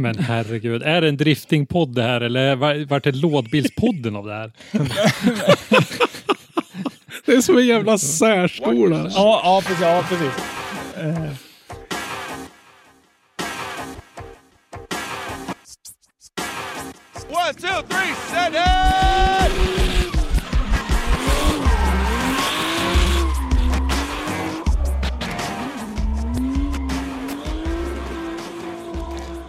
Men 0.00 0.18
herregud, 0.18 0.82
är 0.82 1.00
det 1.00 1.08
en 1.08 1.16
driftingpodd 1.16 1.94
det 1.94 2.02
här 2.02 2.20
eller 2.20 2.56
var- 2.56 2.86
vart 2.86 3.04
det 3.04 3.12
lådbilspodden 3.16 4.16
av 4.16 4.26
det 4.26 4.34
här? 4.34 4.52
Det 7.26 7.32
är 7.32 7.40
som 7.40 7.58
en 7.58 7.66
jävla 7.66 7.98
särskola. 7.98 9.10
Ja, 9.14 9.40
ja 9.44 9.62
precis. 9.66 9.82
Ja, 9.82 10.04
precis. 10.08 10.32
One, 17.28 17.54
two, 17.54 17.82
three, 17.88 18.14
set 18.30 18.54
it! 18.54 19.89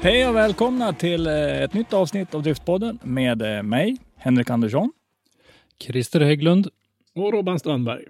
Hej 0.03 0.27
och 0.27 0.35
välkomna 0.35 0.93
till 0.93 1.27
eh, 1.27 1.61
ett 1.63 1.73
nytt 1.73 1.93
avsnitt 1.93 2.35
av 2.35 2.43
Driftpodden 2.43 2.99
med 3.03 3.41
eh, 3.41 3.63
mig, 3.63 3.97
Henrik 4.15 4.49
Andersson. 4.49 4.91
Christer 5.79 6.19
Hägglund. 6.19 6.67
Och 7.15 7.33
Robban 7.33 7.59
Strandberg. 7.59 8.03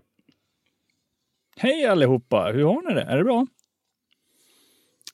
Hej 1.58 1.86
allihopa! 1.86 2.52
Hur 2.54 2.64
har 2.64 2.90
ni 2.90 2.94
det? 2.94 3.02
Är 3.02 3.18
det 3.18 3.24
bra? 3.24 3.48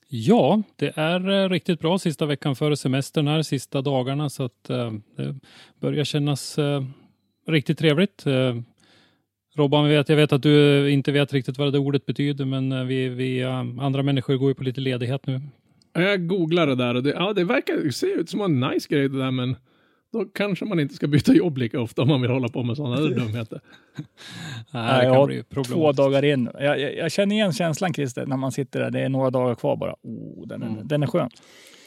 Ja, 0.07 0.61
det 0.75 0.97
är 0.97 1.29
eh, 1.29 1.49
riktigt 1.49 1.79
bra 1.79 1.99
sista 1.99 2.25
veckan 2.25 2.55
före 2.55 2.77
semestern 2.77 3.27
här, 3.27 3.41
sista 3.41 3.81
dagarna 3.81 4.29
så 4.29 4.43
att 4.43 4.69
eh, 4.69 4.91
det 5.15 5.35
börjar 5.79 6.03
kännas 6.03 6.57
eh, 6.57 6.83
riktigt 7.47 7.79
trevligt. 7.79 8.25
Eh, 8.25 8.55
Robban, 9.55 9.87
vet, 9.87 10.09
jag 10.09 10.15
vet 10.15 10.33
att 10.33 10.43
du 10.43 10.89
inte 10.91 11.11
vet 11.11 11.33
riktigt 11.33 11.57
vad 11.57 11.73
det 11.73 11.79
ordet 11.79 12.05
betyder 12.05 12.45
men 12.45 12.87
vi, 12.87 13.09
vi 13.09 13.43
andra 13.43 14.03
människor 14.03 14.35
går 14.35 14.49
ju 14.49 14.55
på 14.55 14.63
lite 14.63 14.81
ledighet 14.81 15.27
nu. 15.27 15.41
Jag 16.01 16.27
googlade 16.27 16.75
det 16.75 16.83
där 16.83 16.95
och 16.95 17.03
det, 17.03 17.09
ja, 17.09 17.33
det 17.33 17.43
verkar 17.43 17.89
se 17.89 18.07
ut 18.07 18.29
som 18.29 18.41
en 18.41 18.59
nice 18.59 18.87
grej 18.89 19.09
det 19.09 19.17
där, 19.17 19.31
men 19.31 19.55
då 20.13 20.25
kanske 20.25 20.65
man 20.65 20.79
inte 20.79 20.95
ska 20.95 21.07
byta 21.07 21.33
jobb 21.33 21.57
lika 21.57 21.81
ofta 21.81 22.01
om 22.01 22.07
man 22.07 22.21
vill 22.21 22.31
hålla 22.31 22.47
på 22.49 22.63
med 22.63 22.77
sådana 22.77 22.95
där 22.95 23.09
dumheter. 23.15 23.61
Nej, 24.71 24.99
det 24.99 25.03
jag 25.05 25.13
kan 25.13 25.15
har 25.15 25.27
bli 25.27 25.43
två 25.65 25.91
dagar 25.91 26.25
in. 26.25 26.49
Jag, 26.53 26.79
jag, 26.79 26.95
jag 26.95 27.11
känner 27.11 27.35
igen 27.35 27.53
känslan 27.53 27.93
Christer, 27.93 28.25
när 28.25 28.37
man 28.37 28.51
sitter 28.51 28.79
där. 28.79 28.91
Det 28.91 28.99
är 28.99 29.09
några 29.09 29.29
dagar 29.29 29.55
kvar 29.55 29.75
bara. 29.75 29.95
Oh, 30.03 30.47
den, 30.47 30.63
är, 30.63 30.67
Mm. 30.67 30.87
den 30.87 31.03
är 31.03 31.07
skön. 31.07 31.29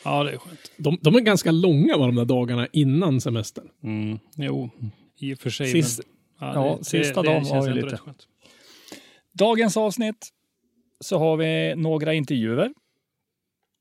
Ja, 0.04 0.24
det 0.24 0.30
är 0.32 0.36
skönt. 0.38 0.72
De, 0.76 0.98
de 1.00 1.14
är 1.16 1.20
ganska 1.20 1.50
långa 1.50 1.96
var 1.96 2.06
de 2.06 2.14
där 2.16 2.24
dagarna 2.24 2.66
innan 2.72 3.20
semestern. 3.20 3.68
Mm, 3.82 4.18
jo, 4.36 4.70
i 5.18 5.34
och 5.34 5.38
för 5.38 5.50
sig. 5.50 5.66
Sist- 5.66 6.00
men, 6.40 6.54
ja, 6.54 6.78
sista 6.82 7.22
dagen 7.22 7.44
känns 7.44 7.66
var 7.66 7.74
ju 7.74 7.82
lite-. 7.82 7.98
Dagens 9.38 9.76
avsnitt 9.76 10.28
så 11.04 11.18
har 11.18 11.36
vi 11.36 11.74
några 11.76 12.14
intervjuer. 12.14 12.70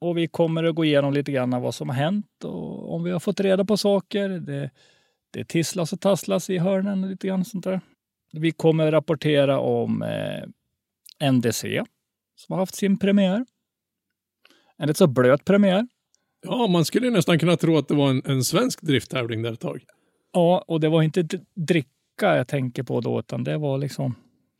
Och 0.01 0.17
vi 0.17 0.27
kommer 0.27 0.63
att 0.63 0.75
gå 0.75 0.85
igenom 0.85 1.13
lite 1.13 1.31
grann 1.31 1.61
vad 1.61 1.75
som 1.75 1.89
har 1.89 1.95
hänt 1.95 2.43
och 2.43 2.93
om 2.93 3.03
vi 3.03 3.11
har 3.11 3.19
fått 3.19 3.39
reda 3.39 3.65
på 3.65 3.77
saker. 3.77 4.29
Det, 4.29 4.69
det 5.31 5.43
tisslas 5.43 5.93
och 5.93 6.01
tasslas 6.01 6.49
i 6.49 6.57
hörnen 6.57 7.03
och 7.03 7.09
lite 7.09 7.27
grann 7.27 7.45
sånt 7.45 7.63
där. 7.63 7.81
Vi 8.31 8.51
kommer 8.51 8.91
rapportera 8.91 9.59
om 9.59 10.01
eh, 10.01 11.31
NDC 11.31 11.83
som 12.35 12.53
har 12.53 12.59
haft 12.59 12.75
sin 12.75 12.97
premiär. 12.97 13.45
En 14.77 14.87
rätt 14.87 14.97
så 14.97 15.07
blöt 15.07 15.45
premiär. 15.45 15.87
Ja, 16.41 16.67
man 16.67 16.85
skulle 16.85 17.05
ju 17.05 17.11
nästan 17.11 17.39
kunna 17.39 17.57
tro 17.57 17.77
att 17.77 17.87
det 17.87 17.95
var 17.95 18.09
en, 18.09 18.21
en 18.25 18.43
svensk 18.43 18.81
drifttävling 18.81 19.41
där 19.41 19.53
ett 19.53 19.59
tag. 19.59 19.83
Ja, 20.33 20.63
och 20.67 20.79
det 20.79 20.89
var 20.89 21.01
inte 21.01 21.27
dricka 21.53 21.87
jag 22.21 22.47
tänker 22.47 22.83
på 22.83 23.01
då, 23.01 23.19
utan 23.19 23.43
det 23.43 23.57
var 23.57 23.77
liksom 23.77 24.15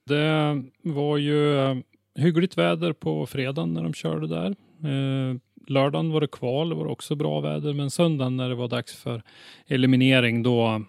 Det 0.06 0.64
var 0.84 1.18
ju 1.18 1.60
eh, 1.60 1.78
hyggligt 2.16 2.58
väder 2.58 2.94
på 2.94 3.26
fredagen 3.26 3.74
när 3.74 3.84
de 3.84 3.94
körde 3.94 4.28
där. 4.28 4.56
Eh, 4.84 5.38
lördagen 5.68 6.12
var 6.12 6.22
det 6.22 6.28
kval, 6.28 6.70
det 6.70 6.76
var 6.76 6.86
också 6.86 7.16
bra 7.16 7.40
väder, 7.40 7.74
men 7.74 7.92
söndagen 7.92 8.38
när 8.38 8.50
det 8.50 8.56
var 8.56 8.68
dags 8.68 8.96
för 8.96 9.22
eliminering 9.68 10.44
då 10.44 10.86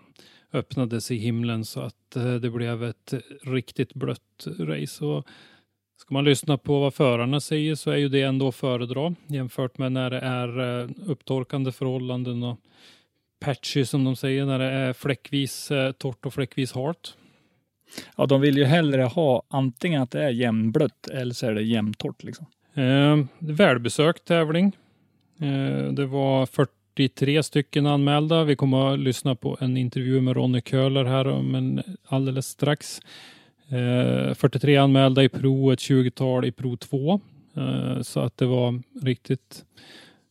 öppnades 0.52 1.10
i 1.10 1.16
himlen 1.16 1.64
så 1.64 1.80
att 1.80 2.16
eh, 2.16 2.34
det 2.34 2.50
blev 2.50 2.84
ett 2.84 3.14
riktigt 3.42 3.94
blött 3.94 4.46
race. 4.58 5.04
Och 5.04 5.26
ska 5.96 6.14
man 6.14 6.24
lyssna 6.24 6.58
på 6.58 6.80
vad 6.80 6.94
förarna 6.94 7.40
säger 7.40 7.74
så 7.74 7.90
är 7.90 7.96
ju 7.96 8.08
det 8.08 8.22
ändå 8.22 8.48
att 8.48 8.54
föredra 8.54 9.14
jämfört 9.26 9.78
med 9.78 9.92
när 9.92 10.10
det 10.10 10.18
är 10.18 10.80
eh, 10.80 10.90
upptorkande 11.06 11.72
förhållanden 11.72 12.42
och 12.42 12.58
patchy 13.40 13.84
som 13.84 14.04
de 14.04 14.16
säger, 14.16 14.46
när 14.46 14.58
det 14.58 14.64
är 14.64 14.92
fläckvis 14.92 15.70
eh, 15.70 15.92
torrt 15.92 16.26
och 16.26 16.34
fläckvis 16.34 16.72
halt. 16.72 17.16
Ja, 18.16 18.26
de 18.26 18.40
vill 18.40 18.56
ju 18.56 18.64
hellre 18.64 19.02
ha 19.02 19.42
antingen 19.48 20.02
att 20.02 20.10
det 20.10 20.22
är 20.22 20.30
jämnblött 20.30 21.06
eller 21.06 21.34
så 21.34 21.46
är 21.46 21.54
det 21.54 21.62
jämntort. 21.62 22.22
Liksom. 22.22 22.46
Eh, 22.74 23.24
välbesökt 23.38 24.24
tävling. 24.24 24.76
Eh, 25.40 25.92
det 25.92 26.06
var 26.06 26.46
43 26.46 27.42
stycken 27.42 27.86
anmälda. 27.86 28.44
Vi 28.44 28.56
kommer 28.56 28.92
att 28.92 28.98
lyssna 28.98 29.34
på 29.34 29.56
en 29.60 29.76
intervju 29.76 30.20
med 30.20 30.36
Ronny 30.36 30.60
Köhler 30.60 31.04
här 31.04 31.26
om 31.26 31.54
en 31.54 31.82
alldeles 32.06 32.46
strax. 32.46 33.00
Eh, 33.68 34.34
43 34.34 34.76
anmälda 34.76 35.22
i 35.24 35.28
Pro, 35.28 35.72
ett 35.72 35.78
20-tal 35.78 36.44
i 36.44 36.52
Pro 36.52 36.76
2. 36.76 37.20
Eh, 37.56 38.02
så 38.02 38.20
att 38.20 38.36
det 38.36 38.46
var 38.46 38.82
riktigt 39.02 39.64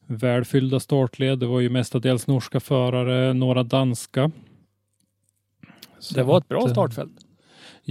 välfyllda 0.06 0.80
startled. 0.80 1.40
Det 1.40 1.46
var 1.46 1.60
ju 1.60 1.70
mestadels 1.70 2.28
norska 2.28 2.60
förare, 2.60 3.34
några 3.34 3.64
danska. 3.64 4.32
Så 6.00 6.16
Det 6.16 6.24
var 6.24 6.38
ett 6.38 6.48
bra 6.48 6.62
eh, 6.66 6.72
startfält. 6.72 7.12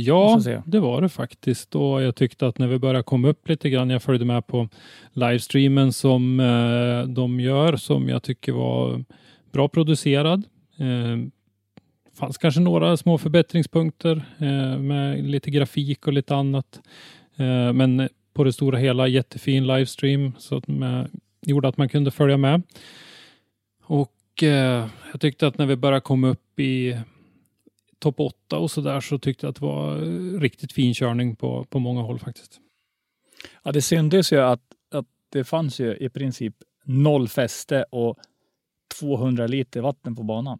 Ja, 0.01 0.41
det 0.67 0.81
var 0.81 1.03
det 1.03 1.09
faktiskt. 1.09 1.75
Och 1.75 2.03
jag 2.03 2.17
tyckte 2.17 2.47
att 2.47 2.59
när 2.59 2.67
vi 2.67 2.79
började 2.79 3.03
komma 3.03 3.29
upp 3.29 3.49
lite 3.49 3.71
grann, 3.71 3.91
jag 3.91 4.03
följde 4.03 4.25
med 4.25 4.47
på 4.47 4.69
livestreamen 5.13 5.93
som 5.93 6.41
eh, 6.41 7.03
de 7.15 7.41
gör, 7.41 7.77
som 7.77 8.09
jag 8.09 8.23
tycker 8.23 8.53
var 8.53 9.05
bra 9.53 9.69
producerad. 9.69 10.45
Eh, 10.77 11.29
fanns 12.15 12.39
kanske 12.39 12.61
några 12.61 12.97
små 12.97 13.19
förbättringspunkter 13.19 14.25
eh, 14.39 14.79
med 14.79 15.25
lite 15.25 15.51
grafik 15.51 16.07
och 16.07 16.13
lite 16.13 16.37
annat. 16.37 16.81
Eh, 17.37 17.73
men 17.73 18.09
på 18.35 18.45
det 18.45 18.53
stora 18.53 18.79
hela 18.79 19.09
jättefin 19.09 19.67
livestream 19.67 20.33
så 20.39 20.57
att 20.57 20.69
man, 20.69 21.09
gjorde 21.43 21.69
att 21.69 21.77
man 21.77 21.89
kunde 21.89 22.11
följa 22.11 22.37
med. 22.37 22.63
Och 23.85 24.43
eh, 24.43 24.87
jag 25.13 25.21
tyckte 25.21 25.47
att 25.47 25.59
när 25.59 25.67
vi 25.67 25.77
började 25.77 26.01
komma 26.01 26.29
upp 26.29 26.61
i 26.61 26.97
topp 27.99 28.21
8 28.21 28.59
och 28.59 28.71
så 28.71 28.81
där 28.81 29.01
så 29.01 29.19
tyckte 29.19 29.47
jag 29.47 29.51
att 29.51 29.57
det 29.57 29.67
var 29.67 29.97
eh, 29.97 30.41
riktigt 30.41 30.73
fin 30.73 30.95
körning 30.95 31.37
på, 31.37 31.65
på 31.65 31.79
många 31.79 32.03
håll 32.03 32.19
faktiskt. 32.19 32.61
Ja, 33.63 33.73
det 33.73 33.83
syntes 33.83 34.33
ju 34.33 34.41
att, 34.41 34.63
att 34.93 35.07
det 35.33 35.45
fanns 35.45 35.81
ju 35.81 35.97
i 35.97 36.09
princip 36.09 36.55
noll 36.85 37.29
fäste 37.29 37.83
och 37.83 38.19
200 39.01 39.47
liter 39.47 39.81
vatten 39.81 40.17
på 40.17 40.23
banan. 40.23 40.59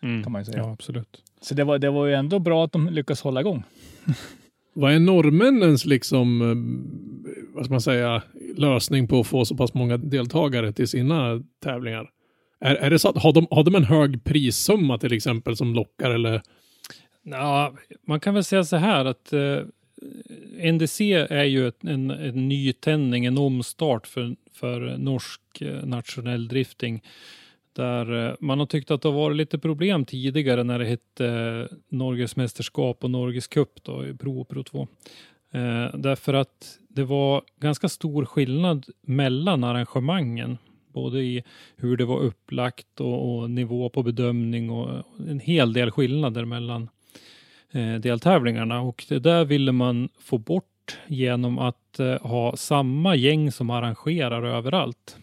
Kan 0.00 0.32
man 0.32 0.40
ju 0.40 0.44
säga. 0.44 0.58
Ja, 0.58 0.72
absolut. 0.72 1.22
Så 1.40 1.54
det 1.54 1.64
var, 1.64 1.78
det 1.78 1.90
var 1.90 2.06
ju 2.06 2.14
ändå 2.14 2.38
bra 2.38 2.64
att 2.64 2.72
de 2.72 2.88
lyckades 2.88 3.20
hålla 3.20 3.40
igång. 3.40 3.62
Vad 4.74 4.92
är 4.92 4.98
norrmännens 4.98 5.84
liksom, 5.84 6.42
eh, 6.42 7.54
vad 7.54 7.64
ska 7.64 7.74
man 7.74 7.80
säga, 7.80 8.22
lösning 8.56 9.08
på 9.08 9.20
att 9.20 9.26
få 9.26 9.44
så 9.44 9.56
pass 9.56 9.74
många 9.74 9.96
deltagare 9.96 10.72
till 10.72 10.88
sina 10.88 11.42
tävlingar? 11.62 12.10
Är, 12.60 12.74
är 12.74 12.90
det 12.90 12.98
så 12.98 13.08
att, 13.08 13.22
har 13.22 13.32
de, 13.32 13.46
har 13.50 13.64
de 13.64 13.74
en 13.74 13.84
hög 13.84 14.24
prissumma 14.24 14.98
till 14.98 15.12
exempel 15.12 15.56
som 15.56 15.74
lockar 15.74 16.10
eller? 16.10 16.42
Ja, 17.30 17.74
man 18.06 18.20
kan 18.20 18.34
väl 18.34 18.44
säga 18.44 18.64
så 18.64 18.76
här 18.76 19.04
att 19.04 19.32
eh, 19.32 19.60
NDC 20.72 21.12
är 21.12 21.44
ju 21.44 21.68
ett, 21.68 21.84
en, 21.84 22.10
en 22.10 22.48
nytändning, 22.48 23.24
en 23.24 23.38
omstart 23.38 24.06
för, 24.06 24.36
för 24.52 24.96
norsk 24.98 25.40
eh, 25.60 25.84
nationell 25.84 26.48
drifting. 26.48 27.02
Där 27.72 28.28
eh, 28.28 28.34
man 28.40 28.58
har 28.58 28.66
tyckt 28.66 28.90
att 28.90 29.02
det 29.02 29.08
har 29.08 29.14
varit 29.16 29.36
lite 29.36 29.58
problem 29.58 30.04
tidigare 30.04 30.64
när 30.64 30.78
det 30.78 30.84
hette 30.84 31.26
eh, 31.26 31.76
Norges 31.88 32.36
mästerskap 32.36 33.04
och 33.04 33.10
Norges 33.10 33.46
cup 33.46 33.82
då, 33.82 34.06
i 34.06 34.14
Pro 34.14 34.40
och 34.40 34.48
Pro 34.48 34.62
2. 34.62 34.88
Eh, 35.52 35.94
därför 35.94 36.34
att 36.34 36.78
det 36.88 37.04
var 37.04 37.42
ganska 37.60 37.88
stor 37.88 38.24
skillnad 38.24 38.86
mellan 39.02 39.64
arrangemangen. 39.64 40.58
Både 40.92 41.20
i 41.20 41.44
hur 41.76 41.96
det 41.96 42.04
var 42.04 42.18
upplagt 42.18 43.00
och, 43.00 43.38
och 43.38 43.50
nivå 43.50 43.88
på 43.88 44.02
bedömning 44.02 44.70
och 44.70 45.04
en 45.28 45.40
hel 45.40 45.72
del 45.72 45.90
skillnader 45.90 46.44
mellan 46.44 46.88
deltävlingarna. 47.72 48.80
Och 48.80 49.04
det 49.08 49.18
där 49.18 49.44
ville 49.44 49.72
man 49.72 50.08
få 50.20 50.38
bort 50.38 50.98
genom 51.06 51.58
att 51.58 52.00
eh, 52.00 52.20
ha 52.26 52.56
samma 52.56 53.14
gäng 53.16 53.52
som 53.52 53.70
arrangerar 53.70 54.42
överallt. 54.42 55.16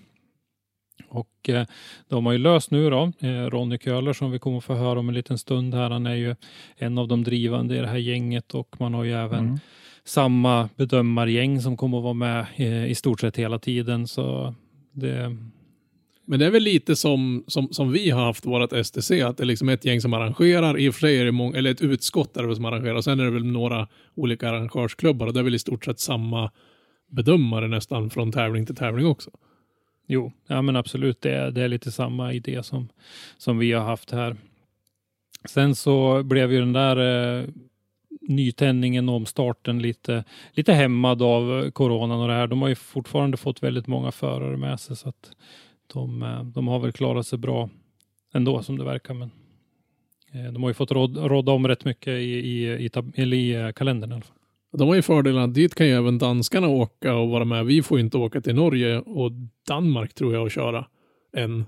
Och 1.07 1.50
eh, 1.50 1.66
de 2.07 2.25
har 2.25 2.34
ju 2.34 2.40
löst 2.40 2.72
nu 2.72 2.90
då. 2.90 3.12
Eh, 3.19 3.45
Ronny 3.50 3.78
Köhler 3.78 4.13
som 4.13 4.31
vi 4.31 4.40
kommer 4.40 4.57
att 4.57 4.63
få 4.63 4.74
höra 4.74 5.00
om 5.00 5.10
en 5.10 5.16
liten 5.16 5.38
stund 5.38 5.74
här. 5.74 5.90
Han 5.90 6.06
är 6.07 6.16
ju 6.16 6.36
en 6.75 6.98
av 6.98 7.07
de 7.07 7.24
drivande 7.24 7.75
i 7.78 7.80
det 7.80 7.88
här 7.88 7.98
gänget 7.98 8.54
och 8.56 8.75
man 8.80 8.94
har 8.94 9.04
ju 9.04 9.13
även 9.13 9.40
Mm. 9.45 9.60
samma 10.04 10.69
bedömargäng 10.75 11.62
som 11.62 11.78
kommer 11.78 11.98
att 11.98 12.04
vara 12.04 12.13
med 12.13 12.45
eh, 12.56 12.86
i 12.86 12.95
stort 12.95 13.19
sett 13.19 13.38
hela 13.38 13.60
tiden. 13.60 14.07
Så 14.07 14.56
det, 14.92 15.38
men 16.25 16.39
det 16.39 16.45
är 16.45 16.51
väl 16.51 16.63
lite 16.63 16.95
som, 16.95 17.43
som, 17.47 17.73
som 17.73 17.91
vi 17.91 18.09
har 18.09 18.25
haft 18.25 18.45
vårt 18.45 18.85
STC, 18.85 19.21
att 19.21 19.37
det 19.37 19.45
liksom 19.45 19.45
är 19.45 19.51
liksom 19.51 19.69
ett 19.69 19.85
gäng 19.85 20.01
som 20.01 20.13
arrangerar, 20.13 20.79
i 20.79 20.89
och 20.89 20.93
för 20.93 21.01
sig 21.01 21.19
är 21.19 21.25
det 21.25 21.31
många, 21.31 21.57
eller 21.57 21.71
ett 21.71 21.81
utskott 21.81 22.33
där 22.33 22.43
det 22.43 22.55
som 22.55 22.65
arrangerar, 22.65 22.95
och 22.95 23.03
sen 23.03 23.19
är 23.19 23.23
det 23.23 23.31
väl 23.31 23.45
några 23.45 23.87
olika 24.15 24.49
arrangörsklubbar 24.49 25.27
och 25.27 25.33
det 25.33 25.39
är 25.39 25.43
väl 25.43 25.55
i 25.55 25.59
stort 25.59 25.85
sett 25.85 25.99
samma 25.99 26.51
bedömare 27.11 27.67
nästan 27.67 28.09
från 28.09 28.31
tävling 28.31 28.65
till 28.65 28.75
tävling 28.75 29.05
också. 29.05 29.31
jo, 30.07 30.31
ja 30.47 30.61
men 30.61 30.75
absolut, 30.75 31.21
det 31.21 31.31
är, 31.31 31.51
det 31.51 31.61
är 31.61 31.67
lite 31.67 31.91
samma 31.91 32.33
idé 32.33 32.63
som, 32.63 32.89
som 33.37 33.57
vi 33.57 33.71
har 33.71 33.83
haft 33.83 34.11
här. 34.11 34.35
Sen 35.45 35.75
så 35.75 36.23
blev 36.23 36.51
ju 36.51 36.59
den 36.59 36.73
där 36.73 36.97
eh, 37.41 37.45
nytändningen 38.21 39.09
om 39.09 39.25
starten 39.25 39.81
lite, 39.81 40.23
lite 40.51 40.73
hämmad 40.73 41.21
av 41.21 41.71
coronan 41.71 42.21
och 42.21 42.27
det 42.27 42.33
här. 42.33 42.47
De 42.47 42.61
har 42.61 42.69
ju 42.69 42.75
fortfarande 42.75 43.37
fått 43.37 43.63
väldigt 43.63 43.87
många 43.87 44.11
förare 44.11 44.57
med 44.57 44.79
sig 44.79 44.95
så 44.95 45.09
att 45.09 45.31
de, 45.94 46.24
eh, 46.24 46.44
de 46.44 46.68
har 46.68 46.80
väl 46.80 46.91
klarat 46.91 47.27
sig 47.27 47.39
bra 47.39 47.69
ändå 48.33 48.63
som 48.63 48.77
det 48.77 48.83
verkar. 48.83 49.13
Men 49.13 49.31
eh, 50.33 50.51
de 50.53 50.63
har 50.63 50.69
ju 50.69 50.74
fått 50.74 50.91
råd, 50.91 51.18
råda 51.18 51.51
om 51.51 51.68
rätt 51.68 51.85
mycket 51.85 52.07
i, 52.07 52.33
i, 52.33 52.89
i, 53.15 53.24
i 53.24 53.56
eh, 53.56 53.71
kalendern 53.71 54.12
i 54.12 54.13
alla 54.13 54.24
fall. 54.24 54.38
De 54.77 54.88
har 54.88 54.95
ju 54.95 55.01
fördelen 55.01 55.44
att 55.44 55.53
dit 55.53 55.75
kan 55.75 55.88
ju 55.88 55.94
även 55.94 56.18
danskarna 56.18 56.68
åka 56.68 57.15
och 57.15 57.30
vara 57.30 57.45
med. 57.45 57.65
Vi 57.65 57.83
får 57.83 57.97
ju 57.97 58.03
inte 58.03 58.18
åka 58.18 58.41
till 58.41 58.56
Norge 58.56 59.00
och 59.00 59.31
Danmark 59.68 60.13
tror 60.13 60.33
jag 60.33 60.44
och 60.44 60.51
köra 60.51 60.88
än. 61.38 61.65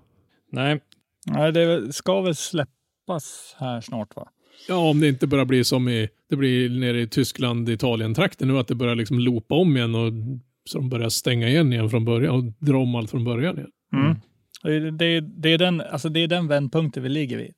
Nej, 0.51 0.79
Nej, 1.25 1.51
det 1.51 1.93
ska 1.93 2.21
väl 2.21 2.35
släppas 2.35 3.55
här 3.59 3.81
snart 3.81 4.15
va? 4.15 4.27
Ja, 4.67 4.89
om 4.89 4.99
det 4.99 5.07
inte 5.07 5.27
börjar 5.27 5.45
bli 5.45 5.63
som 5.63 5.89
i, 5.89 6.09
det 6.29 6.35
blir 6.35 6.69
nere 6.69 7.01
i 7.01 7.07
Tyskland, 7.07 7.69
Italien-trakten 7.69 8.47
nu, 8.47 8.59
att 8.59 8.67
det 8.67 8.75
börjar 8.75 8.95
liksom 8.95 9.19
loopa 9.19 9.55
om 9.55 9.77
igen 9.77 9.95
och 9.95 10.13
så 10.69 10.77
de 10.77 10.89
börjar 10.89 11.09
stänga 11.09 11.49
igen 11.49 11.73
igen 11.73 11.89
från 11.89 12.05
början 12.05 12.35
och 12.35 12.43
dra 12.43 12.77
om 12.77 12.95
allt 12.95 13.11
från 13.11 13.23
början 13.23 13.57
igen. 13.57 13.71
Mm. 13.93 14.15
Det, 14.63 14.91
det, 14.91 15.19
det, 15.21 15.49
är 15.49 15.57
den, 15.57 15.81
alltså 15.81 16.09
det 16.09 16.19
är 16.19 16.27
den 16.27 16.47
vändpunkten 16.47 17.03
vi 17.03 17.09
ligger 17.09 17.37
vid. 17.37 17.53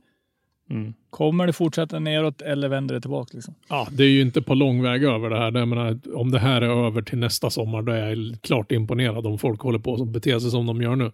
mm. 0.70 0.94
Kommer 1.10 1.48
det 1.48 1.54
fortsätta 1.54 2.00
neråt 2.00 2.42
eller 2.42 2.70
vänder 2.70 2.96
det 2.96 3.02
tillbaka? 3.02 3.30
Liksom? 3.34 3.56
Ja, 3.70 3.88
det 3.92 4.04
är 4.04 4.10
ju 4.10 4.22
inte 4.22 4.42
på 4.42 4.56
lång 4.56 4.84
väg 4.84 5.04
över 5.04 5.30
det 5.30 5.38
här. 5.38 5.52
Jag 5.52 5.68
menar, 5.68 6.00
om 6.16 6.32
det 6.32 6.40
här 6.40 6.62
är 6.62 6.86
över 6.86 7.02
till 7.02 7.18
nästa 7.18 7.50
sommar, 7.50 7.82
då 7.82 7.92
är 7.92 8.16
jag 8.16 8.42
klart 8.42 8.72
imponerad 8.72 9.26
om 9.26 9.38
folk 9.38 9.62
håller 9.62 9.80
på 9.80 9.94
att 9.94 10.08
bete 10.08 10.42
sig 10.42 10.52
som 10.52 10.66
de 10.66 10.82
gör 10.82 10.96
nu. 10.96 11.12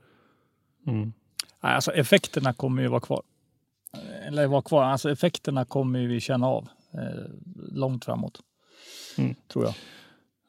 Mm. 0.88 1.14
Alltså 1.60 1.92
effekterna 1.92 2.54
kommer 2.54 2.82
ju 2.82 2.88
vara 2.88 3.02
kvar. 3.02 3.22
Eller 4.28 4.48
vara 4.48 4.62
kvar. 4.62 4.84
Alltså 4.84 5.12
effekterna 5.12 5.66
kommer 5.66 6.00
ju 6.00 6.08
vi 6.08 6.20
känna 6.20 6.48
av 6.48 6.68
eh, 6.94 7.00
långt 7.72 8.06
framåt. 8.06 8.40
Mm. 9.18 9.36
Tror 9.48 9.66
jag. 9.66 9.74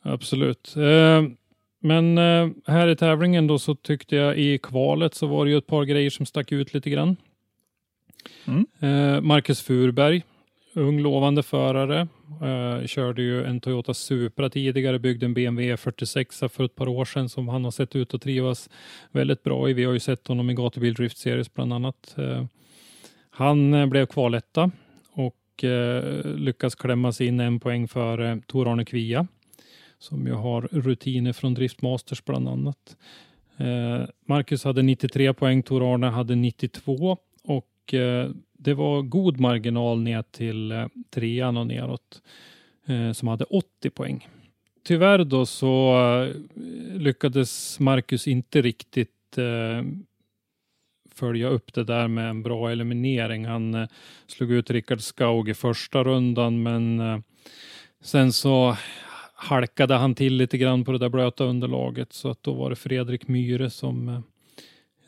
Absolut. 0.02 0.76
Eh, 0.76 1.22
Men 1.84 2.18
eh, 2.18 2.48
här 2.66 2.88
i 2.88 2.96
tävlingen 2.96 3.46
då 3.46 3.58
så 3.58 3.74
tyckte 3.74 4.16
jag 4.16 4.38
i 4.38 4.58
kvalet 4.58 5.14
så 5.14 5.26
var 5.26 5.44
det 5.44 5.50
ju 5.50 5.58
ett 5.58 5.66
par 5.66 5.84
grejer 5.84 6.10
som 6.10 6.26
stack 6.26 6.52
ut 6.52 6.74
lite 6.74 6.90
grann. 6.90 7.16
Mm. 8.44 8.66
Eh, 8.80 9.20
Marcus 9.20 9.62
Furberg, 9.62 10.22
ung 10.74 11.00
lovande 11.00 11.42
förare, 11.42 12.08
eh, 12.42 12.86
körde 12.86 13.22
ju 13.22 13.44
en 13.44 13.60
Toyota 13.60 13.94
Supra 13.94 14.50
tidigare, 14.50 14.98
byggde 14.98 15.26
en 15.26 15.34
BMW 15.34 15.76
46 15.76 16.40
för 16.48 16.64
ett 16.64 16.74
par 16.74 16.88
år 16.88 17.04
sedan 17.04 17.28
som 17.28 17.48
han 17.48 17.64
har 17.64 17.70
sett 17.70 17.96
ut 17.96 18.14
att 18.14 18.22
trivas 18.22 18.70
väldigt 19.10 19.42
bra 19.42 19.70
i. 19.70 19.72
Vi 19.72 19.84
har 19.84 19.92
ju 19.92 20.00
sett 20.00 20.26
honom 20.28 20.50
i 20.50 20.54
Gatubil 20.54 20.94
Drift 20.94 21.18
Series 21.18 21.54
bland 21.54 21.72
annat. 21.72 22.16
Han 23.30 23.90
blev 23.90 24.06
kvaletta 24.06 24.70
och 25.12 25.64
lyckas 26.24 26.74
klämma 26.74 27.12
sig 27.12 27.26
in 27.26 27.40
en 27.40 27.60
poäng 27.60 27.88
före 27.88 28.40
Tor-Arne 28.46 28.84
Kvia 28.84 29.26
som 30.04 30.26
ju 30.26 30.32
har 30.32 30.68
rutiner 30.72 31.32
från 31.32 31.54
Driftmasters 31.54 32.24
bland 32.24 32.48
annat. 32.48 32.96
Eh, 33.56 34.02
Marcus 34.26 34.64
hade 34.64 34.82
93 34.82 35.34
poäng, 35.34 35.62
Tor-Arne 35.62 36.06
hade 36.06 36.34
92 36.34 37.18
och 37.44 37.94
eh, 37.94 38.30
det 38.52 38.74
var 38.74 39.02
god 39.02 39.40
marginal 39.40 40.02
ner 40.02 40.22
till 40.22 40.72
eh, 40.72 40.86
trean 41.10 41.56
och 41.56 41.66
neråt 41.66 42.22
som 43.14 43.28
hade 43.28 43.44
80 43.44 43.90
poäng. 43.90 44.28
Tyvärr 44.82 45.24
då 45.24 45.46
så 45.46 46.32
lyckades 46.92 47.80
Marcus 47.80 48.28
inte 48.28 48.62
riktigt 48.62 49.10
följa 51.14 51.48
upp 51.48 51.74
det 51.74 51.84
där 51.84 52.08
med 52.08 52.30
en 52.30 52.42
bra 52.42 52.70
eliminering. 52.70 53.44
Han 53.44 53.88
slog 54.26 54.52
ut 54.52 54.70
Rickard 54.70 55.00
Skaug 55.00 55.48
i 55.48 55.54
första 55.54 56.04
rundan 56.04 56.62
men 56.62 57.02
sen 58.00 58.32
så 58.32 58.76
halkade 59.34 59.94
han 59.94 60.14
till 60.14 60.36
lite 60.36 60.58
grann 60.58 60.84
på 60.84 60.92
det 60.92 60.98
där 60.98 61.08
blöta 61.08 61.44
underlaget 61.44 62.12
så 62.12 62.30
att 62.30 62.42
då 62.42 62.54
var 62.54 62.70
det 62.70 62.76
Fredrik 62.76 63.28
Myhre 63.28 63.70
som 63.70 64.22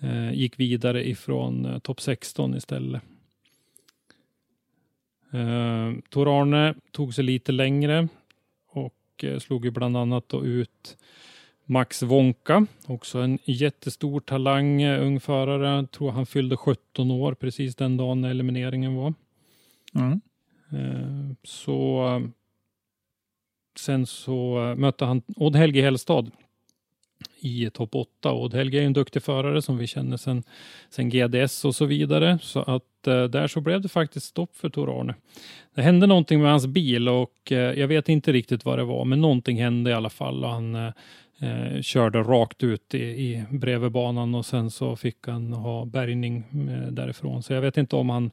eh, 0.00 0.32
gick 0.32 0.60
vidare 0.60 1.08
ifrån 1.08 1.64
eh, 1.64 1.78
topp 1.78 2.00
16 2.00 2.54
istället. 2.54 3.02
Eh, 5.32 5.92
Tor-Arne 6.10 6.74
tog 6.92 7.14
sig 7.14 7.24
lite 7.24 7.52
längre 7.52 8.08
och 8.68 8.94
eh, 9.22 9.38
slog 9.38 9.64
ju 9.64 9.70
bland 9.70 9.96
annat 9.96 10.28
då 10.28 10.44
ut 10.44 10.96
Max 11.64 12.02
Wonka, 12.02 12.66
också 12.86 13.18
en 13.18 13.38
jättestor 13.44 14.20
talang, 14.20 14.82
eh, 14.82 15.02
ung 15.06 15.20
förare. 15.20 15.76
Jag 15.76 15.90
tror 15.90 16.10
han 16.10 16.26
fyllde 16.26 16.56
17 16.56 17.10
år 17.10 17.34
precis 17.34 17.76
den 17.76 17.96
dagen 17.96 18.24
elimineringen 18.24 18.94
var. 18.94 19.14
Mm. 19.94 20.20
Eh, 20.72 21.34
Så 21.42 22.06
sen 23.78 24.06
så 24.06 24.68
eh, 24.70 24.74
mötte 24.76 25.04
han 25.04 25.22
Odd 25.36 25.56
Helge 25.56 25.82
Hellstad 25.82 26.30
i 27.40 27.70
topp 27.70 27.94
8. 27.94 28.32
Odd 28.32 28.54
Helge 28.54 28.82
är 28.82 28.86
en 28.86 28.92
duktig 28.92 29.22
förare 29.22 29.62
som 29.62 29.78
vi 29.78 29.86
känner 29.86 30.16
sen, 30.16 30.42
sen 30.90 31.08
GDS 31.08 31.64
och 31.64 31.74
så 31.74 31.84
vidare. 31.84 32.38
Så 32.42 32.60
att 32.60 33.06
eh, 33.06 33.24
där 33.24 33.46
så 33.46 33.60
blev 33.60 33.80
det 33.80 33.88
faktiskt 33.88 34.26
stopp 34.26 34.56
för 34.56 34.68
Tor 34.68 35.00
Arne. 35.00 35.14
Det 35.74 35.82
hände 35.82 36.06
någonting 36.06 36.42
med 36.42 36.50
hans 36.50 36.66
bil 36.66 37.08
och 37.08 37.52
eh, 37.52 37.58
jag 37.58 37.88
vet 37.88 38.08
inte 38.08 38.32
riktigt 38.32 38.64
vad 38.64 38.78
det 38.78 38.84
var, 38.84 39.04
men 39.04 39.20
någonting 39.20 39.62
hände 39.62 39.90
i 39.90 39.94
alla 39.94 40.10
fall 40.10 40.44
och 40.44 40.50
han 40.50 40.74
eh, 40.74 40.92
eh, 41.40 41.82
körde 41.82 42.18
rakt 42.22 42.62
ut 42.64 42.94
i, 42.94 42.98
i 42.98 43.44
bredvid 43.50 43.92
banan 43.92 44.34
och 44.34 44.46
sen 44.46 44.70
så 44.70 44.96
fick 44.96 45.26
han 45.26 45.52
ha 45.52 45.84
bärgning 45.84 46.44
eh, 46.70 46.92
därifrån. 46.92 47.42
Så 47.42 47.52
jag 47.52 47.60
vet 47.60 47.76
inte 47.76 47.96
om 47.96 48.10
han 48.10 48.30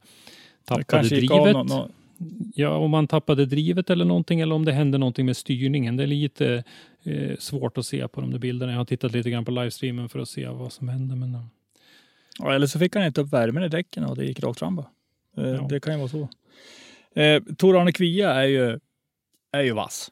tappade 0.64 0.84
drivet. 1.16 1.52
nå- 1.52 1.62
nå- 1.64 1.88
Ja, 2.54 2.76
om 2.76 2.90
man 2.90 3.06
tappade 3.06 3.46
drivet 3.46 3.90
eller 3.90 4.04
någonting 4.04 4.40
eller 4.40 4.54
om 4.54 4.64
det 4.64 4.72
hände 4.72 4.98
någonting 4.98 5.26
med 5.26 5.36
styrningen. 5.36 5.96
Det 5.96 6.02
är 6.02 6.06
lite 6.06 6.64
eh, 7.02 7.36
svårt 7.38 7.78
att 7.78 7.86
se 7.86 8.08
på 8.08 8.20
de 8.20 8.30
där 8.30 8.38
bilderna. 8.38 8.72
Jag 8.72 8.78
har 8.78 8.84
tittat 8.84 9.12
lite 9.12 9.30
grann 9.30 9.44
på 9.44 9.50
livestreamen 9.50 10.08
för 10.08 10.18
att 10.18 10.28
se 10.28 10.48
vad 10.48 10.72
som 10.72 10.88
hände. 10.88 11.16
Men, 11.16 11.34
eh, 11.34 11.44
Ja, 12.38 12.54
eller 12.54 12.66
så 12.66 12.78
fick 12.78 12.94
han 12.96 13.04
inte 13.04 13.20
upp 13.20 13.32
värmen 13.32 13.62
i 13.64 13.68
däcken 13.68 14.04
och 14.04 14.16
det 14.16 14.24
gick 14.24 14.40
rakt 14.40 14.58
fram 14.58 14.76
bara. 14.76 14.86
Eh, 15.36 15.44
Ja. 15.48 15.66
Det 15.70 15.80
kan 15.80 15.92
ju 15.92 15.98
vara 15.98 16.08
så. 16.08 16.28
Eh, 17.20 17.42
Tor-Arne 17.58 17.92
Kvia 17.92 18.32
är 18.32 18.44
ju, 18.46 18.78
är 19.52 19.62
ju 19.62 19.72
vass. 19.72 20.10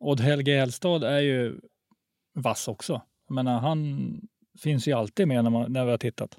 Odd 0.00 0.20
Helge 0.20 0.58
Hellstad 0.58 1.02
är 1.04 1.20
ju 1.20 1.60
vass 2.34 2.68
också. 2.68 3.02
Jag 3.28 3.34
menar, 3.34 3.60
han 3.60 4.20
finns 4.58 4.88
ju 4.88 4.92
alltid 4.92 5.28
med 5.28 5.44
när, 5.44 5.50
man, 5.50 5.72
när 5.72 5.84
vi 5.84 5.90
har 5.90 5.98
tittat. 5.98 6.38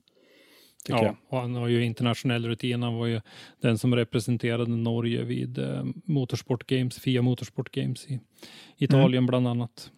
Tycker 0.88 1.04
ja, 1.04 1.16
jag. 1.30 1.40
han 1.42 1.56
har 1.56 1.68
ju 1.68 1.86
internationell 1.86 2.46
rutin. 2.46 2.84
Han 2.84 2.96
var 2.96 3.06
ju 3.06 3.22
den 3.62 3.78
som 3.78 3.96
representerade 3.96 4.72
Norge 4.72 5.24
vid 5.24 5.58
eh, 5.58 5.86
Motorsport 6.06 6.68
Games, 6.68 7.00
FIA 7.00 7.22
Motorsport 7.22 7.72
Games 7.72 8.08
i 8.08 8.20
Italien 8.78 9.26
bland 9.26 9.48
annat. 9.48 9.92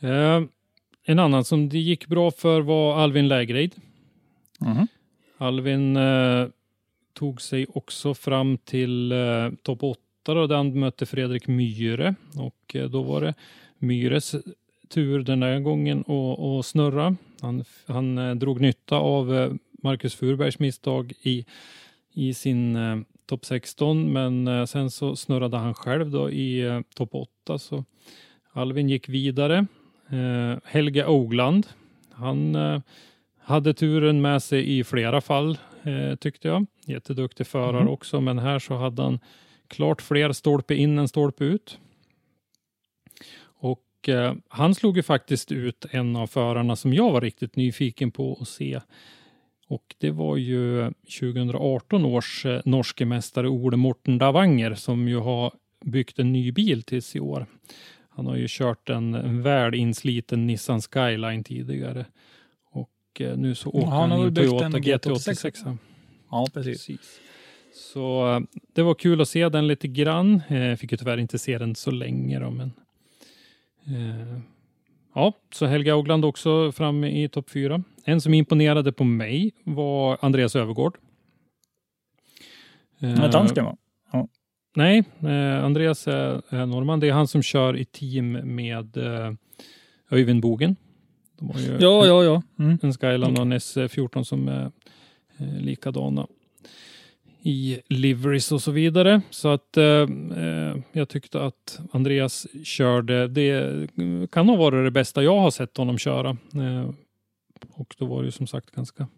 Eh, 0.00 0.42
en 1.04 1.18
annan 1.18 1.44
som 1.44 1.68
det 1.68 1.78
gick 1.78 2.06
bra 2.06 2.30
för 2.30 2.60
var 2.60 2.98
Alvin 2.98 3.28
Lägreid. 3.28 3.74
Mhm. 4.60 4.86
Alvin 5.36 5.96
eh, 5.96 6.46
tog 7.12 7.42
sig 7.42 7.66
också 7.68 8.14
fram 8.14 8.58
till 8.58 9.12
eh, 9.12 9.50
topp 9.62 9.82
8 9.82 10.00
då, 10.22 10.46
där 10.46 10.56
han 10.56 10.78
mötte 10.78 11.06
Fredrik 11.06 11.46
Myhre 11.46 12.14
och 12.36 12.76
eh, 12.76 12.90
då 12.90 13.02
var 13.02 13.20
det 13.20 13.34
Myhres 13.78 14.34
tur 14.88 15.22
den 15.22 15.42
här 15.42 15.60
gången 15.60 16.04
att 16.08 16.66
snurra. 16.66 17.16
Han, 17.40 17.64
han 17.86 18.18
eh, 18.18 18.34
drog 18.34 18.60
nytta 18.60 18.96
av 18.96 19.34
eh, 19.34 19.52
Marcus 19.82 20.14
Furbergs 20.14 20.58
misstag 20.58 21.12
i, 21.22 21.44
i 22.14 22.34
sin 22.34 22.76
eh, 22.76 22.96
topp 23.26 23.44
16 23.44 24.12
men 24.12 24.48
eh, 24.48 24.64
sen 24.64 24.90
så 24.90 25.16
snurrade 25.16 25.56
han 25.56 25.74
själv 25.74 26.10
då 26.10 26.30
i 26.30 26.60
eh, 26.66 26.80
topp 26.94 27.14
8 27.14 27.58
så 27.58 27.84
Alvin 28.52 28.88
gick 28.88 29.08
vidare. 29.08 29.66
Eh, 30.10 30.58
Helge 30.64 31.06
Ogland, 31.06 31.66
han 32.12 32.54
eh, 32.54 32.80
hade 33.42 33.74
turen 33.74 34.20
med 34.20 34.42
sig 34.42 34.78
i 34.78 34.84
flera 34.84 35.20
fall 35.20 35.58
eh, 35.82 36.14
tyckte 36.16 36.48
jag. 36.48 36.66
Jätteduktig 36.86 37.46
förare 37.46 37.82
Mhm. 37.82 37.88
också, 37.92 38.20
men 38.20 38.38
här 38.38 38.58
så 38.58 38.74
hade 38.74 39.02
han 39.02 39.18
klart 39.68 40.02
fler 40.02 40.32
stolpe 40.32 40.74
in 40.74 40.98
än 40.98 41.08
stolpe 41.08 41.44
ut. 41.44 41.78
Och 43.98 44.08
eh, 44.08 44.34
han 44.48 44.74
slog 44.74 44.96
ju 44.96 45.02
faktiskt 45.02 45.52
ut 45.52 45.86
en 45.90 46.16
av 46.16 46.26
förarna 46.26 46.76
som 46.76 46.94
jag 46.94 47.12
var 47.12 47.20
riktigt 47.20 47.56
nyfiken 47.56 48.10
på 48.10 48.38
att 48.40 48.48
se. 48.48 48.80
Och 49.68 49.94
det 49.98 50.10
var 50.10 50.36
ju 50.36 50.90
2018 51.20 52.04
års 52.04 52.46
eh, 52.46 52.60
norske 52.64 53.04
mästare 53.04 53.48
Ole 53.48 53.76
Morten 53.76 54.18
Davanger 54.18 54.74
som 54.74 55.08
ju 55.08 55.16
har 55.18 55.52
byggt 55.84 56.18
en 56.18 56.32
ny 56.32 56.52
bil 56.52 56.82
tills 56.82 57.16
i 57.16 57.20
år. 57.20 57.46
Han 58.08 58.26
har 58.26 58.36
ju 58.36 58.46
kört 58.48 58.90
en, 58.90 59.42
väl 59.42 59.74
insliten 59.74 60.46
Nissan 60.46 60.80
Skyline 60.80 61.44
tidigare. 61.44 62.06
Och 62.70 63.20
eh, 63.20 63.36
nu 63.36 63.54
så 63.54 63.68
åker 63.68 63.80
Ja, 63.80 63.86
han 63.86 64.10
han, 64.10 64.34
byggt 64.34 64.48
Toyota 64.48 64.66
en 64.66 64.72
GT86. 64.72 65.42
GT86. 65.54 65.76
Ja, 66.30 66.46
precis. 66.54 66.86
Precis. 66.86 67.20
Så 67.72 68.42
det 68.74 68.82
var 68.82 68.94
kul 68.94 69.20
att 69.20 69.28
se 69.28 69.48
den 69.48 69.66
lite 69.66 69.88
grann. 69.88 70.42
Fick 70.78 70.92
ju 70.92 70.98
tyvärr 70.98 71.18
inte 71.18 71.38
se 71.38 71.58
den 71.58 71.74
så 71.74 71.90
länge 71.90 72.38
då, 72.38 72.50
men 72.50 72.72
ja, 75.14 75.32
så 75.54 75.66
Helga 75.66 75.96
Ogland 75.96 76.24
också 76.24 76.72
framme 76.72 77.22
i 77.22 77.28
topp 77.28 77.50
fyra. 77.50 77.82
En 78.04 78.20
som 78.20 78.34
imponerade 78.34 78.92
på 78.92 79.04
mig 79.04 79.52
var 79.64 80.18
Andreas 80.20 80.56
Övergård. 80.56 80.98
Eh, 83.00 83.30
dansken 83.30 83.64
va? 83.64 83.76
Nej, 84.76 85.04
eh, 85.22 85.64
Andreas 85.64 86.08
är, 86.08 86.42
är 86.48 86.66
norrman. 86.66 87.00
Det 87.00 87.08
är 87.08 87.12
han 87.12 87.28
som 87.28 87.42
kör 87.42 87.76
i 87.76 87.84
team 87.84 88.32
med 88.32 88.96
eh, 88.96 89.32
Öyvind 90.10 90.42
Bogen. 90.42 90.76
De 91.38 91.50
har 91.50 91.60
ju 91.60 91.66
Ja, 91.80 92.06
ja, 92.06 92.24
ja. 92.24 92.42
Mm. 92.58 92.78
en 92.82 92.92
Skyline 92.92 93.36
och 93.36 93.42
en 93.42 93.52
S14 93.52 94.22
som 94.22 94.48
är 94.48 94.70
eh, 95.38 95.60
likadana 95.60 96.26
i 97.42 97.80
liveries 97.88 98.52
och 98.52 98.62
så 98.62 98.70
vidare. 98.70 99.20
Så 99.30 99.48
att 99.48 99.76
eh, 99.76 100.06
eh, 100.36 100.76
jag 100.92 101.08
tyckte 101.08 101.44
att 101.44 101.80
Andreas 101.92 102.46
körde, 102.64 103.28
det 103.28 103.88
kan 104.30 104.48
ha 104.48 104.56
varit 104.56 104.86
det 104.86 104.90
bästa 104.90 105.22
jag 105.22 105.38
har 105.38 105.50
sett 105.50 105.76
honom 105.76 105.98
köra. 105.98 106.36
Eh, 106.54 106.90
och 107.70 107.94
då 107.98 108.06
var 108.06 108.22
det 108.22 108.26
ju 108.26 108.32
som 108.32 108.46
sagt 108.46 108.70
ganska, 108.70 109.08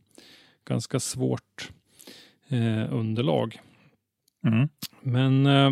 ganska 0.64 1.00
svårt 1.00 1.70
eh, 2.48 2.94
underlag. 2.94 3.60
Mm. 4.44 4.68
Men 5.00 5.46
eh, 5.46 5.70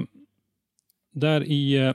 där 1.12 1.44
i 1.44 1.74
eh, 1.74 1.94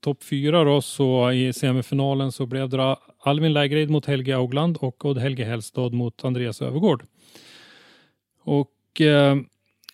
topp 0.00 0.24
fyra 0.24 0.64
då, 0.64 0.80
så 0.80 1.32
i 1.32 1.52
semifinalen 1.52 2.32
så 2.32 2.46
blev 2.46 2.68
det 2.68 2.96
Alvin 3.18 3.52
Lägreid 3.52 3.90
mot 3.90 4.06
Helge 4.06 4.36
Augland 4.36 4.76
och 4.76 5.04
Odd 5.04 5.18
Helge 5.18 5.44
Hellstad 5.44 5.92
mot 5.92 6.24
Andreas 6.24 6.62
Övergård. 6.62 7.04
Och 8.42 9.00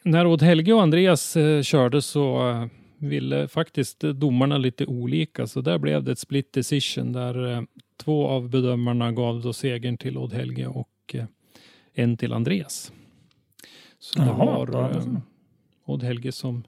när 0.04 0.26
Odd 0.26 0.42
Helge 0.42 0.73
och 0.73 0.82
Andreas 0.82 1.37
eh, 1.37 1.62
körde 1.62 2.02
så 2.02 2.50
eh, 2.50 2.66
ville 2.99 3.49
faktiskt 3.49 4.00
domarna 4.00 4.58
lite 4.58 4.87
olika, 4.87 5.46
så 5.46 5.61
där 5.61 5.78
blev 5.78 6.04
det 6.04 6.12
ett 6.12 6.18
split 6.18 6.52
decision 6.52 7.12
där 7.12 7.52
eh, 7.52 7.62
två 7.96 8.28
av 8.28 8.50
bedömarna 8.50 9.12
gav 9.12 9.40
då 9.40 9.52
segern 9.52 9.96
till 9.96 10.18
Odd 10.18 10.32
Helge 10.32 10.66
och 10.66 10.88
eh, 11.14 11.25
en 11.94 12.16
till 12.16 12.32
Andreas. 12.32 12.92
Så 13.99 14.18
det 14.18 14.26
Jaha, 14.26 14.44
var 14.44 14.66
det 14.66 14.96
eh, 14.96 15.02
så. 15.02 15.20
Odd 15.84 16.02
Helge 16.02 16.32
som 16.32 16.64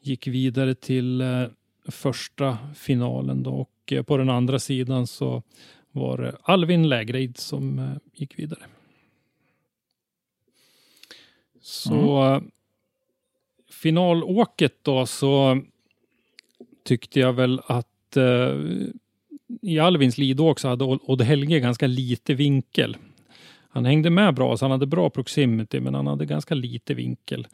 gick 0.00 0.26
vidare 0.26 0.74
till 0.74 1.20
eh, 1.20 1.44
första 1.88 2.58
finalen 2.74 3.42
då 3.42 3.50
och 3.50 3.92
eh, 3.92 4.02
på 4.02 4.16
den 4.16 4.30
andra 4.30 4.58
sidan 4.58 5.06
så 5.06 5.42
var 5.90 6.18
det 6.18 6.36
Alvin 6.42 6.88
Lägreid 6.88 7.38
som 7.38 7.78
eh, 7.78 7.90
gick 8.14 8.38
vidare. 8.38 8.62
Så 11.60 12.24
eh, 12.24 12.40
finalåket 13.84 14.74
då 14.82 15.06
så 15.06 15.60
tyckte 16.84 17.20
jag 17.20 17.32
väl 17.32 17.60
att 17.66 18.16
eh, 18.16 18.54
i 19.62 19.78
Alvins 19.78 20.18
lidåk 20.18 20.58
så 20.58 20.68
hade 20.68 20.84
Odd 20.84 21.22
Helge 21.22 21.60
ganska 21.60 21.86
lite 21.86 22.34
vinkel. 22.34 22.96
Han 23.68 23.84
hängde 23.84 24.10
med 24.10 24.34
bra, 24.34 24.56
så 24.56 24.64
han 24.64 24.70
hade 24.70 24.86
bra 24.86 25.10
proximity, 25.10 25.80
men 25.80 25.94
han 25.94 26.06
hade 26.06 26.26
ganska 26.26 26.54
lite 26.54 26.94
vinkel. 26.94 27.46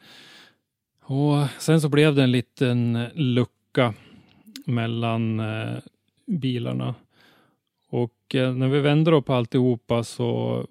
Och 1.03 1.47
sen 1.59 1.81
så 1.81 1.89
blev 1.89 2.15
det 2.15 2.23
en 2.23 2.31
liten 2.31 3.05
lucka 3.13 3.93
mellan 4.65 5.39
eh, 5.39 5.77
bilarna. 6.25 6.95
Och 7.89 8.35
eh, 8.35 8.53
när 8.53 8.67
vi 8.67 8.79
vände 8.79 9.11
då 9.11 9.21
på 9.21 9.33
alltihopa 9.33 10.03
så 10.03 10.65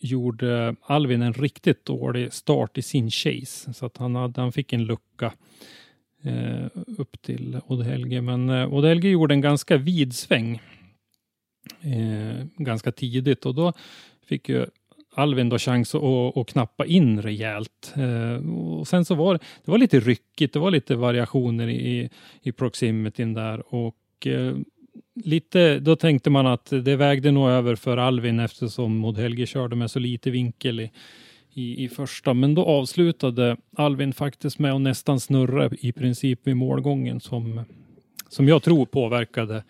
gjorde 0.00 0.76
Alvin 0.82 1.22
en 1.22 1.32
riktigt 1.32 1.84
dålig 1.84 2.32
start 2.32 2.78
i 2.78 2.82
sin 2.82 3.10
chase. 3.10 3.72
Så 3.74 3.86
att 3.86 3.96
han, 3.96 4.14
hade, 4.14 4.40
han 4.40 4.52
fick 4.52 4.72
en 4.72 4.84
lucka 4.84 5.32
eh, 6.22 6.66
upp 6.98 7.22
till 7.22 7.60
Odd 7.66 7.82
Helge. 7.82 8.20
Men 8.20 8.50
eh, 8.50 8.74
Odd 8.74 8.84
Helge 8.84 9.08
gjorde 9.08 9.34
en 9.34 9.40
ganska 9.40 9.76
vid 9.76 10.14
sväng 10.14 10.60
eh, 11.80 12.46
ganska 12.56 12.92
tidigt 12.92 13.46
och 13.46 13.54
då 13.54 13.72
fick 14.26 14.48
ju 14.48 14.66
Alvin 15.14 15.48
då 15.48 15.58
chans 15.58 15.94
att, 15.94 16.36
att 16.36 16.46
knappa 16.46 16.86
in 16.86 17.22
rejält. 17.22 17.94
Eh, 17.96 18.50
och 18.50 18.88
sen 18.88 19.04
så 19.04 19.14
var 19.14 19.34
det, 19.34 19.40
det 19.64 19.70
var 19.70 19.78
lite 19.78 20.00
ryckigt, 20.00 20.52
det 20.52 20.58
var 20.58 20.70
lite 20.70 20.96
variationer 20.96 21.68
i, 21.68 22.10
i 22.42 22.52
proximityn 22.52 23.34
där 23.34 23.74
och 23.74 24.26
eh, 24.26 24.56
lite, 25.24 25.78
då 25.78 25.96
tänkte 25.96 26.30
man 26.30 26.46
att 26.46 26.66
det 26.70 26.96
vägde 26.96 27.30
nog 27.30 27.48
över 27.48 27.74
för 27.74 27.96
Alvin 27.96 28.40
eftersom 28.40 28.96
Mod 28.96 29.18
Helge 29.18 29.46
körde 29.46 29.76
med 29.76 29.90
så 29.90 29.98
lite 29.98 30.30
vinkel 30.30 30.80
i, 30.80 30.90
i, 31.54 31.84
i 31.84 31.88
första. 31.88 32.34
Men 32.34 32.54
då 32.54 32.64
avslutade 32.64 33.56
Alvin 33.76 34.12
faktiskt 34.12 34.58
med 34.58 34.72
att 34.72 34.80
nästan 34.80 35.20
snurra 35.20 35.70
i 35.80 35.92
princip 35.92 36.40
vid 36.46 36.56
målgången 36.56 37.20
som, 37.20 37.60
som 38.28 38.48
jag 38.48 38.62
tror 38.62 38.86
påverkade 38.86 39.64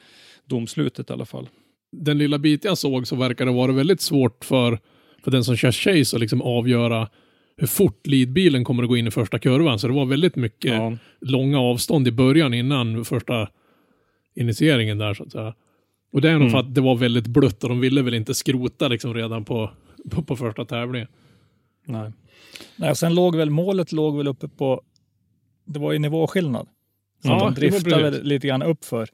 domslutet 0.44 1.10
i 1.10 1.12
alla 1.12 1.26
fall. 1.26 1.48
Den 1.92 2.18
lilla 2.18 2.38
bit 2.38 2.64
jag 2.64 2.78
såg 2.78 3.06
så 3.06 3.16
verkar 3.16 3.46
det 3.46 3.52
vara 3.52 3.72
väldigt 3.72 4.00
svårt 4.00 4.44
för, 4.44 4.78
för 5.24 5.30
den 5.30 5.44
som 5.44 5.56
kör 5.56 5.72
chase 5.72 6.16
att 6.16 6.20
liksom 6.20 6.42
avgöra 6.42 7.08
hur 7.56 7.66
fort 7.66 8.06
leadbilen 8.06 8.64
kommer 8.64 8.82
att 8.82 8.88
gå 8.88 8.96
in 8.96 9.06
i 9.06 9.10
första 9.10 9.38
kurvan. 9.38 9.78
Så 9.78 9.86
det 9.86 9.94
var 9.94 10.06
väldigt 10.06 10.36
mycket 10.36 10.72
Ja. 10.72 10.96
långa 11.20 11.60
avstånd 11.60 12.08
i 12.08 12.12
början 12.12 12.54
innan 12.54 13.04
första 13.04 13.48
initieringen 14.34 14.98
där 14.98 15.14
så 15.14 15.22
att 15.22 15.32
säga. 15.32 15.54
Och 16.12 16.20
det 16.20 16.28
är 16.28 16.32
nog 16.32 16.40
Mm. 16.40 16.50
för 16.52 16.58
att 16.58 16.74
det 16.74 16.80
var 16.80 16.96
väldigt 16.96 17.26
blött 17.26 17.62
och 17.64 17.68
de 17.68 17.80
ville 17.80 18.02
väl 18.02 18.14
inte 18.14 18.34
skrota 18.34 18.88
liksom 18.88 19.14
redan 19.14 19.44
på, 19.44 19.70
på, 20.10 20.22
på 20.22 20.36
första 20.36 20.64
tävlingen. 20.64 21.08
Nej. 21.86 22.12
Nej, 22.76 22.96
sen 22.96 23.14
låg 23.14 23.36
väl 23.36 23.50
målet 23.50 23.92
låg 23.92 24.16
väl 24.16 24.28
uppe 24.28 24.48
på, 24.48 24.82
det 25.64 25.78
var 25.78 25.92
ju 25.92 25.98
nivåskillnad. 25.98 26.68
Så 27.22 27.28
Ja, 27.28 27.38
de 27.38 27.54
driftade 27.54 28.02
väl 28.02 28.22
lite 28.24 28.46
grann 28.48 28.62
uppför. 28.62 29.08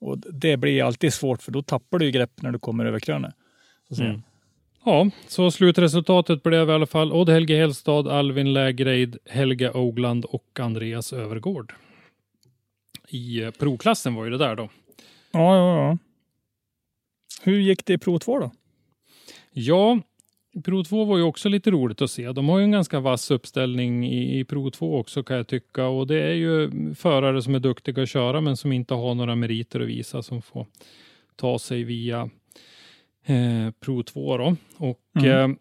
Och 0.00 0.18
det 0.18 0.56
blir 0.56 0.82
alltid 0.84 1.12
svårt 1.14 1.42
för 1.42 1.52
då 1.52 1.62
tappar 1.62 1.98
du 1.98 2.04
ju 2.04 2.10
grepp 2.10 2.42
när 2.42 2.52
du 2.52 2.58
kommer 2.58 2.84
över 2.84 3.00
krönet. 3.00 3.34
Mm. 4.00 4.22
Ja, 4.84 5.10
så 5.28 5.50
slutresultatet 5.50 6.42
blev 6.42 6.68
i 6.68 6.72
alla 6.72 6.86
fall 6.86 7.12
Odd 7.12 7.28
Helge 7.28 7.56
Hellstad, 7.56 8.08
Alvin 8.08 8.52
Lägreid, 8.52 9.16
Helga 9.26 9.72
Ogland 9.72 10.24
och 10.24 10.60
Andreas 10.60 11.12
Övergård. 11.12 11.72
I 13.08 13.42
eh, 13.42 13.50
provklassen 13.50 14.14
var 14.14 14.24
ju 14.24 14.30
det 14.30 14.38
där 14.38 14.56
då. 14.56 14.68
Ja, 15.32 15.56
ja, 15.56 15.76
ja. 15.78 15.98
Hur 17.42 17.58
gick 17.58 17.84
det 17.86 17.92
i 17.92 17.98
Pro 17.98 18.18
2 18.18 18.38
då? 18.38 18.50
Ja, 19.52 20.00
Pro 20.64 20.84
2 20.84 21.04
var 21.04 21.16
ju 21.16 21.22
också 21.22 21.48
lite 21.48 21.70
roligt 21.70 22.02
att 22.02 22.10
se. 22.10 22.32
De 22.32 22.48
har 22.48 22.58
ju 22.58 22.64
en 22.64 22.70
ganska 22.70 23.00
vass 23.00 23.30
uppställning 23.30 24.06
i, 24.06 24.38
i 24.38 24.44
Pro 24.44 24.70
2 24.70 24.98
också 24.98 25.22
kan 25.22 25.36
jag 25.36 25.46
tycka. 25.46 25.86
Och 25.86 26.06
det 26.06 26.22
är 26.22 26.34
ju 26.34 26.70
förare 26.94 27.42
som 27.42 27.54
är 27.54 27.58
duktiga 27.60 28.02
att 28.02 28.08
köra 28.08 28.40
men 28.40 28.56
som 28.56 28.72
inte 28.72 28.94
har 28.94 29.14
några 29.14 29.34
meriter 29.36 29.80
att 29.80 29.88
visa 29.88 30.22
som 30.22 30.42
får 30.42 30.66
ta 31.36 31.58
sig 31.58 31.84
via 31.84 32.30
eh, 33.26 33.70
Pro 33.80 34.02
2 34.02 34.36
då. 34.38 34.56
Och 34.76 35.00
Mm. 35.16 35.50
eh, 35.50 35.56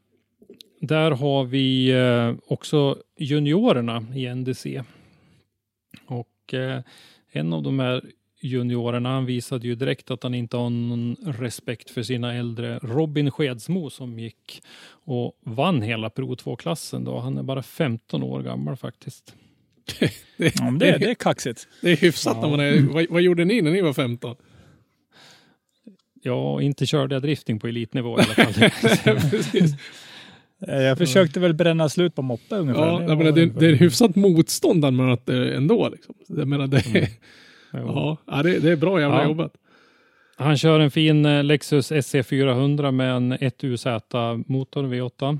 där 0.81 1.11
har 1.11 1.43
vi 1.43 1.89
eh, 1.91 2.33
också 2.47 2.97
juniorerna 3.17 4.05
i 4.15 4.35
NDC. 4.35 4.83
Och 6.05 6.53
eh, 6.53 6.81
en 7.35 7.53
av 7.53 7.63
de 7.63 7.79
här 7.79 8.03
juniorerna, 8.41 9.09
han 9.09 9.25
visade 9.25 9.67
ju 9.67 9.75
direkt 9.75 10.11
att 10.11 10.23
han 10.23 10.33
inte 10.35 10.57
har 10.57 10.69
någon 10.69 11.15
respekt 11.25 11.89
för 11.89 12.03
sina 12.03 12.33
äldre. 12.33 12.79
Robin 12.83 13.31
Skedsmo 13.31 13.89
som 13.89 14.19
gick 14.19 14.61
och 15.05 15.37
vann 15.43 15.81
hela 15.81 16.09
Pro 16.09 16.35
2-klassen 16.35 17.03
då. 17.03 17.19
Han 17.19 17.37
är 17.37 17.43
bara 17.43 17.63
15 17.63 18.23
år 18.23 18.41
gammal 18.43 18.75
faktiskt. 18.75 19.35
Det, 20.37 20.55
Ja, 20.59 20.71
det, 20.71 20.97
det 20.97 21.09
är 21.09 21.13
kaxigt. 21.15 21.67
det 21.81 21.91
är 21.91 21.97
hyfsat 21.97 22.37
Ja. 22.37 22.41
när 22.41 22.49
man 22.49 22.59
är, 22.59 22.81
vad, 22.93 23.05
vad 23.09 23.21
gjorde 23.21 23.45
ni 23.45 23.61
när 23.61 23.71
ni 23.71 23.81
var 23.81 23.93
15? 23.93 24.35
Ja, 26.21 26.61
inte 26.61 26.85
körde 26.85 27.15
jag 27.15 27.21
drifting 27.21 27.59
på 27.59 27.67
elitnivå 27.67 28.19
i 28.19 28.21
alla 28.23 28.33
fall. 28.33 28.53
Precis. 29.29 29.71
Eh, 30.67 30.81
Jag 30.81 30.97
försökte 30.97 31.39
väl 31.39 31.53
bränna 31.53 31.89
slut 31.89 32.15
på 32.15 32.21
moppe 32.21 32.55
ungefär. 32.55 32.81
Ja, 32.85 32.99
Det 32.99 33.15
menar, 33.15 33.31
det, 33.31 33.45
det 33.45 33.65
är 33.65 33.73
hyfsat 33.75 34.15
motstånd 34.15 34.83
han 34.85 34.95
möter 34.95 35.41
ändå. 35.41 35.89
Liksom. 35.89 36.15
Jag 36.27 36.47
menar, 36.47 36.67
det, 36.67 36.83
Jo. 37.73 38.17
ja, 38.27 38.43
det, 38.43 38.59
det 38.59 38.71
är 38.71 38.75
bra 38.75 39.01
jävla 39.01 39.21
Ja. 39.21 39.27
jobbat. 39.27 39.53
han 40.37 40.57
kör 40.57 40.79
en 40.79 40.91
fin 40.91 41.25
eh, 41.25 41.43
Lexus 41.43 41.91
SC400 41.91 42.91
med 42.91 43.15
en 43.15 43.33
1UZ-motor 43.33 44.83
V8 44.83 45.39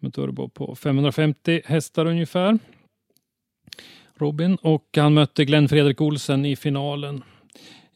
med 0.00 0.14
turbo 0.14 0.48
på 0.48 0.74
550 0.74 1.60
hästar 1.64 2.06
ungefär. 2.06 2.58
Robin 4.16 4.56
och 4.62 4.88
han 4.96 5.14
mötte 5.14 5.44
Glenn 5.44 5.68
Fredrik 5.68 6.00
Olsen 6.00 6.44
i 6.44 6.56
finalen. 6.56 7.22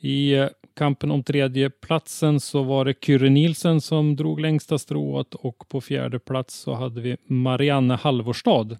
I 0.01 0.33
eh, 0.35 0.47
kampen 0.79 1.11
om 1.11 1.23
tredje 1.23 1.71
platsen 1.71 2.41
så 2.41 2.63
var 2.63 2.85
det 2.85 2.95
Kyrre 3.05 3.31
Nielsen 3.31 3.81
som 3.81 4.17
drog 4.17 4.41
längsta 4.41 4.79
strået 4.79 5.35
och 5.35 5.69
på 5.69 5.81
fjärde 5.81 6.19
plats 6.19 6.55
så 6.55 6.75
hade 6.75 7.01
vi 7.01 7.17
Marianne 7.27 7.95
Halvorstad. 7.95 8.79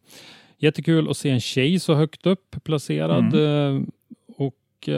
Jättekul 0.59 1.11
att 1.11 1.17
se 1.17 1.31
en 1.31 1.41
tjej 1.41 1.81
så 1.81 1.95
högt 1.95 2.27
upp 2.27 2.65
placerad 2.65 3.35
mm. 3.35 3.91
och 4.37 4.89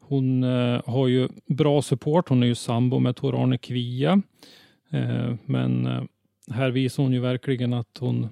hon 0.00 0.42
har 0.86 1.08
ju 1.08 1.28
bra 1.46 1.82
support. 1.82 2.28
Hon 2.28 2.42
är 2.42 2.46
ju 2.46 2.54
sambo 2.54 2.98
med 2.98 3.16
Tor-Arne 3.16 3.58
Kvia. 3.58 4.22
Men 5.44 5.88
här 6.50 6.70
visar 6.70 7.02
hon 7.02 7.12
ju 7.12 7.20
verkligen 7.20 7.72
att 7.72 7.98
hon, 8.00 8.28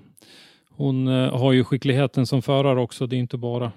hon 0.71 1.07
har 1.07 1.53
ju 1.53 1.65
skickligheten 1.65 2.27
som 2.27 2.43
förare 2.43 2.81
också. 2.81 3.07
Det 3.07 3.17
är 3.17 3.21
inte 3.21 3.39
bara, 3.39 3.73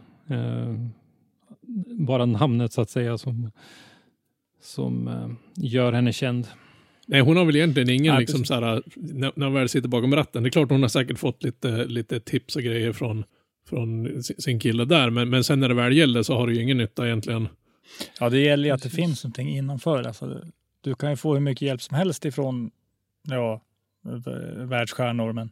bara 2.00 2.25
namnet 2.25 2.74
så 2.74 2.82
att 2.82 2.89
säga 2.89 3.18
som, 3.18 3.51
som 4.62 5.08
uh, 5.08 5.32
gör 5.56 5.94
henne 5.94 6.13
känd. 6.13 6.48
Nej, 7.08 7.22
hon 7.22 7.38
har 7.38 7.46
väl 7.46 7.56
egentligen 7.56 7.89
ingen, 7.89 8.13
Nej, 8.13 8.20
liksom, 8.22 8.46
såhär, 8.46 8.84
när, 8.96 9.32
när 9.36 9.46
hon 9.46 9.54
väl 9.54 9.70
sitter 9.70 9.89
bakom 9.89 10.16
ratten. 10.16 10.44
Det 10.44 10.50
är 10.50 10.51
klart 10.51 10.70
hon 10.70 10.82
har 10.82 10.89
säkert 10.89 11.20
fått 11.20 11.44
lite, 11.44 11.86
lite 11.86 12.20
tips 12.20 12.56
och 12.56 12.62
grejer 12.62 12.94
från, 12.94 13.24
från 13.70 14.24
sin 14.24 14.60
kille 14.60 14.86
där, 14.86 15.10
men, 15.10 15.30
men 15.30 15.44
sen 15.44 15.60
när 15.60 15.70
det 15.70 15.75
väl 15.75 15.98
gäller 15.98 16.24
så 16.24 16.36
har 16.36 16.48
du 16.48 16.56
ju 16.56 16.62
ingen 16.63 16.78
nytta 16.78 17.06
egentligen. 17.06 17.48
Ja, 18.20 18.30
det 18.30 18.39
gäller 18.39 18.66
ju 18.66 18.75
att 18.75 18.84
det 18.84 18.89
finns 18.89 19.24
någonting 19.24 19.50
innanför. 19.50 20.04
Alltså, 20.04 20.42
du 20.82 20.96
kan 20.96 21.10
ju 21.10 21.16
få 21.16 21.34
hur 21.34 21.42
mycket 21.42 21.62
hjälp 21.62 21.82
som 21.82 21.98
helst 21.98 22.25
ifrån 22.25 22.72
ja, 23.28 23.62
världsstjärnor, 24.58 25.34
men 25.34 25.51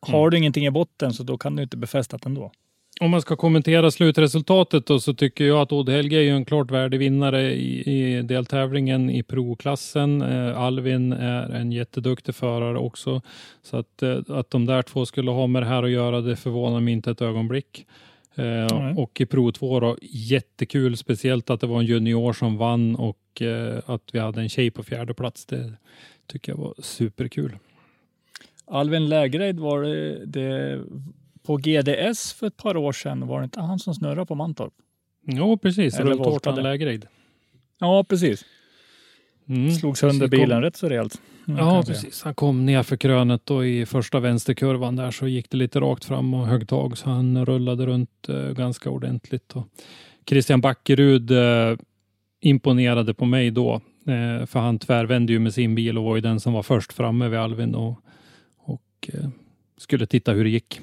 har 0.00 0.18
mm. 0.18 0.30
du 0.30 0.38
ingenting 0.38 0.66
i 0.66 0.70
botten 0.70 1.12
så 1.12 1.22
då 1.22 1.38
kan 1.38 1.56
du 1.56 1.62
inte 1.62 1.76
befästa 1.76 2.18
det 2.18 2.26
ändå. 2.26 2.52
Om 3.00 3.10
man 3.10 3.22
ska 3.22 3.36
kommentera 3.36 3.90
slutresultatet 3.90 4.86
då, 4.86 5.00
så 5.00 5.14
tycker 5.14 5.44
jag 5.44 5.60
att 5.60 5.72
Odd 5.72 5.88
Helge 5.88 6.18
är 6.18 6.22
ju 6.22 6.36
en 6.36 6.44
klart 6.44 6.70
värdig 6.70 6.98
vinnare 6.98 7.52
i, 7.52 7.82
i 7.90 8.22
deltävlingen 8.22 9.10
i 9.10 9.22
proklassen. 9.22 10.22
Eh, 10.22 10.60
Alvin 10.60 11.12
är 11.12 11.50
en 11.50 11.72
jätteduktig 11.72 12.34
förare 12.34 12.78
också. 12.78 13.22
Så 13.62 13.76
att, 13.76 14.02
eh, 14.02 14.18
att 14.28 14.50
de 14.50 14.66
där 14.66 14.82
två 14.82 15.06
skulle 15.06 15.30
ha 15.30 15.46
med 15.46 15.62
det 15.62 15.66
här 15.66 15.82
att 15.82 15.90
göra, 15.90 16.20
det 16.20 16.36
förvånar 16.36 16.80
mig 16.80 16.92
inte 16.92 17.10
ett 17.10 17.22
ögonblick. 17.22 17.86
Eh, 18.34 18.98
och 18.98 19.20
i 19.20 19.26
Pro 19.26 19.52
2 19.52 19.80
då, 19.80 19.96
jättekul, 20.02 20.96
speciellt 20.96 21.50
att 21.50 21.60
det 21.60 21.66
var 21.66 21.80
en 21.80 21.86
junior 21.86 22.32
som 22.32 22.56
vann 22.56 22.96
och 22.96 23.42
eh, 23.42 23.78
att 23.86 24.02
vi 24.12 24.18
hade 24.18 24.40
en 24.40 24.48
tjej 24.48 24.70
på 24.70 24.82
fjärde 24.82 25.14
plats. 25.14 25.46
Det 25.46 25.72
tycker 26.26 26.52
jag 26.52 26.58
var 26.58 26.74
superkul. 26.78 27.58
Alvin 28.66 29.08
Lägreid 29.08 29.60
var 29.60 29.82
det, 29.82 30.26
det 30.26 30.80
på 31.42 31.56
GDS 31.56 32.32
för 32.32 32.46
ett 32.46 32.56
par 32.56 32.76
år 32.76 32.92
sedan, 32.92 33.26
var 33.26 33.40
det 33.40 33.44
inte 33.44 33.60
han 33.60 33.78
som 33.78 33.94
snurrade 33.94 34.26
på 34.26 34.34
Mantorp? 34.34 34.72
Ja, 35.26 35.56
precis. 35.56 36.00
Rulltårtan 36.00 36.62
Lägreid. 36.62 37.06
Ja, 37.78 38.04
precis. 38.08 38.44
Mm. 39.48 39.70
Slog 39.70 39.98
sönder 39.98 40.28
bilen 40.28 40.48
kom... 40.48 40.62
rätt 40.62 40.76
så 40.76 40.88
rejält. 40.88 41.20
Ja, 41.46 41.82
precis. 41.86 42.22
Han 42.22 42.34
kom 42.34 42.66
ner 42.66 42.82
för 42.82 42.96
krönet 42.96 43.50
och 43.50 43.66
i 43.66 43.86
första 43.86 44.20
vänsterkurvan 44.20 44.96
där 44.96 45.10
så 45.10 45.28
gick 45.28 45.50
det 45.50 45.56
lite 45.56 45.80
rakt 45.80 46.04
fram 46.04 46.34
och 46.34 46.46
högg 46.46 46.68
tag 46.68 46.98
så 46.98 47.10
han 47.10 47.46
rullade 47.46 47.86
runt 47.86 48.28
eh, 48.28 48.50
ganska 48.50 48.90
ordentligt. 48.90 49.52
Och 49.52 49.66
Christian 50.28 50.60
Backerud 50.60 51.30
eh, 51.30 51.76
imponerade 52.40 53.14
på 53.14 53.24
mig 53.24 53.50
då, 53.50 53.74
eh, 54.06 54.46
för 54.46 54.58
han 54.58 54.78
tvärvände 54.78 55.32
ju 55.32 55.38
med 55.38 55.54
sin 55.54 55.74
bil 55.74 55.98
och 55.98 56.04
var 56.04 56.14
ju 56.16 56.20
den 56.20 56.40
som 56.40 56.52
var 56.52 56.62
först 56.62 56.92
framme 56.92 57.28
vid 57.28 57.38
Alvin 57.38 57.74
och, 57.74 58.00
och 58.56 59.10
eh, 59.12 59.28
skulle 59.76 60.06
titta 60.06 60.32
hur 60.32 60.44
det 60.44 60.50
gick. 60.50 60.80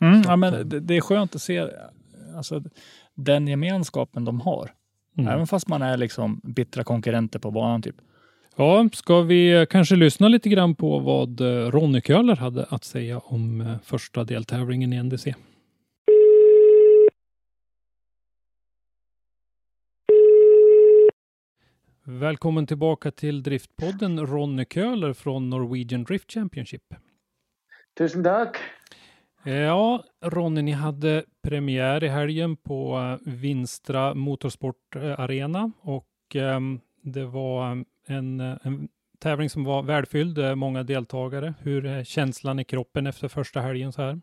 Mm, 0.00 0.22
ja, 0.24 0.36
men 0.36 0.68
det, 0.68 0.80
det, 0.80 0.96
är 0.96 1.00
skönt 1.00 1.34
att 1.34 1.42
se 1.42 1.68
alltså, 2.36 2.62
den 3.14 3.48
gemenskapen 3.48 4.24
de 4.24 4.40
har. 4.40 4.70
Mm. 5.18 5.32
Även 5.32 5.46
fast 5.46 5.68
man 5.68 5.82
är 5.82 5.96
liksom 5.96 6.40
bittra 6.44 6.84
konkurrenter 6.84 7.38
på 7.38 7.50
banan. 7.50 7.82
Typ. 7.82 7.96
Ja, 8.56 8.88
ska 8.92 9.20
vi 9.20 9.66
kanske 9.70 9.96
lyssna 9.96 10.28
lite 10.28 10.48
grann 10.48 10.74
på 10.74 10.98
vad 10.98 11.40
Ronny 11.40 12.00
Köhler 12.00 12.36
hade 12.36 12.64
att 12.64 12.84
säga 12.84 13.18
om 13.18 13.60
eh, 13.60 13.78
första 13.82 14.24
deltävlingen 14.24 14.92
i 14.92 15.02
NDC? 15.02 15.34
Välkommen 22.04 22.66
tillbaka 22.66 23.10
till 23.10 23.42
Driftpodden 23.42 24.26
Ronny 24.26 24.64
Köhler 24.64 25.12
från 25.12 25.50
Norwegian 25.50 26.04
Drift 26.04 26.32
Championship. 26.32 26.82
Tusen 27.98 28.24
tack. 28.24 28.56
Ja, 29.44 30.04
Ronny, 30.20 30.62
ni 30.62 30.72
hade 30.72 31.24
premiär 31.42 32.04
i 32.04 32.08
helgen 32.08 32.56
på 32.56 32.98
eh, 32.98 33.32
Vinstra 33.32 34.14
Motorsport 34.14 34.96
Arena 34.96 35.72
och 35.80 36.06
um, 36.34 36.80
det 37.02 37.24
var 37.24 37.84
en, 38.06 38.40
en, 38.40 38.88
tävling 39.18 39.50
som 39.50 39.64
var 39.64 39.82
välfylld, 39.82 40.56
många 40.56 40.82
deltagare. 40.82 41.54
Hur 41.58 41.86
är 41.86 42.04
känslan 42.04 42.58
i 42.58 42.64
kroppen 42.64 43.06
efter 43.06 43.28
första 43.28 43.60
helgen 43.60 43.92
så 43.92 44.02
här? 44.02 44.20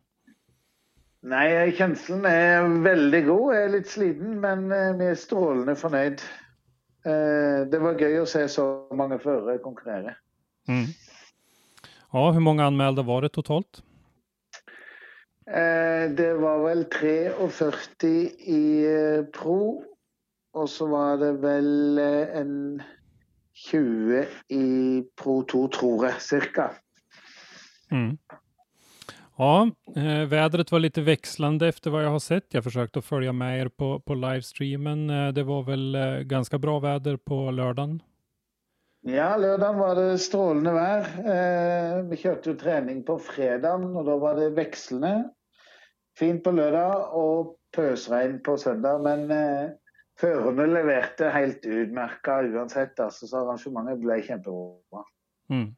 Nej, 1.22 1.72
känslan 1.72 2.26
är 2.26 2.82
väldigt 2.84 3.28
god. 3.28 3.56
Jag 3.56 3.64
är 3.64 3.70
lite 3.70 3.90
sliten, 3.90 4.40
men 4.40 4.72
är 4.72 5.16
strålande 5.16 5.76
förnöjd. 5.76 6.22
Det 7.72 7.80
var 7.80 8.00
kul 8.00 8.22
att 8.22 8.30
se 8.30 8.48
så 8.48 8.88
många 8.92 9.20
förare 9.20 9.58
konkurrera. 9.58 10.16
Mm. 10.68 10.86
Ja, 12.12 12.32
hur 12.32 12.40
många 12.40 12.66
anmälda 12.66 13.02
var 13.02 13.22
det 13.22 13.30
totalt? 13.30 13.84
Eh, 15.48 16.12
det 16.12 16.34
var 16.34 16.64
väl 16.64 16.86
43 17.50 18.10
i 18.38 18.86
eh, 18.86 19.24
Pro 19.24 19.84
och 20.54 20.70
så 20.70 20.88
var 20.88 21.18
det 21.18 21.32
väl 21.32 21.98
eh, 21.98 22.38
en 22.38 22.82
20 23.54 24.26
i 24.48 25.04
Pro 25.24 25.44
2 25.44 25.68
tror 25.68 26.06
jag, 26.06 26.22
cirka. 26.22 26.72
Mm. 27.92 28.18
Ja, 29.38 29.70
eh, 29.96 30.28
vädret 30.28 30.72
var 30.72 30.80
lite 30.80 31.02
växlande 31.02 31.68
efter 31.68 31.90
vad 31.90 32.04
jag 32.04 32.10
har 32.10 32.20
sett. 32.20 32.54
Jag 32.54 32.64
försökte 32.64 33.02
följa 33.02 33.34
med 33.34 33.62
er 33.62 33.68
på, 33.68 34.00
på 34.00 34.14
livestreamen. 34.14 35.10
Eh, 35.10 35.34
det 35.34 35.44
var 35.44 35.64
väl 35.64 35.96
eh, 35.96 36.20
ganska 36.20 36.58
bra 36.58 36.80
väder 36.80 37.18
på 37.18 37.52
lördagen? 37.52 38.02
Ja, 39.02 39.38
lördagen 39.38 39.78
var 39.78 39.96
det 39.96 40.18
strålande 40.18 40.72
väder. 40.72 42.04
vi 42.04 42.18
körde 42.18 42.50
ju 42.50 42.56
träning 42.56 43.04
på 43.04 43.20
fredagen 43.20 43.96
och 43.96 44.06
då 44.06 44.18
var 44.18 44.36
det 44.36 44.50
växlande 44.50 45.30
fint 46.20 46.44
på 46.44 46.52
lördag 46.52 47.14
och 47.14 47.56
pøsregn 47.76 48.40
på 48.44 48.58
söndag. 48.58 49.00
Men 49.00 49.32
eh, 49.32 49.70
förarna 50.20 50.66
levererade 50.66 51.30
helt 51.30 51.66
utmerka 51.66 52.40
oavsett. 52.40 53.00
Alltså, 53.00 53.28
så 53.28 53.38
arrangemanget 53.38 54.00
blev 54.00 54.18
jättebra. 54.18 55.04
Mm. 55.50 55.76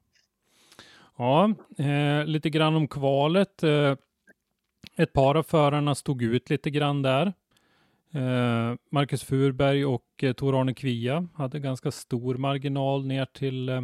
Ja, 1.17 1.53
eh, 1.77 2.25
lite 2.25 2.49
grann 2.49 2.75
om 2.75 2.87
kvalet. 2.87 3.63
Eh, 3.63 3.95
ett 4.95 5.13
par 5.13 5.35
av 5.35 5.43
förarna 5.43 5.95
stod 5.95 6.21
ut 6.21 6.49
lite 6.49 6.69
grann 6.69 7.01
där. 7.01 7.33
Eh, 8.13 8.75
Marcus 8.91 9.23
Furberg 9.23 9.85
och 9.85 10.23
eh, 10.23 10.33
Tor-Arne 10.33 10.73
Kvia 10.73 11.27
hade 11.33 11.59
ganska 11.59 11.91
stor 11.91 12.35
marginal 12.35 13.05
ner 13.05 13.25
till 13.25 13.69
eh, 13.69 13.81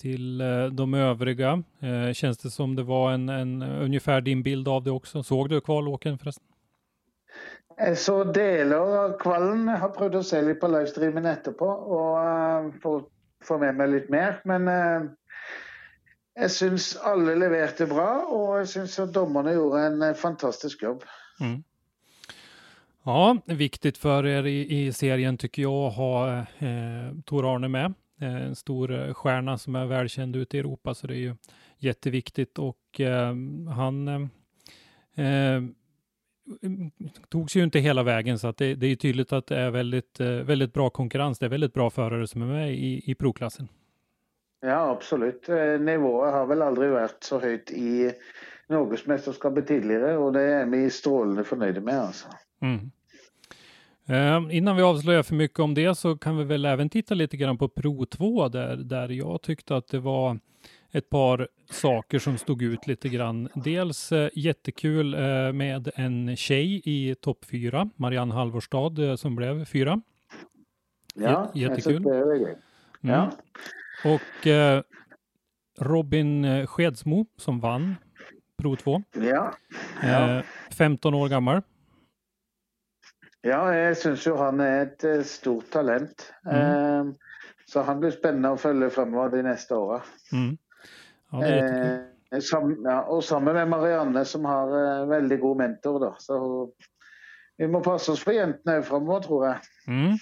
till 0.00 0.40
eh, 0.40 0.64
de 0.64 0.94
övriga. 0.94 1.62
Eh, 1.80 2.12
känns 2.12 2.38
det 2.38 2.50
som 2.50 2.76
det 2.76 2.82
var 2.82 3.12
en, 3.12 3.28
en 3.28 3.62
ungefär 3.62 4.20
din 4.20 4.42
bild 4.42 4.68
av 4.68 4.84
det 4.84 4.90
också? 4.90 5.22
Såg 5.22 5.48
du 5.48 5.60
kvalåken 5.60 6.18
förresten? 6.18 6.46
Jag 7.76 7.98
såg 7.98 8.34
delar 8.34 9.04
av 9.04 9.18
kvällen. 9.18 9.68
Jag 9.68 9.76
har 9.76 9.88
prövat 9.88 10.14
att 10.14 10.26
se 10.26 10.42
lite 10.42 10.60
på 10.60 10.68
livestreamen 10.68 11.26
efterpå 11.26 11.66
och 11.66 12.16
uh, 12.18 12.80
få, 12.82 13.02
få 13.44 13.58
med 13.58 13.74
mig 13.74 13.88
lite 13.88 14.12
mer. 14.12 14.40
Men 14.44 14.68
uh, 14.68 15.10
jag 16.34 16.50
syns 16.50 16.96
alla 16.96 17.34
levererade 17.34 17.86
bra 17.86 18.20
och 18.20 18.58
jag 18.58 18.68
syns 18.68 18.98
att 18.98 19.12
domarna 19.12 19.52
gjorde 19.52 19.80
en 19.80 20.14
fantastisk 20.14 20.82
jobb. 20.82 21.02
Mm. 21.40 21.62
Ja, 23.04 23.36
viktigt 23.44 23.98
för 23.98 24.26
er 24.26 24.46
i, 24.46 24.86
i, 24.86 24.92
serien 24.92 25.38
tycker 25.38 25.62
jag 25.62 25.86
att 25.86 25.96
ha 25.96 26.38
eh, 26.38 27.14
Tor-Arne 27.24 27.68
med. 27.68 27.94
Eh, 28.20 28.46
en 28.46 28.56
stor 28.56 28.92
eh, 28.92 29.14
stjärna 29.14 29.58
som 29.58 29.76
är 29.76 29.86
välkänd 29.86 30.36
ute 30.36 30.56
i 30.56 30.60
Europa, 30.60 30.94
så 30.94 31.06
det 31.06 31.14
är 31.14 31.18
ju 31.18 31.34
jätteviktigt 31.78 32.58
och 32.58 33.00
eh, 33.00 33.34
han 33.74 34.08
eh, 35.14 35.62
togs 37.28 37.56
ju 37.56 37.64
inte 37.64 37.78
hela 37.78 38.02
vägen 38.02 38.38
så 38.38 38.48
att 38.48 38.56
det, 38.56 38.74
det 38.74 38.86
är 38.86 38.96
tydligt 38.96 39.32
att 39.32 39.46
det 39.46 39.56
är 39.56 39.70
väldigt, 39.70 40.20
väldigt 40.20 40.72
bra 40.72 40.90
konkurrens. 40.90 41.38
Det 41.38 41.46
är 41.46 41.50
väldigt 41.50 41.74
bra 41.74 41.90
förare 41.90 42.26
som 42.26 42.42
är 42.42 42.46
med 42.46 42.74
i, 42.74 43.10
i 43.10 43.14
proklassen. 43.14 43.68
Ja, 44.60 44.90
absolut. 44.90 45.48
Nivån 45.80 46.32
har 46.32 46.46
väl 46.46 46.62
aldrig 46.62 46.90
varit 46.90 47.24
så 47.24 47.40
högt 47.40 47.70
i 47.70 48.12
Norgesmästerskapet 48.68 49.66
tidigare 49.66 50.16
och 50.16 50.32
det 50.32 50.42
är 50.42 50.66
vi 50.66 50.90
strålande 50.90 51.44
förnöjda 51.44 51.80
med. 51.80 52.00
Alltså. 52.00 52.28
Mm. 52.62 52.90
Eh, 54.06 54.40
innan 54.50 54.76
vi 54.76 54.82
avslöjar 54.82 55.22
för 55.22 55.34
mycket 55.34 55.58
om 55.58 55.74
det 55.74 55.94
så 55.94 56.16
kan 56.16 56.36
vi 56.36 56.44
väl 56.44 56.64
även 56.64 56.88
titta 56.88 57.14
lite 57.14 57.36
grann 57.36 57.58
på 57.58 57.68
Pro 57.68 58.06
2 58.06 58.48
där, 58.48 58.76
där 58.76 59.08
jag 59.08 59.42
tyckte 59.42 59.76
att 59.76 59.88
det 59.88 59.98
var 59.98 60.38
ett 60.92 61.10
par 61.10 61.48
saker 61.70 62.18
som 62.18 62.38
stod 62.38 62.62
ut 62.62 62.86
lite 62.86 63.08
grann. 63.08 63.48
Dels 63.54 64.12
eh, 64.12 64.30
jättekul 64.34 65.14
eh, 65.14 65.52
med 65.52 65.90
en 65.94 66.36
tjej 66.36 66.82
i 66.84 67.14
topp 67.14 67.44
fyra, 67.44 67.90
Marianne 67.96 68.34
Halvorstad 68.34 68.98
eh, 68.98 69.16
som 69.16 69.36
blev 69.36 69.64
fyra. 69.64 70.00
Ja, 71.14 71.50
jättekul. 71.54 72.06
Mm. 72.06 72.56
Ja. 73.00 73.30
Och 74.04 74.46
eh, 74.46 74.82
Robin 75.78 76.66
Skedsmo 76.66 77.26
som 77.36 77.60
vann 77.60 77.96
Pro 78.56 78.76
2. 78.76 79.02
Ja. 79.14 79.54
ja. 80.02 80.36
Eh, 80.38 80.44
15 80.70 81.14
år 81.14 81.28
gammal. 81.28 81.62
Ja, 83.42 83.74
jag 83.74 83.96
syns 83.96 84.26
ju 84.26 84.36
han 84.36 84.60
är 84.60 84.82
ett 84.82 85.04
eh, 85.04 85.22
stort 85.22 85.70
talent. 85.70 86.32
Mm. 86.50 87.08
Eh, 87.08 87.14
så 87.66 87.82
han 87.82 88.00
blir 88.00 88.10
spännande 88.10 88.50
att 88.50 88.60
följa 88.60 88.90
framåt 88.90 89.32
de 89.32 89.42
nästa 89.42 89.78
åren. 89.78 90.00
Mm. 90.32 90.58
Ja, 91.30 91.44
eh, 91.44 91.98
ja, 92.84 93.02
och 93.02 93.24
samma 93.24 93.52
med 93.52 93.68
Marianne 93.68 94.24
som 94.24 94.44
har 94.44 95.00
eh, 95.00 95.06
väldigt 95.06 95.40
god 95.40 95.56
mentor. 95.56 96.00
Då. 96.00 96.14
Så 96.18 96.68
vi 97.56 97.68
måste 97.68 97.90
passa 97.90 98.12
oss 98.12 98.24
för 98.24 98.32
jäntorna 98.32 98.82
framåt 98.82 99.22
tror 99.22 99.46
jag. 99.46 99.56
Mm. 99.86 100.16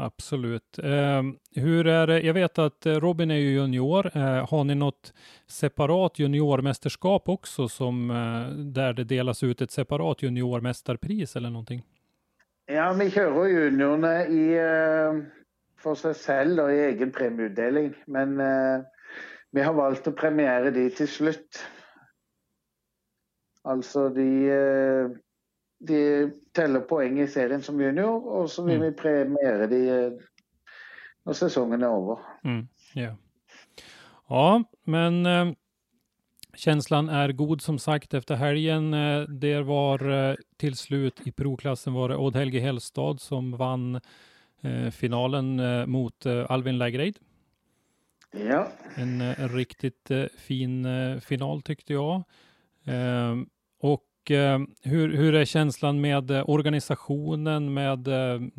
Absolut. 0.00 0.78
Eh, 0.78 1.22
hur 1.54 1.86
är 1.86 2.06
det? 2.06 2.20
Jag 2.20 2.34
vet 2.34 2.58
att 2.58 2.86
Robin 2.86 3.30
är 3.30 3.34
ju 3.34 3.50
junior. 3.50 4.16
Eh, 4.16 4.50
har 4.50 4.64
ni 4.64 4.74
något 4.74 5.12
separat 5.46 6.18
juniormästerskap 6.18 7.28
också 7.28 7.68
som 7.68 8.10
eh, 8.10 8.56
där 8.56 8.92
det 8.92 9.04
delas 9.04 9.42
ut 9.42 9.60
ett 9.60 9.70
separat 9.70 10.22
juniormästarpris 10.22 11.36
eller 11.36 11.50
någonting? 11.50 11.82
Ja, 12.70 12.92
vi 12.92 13.10
kör 13.10 13.46
juniorerna 13.46 14.26
i 14.26 14.58
eh, 14.58 15.24
för 15.82 15.94
sig 15.94 16.14
själv 16.14 16.64
och 16.64 16.72
i 16.72 16.80
egen 16.80 17.12
premieutdelning. 17.12 17.94
Men 18.06 18.40
eh, 18.40 18.80
vi 19.50 19.62
har 19.62 19.74
valt 19.74 20.06
att 20.06 20.16
premiera 20.16 20.70
de 20.70 20.90
till 20.90 21.08
slut. 21.08 21.66
Alltså 23.62 24.08
de 24.08 25.18
de 25.78 26.30
teller 26.52 26.80
poäng 26.80 27.20
i 27.20 27.28
serien 27.28 27.62
som 27.62 27.80
junior 27.80 28.26
och 28.26 28.50
så 28.50 28.64
vill 28.64 28.76
mm. 28.76 28.90
vi 28.90 28.96
premiera 28.96 29.66
de 29.66 30.10
när 31.24 31.32
säsongen 31.32 31.82
är 31.82 31.86
över. 31.86 32.18
Mm. 32.44 32.68
Yeah. 32.94 33.14
Ja, 34.28 34.64
men 34.84 35.26
eh, 35.26 35.52
känslan 36.58 37.08
är 37.08 37.32
god 37.32 37.62
som 37.62 37.78
sagt 37.78 38.14
efter 38.14 38.34
helgen. 38.34 38.94
Eh, 38.94 39.20
det 39.20 39.62
var 39.62 40.10
eh, 40.10 40.34
till 40.56 40.76
slut 40.76 41.26
i 41.26 41.32
provklassen 41.32 41.92
var 41.92 42.08
det 42.08 42.16
Odd 42.16 42.36
Helge 42.36 42.60
Hellstad 42.60 43.20
som 43.20 43.56
vann 43.56 44.00
eh, 44.60 44.90
finalen 44.90 45.60
mot 45.90 46.26
Alvin 46.26 46.78
Lägreid. 46.78 47.18
Ja. 48.32 48.68
En, 48.94 49.34
riktigt 49.48 50.10
fin 50.36 50.86
final 51.20 51.62
tyckte 51.62 51.92
jag. 51.92 52.22
och 53.80 54.04
hur, 54.82 55.16
hur 55.16 55.34
är 55.34 55.44
känslan 55.44 56.00
med 56.00 56.30
organisationen, 56.46 57.74
med 57.74 58.08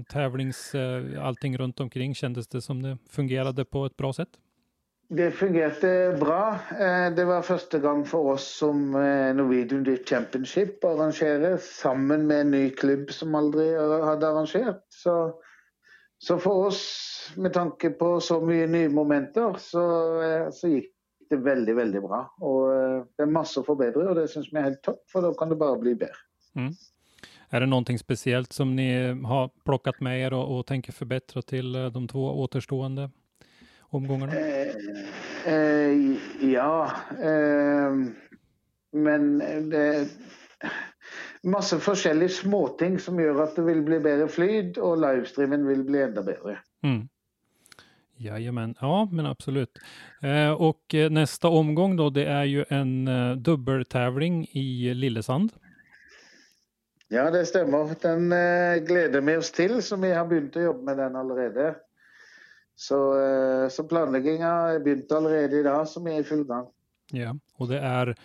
tävlings, 0.09 0.75
allting 1.19 1.57
runt 1.57 1.79
omkring? 1.79 2.15
Kändes 2.15 2.47
det 2.47 2.61
som 2.61 2.81
det 2.81 2.97
fungerade 3.09 3.65
på 3.65 3.85
ett 3.85 3.97
bra 3.97 4.13
sätt? 4.13 4.29
Det 5.11 5.31
fungerade 5.31 6.17
bra. 6.19 6.59
Eh, 6.71 7.15
det 7.15 7.25
var 7.25 7.41
första 7.41 7.79
gången 7.79 8.05
för 8.05 8.17
oss 8.17 8.57
som 8.57 8.95
eh, 8.95 9.35
Norwegian 9.35 9.83
Deep 9.83 10.09
Championship 10.09 10.83
arrangerer, 10.83 11.57
sammen 11.57 12.27
med 12.27 12.41
en 12.41 12.51
ny 12.51 12.69
klubb 12.69 13.11
som 13.11 13.35
aldrig 13.35 13.77
hade 13.79 14.27
arrangerat. 14.27 14.85
Så, 14.89 15.33
så 16.17 16.37
för 16.37 16.51
oss, 16.51 17.33
med 17.35 17.53
tanke 17.53 17.89
på 17.89 18.19
så 18.19 18.41
mye 18.41 18.67
nya 18.67 18.89
momenter, 18.89 19.55
så, 19.59 19.81
eh, 20.21 20.51
så 20.51 20.67
gick 20.67 20.93
det 21.29 21.37
väldigt, 21.37 21.75
väldigt 21.75 22.01
bra. 22.01 22.35
Och 22.39 22.69
det 23.17 23.23
är 23.23 23.25
massor 23.25 23.61
å 23.61 23.65
forbedre, 23.65 24.09
och 24.09 24.15
det 24.15 24.27
syns 24.27 24.51
mig 24.51 24.63
helt 24.63 24.81
topp 24.81 25.09
för 25.11 25.21
då 25.21 25.33
kan 25.33 25.49
det 25.49 25.55
bara 25.55 25.77
bli 25.77 25.95
bättre. 25.95 26.13
Mm. 26.55 26.73
Är 27.49 27.59
det 27.59 27.65
någonting 27.65 27.99
speciellt 27.99 28.53
som 28.53 28.75
ni 28.75 29.13
har 29.25 29.49
plockat 29.65 30.01
med 30.01 30.21
er 30.21 30.33
och, 30.33 30.57
och 30.57 30.65
tänker 30.65 30.91
förbättra 30.91 31.41
till 31.41 31.73
de 31.73 32.07
två 32.07 32.41
återstående 32.41 33.09
omgångarna? 33.89 34.33
Eh, 34.33 34.75
eh, 35.53 36.15
ja, 36.41 36.91
eh, 37.21 37.93
men 38.91 39.37
det 39.69 40.07
massor 41.43 41.89
olika 41.89 42.29
småting 42.29 42.99
som 42.99 43.19
gör 43.19 43.43
att 43.43 43.55
det 43.55 43.61
vill 43.61 43.81
bli 43.81 43.99
bättre 43.99 44.27
flyt 44.27 44.77
och 44.77 44.97
livestreamen 44.97 45.67
vill 45.67 45.83
bli 45.83 46.01
ännu 46.01 46.23
bättre. 46.23 46.59
Mm. 46.83 47.07
Jajamän, 48.17 48.75
ja 48.81 49.09
men 49.11 49.25
absolut. 49.25 49.79
Eh, 50.21 50.51
och 50.51 50.95
eh, 50.95 51.09
nästa 51.09 51.47
omgång 51.47 51.95
då, 51.95 52.09
det 52.09 52.25
är 52.25 52.43
ju 52.43 52.65
en 52.69 53.07
eh, 53.07 53.35
dubbeltävling 53.35 54.47
i 54.51 54.93
Lillesand. 54.93 55.51
Ja, 57.07 57.31
det 57.31 57.45
stämmer. 57.45 57.89
Den 58.01 58.31
eh, 58.31 58.85
gläder 58.87 59.21
vi 59.21 59.37
oss 59.37 59.51
till, 59.51 59.81
så 59.81 59.95
vi 59.95 60.13
har 60.13 60.25
börjat 60.25 60.55
jobba 60.55 60.81
med 60.81 60.97
den 60.97 61.15
allerede. 61.15 61.75
Så, 62.79 63.21
eh, 63.21 63.69
så 63.69 63.83
planleggingen 63.83 64.47
har 64.47 64.79
börjat 64.79 65.11
allerede 65.11 65.59
idag, 65.59 65.87
som 65.87 66.07
är 66.07 66.19
i 66.19 66.23
full 66.23 66.43
gång. 66.43 66.67
Ja, 67.11 67.35
och 67.53 67.67
det 67.67 67.79
är 67.79 68.15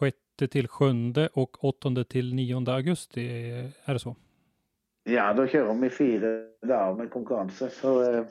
6 0.00 0.16
till 0.50 0.68
7 0.68 0.86
och 1.32 1.64
8 1.64 2.04
till 2.04 2.34
9 2.34 2.70
augusti, 2.70 3.50
är 3.84 3.92
det 3.92 3.98
så? 3.98 4.16
Ja, 5.04 5.32
då 5.32 5.46
kör 5.46 5.66
de 5.66 5.84
i 5.84 5.90
fyra 5.90 6.26
dagar 6.62 6.94
med 6.94 7.10
konkurrenser. 7.10 7.68
Så, 7.68 8.12
eh, 8.12 8.24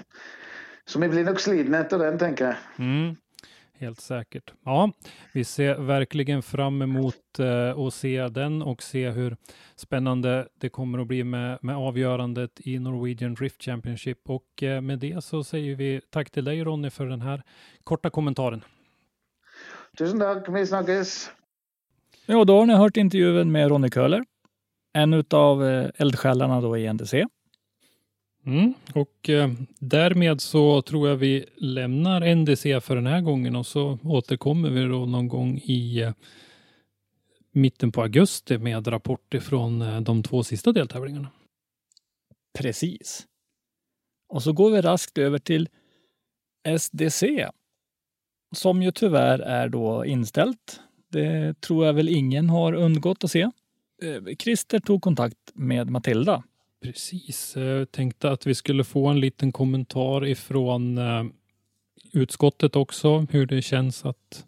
så 0.85 0.99
vi 0.99 1.09
blir 1.09 1.23
nog 1.23 1.41
slitna 1.41 1.79
efter 1.79 1.99
den, 1.99 2.17
tänker 2.17 2.45
jag. 2.45 2.55
Mm, 2.79 3.15
helt 3.81 4.01
säkert. 4.01 4.53
Ja, 4.65 4.91
vi 5.33 5.43
ser 5.43 5.75
verkligen 5.75 6.41
fram 6.41 6.81
emot 6.81 7.39
eh, 7.39 7.79
att 7.79 7.93
se 7.93 8.27
den 8.27 8.61
och 8.61 8.83
se 8.83 9.09
hur 9.09 9.37
spännande 9.75 10.47
det 10.59 10.69
kommer 10.69 10.99
att 10.99 11.07
bli 11.07 11.23
med, 11.23 11.59
med 11.61 11.75
avgörandet 11.75 12.51
i 12.63 12.79
Norwegian 12.79 13.33
Drift 13.33 13.63
Championship. 13.63 14.29
Och 14.29 14.63
eh, 14.63 14.81
med 14.81 14.99
det 14.99 15.23
så 15.23 15.43
säger 15.43 15.75
vi 15.75 16.01
tack 16.09 16.29
till 16.29 16.43
dig 16.43 16.63
Ronny 16.63 16.89
för 16.89 17.05
den 17.05 17.21
här 17.21 17.43
korta 17.83 18.09
kommentaren. 18.09 18.63
Tusen 19.97 20.19
tack, 20.19 20.49
vi 20.49 20.67
snackas. 20.67 21.31
Ja, 22.25 22.43
då 22.43 22.59
har 22.59 22.65
ni 22.65 22.73
hört 22.73 22.97
intervjun 22.97 23.51
med 23.51 23.69
Ronny 23.69 23.89
Köhler, 23.89 24.23
en 24.93 25.23
av 25.29 25.67
eh, 25.67 25.89
eldsjälarna 25.97 26.61
då 26.61 26.77
i 26.77 26.93
NDC. 26.93 27.25
Mm, 28.45 28.73
och 28.93 29.29
eh, 29.29 29.51
därmed 29.79 30.41
så 30.41 30.81
tror 30.81 31.09
jag 31.09 31.15
vi 31.15 31.45
lämnar 31.55 32.35
NDC 32.35 32.81
för 32.81 32.95
den 32.95 33.07
här 33.07 33.21
gången 33.21 33.55
och 33.55 33.67
så 33.67 33.99
återkommer 34.03 34.69
vi 34.69 34.81
då 34.83 35.05
någon 35.05 35.27
gång 35.27 35.57
i 35.57 36.01
eh, 36.01 36.13
mitten 37.51 37.91
på 37.91 38.01
augusti 38.01 38.57
med 38.57 38.87
rapporter 38.87 39.39
från 39.39 39.81
eh, 39.81 40.01
de 40.01 40.23
två 40.23 40.43
sista 40.43 40.71
deltävlingarna. 40.71 41.31
Precis. 42.59 43.27
Och 44.29 44.43
så 44.43 44.53
går 44.53 44.71
vi 44.71 44.81
raskt 44.81 45.17
över 45.17 45.39
till 45.39 45.69
SDC 46.79 47.49
som 48.55 48.83
ju 48.83 48.91
tyvärr 48.91 49.39
är 49.39 49.69
då 49.69 50.05
inställt. 50.05 50.79
Det 51.09 51.61
tror 51.61 51.85
jag 51.85 51.93
väl 51.93 52.09
ingen 52.09 52.49
har 52.49 52.73
undgått 52.73 53.23
att 53.23 53.31
se. 53.31 53.41
Eh, 54.01 54.35
Christer 54.39 54.79
tog 54.79 55.01
kontakt 55.01 55.51
med 55.53 55.89
Matilda 55.89 56.43
Precis, 56.81 57.55
jag 57.55 57.91
tänkte 57.91 58.31
att 58.31 58.47
vi 58.47 58.55
skulle 58.55 58.83
få 58.83 59.07
en 59.07 59.19
liten 59.19 59.51
kommentar 59.51 60.25
ifrån 60.25 60.97
eh, 60.97 61.23
utskottet 62.13 62.75
också, 62.75 63.27
hur 63.31 63.45
det 63.45 63.61
känns 63.61 64.05
att 64.05 64.45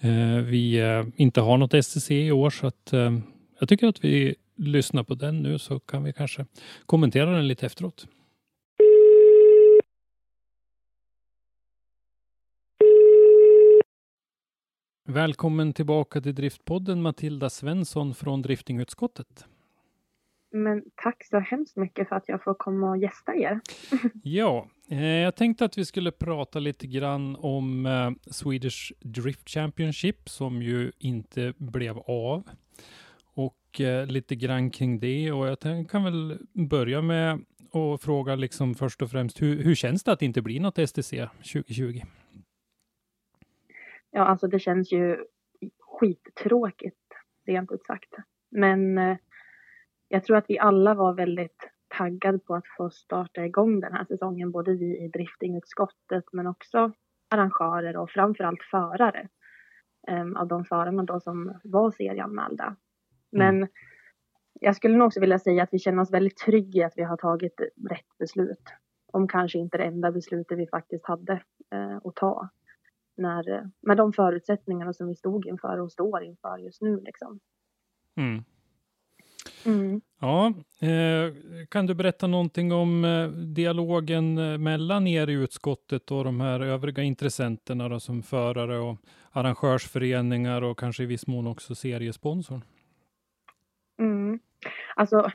eh, 0.00 0.36
vi 0.36 0.80
inte 1.16 1.40
har 1.40 1.58
något 1.58 1.84
STC 1.84 2.10
i 2.26 2.32
år. 2.32 2.50
Så 2.50 2.66
att, 2.66 2.92
jag 3.58 3.68
tycker 3.68 3.86
att 3.86 4.04
vi 4.04 4.34
lyssnar 4.56 5.02
på 5.02 5.14
den 5.14 5.42
nu 5.42 5.58
så 5.58 5.80
kan 5.80 6.04
vi 6.04 6.12
kanske 6.12 6.46
kommentera 6.86 7.30
den 7.30 7.48
lite 7.48 7.66
efteråt. 7.66 8.06
Välkommen 15.08 15.72
tillbaka 15.72 16.20
till 16.20 16.34
Driftpodden 16.34 17.02
Matilda 17.02 17.50
Svensson 17.50 18.14
från 18.14 18.42
driftingutskottet. 18.42 19.46
Men 20.52 20.84
tack 20.94 21.24
så 21.24 21.38
hemskt 21.38 21.76
mycket 21.76 22.08
för 22.08 22.16
att 22.16 22.28
jag 22.28 22.42
får 22.42 22.54
komma 22.54 22.90
och 22.90 22.98
gästa 22.98 23.34
er. 23.34 23.60
ja, 24.22 24.68
eh, 24.90 25.04
jag 25.04 25.36
tänkte 25.36 25.64
att 25.64 25.78
vi 25.78 25.84
skulle 25.84 26.12
prata 26.12 26.58
lite 26.58 26.86
grann 26.86 27.36
om 27.36 27.86
eh, 27.86 28.10
Swedish 28.32 28.92
Drift 29.00 29.48
Championship 29.48 30.28
som 30.28 30.62
ju 30.62 30.92
inte 30.98 31.54
blev 31.56 31.98
av. 31.98 32.48
Och 33.34 33.80
eh, 33.80 34.06
lite 34.06 34.36
grann 34.36 34.70
kring 34.70 35.00
det 35.00 35.32
och 35.32 35.46
jag 35.46 35.58
kan 35.90 36.04
väl 36.04 36.38
börja 36.52 37.02
med 37.02 37.44
att 37.72 38.02
fråga 38.02 38.34
liksom 38.34 38.74
först 38.74 39.02
och 39.02 39.10
främst 39.10 39.42
hur, 39.42 39.62
hur 39.62 39.74
känns 39.74 40.04
det 40.04 40.12
att 40.12 40.18
det 40.18 40.26
inte 40.26 40.42
blir 40.42 40.60
något 40.60 40.88
STC 40.88 41.10
2020? 41.52 42.00
Ja, 44.10 44.20
alltså 44.20 44.46
det 44.46 44.58
känns 44.58 44.92
ju 44.92 45.24
skittråkigt, 45.78 46.96
rent 47.46 47.72
ut 47.72 47.86
sagt. 47.86 48.14
Men 48.50 48.98
jag 50.12 50.24
tror 50.24 50.36
att 50.36 50.44
vi 50.50 50.58
alla 50.58 50.94
var 50.94 51.14
väldigt 51.14 51.70
taggad 51.88 52.44
på 52.44 52.54
att 52.54 52.64
få 52.76 52.90
starta 52.90 53.44
igång 53.44 53.80
den 53.80 53.92
här 53.92 54.04
säsongen. 54.04 54.50
Både 54.50 54.72
vi 54.72 55.04
i 55.04 55.08
driftingutskottet 55.08 56.24
men 56.32 56.46
också 56.46 56.92
arrangörer 57.28 57.96
och 57.96 58.10
framförallt 58.10 58.62
förare. 58.70 59.28
Um, 60.10 60.36
av 60.36 60.48
de 60.48 60.64
förarna 60.64 61.02
då 61.02 61.20
som 61.20 61.60
var 61.64 61.90
serieanmälda. 61.90 62.76
Men 63.32 63.56
mm. 63.56 63.68
jag 64.60 64.76
skulle 64.76 64.96
nog 64.96 65.06
också 65.06 65.20
vilja 65.20 65.38
säga 65.38 65.62
att 65.62 65.72
vi 65.72 65.78
känner 65.78 66.02
oss 66.02 66.12
väldigt 66.12 66.36
trygga 66.36 66.82
i 66.82 66.84
att 66.84 66.96
vi 66.96 67.02
har 67.02 67.16
tagit 67.16 67.60
rätt 67.90 68.18
beslut. 68.18 68.64
Om 69.12 69.28
kanske 69.28 69.58
inte 69.58 69.78
det 69.78 69.84
enda 69.84 70.12
beslutet 70.12 70.58
vi 70.58 70.66
faktiskt 70.66 71.06
hade 71.06 71.32
uh, 71.74 71.96
att 72.04 72.16
ta. 72.16 72.48
När, 73.16 73.70
med 73.80 73.96
de 73.96 74.12
förutsättningarna 74.12 74.92
som 74.92 75.08
vi 75.08 75.14
stod 75.14 75.46
inför 75.46 75.80
och 75.80 75.92
står 75.92 76.22
inför 76.22 76.58
just 76.58 76.82
nu. 76.82 77.00
Liksom. 77.00 77.40
Mm. 78.16 78.44
Mm. 79.66 80.00
Ja, 80.20 80.52
eh, 80.80 81.34
kan 81.68 81.86
du 81.86 81.94
berätta 81.94 82.26
någonting 82.26 82.72
om 82.72 83.04
eh, 83.04 83.28
dialogen 83.28 84.38
eh, 84.38 84.58
mellan 84.58 85.06
er 85.06 85.30
i 85.30 85.32
utskottet 85.32 86.10
och 86.10 86.24
de 86.24 86.40
här 86.40 86.60
övriga 86.60 87.02
intressenterna 87.02 87.88
då, 87.88 88.00
som 88.00 88.22
förare 88.22 88.78
och 88.78 88.96
arrangörsföreningar 89.30 90.62
och 90.62 90.78
kanske 90.78 91.02
i 91.02 91.06
viss 91.06 91.26
mån 91.26 91.46
också 91.46 91.74
seriesponsorn? 91.74 92.64
Mm. 93.98 94.38
Alltså, 94.96 95.30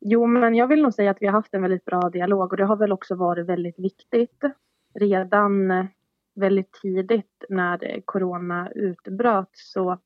jo, 0.00 0.26
men 0.26 0.54
jag 0.54 0.66
vill 0.66 0.82
nog 0.82 0.94
säga 0.94 1.10
att 1.10 1.22
vi 1.22 1.26
har 1.26 1.32
haft 1.32 1.54
en 1.54 1.62
väldigt 1.62 1.84
bra 1.84 2.10
dialog 2.10 2.52
och 2.52 2.56
det 2.56 2.64
har 2.64 2.76
väl 2.76 2.92
också 2.92 3.14
varit 3.14 3.46
väldigt 3.46 3.78
viktigt. 3.78 4.42
Redan 4.94 5.72
väldigt 6.34 6.72
tidigt 6.82 7.44
när 7.48 8.00
corona 8.04 8.70
utbröt 8.74 9.50
så 9.52 9.98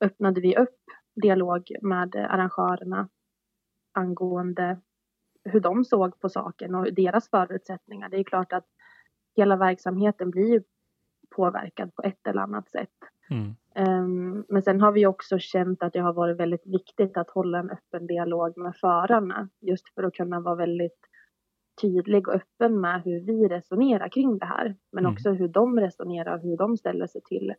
öppnade 0.00 0.40
vi 0.40 0.56
upp 0.56 0.78
dialog 1.14 1.72
med 1.82 2.16
arrangörerna 2.16 3.08
angående 3.92 4.80
hur 5.44 5.60
de 5.60 5.84
såg 5.84 6.20
på 6.20 6.28
saken 6.28 6.74
och 6.74 6.94
deras 6.94 7.30
förutsättningar. 7.30 8.08
Det 8.08 8.16
är 8.16 8.24
klart 8.24 8.52
att 8.52 8.66
hela 9.36 9.56
verksamheten 9.56 10.30
blir 10.30 10.62
påverkad 11.36 11.94
på 11.94 12.02
ett 12.02 12.26
eller 12.26 12.42
annat 12.42 12.70
sätt. 12.70 12.88
Mm. 13.30 13.54
Um, 13.74 14.44
men 14.48 14.62
sen 14.62 14.80
har 14.80 14.92
vi 14.92 15.06
också 15.06 15.38
känt 15.38 15.82
att 15.82 15.92
det 15.92 16.00
har 16.00 16.12
varit 16.12 16.36
väldigt 16.36 16.66
viktigt 16.66 17.16
att 17.16 17.30
hålla 17.30 17.58
en 17.58 17.70
öppen 17.70 18.06
dialog 18.06 18.58
med 18.58 18.76
förarna 18.76 19.48
just 19.60 19.94
för 19.94 20.02
att 20.02 20.14
kunna 20.14 20.40
vara 20.40 20.54
väldigt 20.54 20.98
tydlig 21.80 22.28
och 22.28 22.34
öppen 22.34 22.80
med 22.80 23.02
hur 23.02 23.20
vi 23.20 23.48
resonerar 23.48 24.08
kring 24.08 24.38
det 24.38 24.46
här. 24.46 24.76
Men 24.92 25.04
mm. 25.04 25.12
också 25.12 25.30
hur 25.30 25.48
de 25.48 25.80
resonerar 25.80 26.34
och 26.34 26.42
hur 26.42 26.56
de 26.56 26.76
ställer 26.76 27.06
sig 27.06 27.20
till, 27.24 27.54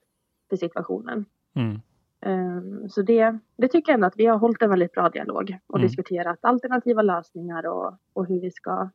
till 0.49 0.59
situationen. 0.59 1.25
Mm. 1.55 1.79
Um, 2.25 2.89
så 2.89 3.01
det, 3.01 3.39
det 3.57 3.67
tycker 3.67 3.91
jag 3.91 3.95
ändå 3.95 4.07
att 4.07 4.17
vi 4.17 4.25
har 4.25 4.37
hållit 4.37 4.61
en 4.61 4.69
väldigt 4.69 4.91
bra 4.91 5.09
dialog 5.09 5.57
och 5.67 5.77
mm. 5.77 5.87
diskuterat 5.87 6.39
alternativa 6.41 7.01
lösningar 7.01 7.65
och, 7.65 7.97
och 8.13 8.27
hur, 8.27 8.41
vi 8.41 8.51
ska, 8.51 8.89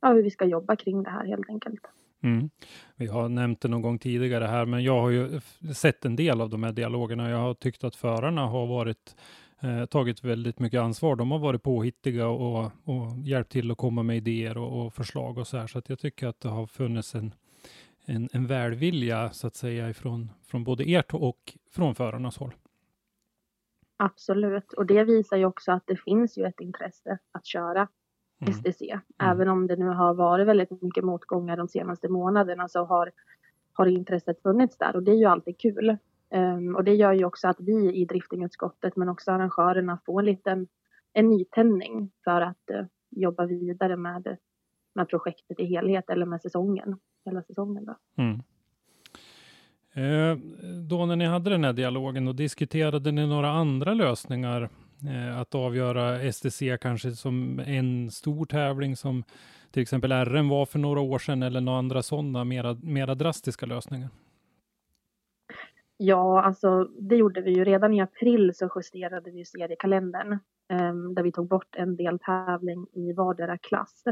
ja, 0.00 0.12
hur 0.12 0.22
vi 0.22 0.30
ska 0.30 0.44
jobba 0.44 0.76
kring 0.76 1.02
det 1.02 1.10
här 1.10 1.26
helt 1.26 1.48
enkelt. 1.48 1.80
Mm. 2.22 2.50
Vi 2.96 3.06
har 3.06 3.28
nämnt 3.28 3.60
det 3.60 3.68
någon 3.68 3.82
gång 3.82 3.98
tidigare 3.98 4.44
här, 4.44 4.66
men 4.66 4.84
jag 4.84 5.00
har 5.00 5.10
ju 5.10 5.40
sett 5.74 6.04
en 6.04 6.16
del 6.16 6.40
av 6.40 6.50
de 6.50 6.62
här 6.62 6.72
dialogerna. 6.72 7.30
Jag 7.30 7.38
har 7.38 7.54
tyckt 7.54 7.84
att 7.84 7.96
förarna 7.96 8.46
har 8.46 8.66
varit 8.66 9.16
eh, 9.60 9.84
tagit 9.84 10.24
väldigt 10.24 10.58
mycket 10.58 10.80
ansvar. 10.80 11.16
De 11.16 11.30
har 11.30 11.38
varit 11.38 11.62
påhittiga 11.62 12.28
och, 12.28 12.64
och 12.64 13.18
hjälpt 13.24 13.52
till 13.52 13.70
att 13.70 13.78
komma 13.78 14.02
med 14.02 14.16
idéer 14.16 14.58
och, 14.58 14.86
och 14.86 14.94
förslag 14.94 15.38
och 15.38 15.46
så 15.46 15.56
här. 15.58 15.66
Så 15.66 15.78
att 15.78 15.88
jag 15.88 15.98
tycker 15.98 16.26
att 16.26 16.40
det 16.40 16.48
har 16.48 16.66
funnits 16.66 17.14
en, 17.14 17.34
en, 18.06 18.28
en 18.32 18.46
välvilja 18.46 19.30
så 19.30 19.46
att 19.46 19.54
säga 19.54 19.90
ifrån 19.90 20.30
från 20.42 20.64
både 20.64 20.84
ert 20.84 21.14
och 21.14 21.58
från 21.70 21.94
förarnas 21.94 22.38
håll. 22.38 22.54
Absolut, 23.96 24.72
och 24.72 24.86
det 24.86 25.04
visar 25.04 25.36
ju 25.36 25.44
också 25.44 25.72
att 25.72 25.86
det 25.86 25.96
finns 25.96 26.38
ju 26.38 26.44
ett 26.44 26.60
intresse 26.60 27.18
att 27.32 27.46
köra 27.46 27.88
mm. 28.40 28.52
STC. 28.52 28.90
Mm. 28.90 29.02
Även 29.18 29.48
om 29.48 29.66
det 29.66 29.76
nu 29.76 29.86
har 29.86 30.14
varit 30.14 30.46
väldigt 30.46 30.82
mycket 30.82 31.04
motgångar 31.04 31.56
de 31.56 31.68
senaste 31.68 32.08
månaderna 32.08 32.68
så 32.68 32.84
har, 32.84 33.10
har 33.72 33.86
intresset 33.86 34.42
funnits 34.42 34.78
där 34.78 34.96
och 34.96 35.02
det 35.02 35.10
är 35.10 35.16
ju 35.16 35.24
alltid 35.24 35.58
kul. 35.58 35.96
Um, 36.30 36.76
och 36.76 36.84
det 36.84 36.94
gör 36.94 37.12
ju 37.12 37.24
också 37.24 37.48
att 37.48 37.60
vi 37.60 37.94
i 37.94 38.04
driftingutskottet 38.04 38.96
men 38.96 39.08
också 39.08 39.30
arrangörerna 39.30 39.98
får 40.06 40.20
en 40.20 40.26
liten 40.26 40.68
en 41.12 41.28
nytändning 41.28 42.10
för 42.24 42.40
att 42.40 42.70
uh, 42.70 42.86
jobba 43.10 43.46
vidare 43.46 43.96
med, 43.96 44.36
med 44.94 45.08
projektet 45.08 45.60
i 45.60 45.64
helhet 45.64 46.10
eller 46.10 46.26
med 46.26 46.42
säsongen, 46.42 46.98
hela 47.24 47.42
säsongen. 47.42 47.84
Då. 47.84 47.96
Mm. 48.16 48.42
Eh, 49.94 50.38
då 50.88 51.06
när 51.06 51.16
ni 51.16 51.24
hade 51.24 51.50
den 51.50 51.64
här 51.64 51.72
dialogen, 51.72 52.24
då 52.24 52.32
diskuterade 52.32 53.12
ni 53.12 53.26
några 53.26 53.50
andra 53.50 53.94
lösningar 53.94 54.68
eh, 55.08 55.40
att 55.40 55.54
avgöra 55.54 56.32
STC 56.32 56.78
kanske 56.80 57.10
som 57.10 57.60
en 57.66 58.10
stor 58.10 58.46
tävling 58.46 58.96
som 58.96 59.24
till 59.70 59.82
exempel 59.82 60.12
RM 60.12 60.48
var 60.48 60.66
för 60.66 60.78
några 60.78 61.00
år 61.00 61.18
sedan 61.18 61.42
eller 61.42 61.60
några 61.60 61.78
andra 61.78 62.02
sådana 62.02 62.44
mera, 62.44 62.76
mera 62.82 63.14
drastiska 63.14 63.66
lösningar? 63.66 64.08
Ja, 65.96 66.42
alltså 66.42 66.84
det 66.84 67.16
gjorde 67.16 67.40
vi 67.40 67.52
ju. 67.52 67.64
Redan 67.64 67.94
i 67.94 68.00
april 68.00 68.52
så 68.54 68.70
justerade 68.76 69.30
vi 69.30 69.44
seriekalendern 69.44 70.32
eh, 70.68 70.94
där 71.14 71.22
vi 71.22 71.32
tog 71.32 71.48
bort 71.48 71.76
en 71.76 71.96
deltävling 71.96 72.86
i 72.92 73.12
vardera 73.12 73.58
klass. 73.58 74.04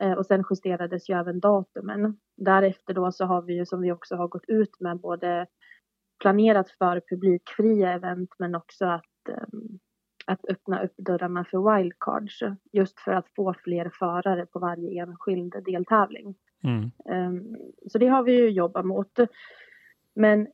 Eh, 0.00 0.12
och 0.12 0.26
sen 0.26 0.44
justerades 0.50 1.10
ju 1.10 1.14
även 1.14 1.40
datumen. 1.40 2.16
Därefter 2.36 2.94
då 2.94 3.12
så 3.12 3.24
har 3.24 3.42
vi 3.42 3.54
ju 3.54 3.66
som 3.66 3.80
vi 3.80 3.92
också 3.92 4.16
har 4.16 4.28
gått 4.28 4.48
ut 4.48 4.80
med 4.80 5.00
både 5.00 5.46
planerat 6.20 6.70
för 6.70 7.00
publikfria 7.10 7.92
event 7.92 8.30
men 8.38 8.54
också 8.54 8.86
att, 8.86 9.28
ehm, 9.28 9.78
att 10.26 10.44
öppna 10.48 10.82
upp 10.82 10.94
dörrarna 10.96 11.44
för 11.44 11.76
wildcards 11.76 12.40
just 12.72 13.00
för 13.00 13.12
att 13.12 13.28
få 13.36 13.54
fler 13.64 13.90
förare 13.98 14.46
på 14.46 14.58
varje 14.58 15.02
enskild 15.02 15.54
deltävling. 15.64 16.34
Mm. 16.64 16.90
Ehm, 17.10 17.56
så 17.90 17.98
det 17.98 18.06
har 18.06 18.22
vi 18.22 18.32
ju 18.32 18.50
jobbat 18.50 18.86
mot. 18.86 19.18
Men 20.14 20.48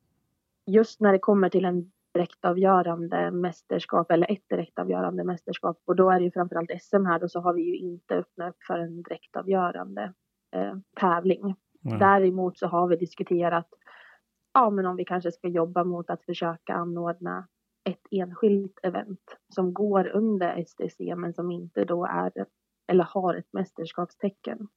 just 0.66 1.01
när 1.01 1.12
det 1.12 1.18
kommer 1.18 1.48
till 1.48 1.64
en 1.64 1.92
direktavgörande 2.19 3.31
mästerskap 3.31 4.11
eller 4.11 4.33
ett 4.33 4.49
direktavgörande 4.49 5.25
mästerskap 5.25 5.83
och 5.85 5.97
då 5.97 6.11
är 6.11 6.19
det 6.19 6.25
ju 6.25 6.31
framförallt 6.31 6.83
SM 6.83 7.07
här 7.07 7.23
och 7.23 7.31
så 7.31 7.41
har 7.41 7.53
vi 7.53 7.63
ju 7.63 7.77
inte 7.77 8.15
öppnat 8.15 8.51
upp 8.51 8.63
för 8.63 8.79
en 8.79 9.03
direktavgörande 9.03 10.13
eh, 10.55 10.75
tävling. 11.01 11.57
Mm. 11.85 11.99
Däremot 11.99 12.59
så 12.59 12.67
har 12.67 12.89
vi 12.89 12.97
diskuterat 12.97 13.69
ja, 14.55 14.71
men 14.71 14.87
om 14.87 14.97
vi 14.97 15.05
kanske 15.05 15.33
ska 15.33 15.49
jobba 15.49 15.85
mot 15.85 16.11
att 16.11 16.25
försöka 16.25 16.75
anordna 16.75 17.49
ett 17.85 18.07
enskilt 18.11 18.79
event 18.83 19.37
som 19.55 19.75
går 19.75 20.09
under 20.09 20.65
STC 20.65 21.15
men 21.17 21.35
som 21.35 21.51
inte 21.51 21.85
då 21.85 22.05
är 22.07 22.33
eller 22.87 23.05
har 23.05 23.35
ett 23.35 23.53
mästerskapstecken. 23.53 24.69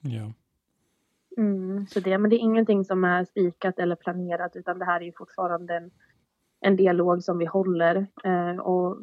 Ja. 0.00 0.32
Mm, 1.36 1.86
så 1.86 2.00
det, 2.00 2.18
men 2.18 2.30
det 2.30 2.36
är 2.36 2.40
ingenting 2.40 2.84
som 2.84 3.04
är 3.04 3.24
spikat 3.24 3.78
eller 3.78 3.96
planerat 3.96 4.56
utan 4.56 4.78
det 4.78 4.84
här 4.84 5.00
är 5.00 5.04
ju 5.04 5.12
fortfarande 5.12 5.76
en 5.76 5.90
en 6.60 6.76
dialog 6.76 7.22
som 7.22 7.38
vi 7.38 7.44
håller. 7.44 8.06
Eh, 8.24 8.56
och 8.56 8.98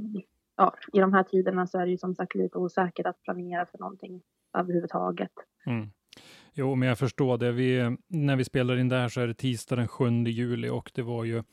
ja, 0.57 0.75
i 0.93 0.99
de 0.99 1.13
här 1.13 1.23
tiderna 1.23 1.67
så 1.67 1.79
är 1.79 1.85
det 1.85 1.91
ju 1.91 1.97
som 1.97 2.15
sagt 2.15 2.35
lite 2.35 2.57
osäkert 2.57 3.05
att 3.05 3.21
planera 3.21 3.65
för 3.65 3.77
någonting 3.77 4.21
överhuvudtaget. 4.57 5.31
Mm. 5.65 5.89
Jo, 6.53 6.75
men 6.75 6.89
jag 6.89 6.97
förstår 6.97 7.37
det. 7.37 7.51
Vi, 7.51 7.97
när 8.07 8.35
vi 8.35 8.43
spelar 8.43 8.77
in 8.77 8.89
det 8.89 8.95
här 8.95 9.09
så 9.09 9.21
är 9.21 9.27
det 9.27 9.33
tisdag 9.33 9.75
den 9.75 9.87
7 9.87 10.09
juli 10.09 10.69
och 10.69 10.91
det 10.93 11.01
var 11.01 11.23
ju 11.23 11.43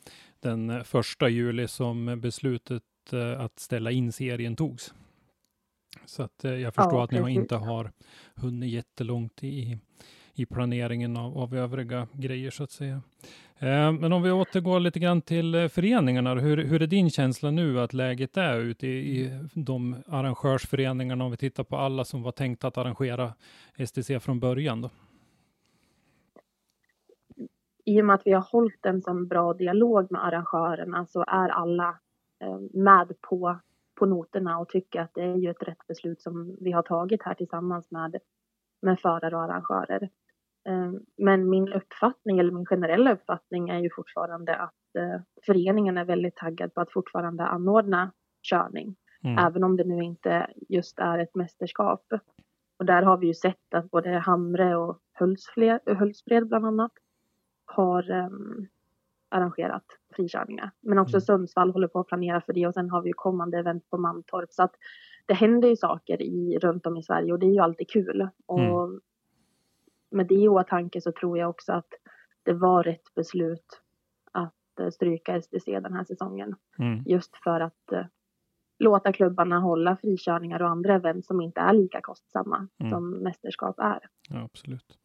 den 0.41 0.85
första 0.85 1.29
juli 1.29 1.69
som 1.69 2.21
beslutet 2.21 2.83
eh, 3.13 3.41
att 3.41 3.59
ställa 3.59 3.91
in 3.91 4.13
serien 4.13 4.57
togs. 4.57 4.95
Så 6.05 6.23
att 6.23 6.45
eh, 6.45 6.55
jag 6.55 6.75
förstår 6.75 6.99
ja, 6.99 7.05
att 7.05 7.11
ni 7.11 7.33
inte 7.33 7.57
har 7.57 7.93
hunnit 8.35 8.71
jättelångt 8.71 9.45
i, 9.45 9.79
i 10.41 10.47
planeringen 10.47 11.17
av, 11.17 11.39
av 11.39 11.55
övriga 11.55 12.07
grejer 12.13 12.51
så 12.51 12.65
att 12.65 12.71
säga. 12.71 13.01
Eh, 13.59 13.93
men 13.93 14.13
om 14.13 14.23
vi 14.23 14.31
återgår 14.31 14.81
lite 14.81 14.99
grann 14.99 15.23
till 15.23 15.55
eh, 15.55 15.69
föreningarna, 15.69 16.35
hur, 16.35 16.57
hur 16.57 16.83
är 16.83 16.87
din 16.87 17.11
känsla 17.11 17.51
nu 17.51 17.81
att 17.81 17.93
läget 17.93 18.37
är 18.37 18.61
ute 18.61 18.87
i, 18.87 19.21
i 19.21 19.31
de 19.55 19.97
arrangörsföreningarna 20.07 21.25
om 21.25 21.31
vi 21.31 21.37
tittar 21.37 21.65
på 21.65 21.77
alla 21.77 22.05
som 22.05 22.23
var 22.23 22.33
tänkta 22.33 22.69
att 22.69 22.79
arrangera 22.79 23.33
STC 23.87 24.21
från 24.21 24.41
början? 24.41 24.81
Då? 24.81 24.91
I 27.85 28.01
och 28.01 28.05
med 28.05 28.15
att 28.15 28.27
vi 28.27 28.33
har 28.33 28.47
hållit 28.53 28.87
en 28.87 29.03
sån 29.03 29.29
bra 29.29 29.55
dialog 29.55 30.13
med 30.13 30.25
arrangörerna 30.25 31.07
så 31.07 31.21
är 31.21 31.49
alla 31.49 31.99
eh, 32.41 32.59
med 32.73 33.21
på, 33.21 33.59
på 33.99 34.07
noterna 34.07 34.59
och 34.59 34.69
tycker 34.69 35.01
att 35.01 35.15
det 35.15 35.23
är 35.23 35.37
ju 35.37 35.51
ett 35.51 35.63
rätt 35.63 35.87
beslut 35.89 36.23
som 36.23 36.57
vi 36.61 36.73
har 36.73 36.83
tagit 36.83 37.23
här 37.23 37.35
tillsammans 37.35 37.91
med, 37.91 38.17
med 38.83 39.01
förare 39.01 39.37
och 39.37 39.43
arrangörer. 39.43 40.09
Ehm, 40.69 41.01
men 41.17 41.51
min 41.51 41.73
uppfattning, 41.73 42.39
eller 42.39 42.53
min 42.53 42.67
generella 42.67 43.13
uppfattning 43.13 43.69
är 43.69 43.79
ju 43.79 43.91
fortfarande 43.97 44.57
att 44.57 44.97
eh, 44.99 45.21
föreningen 45.47 45.99
är 45.99 46.05
väldigt 46.05 46.37
taggad 46.37 46.75
på 46.75 46.81
att 46.81 46.93
fortfarande 46.93 47.45
anordna 47.45 48.13
körning. 48.43 48.97
Mm. 49.25 49.47
Även 49.47 49.65
om 49.65 49.77
det 49.77 49.85
nu 49.85 50.03
inte 50.03 50.51
just 50.69 50.99
är 50.99 51.19
ett 51.19 51.35
mästerskap. 51.35 52.07
Och 52.79 52.85
där 52.85 53.03
har 53.03 53.17
vi 53.17 53.27
ju 53.27 53.35
sett 53.35 53.75
att 53.75 53.91
både 53.91 54.11
Hamre 54.11 54.77
och 54.77 54.99
Hultsfred 55.99 56.49
bland 56.49 56.67
annat 56.67 56.93
har 57.67 58.11
um, 58.11 58.67
arrangerat 59.29 59.85
frikörningar. 60.17 60.71
Men 60.81 60.99
också 60.99 61.17
mm. 61.17 61.21
Sundsvall 61.21 61.73
håller 61.73 61.89
på 61.89 62.01
att 62.01 62.07
planera 62.07 62.41
för 62.41 62.53
det 62.53 62.67
och 62.67 62.75
sen 62.75 62.91
har 62.91 63.03
vi 63.03 63.09
ju 63.09 63.13
kommande 63.13 63.59
event 63.59 63.91
på 63.91 63.99
Mantorp. 63.99 64.53
Så 64.53 64.63
att 64.63 64.75
det 65.27 65.35
händer 65.35 65.69
ju 65.69 65.77
saker 65.77 66.23
i, 66.23 66.59
runt 66.59 66.87
om 66.87 66.97
i 66.97 67.03
Sverige 67.03 67.33
och 67.33 67.39
det 67.39 67.47
är 67.47 67.53
ju 67.53 67.61
alltid 67.61 67.91
kul. 67.91 68.29
Och 68.47 68.61
Mm. 68.61 69.01
Med 70.11 70.27
det 70.27 70.35
i 70.35 70.49
åtanke 70.49 71.01
så 71.01 71.13
tror 71.13 71.39
jag 71.39 71.51
också 71.51 71.73
att 71.73 71.89
det 72.43 72.53
var 72.53 72.83
rätt 72.83 73.15
beslut 73.15 73.81
att 74.33 74.81
eh, 74.81 74.91
stryka 74.91 75.43
STC 75.43 75.81
den 75.81 75.93
här 75.93 76.05
säsongen. 76.05 76.55
Mm. 76.79 77.03
Just 77.07 77.37
för 77.45 77.61
att 77.61 77.93
eh, 77.93 78.05
låta 78.79 79.13
klubbarna 79.13 79.59
hålla 79.61 79.97
frikörningar 79.97 80.63
och 80.63 80.69
andra 80.69 80.95
event 80.95 81.27
som 81.27 81.41
inte 81.41 81.61
är 81.61 81.73
lika 81.73 82.01
kostsamma 82.01 82.69
Mm. 82.81 82.91
som 82.93 83.11
mästerskap 83.11 83.79
är. 83.79 83.99
Ja, 84.29 84.43
absolut. 84.45 84.99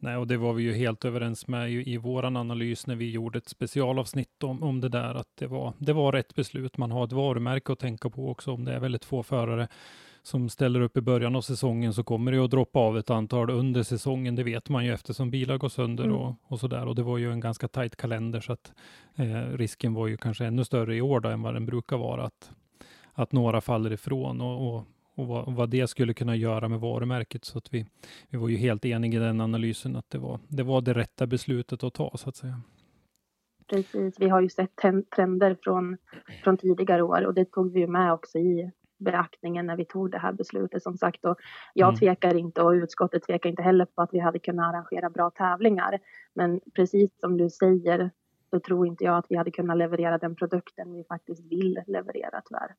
Nej, 0.00 0.16
och 0.16 0.26
det 0.26 0.36
var 0.36 0.52
vi 0.52 0.62
ju 0.62 0.72
helt 0.72 1.04
överens 1.04 1.48
med 1.48 1.70
i, 1.70 1.92
i 1.92 1.96
våran 1.96 2.36
analys 2.36 2.86
när 2.86 2.96
vi 2.96 3.10
gjorde 3.10 3.38
ett 3.38 3.48
specialavsnitt 3.48 4.42
om, 4.44 4.62
om 4.62 4.80
det 4.80 4.88
där, 4.88 5.14
att 5.14 5.36
det 5.38 5.46
var, 5.46 5.72
det 5.78 5.92
var 5.92 6.12
rätt 6.12 6.34
beslut. 6.34 6.76
Man 6.76 6.90
har 6.90 7.04
ett 7.04 7.12
varumärke 7.12 7.72
att 7.72 7.78
tänka 7.78 8.10
på 8.10 8.30
också. 8.30 8.52
Om 8.52 8.64
det 8.64 8.72
är 8.72 8.80
väldigt 8.80 9.04
få 9.04 9.22
förare 9.22 9.68
som 10.28 10.48
ställer 10.48 10.80
upp 10.80 10.96
i 10.96 11.00
början 11.00 11.36
av 11.36 11.40
säsongen 11.40 11.94
så 11.94 12.02
kommer 12.04 12.32
det 12.32 12.44
att 12.44 12.50
droppa 12.50 12.78
av 12.78 12.98
ett 12.98 13.10
antal 13.10 13.50
under 13.50 13.82
säsongen. 13.82 14.34
Det 14.34 14.42
vet 14.42 14.68
man 14.68 14.84
ju 14.84 14.92
eftersom 14.92 15.30
bilar 15.30 15.58
går 15.58 15.68
sönder 15.68 16.04
Mm. 16.04 16.16
och, 16.16 16.34
och 16.42 16.60
så 16.60 16.68
där. 16.68 16.86
Och 16.86 16.94
det 16.94 17.02
var 17.02 17.18
ju 17.18 17.32
en 17.32 17.40
ganska 17.40 17.68
tajt 17.68 17.96
kalender 17.96 18.40
så 18.40 18.52
att 18.52 18.72
eh, 19.16 19.56
risken 19.56 19.94
var 19.94 20.06
ju 20.06 20.16
kanske 20.16 20.44
ännu 20.44 20.64
större 20.64 20.96
i 20.96 21.00
år 21.00 21.20
då, 21.20 21.28
än 21.28 21.42
vad 21.42 21.54
den 21.54 21.66
brukar 21.66 21.96
vara 21.96 22.24
att, 22.24 22.50
att 23.12 23.32
några 23.32 23.60
faller 23.60 23.92
ifrån 23.92 24.40
och, 24.40 24.74
och, 24.74 24.84
och 25.14 25.26
vad, 25.26 25.54
vad 25.54 25.70
det 25.70 25.86
skulle 25.86 26.14
kunna 26.14 26.36
göra 26.36 26.68
med 26.68 26.80
varumärket. 26.80 27.44
Så 27.44 27.58
att 27.58 27.74
vi, 27.74 27.86
vi 28.30 28.38
var 28.38 28.48
ju 28.48 28.56
helt 28.56 28.84
eniga 28.84 29.20
i 29.20 29.24
den 29.24 29.40
analysen 29.40 29.96
att 29.96 30.10
det 30.10 30.18
var 30.18 30.40
det, 30.48 30.62
var 30.62 30.80
det 30.80 30.94
rätta 30.94 31.26
beslutet 31.26 31.84
att 31.84 31.94
ta 31.94 32.16
så 32.16 32.28
att 32.28 32.36
säga. 32.36 32.60
Precis, 33.70 34.20
vi 34.20 34.28
har 34.28 34.40
ju 34.40 34.48
sett 34.48 34.76
trender 35.16 35.56
från, 35.62 35.96
från 36.44 36.56
tidigare 36.56 37.02
år 37.02 37.26
och 37.26 37.34
det 37.34 37.44
tog 37.44 37.72
vi 37.72 37.80
ju 37.80 37.86
med 37.86 38.12
också 38.12 38.38
i 38.38 38.70
beaktningen 38.98 39.66
när 39.66 39.76
vi 39.76 39.84
tog 39.84 40.10
det 40.10 40.18
här 40.18 40.32
beslutet 40.32 40.82
som 40.82 40.96
sagt. 40.96 41.24
Och 41.24 41.36
jag 41.74 41.88
Mm. 41.88 41.98
tvekar 41.98 42.34
inte 42.34 42.62
och 42.62 42.70
utskottet 42.70 43.22
tvekar 43.26 43.50
inte 43.50 43.62
heller 43.62 43.84
på 43.84 44.02
att 44.02 44.10
vi 44.12 44.18
hade 44.18 44.38
kunnat 44.38 44.74
arrangera 44.74 45.10
bra 45.10 45.30
tävlingar. 45.30 45.98
Men 46.34 46.60
precis 46.74 47.10
som 47.20 47.36
du 47.36 47.50
säger 47.50 48.10
så 48.50 48.60
tror 48.60 48.86
inte 48.86 49.04
jag 49.04 49.16
att 49.16 49.26
vi 49.28 49.36
hade 49.36 49.50
kunnat 49.50 49.76
leverera 49.78 50.18
den 50.18 50.34
produkten 50.36 50.92
vi 50.92 51.04
faktiskt 51.04 51.52
vill 51.52 51.80
leverera 51.86 52.40
tyvärr. 52.48 52.74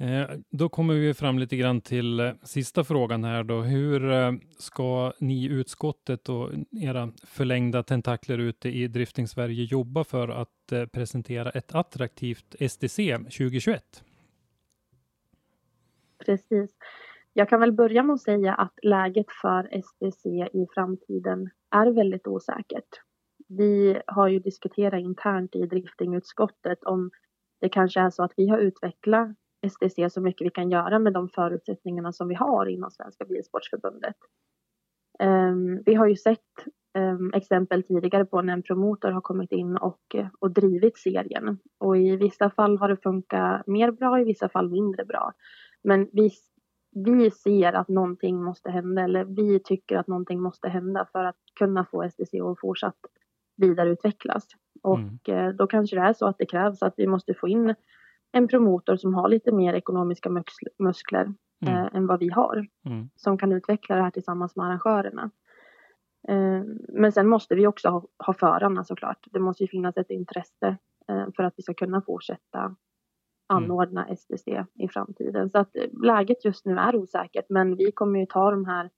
Eh, 0.00 0.30
då 0.50 0.68
kommer 0.68 0.94
vi 0.94 1.14
fram 1.14 1.38
lite 1.38 1.56
grann 1.56 1.80
till 1.80 2.20
eh, 2.20 2.32
sista 2.42 2.84
frågan 2.84 3.24
här 3.24 3.44
då. 3.44 3.60
Hur 3.60 4.10
eh, 4.12 4.32
ska 4.58 5.12
ni 5.18 5.44
i 5.44 5.48
utskottet 5.48 6.28
och 6.28 6.50
era 6.70 7.12
förlängda 7.24 7.82
tentakler 7.82 8.38
ute 8.38 8.68
i 8.68 8.88
Drifting 8.88 9.28
Sverige 9.28 9.64
jobba 9.64 10.04
för 10.04 10.28
att 10.28 10.48
presentera 10.92 11.50
ett 11.50 11.74
attraktivt 11.74 12.54
STC 12.70 13.16
2021? 13.16 14.04
Precis. 16.28 16.70
Jag 17.32 17.48
kan 17.48 17.60
väl 17.60 17.72
börja 17.72 18.02
med 18.02 18.14
att 18.14 18.20
säga 18.20 18.54
att 18.54 18.72
läget 18.82 19.26
för 19.42 19.80
STC 19.82 20.28
i 20.52 20.66
framtiden 20.74 21.50
är 21.70 21.90
väldigt 21.90 22.26
osäkert. 22.26 22.88
Vi 23.48 24.02
har 24.06 24.28
ju 24.28 24.38
diskuterat 24.38 25.00
internt 25.00 25.54
i 25.54 25.66
driftingutskottet 25.66 26.84
om 26.84 27.10
det 27.60 27.68
kanske 27.68 28.00
är 28.00 28.10
så 28.10 28.22
att 28.22 28.32
vi 28.36 28.48
har 28.48 28.58
utvecklat 28.58 29.28
STC 29.70 30.10
så 30.10 30.20
mycket 30.20 30.46
vi 30.46 30.50
kan 30.50 30.70
göra 30.70 30.98
med 30.98 31.12
de 31.12 31.28
förutsättningarna 31.28 32.12
som 32.12 32.28
vi 32.28 32.34
har 32.34 32.66
inom 32.66 32.90
Svenska 32.90 33.24
Bilsportsförbundet. 33.24 34.16
Ehm, 35.18 35.82
vi 35.86 35.94
har 35.94 36.06
ju 36.06 36.16
sett 36.16 36.66
ehm, 36.94 37.32
exempel 37.34 37.82
tidigare 37.82 38.24
på 38.24 38.42
när 38.42 38.52
en 38.52 38.62
promotor 38.62 39.10
har 39.10 39.20
kommit 39.20 39.52
in 39.52 39.76
och, 39.76 40.16
och 40.38 40.50
drivit 40.50 40.98
serien. 40.98 41.58
Och 41.78 41.96
i 41.96 42.16
vissa 42.16 42.50
fall 42.50 42.78
har 42.78 42.88
det 42.88 43.02
funkat 43.02 43.66
mer 43.66 43.90
bra, 43.90 44.20
i 44.20 44.24
vissa 44.24 44.48
fall 44.48 44.70
mindre 44.70 45.04
bra. 45.04 45.32
Men 45.84 46.08
vi, 46.12 46.30
vi 47.06 47.30
ser 47.30 47.72
att 47.72 47.88
någonting 47.88 48.42
måste 48.42 48.70
hända, 48.70 49.02
eller 49.02 49.24
vi 49.24 49.60
tycker 49.64 49.96
att 49.98 50.06
någonting 50.06 50.40
måste 50.42 50.68
hända 50.68 51.06
för 51.12 51.24
att 51.24 51.36
kunna 51.58 51.84
få 51.84 52.02
STC 52.10 52.40
att 52.40 52.60
fortsatt 52.60 52.96
vidareutvecklas. 53.56 54.46
Och 54.82 54.98
Mm. 54.98 55.18
eh, 55.28 55.48
då 55.54 55.66
kanske 55.66 55.96
det 55.96 56.02
är 56.02 56.12
så 56.12 56.26
att 56.26 56.38
det 56.38 56.46
krävs 56.46 56.82
att 56.82 56.94
vi 56.96 57.06
måste 57.06 57.34
få 57.34 57.48
in 57.48 57.74
en 58.32 58.48
promotor 58.48 58.96
som 58.96 59.14
har 59.14 59.28
lite 59.28 59.52
mer 59.52 59.74
ekonomiska 59.74 60.30
muskler, 60.30 60.72
muskler 60.78 61.34
Mm. 61.66 61.74
eh, 61.74 61.88
än 61.94 62.06
vad 62.06 62.20
vi 62.20 62.28
har 62.28 62.66
Mm. 62.86 63.10
som 63.16 63.38
kan 63.38 63.52
utveckla 63.52 63.96
det 63.96 64.02
här 64.02 64.10
tillsammans 64.10 64.56
med 64.56 64.66
arrangörerna. 64.66 65.30
Eh, 66.28 66.62
Men 66.88 67.12
sen 67.12 67.28
måste 67.28 67.54
vi 67.54 67.66
också 67.66 67.88
ha, 67.88 68.02
ha 68.26 68.34
förarna 68.34 68.84
såklart. 68.84 69.26
Det 69.30 69.40
måste 69.40 69.62
ju 69.62 69.68
finnas 69.68 69.96
ett 69.96 70.10
intresse 70.10 70.76
eh, 71.08 71.26
för 71.36 71.42
att 71.42 71.54
vi 71.56 71.62
ska 71.62 71.74
kunna 71.74 72.02
fortsätta 72.02 72.76
anordna 73.48 74.16
STC 74.16 74.64
i 74.74 74.88
framtiden. 74.88 75.50
Så 75.50 75.58
att 75.58 75.76
eh, 75.76 75.82
läget 76.02 76.44
just 76.44 76.64
nu 76.64 76.76
är 76.76 76.96
osäkert 76.96 77.46
men 77.48 77.76
vi 77.76 77.92
kommer 77.92 78.20
ju 78.20 78.26
ta 78.26 78.50
de 78.50 78.64
här 78.64 78.90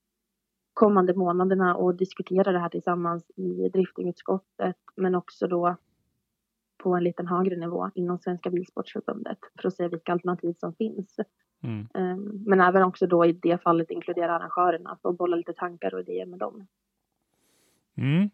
kommande 0.75 1.15
månaderna 1.15 1.77
och 1.77 1.95
diskutera 1.95 2.53
det 2.53 2.59
här 2.59 2.69
tillsammans 2.69 3.31
i 3.37 3.69
driftingutskottet 3.69 4.77
men 4.97 5.15
också 5.15 5.47
då 5.47 5.77
på 6.83 6.95
en 6.95 7.05
liten 7.05 7.27
högre 7.27 7.57
nivå 7.57 7.91
inom 7.95 8.19
Svenska 8.19 8.51
Bilsportsförbundet 8.51 9.39
för 9.61 9.69
att 9.69 9.75
se 9.75 9.89
vilka 9.89 10.13
alternativ 10.13 10.55
som 10.59 10.75
finns. 10.75 11.17
Mm. 11.63 11.89
Ehm, 11.95 12.45
Men 12.47 12.61
även 12.61 12.83
också 12.83 13.07
då 13.07 13.27
i 13.27 13.33
det 13.33 13.63
fallet 13.63 13.91
inkludera 13.91 14.37
arrangörerna 14.37 14.99
för 15.03 15.09
att 15.09 15.19
bolla 15.19 15.37
lite 15.37 15.53
tankar 15.53 15.95
och 15.95 16.01
idéer 16.01 16.27
med 16.27 16.39
dem. 16.39 16.67
Mm. 17.97 18.31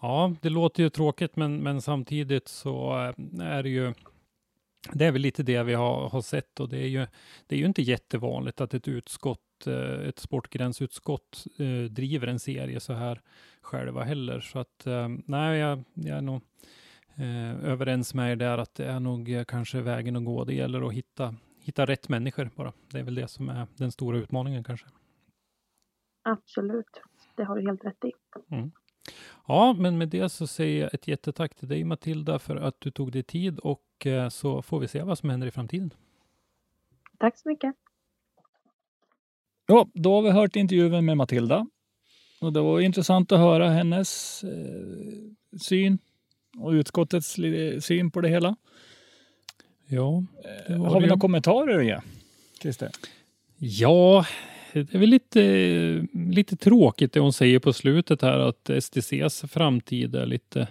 Ja, 0.00 0.32
det 0.42 0.50
låter 0.50 0.82
ju 0.82 0.90
tråkigt, 0.90 1.36
men, 1.36 1.62
men 1.62 1.80
samtidigt 1.80 2.48
så 2.48 2.92
eh, 2.92 3.46
är 3.46 3.62
det 3.62 3.68
ju 3.68 3.94
det 4.92 5.04
är 5.04 5.12
väl 5.12 5.22
lite 5.22 5.42
det 5.42 5.62
vi 5.62 5.74
har, 5.74 6.08
har 6.08 6.22
sett 6.22 6.60
och 6.60 6.68
det 6.68 6.78
är 6.78 6.88
ju, 6.88 7.06
det 7.46 7.56
är 7.56 7.58
ju 7.58 7.66
inte 7.66 7.82
jättevanligt 7.82 8.60
att 8.60 8.74
ett 8.74 8.88
utskott, 8.88 9.66
eh, 9.66 10.08
ett 10.08 10.18
sportgränsutskott 10.18 11.46
eh, 11.58 11.90
driver 11.90 12.26
en 12.26 12.38
serie 12.38 12.80
så 12.80 12.92
här 12.92 13.20
själva 13.62 14.04
heller. 14.04 14.40
Så 14.40 14.58
att 14.58 14.86
eh, 14.86 15.08
nej, 15.26 15.58
jag, 15.58 15.84
jag 15.94 16.18
är 16.18 16.22
nog 16.22 16.42
överens 17.62 18.14
med 18.14 18.32
er 18.32 18.36
där 18.36 18.58
att 18.58 18.74
det 18.74 18.84
är 18.84 19.00
nog 19.00 19.44
kanske 19.48 19.80
vägen 19.80 20.16
att 20.16 20.24
gå. 20.24 20.44
Det 20.44 20.54
gäller 20.54 20.88
att 20.88 20.92
hitta, 20.92 21.34
hitta 21.60 21.86
rätt 21.86 22.08
människor 22.08 22.50
bara. 22.56 22.72
Det 22.90 22.98
är 22.98 23.02
väl 23.02 23.14
det 23.14 23.28
som 23.28 23.48
är 23.48 23.66
den 23.76 23.92
stora 23.92 24.18
utmaningen 24.18 24.64
kanske. 24.64 24.86
Absolut, 26.22 27.00
det 27.36 27.44
har 27.44 27.56
du 27.56 27.62
helt 27.68 27.84
rätt 27.84 28.04
i. 28.04 28.12
Ja, 29.48 29.72
men 29.72 29.98
med 29.98 30.08
det 30.08 30.28
så 30.28 30.46
säger 30.46 30.82
jag 30.82 30.94
ett 30.94 31.08
jättetack 31.08 31.54
till 31.54 31.68
dig 31.68 31.84
Matilda 31.84 32.38
för 32.38 32.56
att 32.56 32.74
du 32.78 32.90
tog 32.90 33.12
dig 33.12 33.22
tid 33.22 33.58
och 33.58 34.06
eh, 34.06 34.28
så 34.28 34.62
får 34.62 34.80
vi 34.80 34.88
se 34.88 35.02
vad 35.02 35.18
som 35.18 35.30
händer 35.30 35.46
i 35.46 35.50
framtiden. 35.50 35.90
Tack 37.18 37.38
så 37.38 37.48
mycket. 37.48 37.74
Ja, 39.66 39.88
då 39.94 40.14
har 40.14 40.22
vi 40.22 40.30
hört 40.30 40.56
intervjun 40.56 41.04
med 41.04 41.16
Matilda. 41.16 41.66
Och 42.40 42.52
det 42.52 42.60
var 42.60 42.80
intressant 42.80 43.32
att 43.32 43.38
höra 43.38 43.68
hennes 43.68 44.44
eh, 44.44 45.58
syn 45.60 45.98
och 46.58 46.70
utskottets 46.70 47.36
syn 47.80 48.10
på 48.10 48.20
det 48.20 48.28
hela. 48.28 48.56
Ja, 49.86 50.24
det 50.68 50.76
var 50.76 50.86
Har 50.86 51.00
vi 51.00 51.06
några 51.06 51.20
kommentarer 51.20 51.78
att 51.78 51.84
ge? 51.84 52.00
Christer? 52.62 52.90
Ja, 53.58 54.26
det 54.82 54.94
är 54.94 54.98
väl 54.98 55.10
lite, 55.10 56.06
lite 56.12 56.56
tråkigt 56.56 57.12
det 57.12 57.20
hon 57.20 57.32
säger 57.32 57.58
på 57.58 57.72
slutet 57.72 58.22
här 58.22 58.38
att 58.38 58.70
STCs 58.84 59.44
framtid 59.48 60.14
är 60.14 60.26
lite 60.26 60.68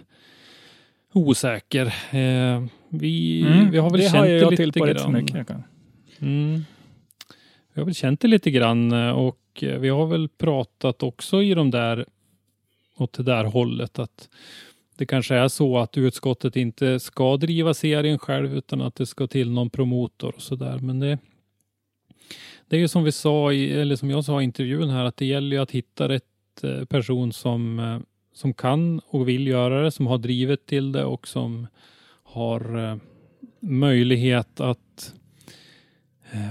osäker. 1.12 1.86
Eh, 2.10 2.64
vi, 2.88 3.42
vi 3.72 3.78
har 3.78 3.90
väl 3.90 4.00
Mm. 4.00 4.02
det 4.02 4.02
känt 4.02 4.16
har 4.16 4.26
det 4.26 4.38
jag 4.38 4.58
lite 4.66 4.80
rätt 4.80 5.00
så 5.00 5.10
grann. 5.10 5.22
mycket. 5.22 5.48
Mm. 6.18 6.64
Vi 7.74 7.80
har 7.80 7.84
väl 7.84 7.94
känt 7.94 8.20
det 8.20 8.28
lite 8.28 8.50
grann 8.50 8.92
och 8.92 9.40
vi 9.60 9.88
har 9.88 10.06
väl 10.06 10.28
pratat 10.28 11.02
också 11.02 11.42
i 11.42 11.54
de 11.54 11.70
där 11.70 12.06
åt 12.96 13.12
det 13.12 13.22
där 13.22 13.44
hållet 13.44 13.98
att 13.98 14.28
det 14.96 15.06
kanske 15.06 15.34
är 15.34 15.48
så 15.48 15.78
att 15.78 15.98
utskottet 15.98 16.56
inte 16.56 17.00
ska 17.00 17.36
driva 17.36 17.74
serien 17.74 18.18
själv 18.18 18.56
utan 18.56 18.80
att 18.80 18.94
det 18.94 19.06
ska 19.06 19.26
till 19.26 19.50
någon 19.50 19.70
promotor 19.70 20.34
och 20.36 20.42
så 20.42 20.56
där. 20.56 20.78
Men 20.78 21.00
det, 21.00 21.18
det 22.68 22.76
är 22.76 22.80
ju 22.80 22.88
som 22.88 23.04
vi 23.04 23.12
sa 23.12 23.52
i, 23.52 23.72
eller 23.72 23.96
som 23.96 24.10
jag 24.10 24.24
sa 24.24 24.40
i 24.40 24.44
intervjun 24.44 24.90
här 24.90 25.04
att 25.04 25.16
det 25.16 25.26
gäller 25.26 25.56
ju 25.56 25.62
att 25.62 25.70
hitta 25.70 26.08
rätt 26.08 26.24
eh, 26.62 26.84
person 26.84 27.32
som, 27.32 27.78
eh, 27.78 27.98
som 28.34 28.54
kan 28.54 29.00
och 29.06 29.28
vill 29.28 29.46
göra 29.46 29.82
det, 29.82 29.90
som 29.90 30.06
har 30.06 30.18
drivet 30.18 30.66
till 30.66 30.92
det 30.92 31.04
och 31.04 31.28
som 31.28 31.66
har 32.22 32.90
eh, 32.90 32.96
möjlighet 33.60 34.60
att 34.60 35.14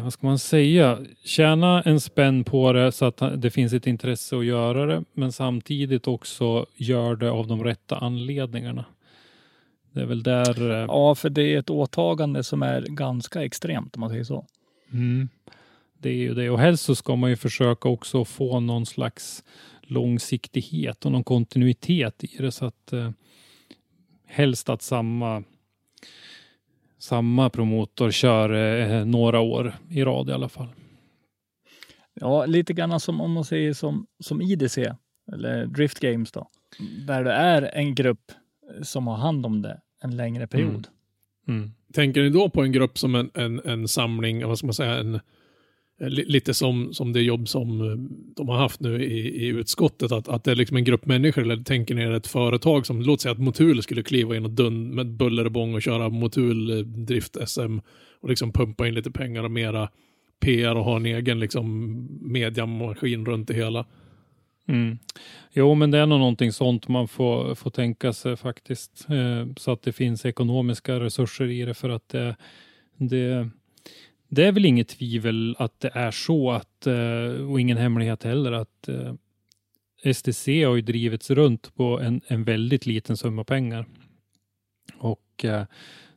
vad 0.03 0.14
ska 0.14 0.28
man 0.28 0.39
säga, 0.39 0.99
tjäna 1.24 1.82
en 1.82 1.99
spänn 1.99 2.43
på 2.43 2.74
det 2.74 2.91
så 2.91 3.05
att 3.05 3.22
det 3.36 3.51
finns 3.51 3.74
ett 3.74 3.88
intresse 3.88 4.38
att 4.38 4.45
göra 4.45 4.86
det, 4.86 5.03
men 5.14 5.32
samtidigt 5.32 6.07
också 6.07 6.66
gör 6.76 7.16
det 7.16 7.32
av 7.32 7.47
de 7.47 7.64
rätta 7.64 7.97
anledningarna. 7.97 8.86
Det 9.91 10.01
är 10.01 10.05
väl 10.05 10.24
där... 10.24 10.72
Ja, 10.88 11.16
för 11.16 11.30
det 11.30 11.53
är 11.53 11.59
ett 11.59 11.70
åtagande 11.70 12.43
som 12.43 12.64
är 12.64 12.82
ganska 12.82 13.43
extremt 13.43 13.95
om 13.95 13.99
man 13.99 14.09
säger 14.09 14.24
så. 14.24 14.45
Mm. 14.91 15.30
Det 16.04 16.10
är 16.10 16.14
ju 16.14 16.34
det. 16.34 16.49
Och 16.49 16.60
helst 16.60 16.84
så 16.84 16.95
ska 16.95 17.16
man 17.16 17.30
ju 17.30 17.36
försöka 17.36 17.89
också 17.89 18.26
få 18.26 18.60
någon 18.60 18.86
slags 18.86 19.43
långsiktighet 19.82 21.06
och 21.06 21.12
någon 21.12 21.24
kontinuitet 21.24 22.24
i 22.24 22.38
det 22.38 22.51
så 22.51 22.66
att 22.66 22.93
eh, 22.93 23.12
helst 24.26 24.70
att 24.70 24.82
samma 24.82 25.43
samma 26.97 27.49
promotor 27.49 28.12
kör 28.12 28.49
eh, 28.54 29.06
några 29.06 29.39
år 29.39 29.76
i 29.89 30.04
rad 30.04 30.30
i 30.30 30.32
alla 30.32 30.49
fall. 30.49 30.68
Ja, 32.14 32.45
lite 32.45 32.74
grann 32.74 32.99
som 32.99 33.22
om 33.22 33.32
man 33.32 33.45
säger 33.45 33.74
som, 33.74 34.08
som 34.20 34.41
IDC 34.41 34.93
eller 35.32 35.66
Drift 35.66 35.99
Games 35.99 36.32
då. 36.32 36.49
Där 37.08 37.24
det 37.24 37.32
är 37.32 37.62
en 37.62 37.95
grupp 37.95 38.32
som 38.82 39.08
har 39.08 39.16
hand 39.16 39.45
om 39.45 39.62
det 39.62 39.82
en 40.04 40.18
längre 40.18 40.47
period. 40.47 40.88
Mm. 41.47 41.72
Tänker 41.93 42.22
ni 42.22 42.30
då 42.30 42.49
på 42.49 42.64
en 42.64 42.72
grupp 42.72 42.97
som 42.97 43.16
en, 43.16 43.32
en, 43.34 43.62
en 43.66 43.88
samling, 43.88 44.47
vad 44.47 44.58
ska 44.58 44.68
man 44.68 44.74
säga, 44.74 44.95
en, 44.95 45.20
Eh, 46.04 46.10
lite 46.10 46.54
som, 46.54 46.93
som 46.93 47.14
det 47.14 47.22
jobb 47.22 47.47
som 47.47 47.82
eh, 47.82 47.97
de 48.36 48.49
har 48.49 48.58
haft 48.58 48.80
nu 48.80 49.04
i, 49.04 49.45
i 49.45 49.47
utskottet, 49.47 50.12
att, 50.12 50.28
att 50.28 50.43
det 50.43 50.51
är 50.51 50.56
liksom 50.56 50.78
en 50.78 50.84
grupp 50.84 51.06
människor, 51.06 51.41
eller 51.41 51.64
tänker 51.64 51.95
ni 51.95 52.01
er 52.01 52.12
ett 52.12 52.28
företag 52.28 52.86
som, 52.86 53.01
låt 53.01 53.22
säga 53.22 53.32
att 53.32 53.39
Motul 53.39 53.84
skulle 53.84 54.04
kliva 54.04 54.36
in 54.36 54.45
och 54.45 54.51
dun 54.51 54.95
med 54.95 55.08
buller 55.08 55.45
och 55.45 55.51
bång 55.51 55.76
och 55.76 55.82
köra 55.82 56.10
Motul 56.10 56.84
drift 57.06 57.38
SM 57.45 57.80
och 58.20 58.30
liksom 58.30 58.51
pumpa 58.51 58.88
in 58.88 58.93
lite 58.93 59.12
pengar 59.12 59.43
och 59.43 59.51
mera 59.51 59.89
PR 60.39 60.76
och 60.76 60.84
ha 60.84 60.95
en 60.95 61.06
egen 61.06 61.39
liksom 61.39 62.08
mediamaskin 62.22 63.26
runt 63.26 63.47
det 63.47 63.54
hela. 63.54 63.86
Mm. 64.68 64.97
Jo, 65.54 65.76
men 65.76 65.91
det 65.91 65.97
är 65.97 66.06
nog 66.06 66.20
någonting 66.20 66.51
sånt 66.51 66.88
man 66.88 67.08
får, 67.08 67.56
får 67.56 67.70
tänka 67.70 68.14
sig 68.14 68.38
faktiskt. 68.38 69.08
Eh, 69.10 69.54
så 69.58 69.72
att 69.72 69.82
det 69.82 69.91
finns 69.91 70.26
ekonomiska 70.26 70.99
resurser 70.99 71.45
i 71.45 71.66
det 71.66 71.74
för 71.74 71.89
att 71.89 72.10
det, 72.10 72.36
det, 72.97 73.49
det 74.34 74.45
är 74.45 74.51
väl 74.51 74.65
inget 74.65 74.88
tvivel 74.88 75.55
att 75.59 75.79
det 75.79 75.91
är 75.93 76.11
så 76.11 76.51
att, 76.51 76.88
eh, 76.88 77.49
och 77.49 77.61
ingen 77.61 77.77
hemlighet 77.77 78.23
heller, 78.23 78.51
att 78.51 78.89
eh, 78.89 80.13
STC 80.13 80.63
har 80.63 80.75
ju 80.75 80.81
drivits 80.81 81.31
runt 81.31 81.75
på 81.75 81.99
en, 81.99 82.21
en 82.27 82.43
väldigt 82.43 82.86
liten 82.86 83.17
summa 83.17 83.43
pengar. 83.43 83.86
Och 84.97 85.45
eh, 85.45 85.63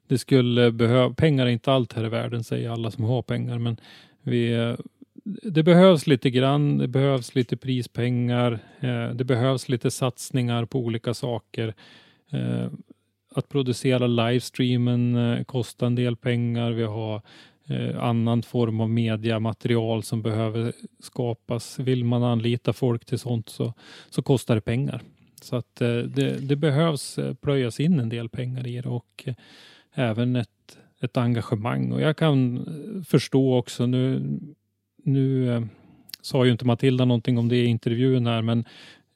det 0.08 0.18
skulle 0.18 0.72
behöva, 0.72 1.14
pengar 1.14 1.46
är 1.46 1.50
inte 1.50 1.72
allt 1.72 1.92
här 1.92 2.06
i 2.06 2.08
världen 2.08 2.44
säger 2.44 2.70
alla 2.70 2.90
som 2.90 3.04
har 3.04 3.22
pengar, 3.22 3.58
men 3.58 3.76
vi, 4.22 4.76
det 5.42 5.62
behövs 5.62 6.06
lite 6.06 6.30
grann, 6.30 6.78
det 6.78 6.88
behövs 6.88 7.34
lite 7.34 7.56
prispengar, 7.56 8.58
det 9.14 9.24
behövs 9.24 9.68
lite 9.68 9.90
satsningar 9.90 10.64
på 10.64 10.78
olika 10.78 11.14
saker. 11.14 11.74
Att 13.34 13.48
producera 13.48 14.06
livestreamen 14.06 15.44
kostar 15.44 15.86
en 15.86 15.94
del 15.94 16.16
pengar. 16.16 16.72
Vi 16.72 16.82
har 16.82 17.22
eh, 17.68 18.02
annan 18.04 18.42
form 18.42 18.80
av 18.80 18.90
mediamaterial 18.90 20.02
som 20.02 20.22
behöver 20.22 20.72
skapas. 21.00 21.78
Vill 21.78 22.04
man 22.04 22.22
anlita 22.22 22.72
folk 22.72 23.04
till 23.04 23.18
sånt 23.18 23.48
så, 23.48 23.72
så 24.10 24.22
kostar 24.22 24.54
det 24.54 24.60
pengar. 24.60 25.02
Så 25.42 25.56
att 25.56 25.80
eh, 25.80 25.98
det, 25.98 26.48
det 26.48 26.56
behövs 26.56 27.18
eh, 27.18 27.34
plöjas 27.34 27.80
in 27.80 28.00
en 28.00 28.08
del 28.08 28.28
pengar 28.28 28.66
i 28.66 28.80
det 28.80 28.88
och 28.88 29.24
eh, 29.26 29.34
även 29.94 30.36
ett, 30.36 30.78
ett 31.00 31.16
engagemang. 31.16 31.92
Och 31.92 32.00
jag 32.00 32.16
kan 32.16 32.56
eh, 32.56 33.02
förstå 33.02 33.58
också 33.58 33.86
nu 33.86 34.22
nu 35.06 35.54
eh, 35.54 35.62
sa 36.20 36.44
ju 36.44 36.52
inte 36.52 36.64
Matilda 36.64 37.04
någonting 37.04 37.38
om 37.38 37.48
det 37.48 37.56
i 37.56 37.66
intervjun 37.66 38.26
här, 38.26 38.42
men 38.42 38.64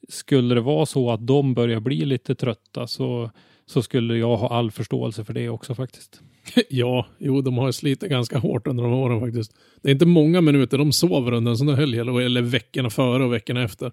skulle 0.09 0.55
det 0.55 0.61
vara 0.61 0.87
så 0.87 1.11
att 1.11 1.27
de 1.27 1.55
börjar 1.55 1.81
bli 1.81 2.05
lite 2.05 2.35
trötta 2.35 2.87
så, 2.87 3.31
så 3.67 3.83
skulle 3.83 4.17
jag 4.17 4.37
ha 4.37 4.49
all 4.49 4.71
förståelse 4.71 5.25
för 5.25 5.35
det 5.35 5.49
också 5.49 5.75
faktiskt. 5.75 6.23
ja, 6.69 7.07
jo, 7.19 7.41
de 7.41 7.59
har 7.59 7.73
slitit 7.73 8.11
ganska 8.11 8.39
hårt 8.39 8.67
under 8.67 8.85
de 8.85 8.93
åren 8.93 9.21
faktiskt. 9.21 9.55
Det 9.83 9.89
är 9.89 9.93
inte 9.93 10.07
många 10.07 10.41
minuter 10.41 10.79
de 10.79 10.93
sover 10.93 11.33
under 11.33 11.51
en 11.51 11.57
sån 11.57 11.69
här 11.69 11.77
helg, 11.77 11.99
eller, 11.99 12.43
veckorna 12.43 12.91
före 12.91 13.25
och 13.25 13.33
veckorna 13.33 13.63
efter. 13.63 13.93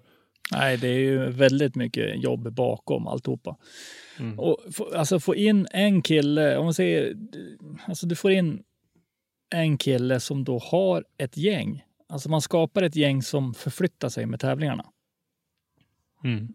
Nej, 0.52 0.76
det 0.76 0.88
är 0.88 0.98
ju 0.98 1.30
väldigt 1.30 1.74
mycket 1.74 2.22
jobb 2.22 2.52
bakom 2.52 3.06
alltihopa. 3.06 3.56
Mm. 4.18 4.38
Och 4.38 4.58
alltså 4.94 5.20
få 5.20 5.34
in 5.34 5.66
en 5.70 6.02
kille, 6.02 6.56
om 6.56 6.64
man 6.64 6.74
säger, 6.74 7.16
alltså 7.86 8.06
du 8.06 8.16
får 8.16 8.30
in 8.30 8.62
en 9.54 9.78
kille 9.78 10.20
som 10.20 10.44
då 10.44 10.58
har 10.58 11.04
ett 11.18 11.36
gäng. 11.36 11.82
Alltså 12.08 12.30
man 12.30 12.40
skapar 12.40 12.82
ett 12.82 12.96
gäng 12.96 13.22
som 13.22 13.54
förflyttar 13.54 14.08
sig 14.08 14.26
med 14.26 14.40
tävlingarna. 14.40 14.84
Mm. 16.24 16.48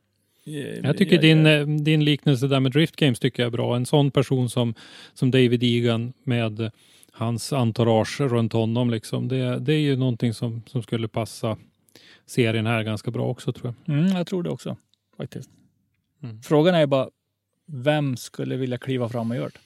Eh, 0.46 0.54
Jag 0.54 0.98
tycker 0.98 1.22
din, 1.22 1.46
eh, 1.46 1.68
din 1.68 2.06
liknelse 2.06 2.48
där 2.48 2.60
med 2.60 2.72
Drift 2.72 2.96
Games 2.96 3.20
tycker 3.20 3.44
jag 3.44 3.48
är 3.48 3.52
bra. 3.58 3.76
En 3.76 3.86
sån 3.86 4.12
person 4.12 4.50
som, 4.50 4.74
som 5.14 5.32
David 5.32 5.64
Egan 5.64 6.14
med 6.24 6.72
hans 7.12 7.54
entourage 7.54 8.22
runt 8.22 8.54
honom. 8.54 8.90
Liksom. 8.90 9.28
Det, 9.28 9.60
det 9.60 9.74
är 9.74 9.80
ju 9.80 9.96
någonting 9.96 10.34
som, 10.34 10.62
som 10.66 10.84
skulle 10.84 11.08
passa 11.08 11.58
serien 12.26 12.66
här 12.66 12.84
ganska 12.84 13.12
bra 13.12 13.28
också 13.28 13.54
tror 13.54 13.74
jag. 13.86 13.98
Mm, 13.98 14.18
jag 14.18 14.28
tror 14.28 14.44
det 14.44 14.50
också 14.50 14.78
faktiskt. 15.18 15.50
Mm. 16.24 16.42
Frågan 16.42 16.76
är 16.76 16.86
bara, 16.86 17.10
vem 17.66 18.18
skulle 18.18 18.56
vilja 18.56 18.78
kliva 18.78 19.10
fram 19.10 19.32
och 19.32 19.38
göra 19.38 19.50
det? 19.50 19.60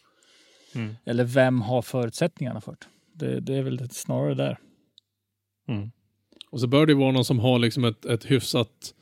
Mm. 0.80 0.96
Eller 1.06 1.24
vem 1.24 1.62
har 1.62 1.82
förutsättningarna 1.82 2.62
för 2.62 2.72
det? 2.72 2.88
Det, 3.26 3.40
det 3.40 3.56
är 3.56 3.62
väl 3.62 3.90
snarare 3.90 4.34
där. 4.34 4.58
Mm. 5.68 5.92
Och 6.50 6.60
så 6.60 6.68
bör 6.68 6.86
det 6.86 6.94
vara 6.94 7.12
någon 7.12 7.26
som 7.26 7.40
har 7.40 7.60
liksom 7.60 7.86
ett, 7.86 8.06
ett 8.06 8.32
hyfsat, 8.32 8.94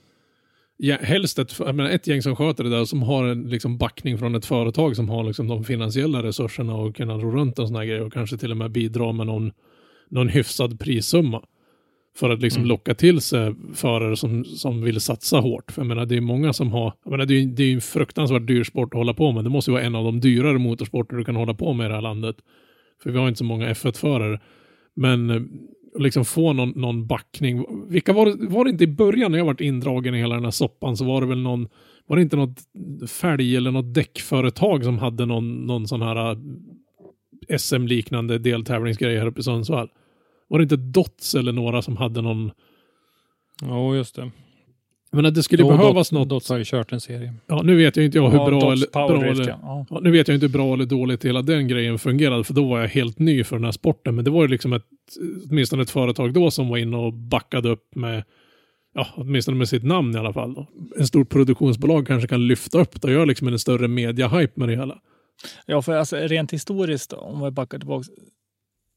ja, 0.77 0.97
helst 1.01 1.39
ett, 1.39 1.59
menar, 1.59 1.89
ett 1.89 2.07
gäng 2.07 2.21
som 2.21 2.35
sköter 2.35 2.63
det 2.63 2.69
där 2.69 2.85
som 2.85 3.03
har 3.03 3.25
en 3.25 3.49
liksom 3.49 3.77
backning 3.77 4.17
från 4.17 4.35
ett 4.35 4.45
företag 4.45 4.95
som 4.95 5.09
har 5.09 5.23
liksom 5.23 5.47
de 5.47 5.63
finansiella 5.63 6.23
resurserna 6.23 6.75
och 6.75 6.95
kunna 6.95 7.17
ro 7.17 7.31
runt 7.31 7.59
en 7.59 7.67
sån 7.67 7.75
här 7.75 7.85
grej 7.85 8.01
och 8.01 8.13
kanske 8.13 8.37
till 8.37 8.51
och 8.51 8.57
med 8.57 8.71
bidra 8.71 9.11
med 9.11 9.27
någon, 9.27 9.51
någon 10.09 10.29
hyfsad 10.29 10.79
prissumma. 10.79 11.41
För 12.17 12.29
att 12.29 12.41
liksom 12.41 12.59
Mm. 12.59 12.69
locka 12.69 12.95
till 12.95 13.21
sig 13.21 13.55
förare 13.73 14.17
som, 14.17 14.45
som 14.45 14.81
vill 14.81 15.01
satsa 15.01 15.39
hårt. 15.39 15.71
För 15.71 15.81
jag 15.81 15.87
menar, 15.87 16.05
det 16.05 16.17
är 16.17 16.21
många 16.21 16.53
som 16.53 16.71
har, 16.71 16.93
jag 17.03 17.11
menar, 17.11 17.25
det 17.25 17.33
är 17.33 17.45
det 17.45 17.63
är 17.63 17.73
en 17.73 17.81
fruktansvärt 17.81 18.47
dyr 18.47 18.63
sport 18.63 18.93
att 18.93 18.97
hålla 18.97 19.13
på 19.13 19.31
med. 19.31 19.43
Det 19.43 19.49
måste 19.49 19.71
ju 19.71 19.73
vara 19.73 19.83
en 19.83 19.95
av 19.95 20.03
de 20.03 20.19
dyrare 20.19 20.57
motorsporter 20.57 21.15
du 21.15 21.23
kan 21.23 21.35
hålla 21.35 21.53
på 21.53 21.73
med 21.73 21.85
i 21.85 21.87
det 21.87 21.95
här 21.95 22.01
landet. 22.01 22.35
För 23.03 23.11
vi 23.11 23.17
har 23.17 23.27
inte 23.27 23.37
så 23.37 23.43
många 23.43 23.73
F1-förare. 23.73 24.39
Men 24.95 25.29
eh, 25.29 25.41
liksom 25.97 26.25
få 26.25 26.53
någon, 26.53 26.69
någon 26.69 27.07
backning. 27.07 27.65
Vilka 27.89 28.13
var 28.13 28.25
det, 28.25 28.47
var 28.47 28.65
det 28.65 28.69
inte 28.71 28.83
i 28.83 28.87
början 28.87 29.31
när 29.31 29.37
jag 29.37 29.45
varit 29.45 29.61
indragen 29.61 30.15
i 30.15 30.17
hela 30.17 30.35
den 30.35 30.43
här 30.43 30.51
soppan 30.51 30.97
så 30.97 31.05
var 31.05 31.21
det 31.21 31.27
väl 31.27 31.41
någon, 31.41 31.67
var 32.07 32.15
det 32.15 32.21
inte 32.21 32.35
något 32.35 32.59
fälg 33.09 33.55
eller 33.55 33.71
något 33.71 33.93
däckföretag 33.93 34.83
som 34.83 34.97
hade 34.97 35.25
någon, 35.25 35.65
någon 35.65 35.87
sån 35.87 36.01
här 36.01 36.31
äh, 36.31 36.37
SM-liknande 37.57 38.37
deltävlingsgrej 38.37 39.17
här 39.17 39.27
uppe 39.27 39.39
i 39.39 39.43
Sundsvall? 39.43 39.89
Var 40.47 40.59
det 40.59 40.63
inte 40.63 40.75
Dots 40.75 41.35
eller 41.35 41.51
några 41.51 41.81
som 41.81 41.97
hade 41.97 42.21
någon, 42.21 42.51
Ja, 43.61 43.95
just 43.95 44.15
det 44.15 44.31
men 45.15 45.25
att 45.25 45.35
det 45.35 45.43
skulle 45.43 45.63
Jo, 45.63 45.69
behövas 45.69 45.93
Dots, 45.95 46.11
något. 46.11 46.29
Dots 46.29 46.49
har 46.49 46.57
ju 46.57 46.63
kört 46.65 46.91
en 46.91 47.01
serie. 47.01 47.33
Ja, 47.47 47.61
nu 47.61 47.75
vet 47.75 47.95
jag 47.95 48.05
inte 48.05 48.17
jag 48.17 48.29
hur 48.29 48.37
Ja, 48.37 48.45
bra, 48.45 48.71
eller, 48.71 48.87
bra 48.91 49.25
eller, 49.25 49.47
ja. 49.47 49.85
Nu 50.01 50.11
vet 50.11 50.27
jag 50.27 50.35
inte 50.35 50.45
hur 50.45 50.53
bra 50.53 50.73
eller 50.73 50.85
dåligt 50.85 51.25
hela 51.25 51.41
den 51.41 51.67
grejen 51.67 51.99
fungerade, 51.99 52.43
för 52.43 52.53
då 52.53 52.67
var 52.69 52.79
jag 52.79 52.87
helt 52.87 53.19
ny 53.19 53.43
för 53.43 53.55
den 53.55 53.65
här 53.65 53.71
sporten. 53.71 54.15
Men 54.15 54.25
det 54.25 54.31
var 54.31 54.41
ju 54.41 54.47
liksom 54.47 54.73
ett, 54.73 54.85
åtminstone 55.49 55.83
ett 55.83 55.89
företag 55.89 56.33
då 56.33 56.51
som 56.51 56.69
var 56.69 56.77
inne 56.77 56.97
och 56.97 57.13
backade 57.13 57.69
upp 57.69 57.95
med, 57.95 58.23
ja, 58.93 59.07
åtminstone 59.15 59.57
med 59.57 59.69
sitt 59.69 59.83
namn 59.83 60.15
i 60.15 60.17
alla 60.17 60.33
fall. 60.33 60.53
Då. 60.53 60.67
En 60.97 61.07
stor 61.07 61.25
produktionsbolag 61.25 62.07
kanske 62.07 62.27
kan 62.27 62.47
lyfta 62.47 62.79
upp 62.79 63.01
det 63.01 63.07
och 63.07 63.13
göra 63.13 63.25
liksom 63.25 63.47
en 63.47 63.59
större 63.59 63.87
media-hype 63.87 64.51
med 64.53 64.69
det 64.69 64.75
hela. 64.75 64.99
Ja, 65.65 65.81
för 65.81 65.93
alltså, 65.93 66.17
rent 66.17 66.53
historiskt, 66.53 67.13
om 67.13 67.43
vi 67.43 67.51
backar 67.51 67.79
tillbaka, 67.79 68.07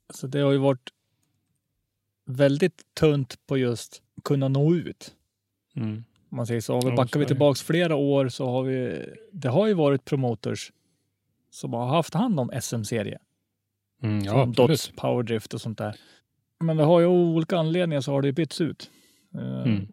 alltså, 0.08 0.26
det 0.26 0.40
har 0.40 0.52
ju 0.52 0.58
varit 0.58 0.90
väldigt 2.26 2.82
tunt 3.00 3.34
på 3.46 3.58
just 3.58 4.02
kunna 4.24 4.48
nå 4.48 4.74
ut. 4.74 5.14
Mm. 5.78 6.04
Om 6.30 6.36
man 6.36 6.46
säger 6.46 6.60
så. 6.60 6.74
Om 6.74 6.80
vi 6.84 6.88
Ja, 6.90 6.96
backar 6.96 7.20
vi 7.20 7.26
tillbaks 7.26 7.62
flera 7.62 7.96
år 7.96 8.28
så 8.28 8.50
har 8.50 8.62
vi, 8.62 9.04
det 9.32 9.48
har 9.48 9.66
ju 9.66 9.74
varit 9.74 10.04
promoters 10.04 10.72
som 11.50 11.72
har 11.72 11.86
haft 11.86 12.14
hand 12.14 12.40
om 12.40 12.50
SM-serie. 12.62 13.18
Mm, 14.02 14.20
ja, 14.24 14.30
som 14.30 14.40
absolut. 14.40 14.56
Dots, 14.70 14.92
Powerdrift 14.96 15.54
och 15.54 15.60
sånt 15.60 15.78
där. 15.78 15.96
Men 16.60 16.76
det 16.76 16.84
har 16.84 17.00
ju 17.00 17.06
olika 17.06 17.58
anledningar 17.58 18.00
så 18.00 18.12
har 18.12 18.22
det 18.22 18.32
bytts 18.32 18.60
ut. 18.60 18.90
Eh, 19.34 19.62
Mm. 19.62 19.88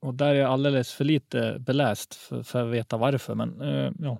Och 0.00 0.14
där 0.14 0.26
är 0.26 0.34
jag 0.34 0.50
alldeles 0.50 0.92
för 0.92 1.04
lite 1.04 1.56
beläst 1.60 2.14
för, 2.14 2.42
för 2.42 2.66
att 2.66 2.74
veta 2.74 2.96
varför. 2.96 3.34
Men 3.34 3.60
eh, 3.60 3.92
ja, 3.98 4.18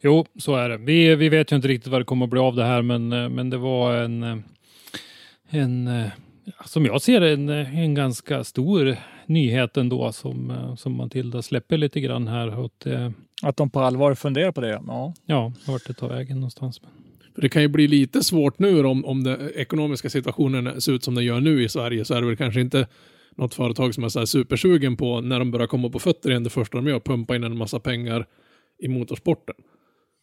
Jo, 0.00 0.26
så 0.38 0.56
är 0.56 0.68
det. 0.68 0.76
Vi, 0.76 1.14
vi 1.14 1.28
vet 1.28 1.52
ju 1.52 1.56
inte 1.56 1.68
riktigt 1.68 1.92
vad 1.92 2.00
det 2.00 2.04
kommer 2.04 2.26
att 2.26 2.30
bli 2.30 2.40
av 2.40 2.56
det 2.56 2.64
här, 2.64 2.82
men, 2.82 3.12
eh, 3.12 3.28
men 3.28 3.50
det 3.50 3.56
var 3.56 3.94
en, 3.96 4.44
en 5.48 6.10
som 6.64 6.86
jag 6.86 7.02
ser 7.02 7.20
det, 7.20 7.32
en, 7.32 7.48
en 7.48 7.94
ganska 7.94 8.44
stor 8.44 8.96
nyhet 9.32 9.76
ändå 9.76 10.12
som, 10.12 10.50
eh, 10.50 10.74
som 10.74 10.96
Matilda 10.96 11.42
släpper 11.42 11.78
lite 11.78 12.00
grann 12.00 12.28
här. 12.28 12.58
Åt, 12.58 12.86
eh, 12.86 13.10
att 13.42 13.56
de 13.56 13.70
på 13.70 13.80
allvar 13.80 14.14
funderar 14.14 14.52
på 14.52 14.60
det. 14.60 14.82
Ja, 14.86 15.14
ja, 15.26 15.52
vart 15.66 15.86
det 15.86 15.94
tar 15.94 16.08
vägen 16.08 16.36
någonstans. 16.36 16.82
Men, 16.82 16.90
För 17.34 17.42
det 17.42 17.48
kan 17.48 17.62
ju 17.62 17.68
bli 17.68 17.88
lite 17.88 18.22
svårt 18.22 18.58
nu 18.58 18.84
om, 18.84 19.04
om 19.04 19.24
den 19.24 19.50
ekonomiska 19.54 20.10
situationen 20.10 20.80
ser 20.80 20.92
ut 20.92 21.04
som 21.04 21.14
den 21.14 21.24
gör 21.24 21.40
nu 21.40 21.64
i 21.64 21.68
Sverige 21.68 22.04
så 22.04 22.14
är 22.14 22.20
det 22.20 22.26
väl 22.26 22.36
kanske 22.36 22.60
inte 22.60 22.86
något 23.36 23.54
företag 23.54 23.94
som 23.94 24.04
är 24.04 24.08
så 24.08 24.18
här 24.18 24.26
supersugen 24.26 24.96
på 24.96 25.20
när 25.20 25.38
de 25.38 25.50
börjar 25.50 25.66
komma 25.66 25.88
på 25.88 25.98
fötter 25.98 26.30
igen 26.30 26.44
det 26.44 26.50
första 26.50 26.78
de 26.78 26.86
gör, 26.86 27.00
pumpa 27.00 27.36
in 27.36 27.44
en 27.44 27.56
massa 27.56 27.80
pengar 27.80 28.26
i 28.82 28.88
motorsporten. 28.88 29.54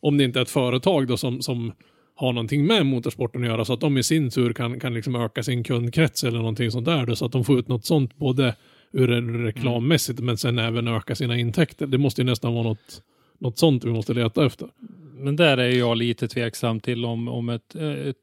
Om 0.02 0.18
det 0.18 0.24
inte 0.24 0.40
är 0.40 0.42
ett 0.42 0.50
företag 0.50 1.08
då 1.08 1.18
som, 1.18 1.42
som 1.42 1.72
har 2.16 2.34
någonting 2.34 2.66
med 2.66 2.86
motorsporten 2.86 3.42
att 3.42 3.48
göra 3.48 3.66
så 3.66 3.74
att 3.74 3.82
de 3.82 3.98
i 3.98 4.04
sin 4.04 4.30
tur 4.30 4.54
kan, 4.54 4.80
kan 4.80 4.94
liksom 4.94 5.16
öka 5.16 5.44
sin 5.44 5.64
kundkrets 5.64 6.24
eller 6.24 6.38
någonting 6.38 6.72
sånt 6.72 6.86
där 6.86 7.06
då, 7.06 7.16
så 7.16 7.26
att 7.26 7.32
de 7.32 7.44
får 7.44 7.60
ut 7.60 7.68
något 7.68 7.86
sånt 7.86 8.18
både 8.18 8.56
ur 8.92 9.12
en 9.12 9.44
reklammässigt 9.44 10.20
men 10.20 10.38
sen 10.38 10.60
även 10.60 10.88
öka 10.88 11.16
sina 11.16 11.38
intäkter. 11.38 11.88
Det 11.88 11.98
måste 11.98 12.22
ju 12.22 12.26
nästan 12.26 12.54
vara 12.54 12.64
något, 12.64 13.02
något 13.40 13.58
sånt 13.58 13.84
vi 13.84 13.90
måste 13.90 14.14
leta 14.14 14.46
efter. 14.46 14.68
men 15.14 15.36
där 15.36 15.58
är 15.58 15.70
jag 15.70 15.98
lite 15.98 16.28
tveksam 16.28 16.80
till 16.80 17.06
om, 17.06 17.28
om 17.28 17.50
ett, 17.50 17.76
eh, 17.76 18.08
ett 18.08 18.16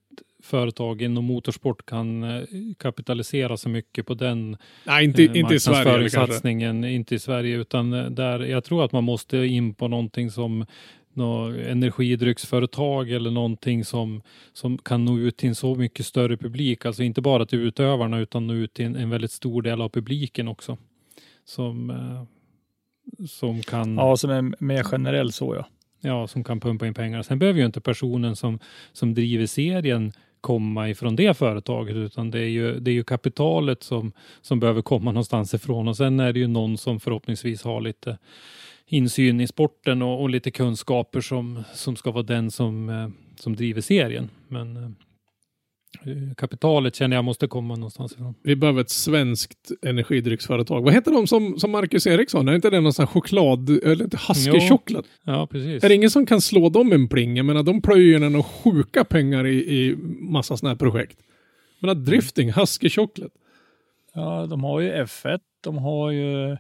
företag 0.43 1.03
inom 1.03 1.25
motorsport 1.25 1.87
kan 1.87 2.23
eh, 2.23 2.43
kapitalisera 2.79 3.57
så 3.57 3.69
mycket 3.69 4.07
på 4.07 4.15
den 4.15 4.57
Nej, 4.85 5.05
inte, 5.05 5.23
eh, 5.25 5.37
inte 5.37 5.55
i 5.55 5.61
Sverige 5.61 6.09
kanske. 6.09 6.51
Inte 6.91 7.15
i 7.15 7.19
Sverige, 7.19 7.57
utan 7.57 7.91
där 7.91 8.41
jag 8.41 8.65
tror 8.65 8.85
att 8.85 8.93
man 8.93 9.05
måste 9.05 9.37
in 9.37 9.75
på 9.75 9.89
någonting 9.89 10.31
som 10.31 10.67
nå 11.17 11.45
energidrycksföretag 11.49 13.11
eller 13.11 13.31
någonting 13.31 13.85
som, 13.85 14.23
som 14.53 14.79
kan 14.79 15.05
nå 15.05 15.19
ut 15.19 15.37
till 15.37 15.49
en 15.49 15.55
så 15.55 15.75
mycket 15.75 16.07
större 16.07 16.37
publik. 16.37 16.87
Alltså 16.87 17.03
inte 17.03 17.21
bara 17.21 17.47
till 17.47 17.59
utövarna 17.59 18.19
utan 18.19 18.47
nå 18.47 18.55
ut 18.55 18.75
till 18.75 18.85
en, 18.85 18.97
en 18.97 19.11
väldigt 19.11 19.33
stor 19.33 19.63
del 19.63 19.83
av 19.83 19.89
publiken 19.89 20.49
också. 20.49 20.79
Som, 21.45 21.91
eh, 21.91 22.25
som 23.27 23.63
kan... 23.63 23.95
Ja, 23.97 24.17
som 24.17 24.31
är 24.31 24.65
mer 24.65 24.83
generell 24.83 25.33
så 25.33 25.55
ja. 25.55 25.67
Ja, 26.01 26.27
som 26.27 26.45
kan 26.45 26.61
pumpa 26.61 26.87
in 26.87 26.95
pengar. 26.95 27.23
Sen 27.23 27.39
behöver 27.39 27.61
ju 27.61 27.67
inte 27.67 27.81
personen 27.81 28.37
som, 28.37 28.59
som 28.93 29.15
driver 29.15 29.47
serien 29.47 30.13
komma 30.41 30.89
ifrån 30.89 31.17
det 31.17 31.37
företaget, 31.37 31.97
utan 31.97 32.31
det 32.31 32.39
är 32.39 32.49
ju, 32.49 32.81
det 32.81 32.91
är 32.91 32.93
ju 32.93 33.05
kapitalet 33.05 33.83
som, 33.83 34.13
som 34.41 34.61
behöver 34.61 34.83
komma 34.83 35.13
någonstans 35.13 35.55
ifrån. 35.55 35.89
Och 35.89 35.97
sen 35.97 36.21
är 36.21 36.33
det 36.33 36.39
ju 36.39 36.47
någon 36.47 36.79
som 36.79 37.01
förhoppningsvis 37.01 37.65
har 37.65 37.81
lite 37.81 38.19
insyn 38.87 39.41
i 39.41 39.47
sporten 39.47 40.03
och, 40.03 40.23
och 40.23 40.31
lite 40.31 40.51
kunskaper 40.51 41.21
som, 41.21 41.65
som 41.75 41.97
ska 41.97 42.11
vara 42.11 42.23
den 42.23 42.51
som, 42.51 42.89
eh, 42.89 43.09
som 43.37 43.57
driver 43.57 43.81
serien. 43.81 44.31
Men 44.49 44.77
eh, 44.77 46.35
kapitalet 46.37 46.95
känner 46.95 47.17
jag 47.17 47.25
måste 47.25 47.47
komma 47.47 47.77
någonstans 47.77 48.13
ifrån. 48.13 48.35
Vi 48.43 48.57
behöver 48.57 48.81
ett 48.81 48.91
svenskt 48.91 49.71
energidrycksföretag. 49.83 50.83
Vad 50.83 50.95
heter 50.95 51.13
de 51.13 51.27
som, 51.27 51.59
som 51.59 51.71
Marcus 51.71 52.07
Eriksson? 52.07 52.49
Är 52.49 52.55
inte 52.55 52.71
det 52.71 52.81
någon 52.81 52.93
sån 52.93 53.03
här 53.03 53.13
choklad, 53.13 53.71
eller 53.71 54.05
inte 54.05 54.19
husky 54.29 54.69
choklad? 54.69 55.07
Ja, 55.25 55.47
precis. 55.47 55.85
Är 55.85 55.89
det 55.89 55.95
ingen 55.95 56.11
som 56.11 56.27
kan 56.27 56.41
slå 56.41 56.69
dem 56.69 56.93
en 56.93 57.09
pling? 57.09 57.37
Jag 57.37 57.47
menar, 57.47 57.63
de 57.63 57.83
plöjer 57.83 58.05
ju 58.05 58.19
några 58.19 58.43
sjuka 58.43 59.05
pengar 59.05 59.47
i, 59.47 59.57
i 59.57 59.97
massa 60.21 60.57
sådana 60.57 60.73
här 60.73 60.79
projekt. 60.79 61.19
Jag 61.81 61.89
menar, 61.89 62.01
drifting, 62.05 62.53
husky 62.53 62.91
choklad. 62.91 63.31
Ja, 64.15 64.47
de 64.47 64.65
har 64.65 64.81
ju 64.81 64.93
F1, 64.93 65.39
de 65.61 65.79
har 65.79 66.11
ju 66.11 66.57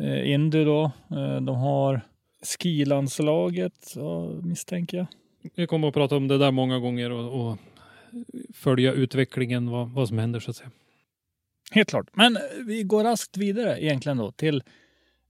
eh, 0.00 0.30
Indy 0.30 0.64
då, 0.64 0.84
eh, 1.10 1.40
de 1.40 1.48
har 1.56 2.00
skilandslaget 2.42 3.94
misstänker 4.42 4.96
jag. 4.96 5.06
Vi 5.54 5.66
kommer 5.66 5.88
att 5.88 5.94
prata 5.94 6.16
om 6.16 6.28
det 6.28 6.38
där 6.38 6.50
många 6.50 6.78
gånger 6.78 7.10
och, 7.10 7.48
och 7.50 7.58
följa 8.54 8.92
utvecklingen, 8.92 9.70
vad, 9.70 9.88
vad 9.90 10.08
som 10.08 10.18
händer 10.18 10.40
så 10.40 10.50
att 10.50 10.56
säga. 10.56 10.70
Helt 11.70 11.88
klart. 11.88 12.06
Men 12.12 12.36
eh, 12.36 12.42
vi 12.66 12.82
går 12.82 13.04
raskt 13.04 13.36
vidare 13.36 13.84
egentligen 13.84 14.16
då 14.18 14.32
till 14.32 14.62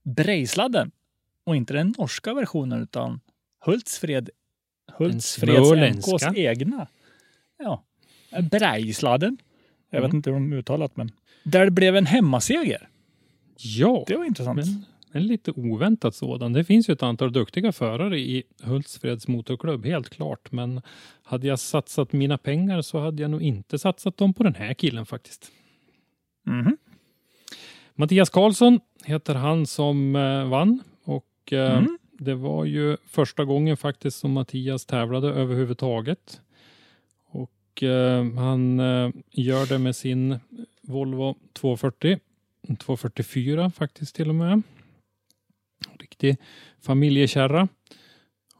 Brejsladden. 0.03 0.91
Och 1.43 1.55
inte 1.55 1.73
den 1.73 1.93
norska 1.97 2.33
versionen 2.33 2.81
utan 2.83 3.19
Hultsfred, 3.65 4.29
Hultsfreds. 4.97 6.07
NKs 6.07 6.23
egna. 6.35 6.87
Ja, 7.57 7.83
Brejsladden. 8.51 9.37
Jag 9.89 10.01
vet 10.01 10.05
Mm. 10.05 10.15
inte 10.17 10.29
hur 10.29 10.35
de 10.39 10.53
uttalat 10.53 10.97
men. 10.97 11.11
Där 11.43 11.65
det 11.65 11.71
blev 11.71 11.95
en 11.95 12.05
hemmaseger. 12.05 12.89
Ja, 13.59 14.03
Det 14.07 14.17
var 14.17 14.25
intressant. 14.25 14.55
men 14.65 14.85
en 15.11 15.27
lite 15.27 15.51
oväntat 15.51 16.15
sådan. 16.15 16.53
Det 16.53 16.63
finns 16.63 16.89
ju 16.89 16.93
ett 16.93 17.03
antal 17.03 17.31
duktiga 17.33 17.71
förare 17.71 18.19
i 18.19 18.43
Hultsfreds 18.63 19.27
motorklubb, 19.27 19.85
helt 19.85 20.09
klart. 20.09 20.51
Men 20.51 20.81
hade 21.23 21.47
jag 21.47 21.59
satsat 21.59 22.13
mina 22.13 22.37
pengar 22.37 22.81
så 22.81 22.99
hade 22.99 23.21
jag 23.21 23.31
nog 23.31 23.41
inte 23.41 23.79
satsat 23.79 24.17
dem 24.17 24.33
på 24.33 24.43
den 24.43 24.55
här 24.55 24.73
killen 24.73 25.05
faktiskt. 25.05 25.51
Mhm. 26.45 26.77
Mattias 27.95 28.29
Karlsson 28.29 28.79
heter 29.05 29.35
han 29.35 29.65
som 29.67 30.15
eh, 30.15 30.49
vann 30.49 30.83
och 31.03 31.53
eh, 31.53 31.77
Mm. 31.77 31.97
det 32.19 32.35
var 32.35 32.65
ju 32.65 32.97
första 33.07 33.45
gången 33.45 33.77
faktiskt 33.77 34.19
som 34.19 34.31
Mattias 34.31 34.85
tävlade 34.85 35.27
överhuvudtaget. 35.27 36.41
Och 37.29 37.83
eh, 37.83 38.33
han 38.33 38.77
gör 39.31 39.65
det 39.69 39.77
med 39.79 39.95
sin 39.95 40.39
Volvo 40.81 41.35
240, 41.53 42.19
244 42.75 43.71
faktiskt 43.71 44.15
till 44.15 44.29
och 44.29 44.35
med. 44.35 44.61
Riktig 45.99 46.37
familjekärra. 46.81 47.67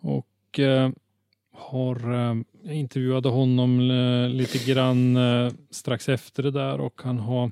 Och 0.01 0.59
eh, 0.59 0.89
har 1.53 2.13
eh, 2.13 2.35
jag 2.63 2.75
intervjuade 2.75 3.29
honom 3.29 3.91
eh, 3.91 4.29
lite 4.29 4.71
grann 4.71 5.17
eh, 5.17 5.51
strax 5.69 6.09
efter 6.09 6.43
det 6.43 6.51
där 6.51 6.79
och 6.79 7.01
han 7.03 7.19
har 7.19 7.51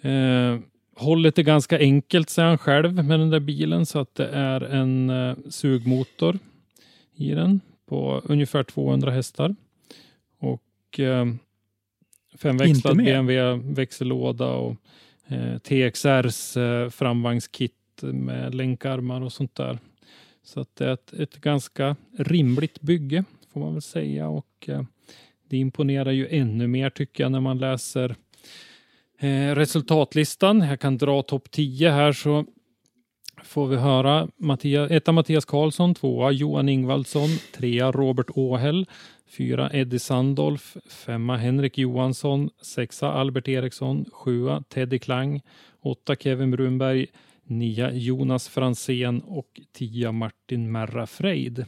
eh, 0.00 0.58
hållit 0.96 1.34
det 1.34 1.42
ganska 1.42 1.78
enkelt 1.78 2.30
säger 2.30 2.48
han 2.48 2.58
själv 2.58 3.04
med 3.04 3.20
den 3.20 3.30
där 3.30 3.40
bilen 3.40 3.86
så 3.86 3.98
att 3.98 4.14
det 4.14 4.28
är 4.28 4.60
en 4.60 5.10
eh, 5.10 5.36
sugmotor 5.48 6.38
i 7.14 7.30
den 7.30 7.60
på 7.86 8.22
ungefär 8.24 8.62
200 8.62 9.10
hästar. 9.10 9.56
Och 10.38 11.00
femväxlad 12.38 12.76
Inte 12.76 12.94
mer. 12.94 13.04
BMW 13.04 13.72
växellåda 13.74 14.46
och 14.46 14.76
eh, 15.30 15.58
TXRs 15.58 16.56
eh, 16.56 16.88
framvagnskit 16.88 17.74
med 18.02 18.54
länkarmar 18.54 19.20
och 19.20 19.32
sånt 19.32 19.54
där. 19.54 19.78
Så 20.42 20.60
att 20.60 20.76
det 20.76 20.84
är 20.84 20.92
ett, 20.92 21.12
ett 21.12 21.36
ganska 21.36 21.96
rimligt 22.18 22.80
bygge 22.80 23.24
får 23.52 23.60
man 23.60 23.72
väl 23.72 23.82
säga 23.82 24.28
och 24.28 24.68
eh, 24.68 24.82
det 25.48 25.56
imponerar 25.56 26.10
ju 26.10 26.28
ännu 26.30 26.66
mer 26.66 26.90
tycker 26.90 27.24
jag 27.24 27.32
när 27.32 27.40
man 27.40 27.58
läser 27.58 28.16
eh, 29.18 29.54
resultatlistan. 29.54 30.60
Jag 30.60 30.80
kan 30.80 30.98
dra 30.98 31.22
topp 31.22 31.50
10 31.50 31.90
här 31.90 32.12
så 32.12 32.44
får 33.44 33.66
vi 33.66 33.76
höra 33.76 34.28
Mattia, 34.36 34.88
etta 34.88 35.12
Mattias 35.12 35.44
Karlsson, 35.44 35.94
tvåa 35.94 36.30
Johan 36.30 36.68
Ingvaldsson, 36.68 37.28
trea 37.56 37.92
Robert 37.92 38.30
Åhäll, 38.34 38.86
fyra 39.30 39.70
Eddie 39.72 39.98
Sandolf, 39.98 40.76
femma 40.86 41.36
Henrik 41.36 41.78
Johansson, 41.78 42.50
sexa 42.62 43.12
Albert 43.12 43.48
Eriksson, 43.48 44.04
sjua 44.12 44.62
Teddy 44.68 44.98
Klang, 44.98 45.40
åtta 45.80 46.16
Kevin 46.16 46.50
Brunberg, 46.50 47.06
nia 47.44 47.92
Jonas 47.92 48.48
Fransén 48.48 49.20
och 49.20 49.60
tia 49.72 50.12
Martin 50.12 50.72
Merra 50.72 51.06
Freid. 51.06 51.58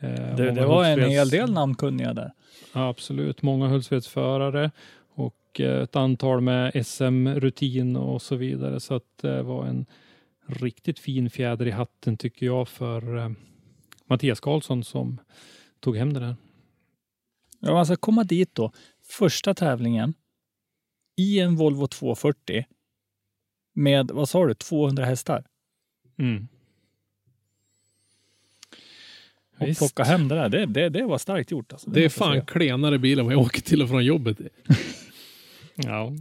Eh, 0.00 0.36
Det, 0.36 0.50
det 0.50 0.66
var 0.66 0.84
en 0.84 1.10
hel 1.10 1.28
del 1.28 1.52
namnkunniga 1.52 2.14
där. 2.14 2.32
Absolut, 2.72 3.42
många 3.42 3.68
Hultsfredsförare 3.68 4.70
och 5.14 5.60
eh, 5.60 5.82
ett 5.82 5.96
antal 5.96 6.40
med 6.40 6.86
SM-rutin 6.86 7.96
och 7.96 8.22
så 8.22 8.36
vidare. 8.36 8.80
Så 8.80 8.94
att 8.94 9.18
det 9.20 9.42
var 9.42 9.66
en 9.66 9.86
riktigt 10.46 10.98
fin 10.98 11.30
fjäder 11.30 11.66
i 11.66 11.70
hatten 11.70 12.16
tycker 12.16 12.46
jag 12.46 12.68
för 12.68 13.16
eh, 13.16 13.30
Mattias 14.06 14.40
Karlsson 14.40 14.84
som 14.84 15.20
tog 15.84 15.96
hem 15.96 16.12
det 16.12 16.20
där. 16.20 16.36
Ja, 17.60 17.72
man 17.72 17.86
ska 17.86 17.96
komma 17.96 18.24
dit 18.24 18.54
då. 18.54 18.72
Första 19.02 19.54
tävlingen 19.54 20.14
i 21.16 21.40
en 21.40 21.56
Volvo 21.56 21.86
240 21.86 22.64
med, 23.74 24.10
vad 24.10 24.28
sa 24.28 24.46
du, 24.46 24.54
200 24.54 25.04
hästar. 25.04 25.44
Mm. 26.18 26.48
Och 29.58 29.68
Visst. 29.68 29.80
plocka 29.80 30.04
hem 30.04 30.28
det 30.28 30.34
där. 30.34 30.48
Det, 30.48 30.66
det, 30.66 30.88
det 30.88 31.04
var 31.04 31.18
starkt 31.18 31.50
gjort. 31.50 31.72
Alltså. 31.72 31.90
Det 31.90 32.00
är 32.00 32.04
måste 32.04 32.20
jag 32.20 32.26
fan 32.26 32.32
säga. 32.32 32.44
klenare 32.44 32.98
bil 32.98 33.18
än 33.18 33.24
vad 33.24 33.34
jag 33.34 33.40
åker 33.40 33.62
till 33.62 33.82
och 33.82 33.88
från 33.88 34.04
jobbet 34.04 34.40
i. 34.40 34.48
Ja. 35.76 36.12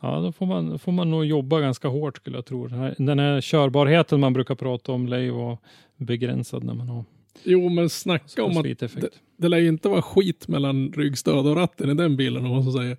Ja, 0.00 0.20
då 0.20 0.32
får 0.32 0.46
man, 0.46 0.78
får 0.78 0.92
man 0.92 1.10
nog 1.10 1.24
jobba 1.24 1.60
ganska 1.60 1.88
hårt 1.88 2.16
skulle 2.16 2.36
jag 2.36 2.46
tro. 2.46 2.66
Den 2.66 2.78
här, 2.78 2.94
den 2.98 3.18
här 3.18 3.40
körbarheten 3.40 4.20
man 4.20 4.32
brukar 4.32 4.54
prata 4.54 4.92
om 4.92 5.06
lär 5.06 5.18
ju 5.18 5.30
vara 5.30 5.58
begränsad 5.96 6.64
när 6.64 6.74
man 6.74 6.88
har 6.88 7.04
Jo, 7.44 7.68
men 7.68 7.88
snacka 7.90 8.44
om 8.44 8.56
att 8.56 8.66
effekt. 8.82 9.20
det 9.36 9.48
lär 9.48 9.58
ju 9.58 9.68
inte 9.68 9.88
vara 9.88 10.02
skit 10.02 10.48
mellan 10.48 10.92
ryggstöd 10.92 11.46
och 11.46 11.56
ratten 11.56 11.90
i 11.90 11.94
den 11.94 12.16
bilen 12.16 12.44
om 12.44 12.50
man 12.50 12.64
så 12.64 12.72
säger. 12.72 12.96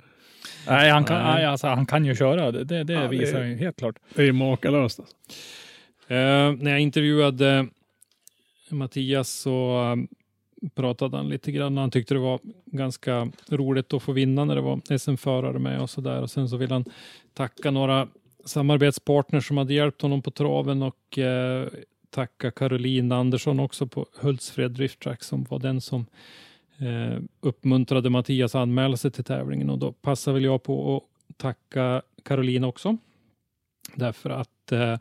Nej, 0.68 0.90
han 0.92 1.04
kan, 1.04 1.24
Nej. 1.24 1.46
alltså, 1.46 1.68
han 1.68 1.86
kan 1.86 2.06
ju 2.06 2.16
köra. 2.16 2.52
Det, 2.52 2.64
det, 2.64 2.84
det 2.84 2.94
Ja, 2.94 3.00
det- 3.02 3.08
visar 3.08 3.44
ju 3.44 3.56
helt 3.56 3.78
klart. 3.78 3.96
Det 4.16 4.24
är 4.24 4.32
makalöst 4.32 5.00
alltså. 5.00 5.16
Eh, 6.08 6.52
när 6.64 6.72
jag 6.72 6.80
intervjuade 6.80 7.68
Mattias 8.70 9.30
så 9.30 9.82
eh, 9.92 10.70
pratade 10.76 11.18
han 11.18 11.30
lite 11.30 11.52
grann. 11.52 11.78
Han 11.78 11.92
tyckte 11.92 12.14
det 12.14 12.20
var 12.20 12.40
ganska 12.66 13.32
roligt 13.50 13.94
att 13.94 14.04
få 14.04 14.12
vinna 14.12 14.46
när 14.46 14.56
det 14.56 14.62
var 14.62 14.98
SM-förare 14.98 15.60
med 15.60 15.82
och 15.82 15.90
så 15.90 16.02
där. 16.02 16.22
Och 16.22 16.30
sen 16.30 16.50
så 16.50 16.58
vill 16.58 16.72
han 16.72 16.86
tacka 17.34 17.72
några 17.72 18.08
samarbetspartners 18.46 19.48
som 19.48 19.58
hade 19.58 19.74
hjälpt 19.74 20.02
honom 20.02 20.22
på 20.22 20.32
traven 20.32 20.84
och 20.84 21.18
eh, 21.18 21.68
tacka 22.10 22.52
Caroline 22.52 23.12
Andersson 23.12 23.60
också 23.60 23.88
på 23.88 24.06
Hultsfred 24.20 24.72
Drift 24.72 25.00
Track 25.00 25.24
som 25.24 25.44
var 25.44 25.60
den 25.60 25.82
som 25.82 26.06
eh, 26.78 27.20
uppmuntrade 27.40 28.10
Mattias 28.10 28.56
att 28.56 28.62
anmäla 28.62 28.98
sig 28.98 29.12
till 29.12 29.24
tävlingen 29.24 29.70
och 29.70 29.80
då 29.80 29.92
passar 29.92 30.34
väl 30.34 30.44
jag 30.44 30.64
på 30.64 30.98
att 30.98 31.38
tacka 31.38 32.02
Caroline 32.24 32.64
också. 32.64 32.98
Därför 33.96 34.30
att 34.30 34.72
eh, 34.72 34.98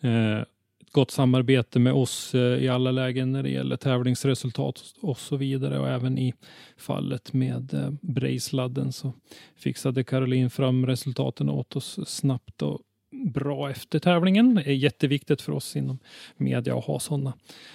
eh, 0.00 0.44
ett 0.86 0.92
gott 0.92 1.10
samarbete 1.10 1.78
med 1.78 1.92
oss 1.92 2.34
eh, 2.34 2.40
i 2.40 2.68
alla 2.68 2.90
lägen 2.90 3.32
när 3.32 3.42
det 3.42 3.50
gäller 3.50 3.76
tävlingsresultat 3.76 4.94
och 5.00 5.18
så 5.18 5.36
vidare 5.36 5.78
och 5.78 5.88
även 5.88 6.18
i 6.18 6.34
fallet 6.76 7.32
med 7.32 7.74
eh, 7.74 7.90
Brejsladden 8.00 8.92
så 8.92 9.12
fixade 9.56 10.04
Caroline 10.04 10.50
fram 10.50 10.86
resultaten 10.86 11.48
åt 11.48 11.76
oss 11.76 11.98
snabbt 12.06 12.62
och 12.62 12.80
bra 13.10 13.70
efter 13.70 13.98
tävlingen. 13.98 14.54
Det 14.54 14.62
är 14.62 14.74
jätteviktigt 14.74 15.42
för 15.42 15.52
oss 15.52 15.76
inom 15.76 15.98
media 16.36 16.78
att 16.78 16.84
ha 16.84 17.00
sådana 17.00 17.32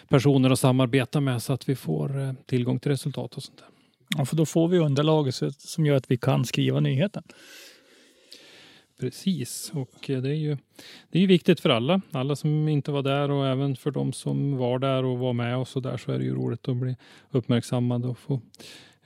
personer 0.09 0.49
att 0.49 0.59
samarbeta 0.59 1.21
med 1.21 1.43
så 1.43 1.53
att 1.53 1.69
vi 1.69 1.75
får 1.75 2.21
eh, 2.21 2.33
tillgång 2.45 2.79
till 2.79 2.91
resultat 2.91 3.35
och 3.35 3.43
sånt 3.43 3.57
där. 3.57 3.67
Ja, 4.17 4.25
för 4.25 4.35
då 4.35 4.45
får 4.45 4.67
vi 4.67 4.77
underlag 4.77 5.33
som 5.57 5.85
gör 5.85 5.95
att 5.95 6.11
vi 6.11 6.17
kan 6.17 6.45
skriva 6.45 6.79
nyheten. 6.79 7.23
Precis, 8.99 9.71
och 9.75 10.09
eh, 10.09 10.21
det 10.21 10.29
är 10.29 10.33
ju 10.33 10.57
det 11.09 11.23
är 11.23 11.27
viktigt 11.27 11.59
för 11.59 11.69
alla. 11.69 12.01
Alla 12.11 12.35
som 12.35 12.67
inte 12.67 12.91
var 12.91 13.01
där 13.01 13.31
och 13.31 13.47
även 13.47 13.75
för 13.75 13.91
de 13.91 14.13
som 14.13 14.57
var 14.57 14.79
där 14.79 15.05
och 15.05 15.19
var 15.19 15.33
med 15.33 15.57
och 15.57 15.67
så 15.67 15.79
där 15.79 15.97
så 15.97 16.11
är 16.11 16.19
det 16.19 16.25
ju 16.25 16.35
roligt 16.35 16.67
att 16.67 16.75
bli 16.75 16.95
uppmärksammad 17.31 18.05
och 18.05 18.17
få 18.17 18.41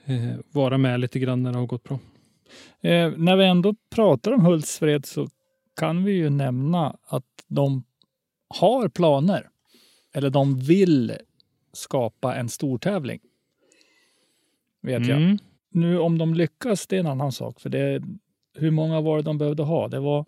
eh, 0.05 0.35
vara 0.51 0.77
med 0.77 0.99
lite 0.99 1.19
grann 1.19 1.43
när 1.43 1.51
det 1.51 1.57
har 1.57 1.65
gått 1.65 1.83
bra. 1.83 1.99
Eh, 2.81 3.11
när 3.17 3.35
vi 3.35 3.45
ändå 3.45 3.75
pratar 3.89 4.31
om 4.31 4.45
Hultsfred 4.45 5.05
så 5.05 5.27
kan 5.75 6.03
vi 6.03 6.11
ju 6.11 6.29
nämna 6.29 6.97
att 7.03 7.25
de 7.47 7.83
har 8.47 8.87
planer. 8.87 9.49
Eller 10.13 10.29
de 10.29 10.59
vill 10.59 11.13
skapa 11.73 12.35
en 12.35 12.49
stortävling. 12.49 13.19
Vet 14.81 15.07
mm. 15.07 15.29
jag. 15.29 15.37
Nu 15.69 15.99
om 15.99 16.17
de 16.17 16.33
lyckas, 16.33 16.87
det 16.87 16.95
är 16.95 16.99
en 16.99 17.07
annan 17.07 17.31
sak. 17.31 17.59
För 17.59 17.69
det, 17.69 18.03
hur 18.57 18.71
många 18.71 19.01
var 19.01 19.17
det 19.17 19.23
de 19.23 19.37
behövde 19.37 19.63
ha? 19.63 19.87
Det 19.87 19.99
var... 19.99 20.25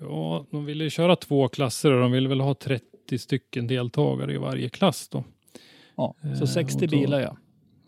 Ja, 0.00 0.46
de 0.50 0.64
ville 0.64 0.90
köra 0.90 1.16
två 1.16 1.48
klasser 1.48 1.92
och 1.92 2.00
de 2.00 2.12
ville 2.12 2.28
väl 2.28 2.40
ha 2.40 2.54
30 2.54 3.18
stycken 3.18 3.66
deltagare 3.66 4.34
i 4.34 4.36
varje 4.36 4.68
klass 4.68 5.08
då. 5.08 5.24
Ja, 5.96 6.14
så 6.38 6.46
60 6.46 6.84
eh, 6.84 6.90
då, 6.90 6.96
bilar 6.96 7.20
ja. 7.20 7.36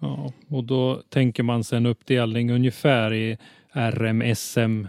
Ja, 0.00 0.32
och 0.48 0.64
då 0.64 1.02
tänker 1.08 1.42
man 1.42 1.64
sig 1.64 1.76
en 1.76 1.86
uppdelning 1.86 2.50
ungefär 2.50 3.14
i 3.14 3.38
RM, 3.72 4.34
SM 4.36 4.86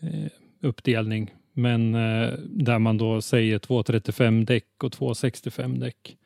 eh, 0.00 0.30
uppdelning. 0.60 1.30
Men 1.60 1.94
eh, 1.94 2.32
där 2.38 2.78
man 2.78 2.98
då 2.98 3.22
säger 3.22 3.58
235 3.58 4.44
däck 4.44 4.84
och 4.84 4.92
265 4.92 5.78
däck. 5.78 6.16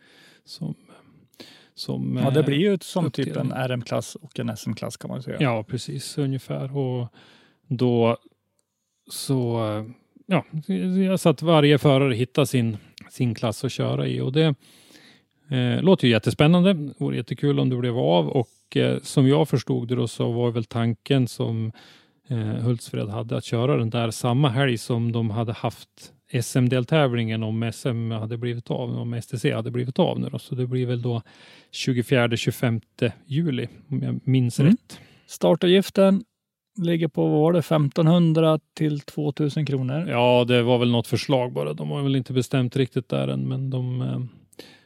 Som, 0.44 0.74
som, 1.74 2.20
ja, 2.24 2.30
det 2.30 2.42
blir 2.42 2.58
ju 2.58 2.78
som 2.80 3.10
typ 3.10 3.36
en 3.36 3.52
RM-klass 3.52 4.14
och 4.14 4.38
en 4.38 4.56
SM-klass 4.56 4.96
kan 4.96 5.10
man 5.10 5.22
säga. 5.22 5.36
Ja, 5.40 5.62
precis 5.62 6.18
ungefär. 6.18 6.76
Och 6.76 7.08
då 7.68 8.16
så, 9.10 9.60
ja, 10.26 10.44
så 11.18 11.28
att 11.28 11.42
varje 11.42 11.78
förare 11.78 12.14
hittar 12.14 12.44
sin, 12.44 12.76
sin 13.10 13.34
klass 13.34 13.64
att 13.64 13.72
köra 13.72 14.06
i 14.06 14.20
och 14.20 14.32
det 14.32 14.54
eh, 15.50 15.82
låter 15.82 16.06
ju 16.06 16.12
jättespännande. 16.12 16.72
Det 16.72 16.94
vore 16.98 17.16
jättekul 17.16 17.60
om 17.60 17.70
det 17.70 17.76
blev 17.76 17.98
av 17.98 18.28
och 18.28 18.76
eh, 18.76 19.00
som 19.02 19.28
jag 19.28 19.48
förstod 19.48 19.88
det 19.88 19.94
då 19.94 20.08
så 20.08 20.32
var 20.32 20.50
väl 20.50 20.64
tanken 20.64 21.28
som 21.28 21.72
eh, 22.28 22.36
Hultsfred 22.38 23.08
hade 23.08 23.36
att 23.36 23.44
köra 23.44 23.76
den 23.76 23.90
där 23.90 24.10
samma 24.10 24.48
helg 24.48 24.78
som 24.78 25.12
de 25.12 25.30
hade 25.30 25.52
haft 25.52 26.12
SM-deltävlingen 26.42 27.42
om 27.42 27.72
SM 27.74 28.10
hade 28.10 28.36
blivit 28.36 28.70
av, 28.70 28.98
om 28.98 29.22
STC 29.22 29.52
hade 29.52 29.70
blivit 29.70 29.98
av 29.98 30.20
nu 30.20 30.28
då. 30.28 30.38
Så 30.38 30.54
det 30.54 30.66
blir 30.66 30.86
väl 30.86 31.02
då 31.02 31.22
24-25 31.72 33.12
juli 33.26 33.68
om 33.88 34.02
jag 34.02 34.20
minns 34.24 34.60
mm. 34.60 34.72
rätt. 34.72 35.00
Startavgiften 35.26 36.24
ligger 36.78 37.08
på, 37.08 37.28
vad 37.28 37.40
var 37.40 37.52
det, 37.52 37.58
1500 37.58 38.60
till 38.74 39.00
2000 39.00 39.66
kronor? 39.66 40.06
Ja, 40.08 40.44
det 40.48 40.62
var 40.62 40.78
väl 40.78 40.90
något 40.90 41.06
förslag 41.06 41.52
bara. 41.52 41.72
De 41.72 41.90
har 41.90 42.02
väl 42.02 42.16
inte 42.16 42.32
bestämt 42.32 42.76
riktigt 42.76 43.08
där 43.08 43.28
än, 43.28 43.48
men 43.48 43.70
de... 43.70 44.00
Eh, 44.00 44.20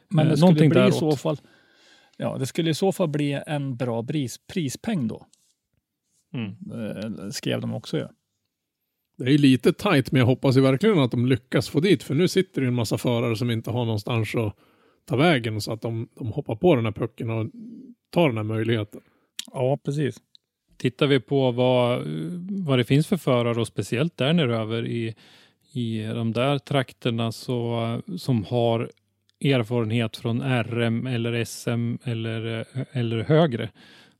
men 0.09 0.27
det 0.27 0.37
skulle 0.37 0.69
bli 0.69 0.87
i 0.87 0.91
så 0.91 1.15
fall... 1.15 1.37
Ja, 2.17 2.37
det 2.37 2.45
skulle 2.45 2.69
i 2.69 2.73
så 2.73 2.91
fall 2.91 3.07
bli 3.07 3.41
en 3.47 3.75
bra 3.75 4.03
pris, 4.03 4.39
prispeng 4.53 5.07
då. 5.07 5.25
Mm. 6.33 6.55
Eh, 6.71 7.29
skrev 7.29 7.61
de 7.61 7.73
också 7.73 7.97
ja. 7.97 8.09
Det 9.17 9.25
är 9.25 9.29
ju 9.29 9.37
lite 9.37 9.73
tajt, 9.73 10.11
men 10.11 10.19
jag 10.19 10.25
hoppas 10.25 10.57
ju 10.57 10.61
verkligen 10.61 10.99
att 10.99 11.11
de 11.11 11.25
lyckas 11.25 11.69
få 11.69 11.79
dit, 11.79 12.03
för 12.03 12.15
nu 12.15 12.27
sitter 12.27 12.61
det 12.61 12.67
en 12.67 12.73
massa 12.73 12.97
förare 12.97 13.35
som 13.35 13.51
inte 13.51 13.71
har 13.71 13.85
någonstans 13.85 14.35
att 14.35 14.55
ta 15.05 15.15
vägen, 15.15 15.61
så 15.61 15.73
att 15.73 15.81
de, 15.81 16.09
de 16.15 16.31
hoppar 16.31 16.55
på 16.55 16.75
den 16.75 16.85
här 16.85 16.91
pucken 16.91 17.29
och 17.29 17.47
tar 18.09 18.27
den 18.27 18.37
här 18.37 18.43
möjligheten. 18.43 19.01
Ja, 19.53 19.79
precis. 19.85 20.17
Tittar 20.77 21.07
vi 21.07 21.19
på 21.19 21.51
vad, 21.51 22.07
vad 22.49 22.79
det 22.79 22.83
finns 22.83 23.07
för 23.07 23.17
förare 23.17 23.59
och 23.59 23.67
speciellt 23.67 24.17
där 24.17 24.33
nere 24.33 24.57
över 24.57 24.87
i, 24.87 25.15
i 25.73 26.03
de 26.03 26.31
där 26.31 26.59
trakterna 26.59 27.31
så, 27.31 28.01
som 28.17 28.43
har 28.43 28.91
erfarenhet 29.41 30.17
från 30.17 30.63
RM 30.63 31.07
eller 31.07 31.45
SM 31.45 31.95
eller, 32.03 32.65
eller 32.91 33.23
högre 33.23 33.69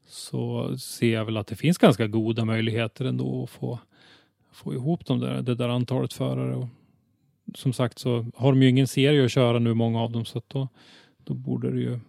så 0.09 0.77
ser 0.77 1.13
jag 1.13 1.25
väl 1.25 1.37
att 1.37 1.47
det 1.47 1.55
finns 1.55 1.77
ganska 1.77 2.07
goda 2.07 2.45
möjligheter 2.45 3.05
ändå 3.05 3.43
att 3.43 3.49
få, 3.49 3.79
få 4.51 4.73
ihop 4.73 5.05
de 5.05 5.19
där, 5.19 5.41
det 5.41 5.55
där 5.55 5.69
antalet 5.69 6.13
förare. 6.13 6.55
Och 6.55 6.67
som 7.55 7.73
sagt 7.73 7.99
så 7.99 8.25
har 8.35 8.51
de 8.51 8.61
ju 8.61 8.69
ingen 8.69 8.87
serie 8.87 9.25
att 9.25 9.31
köra 9.31 9.59
nu, 9.59 9.73
många 9.73 10.01
av 10.01 10.11
dem, 10.11 10.25
så 10.25 10.37
att 10.37 10.49
då, 10.49 10.67
då 11.23 11.33
borde 11.33 11.71
det 11.71 11.79
ju 11.79 11.99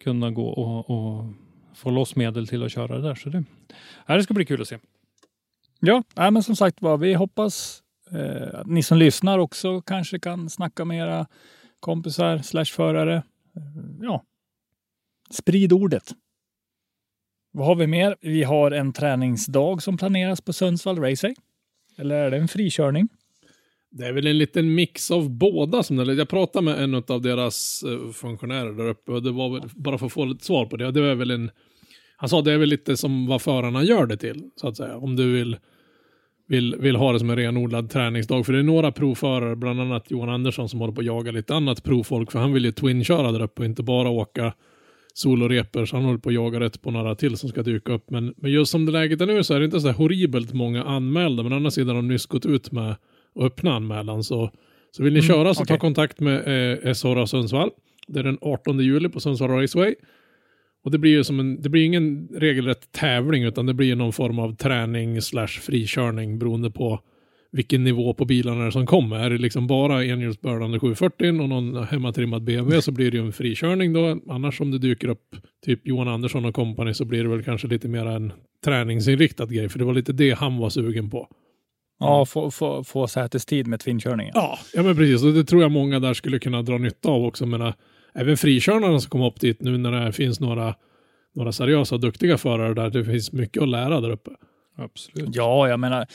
kunna 0.00 0.30
gå 0.30 0.48
och, 0.48 0.90
och 0.90 1.24
få 1.74 1.90
loss 1.90 2.16
medel 2.16 2.48
till 2.48 2.62
att 2.62 2.72
köra 2.72 2.96
det 2.96 3.08
där. 3.08 3.14
Så 3.14 3.28
det, 3.28 3.44
det 4.06 4.22
ska 4.22 4.34
bli 4.34 4.46
kul 4.46 4.62
att 4.62 4.68
se. 4.68 4.78
Ja, 5.80 6.02
nej, 6.16 6.30
men 6.30 6.42
som 6.42 6.56
sagt 6.56 6.82
var, 6.82 6.96
vi 6.96 7.14
hoppas 7.14 7.82
eh, 8.10 8.60
att 8.60 8.66
ni 8.66 8.82
som 8.82 8.98
lyssnar 8.98 9.38
också 9.38 9.80
kanske 9.80 10.18
kan 10.18 10.50
snacka 10.50 10.84
med 10.84 10.98
era 10.98 11.26
kompisar 11.80 12.38
slash 12.38 12.64
förare. 12.64 13.22
Ja, 14.00 14.24
sprid 15.30 15.72
ordet. 15.72 16.14
Vad 17.58 17.66
har 17.66 17.76
vi 17.76 17.86
mer? 17.86 18.16
Vi 18.20 18.42
har 18.42 18.70
en 18.70 18.92
träningsdag 18.92 19.82
som 19.82 19.96
planeras 19.96 20.40
på 20.40 20.52
Sundsvall 20.52 20.98
Raceway. 20.98 21.34
Eller 21.96 22.14
är 22.14 22.30
det 22.30 22.36
en 22.36 22.48
frikörning? 22.48 23.08
Det 23.90 24.06
är 24.06 24.12
väl 24.12 24.26
en 24.26 24.38
liten 24.38 24.74
mix 24.74 25.10
av 25.10 25.30
båda. 25.30 25.82
Som 25.82 25.96
det, 25.96 26.12
jag 26.12 26.28
pratade 26.28 26.64
med 26.64 26.82
en 26.82 26.94
av 26.94 27.22
deras 27.22 27.82
eh, 27.82 28.12
funktionärer 28.12 28.72
där 28.72 28.88
uppe 28.88 29.12
och 29.12 29.22
det 29.22 29.30
var 29.30 29.50
väl, 29.50 29.70
bara 29.74 29.98
för 29.98 30.06
att 30.06 30.12
få 30.12 30.24
lite 30.24 30.44
svar 30.44 30.66
på 30.66 30.76
det. 30.76 30.90
Det 30.90 31.00
var 31.00 31.14
väl 31.14 31.30
en, 31.30 31.50
han 32.16 32.28
sa 32.28 32.42
det 32.42 32.52
är 32.52 32.58
väl 32.58 32.68
lite 32.68 32.96
som 32.96 33.26
vad 33.26 33.42
förarna 33.42 33.84
gör 33.84 34.06
det 34.06 34.16
till, 34.16 34.50
så 34.56 34.68
att 34.68 34.76
säga. 34.76 34.96
Om 34.96 35.16
du 35.16 35.32
vill, 35.32 35.56
vill, 36.48 36.76
vill 36.76 36.96
ha 36.96 37.12
det 37.12 37.18
som 37.18 37.30
en 37.30 37.36
renodlad 37.36 37.90
träningsdag. 37.90 38.46
För 38.46 38.52
det 38.52 38.58
är 38.58 38.62
några 38.62 38.92
provförare, 38.92 39.56
bland 39.56 39.80
annat 39.80 40.10
Johan 40.10 40.28
Andersson, 40.28 40.68
som 40.68 40.80
håller 40.80 40.94
på 40.94 41.00
att 41.00 41.06
jaga 41.06 41.32
lite 41.32 41.54
annat 41.54 41.84
provfolk. 41.84 42.32
För 42.32 42.38
han 42.38 42.52
vill 42.52 42.64
ju 42.64 42.72
twin-köra 42.72 43.32
där 43.32 43.42
uppe 43.42 43.62
och 43.62 43.66
inte 43.66 43.82
bara 43.82 44.08
åka 44.08 44.52
soloreper. 45.18 45.84
Så 45.84 45.96
han 45.96 46.04
håller 46.04 46.18
på 46.18 46.28
att 46.28 46.34
jaga 46.34 46.60
rätt 46.60 46.82
på 46.82 46.90
några 46.90 47.14
till 47.14 47.36
som 47.36 47.48
ska 47.48 47.62
dyka 47.62 47.92
upp. 47.92 48.10
Men, 48.10 48.34
men 48.36 48.50
just 48.50 48.72
som 48.72 48.86
det 48.86 48.92
läget 48.92 49.20
är 49.20 49.26
nu 49.26 49.44
så 49.44 49.54
är 49.54 49.58
det 49.58 49.64
inte 49.64 49.80
så 49.80 49.90
horribelt 49.90 50.52
många 50.52 50.84
anmälda. 50.84 51.42
Men 51.42 51.52
å 51.52 51.56
andra 51.56 51.70
sidan 51.70 51.88
har 51.88 51.94
de 51.96 52.08
nyss 52.08 52.26
gått 52.26 52.46
ut 52.46 52.72
med 52.72 52.96
och 53.34 53.46
öppna 53.46 53.74
anmälan. 53.74 54.24
Så, 54.24 54.50
så 54.90 55.02
vill 55.02 55.12
ni 55.12 55.18
mm, 55.18 55.28
köra 55.28 55.54
så 55.54 55.62
okay. 55.62 55.76
ta 55.76 55.80
kontakt 55.80 56.20
med 56.20 56.36
eh, 56.36 56.94
SHR 56.94 57.26
Sundsvall. 57.26 57.70
Det 58.08 58.20
är 58.20 58.24
den 58.24 58.38
18 58.42 58.80
juli 58.80 59.08
på 59.08 59.20
Sundsvall 59.20 59.50
Raceway. 59.50 59.94
Och 60.84 60.90
det 60.90 60.98
blir 60.98 61.10
ju 61.10 61.24
som 61.24 61.40
en, 61.40 61.62
det 61.62 61.68
blir 61.68 61.84
ingen 61.84 62.28
regelrätt 62.34 62.92
tävling 62.92 63.44
utan 63.44 63.66
det 63.66 63.74
blir 63.74 63.96
någon 63.96 64.12
form 64.12 64.38
av 64.38 64.56
träning 64.56 65.22
slash 65.22 65.46
frikörning 65.46 66.38
beroende 66.38 66.70
på 66.70 67.00
vilken 67.52 67.84
nivå 67.84 68.14
på 68.14 68.24
bilarna 68.24 68.70
som 68.70 68.86
kommer. 68.86 69.16
Är 69.16 69.30
det 69.30 69.38
liksom 69.38 69.66
bara 69.66 70.04
enhjulsbördande 70.04 70.78
740 70.78 71.42
och 71.42 71.48
någon 71.48 71.84
hemmatrimmad 71.84 72.42
BMW 72.42 72.82
så 72.82 72.92
blir 72.92 73.10
det 73.10 73.16
ju 73.16 73.26
en 73.26 73.32
frikörning 73.32 73.92
då. 73.92 74.20
Annars 74.28 74.60
om 74.60 74.70
det 74.70 74.78
dyker 74.78 75.08
upp 75.08 75.36
typ 75.66 75.80
Johan 75.86 76.08
Andersson 76.08 76.44
och 76.44 76.54
kompani 76.54 76.94
så 76.94 77.04
blir 77.04 77.22
det 77.22 77.28
väl 77.28 77.44
kanske 77.44 77.68
lite 77.68 77.88
mer 77.88 78.06
en 78.06 78.32
träningsinriktad 78.64 79.46
grej. 79.46 79.68
För 79.68 79.78
det 79.78 79.84
var 79.84 79.94
lite 79.94 80.12
det 80.12 80.30
han 80.30 80.56
var 80.58 80.70
sugen 80.70 81.10
på. 81.10 81.28
Ja, 82.00 82.26
få, 82.26 82.50
få, 82.50 82.84
få 82.84 83.08
sätestid 83.08 83.66
med 83.66 83.80
tvinkörningen. 83.80 84.32
Ja, 84.34 84.58
ja, 84.74 84.82
men 84.82 84.96
precis. 84.96 85.24
Och 85.24 85.32
det 85.32 85.44
tror 85.44 85.62
jag 85.62 85.70
många 85.70 86.00
där 86.00 86.14
skulle 86.14 86.38
kunna 86.38 86.62
dra 86.62 86.78
nytta 86.78 87.08
av 87.10 87.24
också. 87.24 87.46
Men 87.46 87.72
även 88.14 88.36
frikörarna 88.36 89.00
som 89.00 89.10
kommer 89.10 89.26
upp 89.26 89.40
dit 89.40 89.62
nu 89.62 89.78
när 89.78 90.04
det 90.04 90.12
finns 90.12 90.40
några, 90.40 90.74
några 91.34 91.52
seriösa 91.52 91.94
och 91.94 92.00
duktiga 92.00 92.38
förare 92.38 92.74
där. 92.74 92.90
Det 92.90 93.04
finns 93.04 93.32
mycket 93.32 93.62
att 93.62 93.68
lära 93.68 94.00
där 94.00 94.10
uppe. 94.10 94.30
Absolut. 94.78 95.28
Ja, 95.32 95.68
jag 95.68 95.80
menar, 95.80 96.06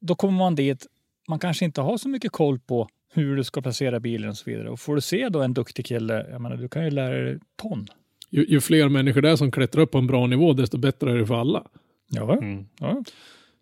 då 0.00 0.14
kommer 0.14 0.38
man 0.38 0.54
dit. 0.54 0.86
Man 1.28 1.38
kanske 1.38 1.64
inte 1.64 1.80
har 1.80 1.96
så 1.96 2.08
mycket 2.08 2.32
koll 2.32 2.58
på 2.58 2.88
hur 3.12 3.36
du 3.36 3.44
ska 3.44 3.62
placera 3.62 4.00
bilen 4.00 4.30
och 4.30 4.36
så 4.36 4.50
vidare. 4.50 4.70
Och 4.70 4.80
får 4.80 4.94
du 4.94 5.00
se 5.00 5.28
då 5.28 5.42
en 5.42 5.54
duktig 5.54 5.86
kille, 5.86 6.26
jag 6.30 6.40
menar, 6.40 6.56
du 6.56 6.68
kan 6.68 6.84
ju 6.84 6.90
lära 6.90 7.22
dig 7.22 7.38
ton. 7.56 7.86
Ju, 8.30 8.46
ju 8.48 8.60
fler 8.60 8.88
människor 8.88 9.22
det 9.22 9.30
är 9.30 9.36
som 9.36 9.50
klättrar 9.50 9.82
upp 9.82 9.90
på 9.90 9.98
en 9.98 10.06
bra 10.06 10.26
nivå, 10.26 10.52
desto 10.52 10.78
bättre 10.78 11.10
är 11.10 11.16
det 11.16 11.26
för 11.26 11.34
alla. 11.34 11.64
Ja, 12.10 12.32
mm. 12.32 12.66
ja. 12.80 13.02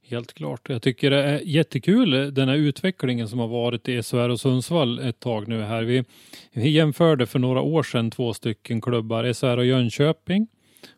Helt 0.09 0.32
klart. 0.32 0.68
Jag 0.68 0.82
tycker 0.82 1.11
det 1.11 1.22
är 1.22 1.41
jättekul 1.45 2.34
den 2.34 2.49
här 2.49 2.57
utvecklingen 2.57 3.28
som 3.28 3.39
har 3.39 3.49
varit 3.49 3.89
i 3.89 4.03
SHR 4.03 4.28
och 4.28 4.41
Sundsvall 4.41 4.99
ett 4.99 5.20
tag 5.20 5.49
nu 5.49 5.62
här. 5.62 5.82
Vi, 5.82 6.05
vi 6.53 6.70
jämförde 6.70 7.26
för 7.26 7.39
några 7.39 7.61
år 7.61 7.82
sedan 7.82 8.11
två 8.11 8.34
stycken 8.34 8.80
klubbar, 8.80 9.32
SHR 9.32 9.57
och 9.57 9.66
Jönköping 9.66 10.49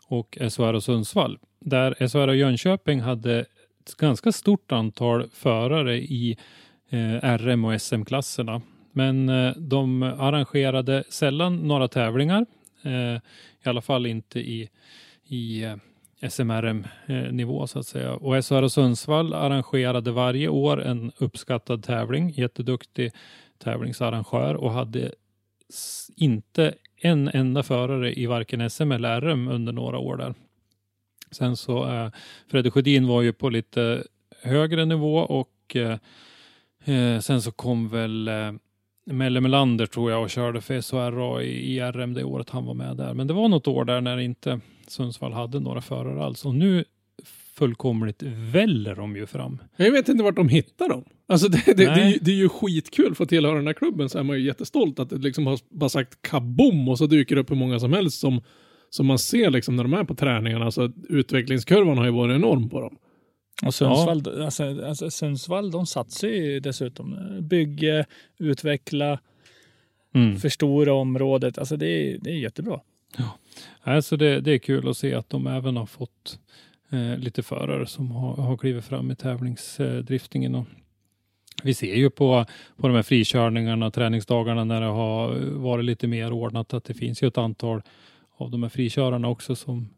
och 0.06 0.38
SHR 0.50 0.74
och 0.74 0.82
Sundsvall. 0.82 1.38
Där 1.60 2.08
SHR 2.08 2.28
och 2.28 2.36
Jönköping 2.36 3.00
hade 3.00 3.44
ett 3.88 3.96
ganska 3.96 4.32
stort 4.32 4.72
antal 4.72 5.28
förare 5.30 5.96
i 5.96 6.36
eh, 6.90 7.36
RM 7.38 7.64
och 7.64 7.80
SM-klasserna. 7.80 8.62
Men 8.92 9.28
eh, 9.28 9.52
de 9.56 10.02
arrangerade 10.02 11.04
sällan 11.08 11.56
några 11.56 11.88
tävlingar, 11.88 12.46
eh, 12.82 13.14
i 13.64 13.68
alla 13.68 13.80
fall 13.80 14.06
inte 14.06 14.40
i, 14.40 14.68
i 15.24 15.64
eh, 15.64 15.76
SMRM-nivå 16.28 17.60
eh, 17.60 17.66
så 17.66 17.78
att 17.78 17.86
säga. 17.86 18.14
Och 18.14 18.44
SHR 18.44 18.68
Sundsvall 18.68 19.34
arrangerade 19.34 20.10
varje 20.10 20.48
år 20.48 20.82
en 20.82 21.12
uppskattad 21.18 21.82
tävling, 21.82 22.30
jätteduktig 22.30 23.12
tävlingsarrangör 23.58 24.54
och 24.54 24.72
hade 24.72 25.12
inte 26.16 26.74
en 26.96 27.28
enda 27.28 27.62
förare 27.62 28.18
i 28.18 28.26
varken 28.26 28.70
SM 28.70 28.92
eller 28.92 29.20
RM 29.20 29.48
under 29.48 29.72
några 29.72 29.98
år 29.98 30.16
där. 30.16 30.34
Sen 31.30 31.56
så 31.56 31.88
eh, 31.88 32.10
Fredrik 32.50 32.72
Sjödin 32.72 33.06
var 33.06 33.22
ju 33.22 33.32
på 33.32 33.48
lite 33.48 34.04
högre 34.42 34.84
nivå 34.84 35.18
och 35.18 35.76
eh, 35.76 35.98
eh 36.84 37.20
sen 37.20 37.42
så 37.42 37.52
kom 37.52 37.88
väl 37.88 38.28
eh, 38.28 38.52
Melle 39.06 39.40
Melander 39.40 39.86
tror 39.86 40.10
jag 40.10 40.22
och 40.22 40.30
körde 40.30 40.60
för 40.60 40.80
SHRA 40.80 41.42
i, 41.42 41.76
i 41.76 41.80
RM 41.80 42.14
det 42.14 42.24
året 42.24 42.50
han 42.50 42.66
var 42.66 42.74
med 42.74 42.96
där. 42.96 43.14
Men 43.14 43.26
det 43.26 43.34
var 43.34 43.48
något 43.48 43.68
år 43.68 43.84
där 43.84 44.00
när 44.00 44.18
inte 44.18 44.60
Sundsvall 44.86 45.32
hade 45.32 45.60
några 45.60 45.80
förare 45.80 46.24
alls. 46.24 46.44
Och 46.44 46.54
nu 46.54 46.84
fullkomligt 47.58 48.22
väller 48.22 48.94
de 48.94 49.16
ju 49.16 49.26
fram. 49.26 49.58
Jag 49.76 49.92
vet 49.92 50.08
inte 50.08 50.24
vart 50.24 50.36
de 50.36 50.48
hittar 50.48 50.88
dem. 50.88 51.04
Alltså 51.26 51.48
det, 51.48 51.62
det, 51.66 51.74
det, 51.74 51.84
är, 51.84 52.08
ju, 52.08 52.18
det 52.20 52.30
är 52.30 52.34
ju 52.34 52.48
skitkul 52.48 53.14
för 53.14 53.24
att 53.24 53.30
tillhöra 53.30 53.56
den 53.56 53.66
här 53.66 53.74
klubben 53.74 54.08
så 54.08 54.18
är 54.18 54.22
man 54.22 54.36
ju 54.36 54.46
jättestolt 54.46 54.98
att 54.98 55.10
det 55.10 55.16
liksom 55.16 55.46
har 55.46 55.58
bara 55.68 55.88
sagt 55.88 56.22
kaboom 56.22 56.88
och 56.88 56.98
så 56.98 57.06
dyker 57.06 57.34
det 57.34 57.40
upp 57.40 57.50
hur 57.50 57.56
många 57.56 57.80
som 57.80 57.92
helst 57.92 58.20
som, 58.20 58.40
som 58.90 59.06
man 59.06 59.18
ser 59.18 59.50
liksom 59.50 59.76
när 59.76 59.82
de 59.82 59.92
är 59.92 60.04
på 60.04 60.14
träningarna. 60.14 60.64
Alltså 60.64 60.92
utvecklingskurvan 61.08 61.98
har 61.98 62.04
ju 62.04 62.10
varit 62.10 62.34
enorm 62.34 62.68
på 62.68 62.80
dem. 62.80 62.98
Och 63.66 63.74
Sundsvall, 63.74 64.22
ja. 64.24 64.44
alltså, 64.44 64.84
alltså, 64.84 65.10
Sundsvall 65.10 65.70
de 65.70 65.86
satsar 65.86 66.28
ju 66.28 66.60
dessutom. 66.60 67.18
Bygga, 67.40 68.04
utveckla, 68.38 69.18
mm. 70.14 70.36
förstora 70.36 70.94
området. 70.94 71.58
Alltså 71.58 71.76
det 71.76 71.86
är, 71.86 72.18
det 72.20 72.30
är 72.30 72.34
jättebra. 72.34 72.80
Ja, 73.16 73.38
alltså 73.82 74.16
det, 74.16 74.40
det 74.40 74.52
är 74.52 74.58
kul 74.58 74.88
att 74.88 74.96
se 74.96 75.14
att 75.14 75.30
de 75.30 75.46
även 75.46 75.76
har 75.76 75.86
fått 75.86 76.38
eh, 76.90 77.18
lite 77.18 77.42
förare 77.42 77.86
som 77.86 78.10
har, 78.10 78.36
har 78.36 78.56
klivit 78.56 78.84
fram 78.84 79.10
i 79.10 79.16
tävlingsdriftingen. 79.16 80.54
Och 80.54 80.66
vi 81.62 81.74
ser 81.74 81.94
ju 81.94 82.10
på, 82.10 82.46
på 82.76 82.88
de 82.88 82.96
här 82.96 83.02
frikörningarna, 83.02 83.90
träningsdagarna 83.90 84.64
när 84.64 84.80
det 84.80 84.86
har 84.86 85.34
varit 85.40 85.84
lite 85.84 86.06
mer 86.06 86.32
ordnat 86.32 86.74
att 86.74 86.84
det 86.84 86.94
finns 86.94 87.22
ju 87.22 87.28
ett 87.28 87.38
antal 87.38 87.82
av 88.38 88.50
de 88.50 88.62
här 88.62 88.70
frikörarna 88.70 89.28
också 89.28 89.56
som, 89.56 89.88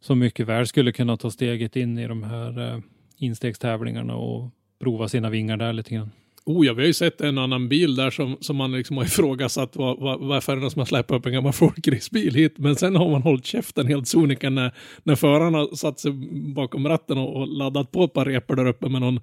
som 0.00 0.18
mycket 0.18 0.46
väl 0.46 0.66
skulle 0.66 0.92
kunna 0.92 1.16
ta 1.16 1.30
steget 1.30 1.76
in 1.76 1.98
i 1.98 2.06
de 2.06 2.22
här 2.22 2.72
eh, 2.72 2.80
instegstävlingarna 3.16 4.16
och 4.16 4.50
prova 4.80 5.08
sina 5.08 5.30
vingar 5.30 5.56
där 5.56 5.72
lite 5.72 5.94
grann. 5.94 6.10
Oh 6.44 6.66
ja, 6.66 6.72
vi 6.72 6.82
har 6.82 6.86
ju 6.86 6.94
sett 6.94 7.20
en 7.20 7.38
annan 7.38 7.68
bil 7.68 7.96
där 7.96 8.10
som, 8.10 8.36
som 8.40 8.56
man 8.56 8.72
liksom 8.72 8.96
har 8.96 9.04
ifrågasatt 9.12 9.76
var, 9.76 9.96
var, 9.96 10.18
varför 10.18 10.52
är 10.52 10.56
det 10.56 10.62
någon 10.62 10.70
som 10.70 10.80
har 10.80 10.86
släppt 10.86 11.10
upp 11.10 11.26
en 11.26 11.32
gammal 11.32 11.52
folkracebil 11.52 12.34
hit. 12.34 12.58
Men 12.58 12.76
sen 12.76 12.96
har 12.96 13.10
man 13.10 13.22
hållit 13.22 13.46
käften 13.46 13.86
helt 13.86 14.08
sonika 14.08 14.50
när, 14.50 14.74
när 15.02 15.14
förarna 15.14 15.66
satt 15.76 16.00
sig 16.00 16.12
bakom 16.54 16.88
ratten 16.88 17.18
och, 17.18 17.36
och 17.36 17.48
laddat 17.48 17.92
på 17.92 18.04
ett 18.04 18.12
par 18.12 18.24
repor 18.24 18.56
där 18.56 18.66
uppe 18.66 18.88
med 18.88 19.00
någon 19.00 19.20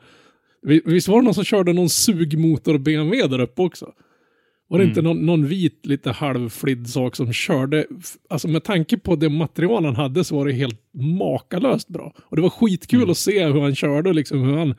Visst 0.86 1.08
var 1.08 1.22
det 1.22 1.26
någon 1.26 1.34
som 1.34 1.44
körde 1.44 1.74
någon 1.74 1.90
sugmotor 1.90 2.78
BMW 2.78 3.28
där 3.28 3.40
uppe 3.40 3.62
också? 3.62 3.94
Var 4.68 4.78
det 4.78 4.84
mm. 4.84 4.92
inte 4.92 5.02
någon, 5.02 5.26
någon, 5.26 5.48
vit, 5.48 5.86
lite 5.86 6.12
halvflidd 6.12 6.90
sak 6.90 7.16
som 7.16 7.34
körde, 7.34 7.86
alltså 8.30 8.48
med 8.48 8.64
tanke 8.64 8.98
på 8.98 9.16
det 9.16 9.30
material 9.30 9.86
han 9.86 9.96
hade 9.96 10.24
så 10.24 10.36
var 10.36 10.46
det 10.46 10.54
helt 10.54 10.80
makalöst 10.94 11.88
bra. 11.88 12.14
Och 12.18 12.36
det 12.36 12.42
var 12.42 12.50
skitkul 12.50 13.00
mm. 13.00 13.12
att 13.12 13.18
se 13.18 13.46
hur 13.46 13.62
han 13.62 13.76
körde, 13.76 14.14
liksom 14.14 14.42
hur 14.42 14.58
han, 14.58 14.76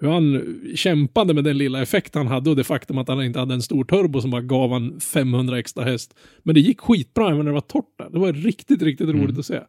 hur 0.00 0.08
han 0.08 0.56
kämpade 0.74 1.34
med 1.34 1.44
den 1.44 1.58
lilla 1.58 1.82
effekt 1.82 2.14
han 2.14 2.26
hade 2.26 2.50
och 2.50 2.56
det 2.56 2.64
faktum 2.64 2.98
att 2.98 3.08
han 3.08 3.24
inte 3.24 3.38
hade 3.38 3.54
en 3.54 3.62
stor 3.62 3.84
turbo 3.84 4.20
som 4.20 4.30
bara 4.30 4.42
gav 4.42 4.72
han 4.72 5.00
500 5.00 5.58
extra 5.58 5.84
häst. 5.84 6.14
Men 6.42 6.54
det 6.54 6.60
gick 6.60 6.80
skitbra 6.80 7.26
även 7.26 7.38
när 7.38 7.44
det 7.44 7.52
var 7.52 7.60
torrt 7.60 7.98
där. 7.98 8.10
Det 8.10 8.18
var 8.18 8.32
riktigt, 8.32 8.82
riktigt 8.82 9.08
roligt 9.08 9.28
mm. 9.28 9.38
att 9.38 9.46
se. 9.46 9.60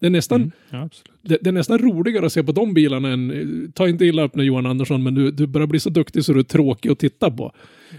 Det 0.00 0.06
är, 0.06 0.10
nästan, 0.10 0.40
mm, 0.40 0.52
ja, 0.70 0.88
det, 1.22 1.38
det, 1.40 1.50
är 1.50 1.52
nästan 1.52 1.78
roligare 1.78 2.26
att 2.26 2.32
se 2.32 2.42
på 2.42 2.52
de 2.52 2.74
bilarna 2.74 3.08
än, 3.08 3.72
ta 3.74 3.88
inte 3.88 4.04
illa 4.04 4.22
upp 4.22 4.34
när 4.34 4.44
Johan 4.44 4.66
Andersson, 4.66 5.02
men 5.02 5.14
du, 5.14 5.30
du 5.30 5.46
börjar 5.46 5.66
bli 5.66 5.80
så 5.80 5.90
duktig 5.90 6.24
så 6.24 6.32
du 6.32 6.38
är 6.38 6.44
tråkig 6.44 6.90
att 6.90 6.98
titta 6.98 7.30
på. 7.30 7.52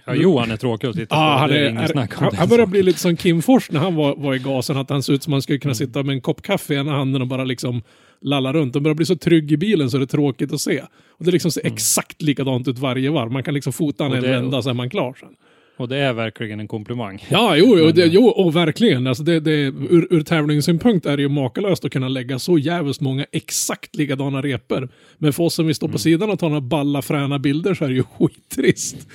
Ja, 0.05 0.15
Johan 0.15 0.51
är 0.51 0.57
tråkig 0.57 0.87
att 0.87 0.95
titta 0.95 1.15
ah, 1.15 1.41
på. 1.41 1.47
det 1.47 1.59
är, 1.59 1.63
är, 1.63 1.97
är 1.97 2.07
han, 2.15 2.35
han 2.35 2.49
börjar 2.49 2.65
bli 2.65 2.83
lite 2.83 2.99
som 2.99 3.17
Kim 3.17 3.41
Fors 3.41 3.71
när 3.71 3.79
han 3.79 3.95
var, 3.95 4.15
var 4.15 4.35
i 4.35 4.39
gasen, 4.39 4.77
att 4.77 4.89
han 4.89 5.03
ser 5.03 5.13
ut 5.13 5.23
som 5.23 5.33
att 5.33 5.35
han 5.35 5.41
skulle 5.41 5.59
kunna 5.59 5.69
mm. 5.69 5.75
sitta 5.75 6.03
med 6.03 6.13
en 6.13 6.21
kopp 6.21 6.41
kaffe 6.41 6.73
i 6.73 6.77
ena 6.77 6.91
handen 6.91 7.21
och 7.21 7.27
bara 7.27 7.43
liksom 7.43 7.81
lalla 8.21 8.53
runt. 8.53 8.73
De 8.73 8.83
börjar 8.83 8.95
bli 8.95 9.05
så 9.05 9.15
trygg 9.15 9.51
i 9.51 9.57
bilen 9.57 9.89
så 9.89 9.97
det 9.97 10.03
är 10.03 10.05
tråkigt 10.05 10.53
att 10.53 10.61
se. 10.61 10.81
Och 11.09 11.25
det 11.25 11.31
liksom 11.31 11.51
ser 11.51 11.61
mm. 11.61 11.73
exakt 11.73 12.21
likadant 12.21 12.67
ut 12.67 12.79
varje 12.79 13.11
varv. 13.11 13.31
Man 13.31 13.43
kan 13.43 13.53
liksom 13.53 13.73
fota 13.73 14.05
en 14.05 14.21
vända 14.21 14.61
så 14.61 14.69
är 14.69 14.73
man 14.73 14.89
klar 14.89 15.15
sen. 15.19 15.35
Och 15.77 15.87
det 15.87 15.97
är 15.97 16.13
verkligen 16.13 16.59
en 16.59 16.67
komplimang. 16.67 17.25
Ja, 17.29 17.55
jo, 17.57 17.77
jo, 17.77 17.91
det, 17.91 18.05
jo 18.05 18.27
och 18.27 18.55
verkligen. 18.55 19.07
Alltså 19.07 19.23
det, 19.23 19.39
det, 19.39 19.51
ur, 19.61 20.07
ur 20.09 20.21
tävlingssynpunkt 20.21 21.05
är 21.05 21.17
det 21.17 21.23
ju 21.23 21.29
makalöst 21.29 21.85
att 21.85 21.91
kunna 21.91 22.07
lägga 22.07 22.39
så 22.39 22.57
jävligt 22.57 23.01
många 23.01 23.25
exakt 23.31 23.95
likadana 23.95 24.41
repor. 24.41 24.89
Men 25.17 25.33
för 25.33 25.43
oss 25.43 25.53
som 25.53 25.65
vill 25.65 25.75
stå 25.75 25.87
på 25.87 25.91
mm. 25.91 25.99
sidan 25.99 26.29
och 26.29 26.39
ta 26.39 26.47
några 26.47 26.61
balla 26.61 27.01
fräna 27.01 27.39
bilder 27.39 27.73
så 27.73 27.85
är 27.85 27.89
det 27.89 27.95
ju 27.95 28.03
skittrist. 28.19 29.07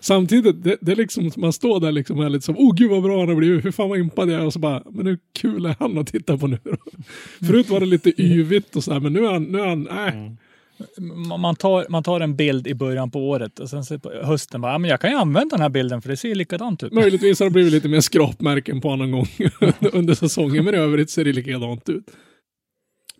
Samtidigt, 0.00 0.64
det, 0.64 0.76
det 0.80 0.92
är 0.92 0.96
liksom, 0.96 1.30
man 1.36 1.52
står 1.52 1.80
där 1.80 1.92
liksom 1.92 2.18
och 2.18 2.24
är 2.24 2.28
lite 2.28 2.44
som, 2.44 2.58
oh 2.58 2.74
gud 2.74 2.90
vad 2.90 3.02
bra 3.02 3.20
han 3.20 3.28
har 3.28 3.36
blivit, 3.36 3.64
hur 3.64 3.72
fan 3.72 3.88
vad 3.88 3.98
impad 3.98 4.30
jag 4.30 4.40
är 4.40 4.46
och 4.46 4.52
så 4.52 4.58
bara, 4.58 4.82
men 4.90 5.06
hur 5.06 5.18
kul 5.32 5.66
är 5.66 5.76
han 5.78 5.98
att 5.98 6.06
titta 6.06 6.38
på 6.38 6.46
nu 6.46 6.58
då? 6.64 6.76
Förut 7.46 7.68
var 7.68 7.80
det 7.80 7.86
lite 7.86 8.22
yvigt 8.22 8.76
och 8.76 8.84
så 8.84 8.92
här, 8.92 9.00
men 9.00 9.12
nu 9.12 9.26
är 9.26 9.32
han, 9.32 9.44
nu 9.44 9.60
är 9.60 9.66
han, 9.66 9.88
äh. 9.88 10.16
Mm 10.16 10.36
man 11.38 11.56
tar, 11.56 11.86
man 11.88 12.02
tar 12.02 12.20
en 12.20 12.36
bild 12.36 12.66
i 12.66 12.74
början 12.74 13.10
på 13.10 13.28
året 13.28 13.58
och 13.58 13.70
sen 13.70 13.84
så 13.84 13.98
på 13.98 14.10
hösten 14.10 14.60
bara, 14.60 14.72
ja, 14.72 14.78
men 14.78 14.90
jag 14.90 15.00
kan 15.00 15.10
ju 15.10 15.16
använda 15.16 15.56
den 15.56 15.62
här 15.62 15.68
bilden 15.68 16.02
för 16.02 16.08
det 16.08 16.16
ser 16.16 16.34
likadant 16.34 16.82
ut. 16.82 16.92
Möjligtvis 16.92 17.40
har 17.40 17.46
det 17.46 17.50
blivit 17.50 17.72
lite 17.72 17.88
mer 17.88 18.00
skrapmärken 18.00 18.80
på 18.80 18.88
honom 18.88 19.10
gång 19.10 19.26
under 19.92 20.14
säsongen, 20.14 20.64
men 20.64 20.74
i 20.74 20.78
övrigt 20.78 21.10
ser 21.10 21.24
det 21.24 21.32
likadant 21.32 21.88
ut. 21.88 22.04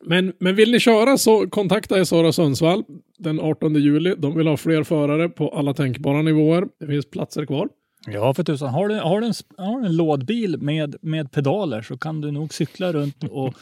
Men, 0.04 0.32
men 0.38 0.54
vill 0.54 0.70
ni 0.70 0.80
köra 0.80 1.18
så 1.18 1.48
kontakta 1.50 2.04
Sara 2.04 2.32
Sundsvall 2.32 2.84
den 3.18 3.40
18 3.40 3.74
juli. 3.74 4.14
De 4.18 4.36
vill 4.36 4.46
ha 4.46 4.56
fler 4.56 4.82
förare 4.82 5.28
på 5.28 5.48
alla 5.48 5.74
tänkbara 5.74 6.22
nivåer. 6.22 6.66
Det 6.80 6.86
finns 6.86 7.10
platser 7.10 7.46
kvar. 7.46 7.68
Ja, 8.06 8.34
för 8.34 8.42
tusan. 8.42 8.68
Har 8.68 8.88
du, 8.88 8.94
har 8.94 9.20
du, 9.20 9.26
en, 9.26 9.34
har 9.56 9.80
du 9.80 9.86
en 9.86 9.96
lådbil 9.96 10.58
med, 10.58 10.96
med 11.02 11.32
pedaler 11.32 11.82
så 11.82 11.98
kan 11.98 12.20
du 12.20 12.30
nog 12.30 12.54
cykla 12.54 12.92
runt 12.92 13.24
och 13.30 13.54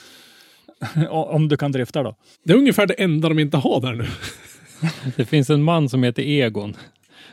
Om 1.10 1.48
du 1.48 1.56
kan 1.56 1.72
drifta 1.72 2.02
då. 2.02 2.16
Det 2.44 2.52
är 2.52 2.56
ungefär 2.56 2.86
det 2.86 2.94
enda 2.94 3.28
de 3.28 3.38
inte 3.38 3.56
har 3.56 3.80
där 3.80 3.92
nu. 3.92 4.06
det 5.16 5.24
finns 5.24 5.50
en 5.50 5.62
man 5.62 5.88
som 5.88 6.02
heter 6.02 6.22
Egon. 6.22 6.76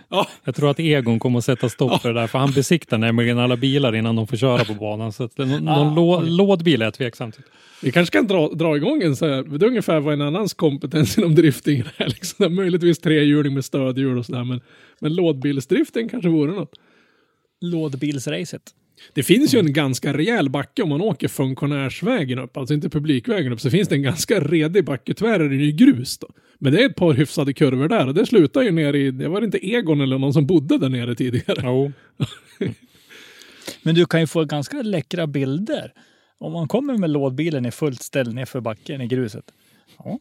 Ja. 0.10 0.28
Jag 0.44 0.56
tror 0.56 0.72
att 0.72 0.80
Egon 0.80 1.20
kommer 1.20 1.40
att 1.40 1.46
sätta 1.46 1.70
stopp 1.70 1.92
ja. 1.92 2.00
för 2.00 2.14
det 2.14 2.20
där, 2.20 2.28
för 2.28 2.40
han 2.40 2.52
besiktar 2.52 2.98
nämligen 2.98 3.40
alla 3.40 3.58
bilar 3.58 3.96
innan 3.96 4.16
de 4.16 4.28
får 4.28 4.38
köra 4.38 4.66
på 4.66 4.74
banan. 4.74 5.12
Så 5.14 5.24
att 5.24 5.38
någon, 5.38 5.68
ah, 5.68 5.94
någon 5.94 6.36
lådbil 6.36 6.82
är 6.82 6.86
jag 6.86 6.94
tveksam 6.94 7.32
till. 7.32 7.44
Vi 7.82 7.92
kanske 7.92 8.18
kan 8.18 8.28
dra, 8.28 8.50
dra 8.50 8.78
igång 8.78 9.02
en 9.04 9.16
så 9.16 9.26
här, 9.28 9.44
det 9.44 9.66
är 9.66 9.70
ungefär 9.70 10.00
vad 10.00 10.14
en 10.14 10.22
annans 10.22 10.54
kompetens 10.54 11.18
inom 11.18 11.36
drifting 11.36 11.80
är. 11.98 12.08
Liksom. 12.08 12.56
Möjligtvis 12.56 13.00
trehjuling 13.00 13.54
med 13.54 13.66
stödhjul 13.66 14.18
och 14.18 14.26
sådär, 14.26 14.44
men, 14.44 14.62
men 15.00 15.16
lådbilsdriften 15.16 16.10
kanske 16.10 16.30
vore 16.30 16.52
något. 16.52 16.74
Lådbilsracet. 17.62 18.74
Det 19.14 19.24
finns 19.24 19.54
ju 19.54 19.60
en 19.60 19.74
ganska 19.74 20.14
rejäl 20.14 20.50
backe 20.50 20.84
om 20.84 20.90
man 20.90 21.02
åker 21.02 21.28
funktionärsvägen 21.28 22.40
upp, 22.40 22.58
alltså 22.58 22.74
inte 22.74 22.90
publikvägen 22.90 23.54
upp, 23.54 23.62
så 23.62 23.70
finns 23.70 23.88
det 23.90 23.96
en 23.96 24.02
ganska 24.02 24.40
redig 24.40 24.86
backe. 24.86 25.14
Tyvärr 25.14 25.40
är 25.40 25.50
det 25.50 25.56
ju 25.56 25.72
grus 25.72 26.18
då. 26.18 26.28
Men 26.60 26.74
det 26.74 26.82
är 26.82 26.90
ett 26.90 26.96
par 26.96 27.14
hyfsade 27.14 27.54
kurvor 27.54 27.88
där 27.88 28.08
och 28.08 28.14
det 28.14 28.26
slutar 28.26 28.62
ju 28.62 28.72
ner 28.72 28.94
i, 28.94 29.12
det 29.12 29.28
var 29.28 29.42
inte 29.42 29.68
Egon 29.68 30.02
eller 30.02 30.18
någon 30.18 30.34
som 30.34 30.46
bodde 30.46 30.78
där 30.78 30.90
nere 30.90 31.16
tidigare. 31.16 31.62
Jo. 31.64 31.92
Men 33.82 33.96
du 33.96 34.06
kan 34.06 34.20
ju 34.20 34.28
få 34.28 34.46
ganska 34.46 34.82
läckra 34.82 35.28
bilder. 35.28 35.94
Om 36.38 36.54
man 36.54 36.68
kommer 36.68 36.98
med 36.98 37.10
lådbilen 37.10 37.66
i 37.66 37.72
fullt 37.72 38.02
ställ 38.02 38.34
nerför 38.34 38.62
backen 38.62 39.02
i 39.02 39.08
gruset. 39.08 39.46
Ja. 39.98 40.20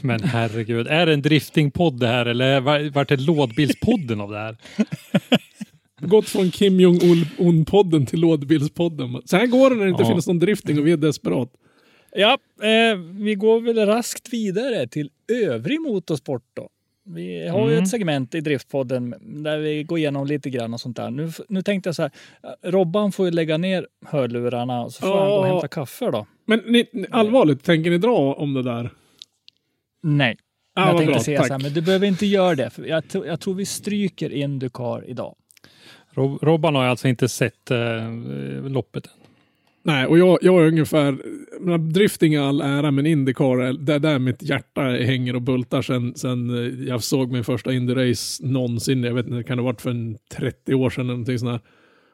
Men 0.00 0.22
herregud, 0.22 0.86
är 0.86 1.06
det 1.06 1.12
en 1.12 1.22
driftingpodd 1.22 2.00
det 2.00 2.06
här 2.06 2.26
eller 2.26 2.90
vart 2.90 3.08
det 3.08 3.20
lådbilspodden 3.20 4.20
av 4.20 4.30
det 4.30 4.38
här? 4.38 4.56
Gått 6.00 6.28
från 6.28 6.50
Kim 6.50 6.80
Jong-Un-podden 6.80 8.06
till 8.06 8.20
lådbilspodden. 8.20 9.22
Så 9.24 9.36
här 9.36 9.46
går 9.46 9.70
det 9.70 9.76
när 9.76 9.84
det 9.84 9.90
inte 9.90 10.02
ja. 10.02 10.08
finns 10.08 10.26
någon 10.26 10.38
drifting 10.38 10.78
och 10.78 10.86
vi 10.86 10.92
är 10.92 10.96
desperat. 10.96 11.52
Ja, 12.12 12.38
eh, 12.62 12.98
vi 12.98 13.34
går 13.34 13.60
väl 13.60 13.86
raskt 13.86 14.32
vidare 14.32 14.86
till 14.86 15.10
övrig 15.32 15.80
motorsport 15.80 16.44
då. 16.54 16.68
Vi 17.14 17.48
har 17.48 17.60
mm. 17.60 17.72
ju 17.72 17.78
ett 17.78 17.88
segment 17.88 18.34
i 18.34 18.40
Driftpodden 18.40 19.14
där 19.20 19.58
vi 19.58 19.82
går 19.82 19.98
igenom 19.98 20.26
lite 20.26 20.50
grann 20.50 20.74
och 20.74 20.80
sånt 20.80 20.96
där. 20.96 21.10
Nu, 21.10 21.30
nu 21.48 21.62
tänkte 21.62 21.88
jag 21.88 21.94
så 21.94 22.02
här, 22.02 22.10
Robban 22.62 23.12
får 23.12 23.26
ju 23.26 23.32
lägga 23.32 23.58
ner 23.58 23.86
hörlurarna 24.06 24.82
och 24.82 24.92
så 24.92 25.00
får 25.00 25.08
oh. 25.08 25.18
han 25.18 25.28
gå 25.28 25.36
och 25.36 25.46
hämta 25.46 25.68
kaffe 25.68 26.10
då. 26.10 26.26
Men 26.46 26.58
ni, 26.58 26.86
allvarligt, 27.10 27.64
tänker 27.64 27.90
ni 27.90 27.98
dra 27.98 28.34
om 28.34 28.54
det 28.54 28.62
där? 28.62 28.90
Nej. 30.02 30.36
Ah, 30.74 30.88
jag 30.88 30.96
tänkte 30.96 31.12
bra, 31.12 31.22
säga 31.22 31.38
tack. 31.38 31.46
så 31.46 31.52
här, 31.52 31.60
men 31.62 31.72
du 31.72 31.82
behöver 31.82 32.06
inte 32.06 32.26
göra 32.26 32.54
det. 32.54 32.70
För 32.70 32.84
jag, 32.84 33.04
jag 33.12 33.40
tror 33.40 33.54
vi 33.54 33.66
stryker 33.66 34.32
Indycar 34.32 35.04
idag. 35.10 35.34
Rob 36.14 36.42
Robban 36.42 36.74
har 36.74 36.84
alltså 36.84 37.08
inte 37.08 37.28
sett 37.28 37.70
eh, 37.70 37.78
loppet 38.68 39.06
än. 39.06 39.12
Nej, 39.82 40.06
och 40.06 40.18
jag, 40.18 40.38
jag 40.42 40.62
är 40.62 40.66
ungefär, 40.66 41.18
drifting 41.92 42.34
är 42.34 42.40
all 42.40 42.60
ära, 42.60 42.90
men 42.90 43.06
Indycar, 43.06 43.72
det 43.72 43.94
är 43.94 43.98
där 43.98 44.18
mitt 44.18 44.42
hjärta 44.42 44.80
hänger 44.80 45.34
och 45.36 45.42
bultar 45.42 45.82
sen, 45.82 46.14
sen 46.14 46.50
eh, 46.50 46.88
jag 46.88 47.02
såg 47.02 47.32
min 47.32 47.44
första 47.44 47.70
Indy-race 47.70 48.46
någonsin. 48.46 49.04
Jag 49.04 49.14
vet 49.14 49.26
inte, 49.26 49.42
kan 49.42 49.56
det 49.56 49.62
ha 49.62 49.70
varit 49.70 49.80
för 49.80 49.90
en 49.90 50.18
30 50.32 50.74
år 50.74 50.90
sedan 50.90 51.04
eller 51.04 51.12
någonting 51.12 51.38
sånt 51.38 51.62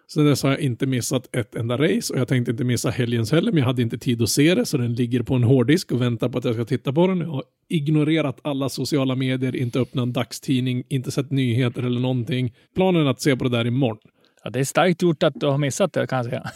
Sen 0.06 0.24
dess 0.24 0.42
har 0.42 0.50
jag 0.50 0.60
inte 0.60 0.86
missat 0.86 1.36
ett 1.36 1.54
enda 1.54 1.76
race 1.76 2.12
och 2.12 2.20
jag 2.20 2.28
tänkte 2.28 2.50
inte 2.50 2.64
missa 2.64 2.90
helgens 2.90 3.32
heller, 3.32 3.52
men 3.52 3.58
jag 3.58 3.66
hade 3.66 3.82
inte 3.82 3.98
tid 3.98 4.22
att 4.22 4.30
se 4.30 4.54
det, 4.54 4.66
så 4.66 4.76
den 4.76 4.94
ligger 4.94 5.22
på 5.22 5.34
en 5.34 5.42
hårddisk 5.42 5.92
och 5.92 6.02
väntar 6.02 6.28
på 6.28 6.38
att 6.38 6.44
jag 6.44 6.54
ska 6.54 6.64
titta 6.64 6.92
på 6.92 7.06
den. 7.06 7.18
Jag 7.18 7.26
har 7.26 7.42
ignorerat 7.68 8.40
alla 8.42 8.68
sociala 8.68 9.14
medier, 9.14 9.56
inte 9.56 9.80
öppnat 9.80 10.02
en 10.02 10.12
dagstidning, 10.12 10.84
inte 10.88 11.10
sett 11.10 11.30
nyheter 11.30 11.82
eller 11.82 12.00
någonting. 12.00 12.54
Planen 12.74 13.06
är 13.06 13.10
att 13.10 13.20
se 13.20 13.36
på 13.36 13.44
det 13.44 13.50
där 13.50 13.66
imorgon. 13.66 13.98
Ja, 14.44 14.50
det 14.50 14.60
är 14.60 14.64
starkt 14.64 15.02
gjort 15.02 15.22
att 15.22 15.40
du 15.40 15.46
har 15.46 15.58
missat 15.58 15.92
det 15.92 16.06
kan 16.06 16.16
jag 16.16 16.26
säga. 16.26 16.50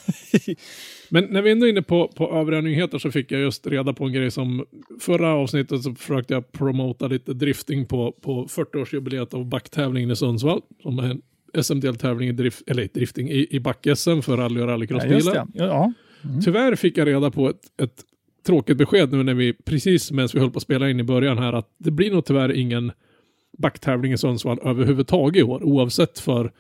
Men 1.09 1.25
när 1.25 1.43
vi 1.43 1.51
ändå 1.51 1.67
är 1.67 1.71
inne 1.71 1.83
på, 1.83 2.09
på 2.09 2.33
övriga 2.33 2.61
nyheter 2.61 2.99
så 2.99 3.11
fick 3.11 3.33
jag 3.33 3.41
just 3.41 3.67
reda 3.67 3.93
på 3.93 4.05
en 4.05 4.13
grej 4.13 4.31
som 4.31 4.65
förra 5.01 5.35
avsnittet 5.35 5.83
så 5.83 5.95
försökte 5.95 6.35
jag 6.35 6.53
promota 6.53 7.07
lite 7.07 7.35
drifting 7.35 7.87
på, 7.87 8.13
på 8.13 8.47
40-årsjubileet 8.47 9.35
av 9.35 9.47
backtävlingen 9.47 10.11
i 10.11 10.17
Sundsvall. 10.17 10.61
Som 10.83 10.99
är 10.99 11.03
en 11.03 11.23
SM-deltävling 11.63 12.29
i 12.29 12.33
drift, 12.33 12.63
eller 12.67 12.89
drifting 12.95 13.31
i, 13.31 13.47
i 13.51 13.61
back-SM 13.61 14.21
för 14.21 14.37
rally 14.37 14.61
och 14.61 14.67
rallycrossbilar. 14.67 15.35
Ja, 15.35 15.47
ja. 15.55 15.93
Tyvärr 16.45 16.77
fick 16.77 16.99
jag 16.99 17.09
reda 17.09 17.31
på 17.31 17.49
ett, 17.49 17.63
ett 17.83 18.05
tråkigt 18.47 18.77
besked 18.77 19.13
nu 19.13 19.23
när 19.23 19.35
vi 19.35 19.53
precis 19.53 20.13
medan 20.13 20.29
vi 20.33 20.41
höll 20.41 20.51
på 20.51 20.57
att 20.57 20.63
spela 20.63 20.91
in 20.91 21.01
i 21.01 21.03
början 21.03 21.39
här 21.39 21.53
att 21.53 21.75
det 21.79 21.91
blir 21.91 22.11
nog 22.11 22.25
tyvärr 22.25 22.53
ingen 22.53 22.93
backtävling 23.59 24.13
i 24.13 24.19
Sundsvall 24.19 24.59
överhuvudtaget 24.65 25.41
i 25.41 25.43
år 25.43 25.63
oavsett 25.63 26.19
för 26.19 26.53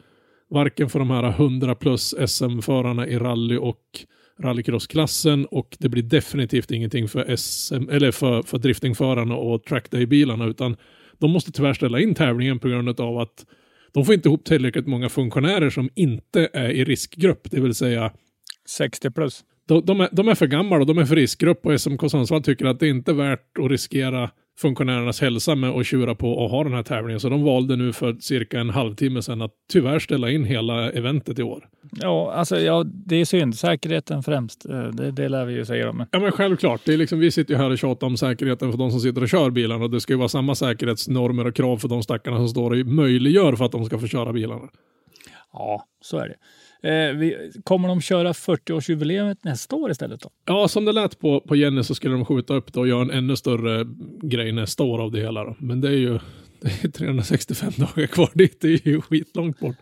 varken 0.51 0.89
för 0.89 0.99
de 0.99 1.11
här 1.11 1.28
100 1.28 1.74
plus 1.74 2.14
SM-förarna 2.26 3.07
i 3.07 3.18
rally 3.18 3.57
och 3.57 3.82
rallycrossklassen 4.41 5.47
och 5.47 5.76
det 5.78 5.89
blir 5.89 6.03
definitivt 6.03 6.70
ingenting 6.70 7.09
för 7.09 7.36
SM 7.36 7.89
eller 7.91 8.11
för, 8.11 8.43
för 8.43 8.59
driftingförarna 8.59 9.36
och 9.36 9.64
trackday-bilarna 9.64 10.47
utan 10.47 10.76
de 11.18 11.30
måste 11.30 11.53
tyvärr 11.53 11.74
ställa 11.74 12.01
in 12.01 12.14
tävlingen 12.14 12.59
på 12.59 12.68
grund 12.68 13.01
av 13.01 13.18
att 13.18 13.47
de 13.93 14.05
får 14.05 14.14
inte 14.14 14.28
ihop 14.28 14.45
tillräckligt 14.45 14.86
många 14.86 15.09
funktionärer 15.09 15.70
som 15.70 15.91
inte 15.95 16.49
är 16.53 16.70
i 16.70 16.84
riskgrupp, 16.84 17.51
det 17.51 17.61
vill 17.61 17.74
säga 17.74 18.12
60 18.68 19.11
plus. 19.11 19.45
de, 19.68 19.84
de, 19.84 20.01
är, 20.01 20.09
de 20.12 20.28
är 20.28 20.34
för 20.34 20.47
gamla 20.47 20.76
och 20.76 20.86
de 20.86 20.99
är 20.99 21.05
för 21.05 21.16
riskgrupp 21.16 21.66
och 21.66 21.80
SMK 21.80 22.11
Sundsvall 22.11 22.43
tycker 22.43 22.66
att 22.66 22.80
det 22.80 22.89
inte 22.89 23.11
är 23.11 23.14
värt 23.14 23.59
att 23.59 23.70
riskera 23.70 24.30
funktionärernas 24.61 25.21
hälsa 25.21 25.55
med 25.55 25.71
att 25.71 25.87
tjura 25.87 26.15
på 26.15 26.33
och 26.33 26.51
ha 26.51 26.65
den 26.65 26.73
här 26.73 26.83
tävlingen. 26.83 27.21
Så 27.21 27.29
de 27.29 27.43
valde 27.43 27.77
nu 27.77 27.93
för 27.93 28.17
cirka 28.21 28.61
en 28.61 28.71
halvtimme 28.71 29.23
sedan 29.23 29.43
att 29.43 29.53
tyvärr 29.73 29.99
ställa 29.99 30.31
in 30.31 30.45
hela 30.45 30.91
eventet 30.91 31.39
i 31.39 31.43
år. 31.43 31.69
Ja, 31.93 32.33
alltså 32.33 32.61
ja, 32.61 32.85
det 32.85 33.17
är 33.17 33.25
synd. 33.25 33.55
Säkerheten 33.59 34.23
främst. 34.23 34.67
Eh, 34.67 34.83
Det, 34.83 35.11
det 35.11 35.29
lär 35.29 35.45
vi 35.45 35.55
ju 35.55 35.65
säga 35.65 35.87
dem. 35.87 36.07
Ja 36.11 36.19
men 36.19 36.33
självklart, 36.33 36.81
det 36.85 36.93
är 36.95 36.97
liksom, 36.97 37.19
vi 37.19 37.31
sitter 37.31 37.55
ju 37.55 37.59
här 37.61 37.71
och 37.71 37.79
tjatar 37.79 38.07
om 38.07 38.17
säkerheten 38.17 38.71
för 38.71 38.79
de 38.79 38.91
som 38.91 39.01
sitter 39.01 39.23
och 39.23 39.29
kör 39.29 39.51
bilarna 39.51 39.85
och 39.85 39.91
det 39.91 40.01
ska 40.01 40.13
ju 40.13 40.17
vara 40.17 40.29
samma 40.29 40.55
säkerhetsnormer 40.55 41.47
och 41.47 41.55
krav 41.55 41.77
för 41.77 41.89
de 41.89 42.03
stackarna 42.03 42.37
som 42.37 42.49
står 42.49 42.71
och 42.71 42.87
möjliggör 42.87 43.53
för 43.57 43.65
att 43.65 43.73
de 43.73 43.85
ska 43.85 43.99
få 43.99 44.07
köra 44.07 44.33
bilarna. 44.33 44.69
Ja, 45.53 45.85
så 46.01 46.19
är 46.19 46.29
det. 46.29 46.35
Eh, 46.83 47.16
vi, 47.16 47.53
kommer 47.64 47.89
de 47.89 48.01
köra 48.01 48.33
40-årsjubileet 48.33 49.37
nästa 49.43 49.76
år 49.76 49.91
istället 49.91 50.20
då? 50.20 50.31
Ja, 50.45 50.68
som 50.68 50.85
det 50.85 50.93
lät 50.93 51.18
på, 51.18 51.41
på 51.41 51.57
Jenny 51.57 51.83
så 51.83 51.95
skulle 51.95 52.14
de 52.14 52.24
skjuta 52.24 52.55
upp 52.55 52.72
det 52.72 52.81
och 52.81 52.89
göra 52.89 53.03
en 53.03 53.11
ännu 53.11 53.37
större 53.37 53.87
grej 54.22 54.53
nästa 54.53 54.83
år 54.83 55.03
av 55.03 55.12
det 55.12 55.20
hela. 55.20 55.45
Då. 55.45 55.57
Men 55.59 55.81
det 55.81 55.89
är 55.89 55.97
ju 55.97 56.18
det 56.61 56.85
är 56.85 56.89
365 56.89 57.72
dagar 57.76 58.07
kvar 58.07 58.31
dit, 58.35 58.61
det 58.61 58.68
är 58.68 58.89
ju 58.89 59.01
skitlångt 59.01 59.61
bort. 59.61 59.76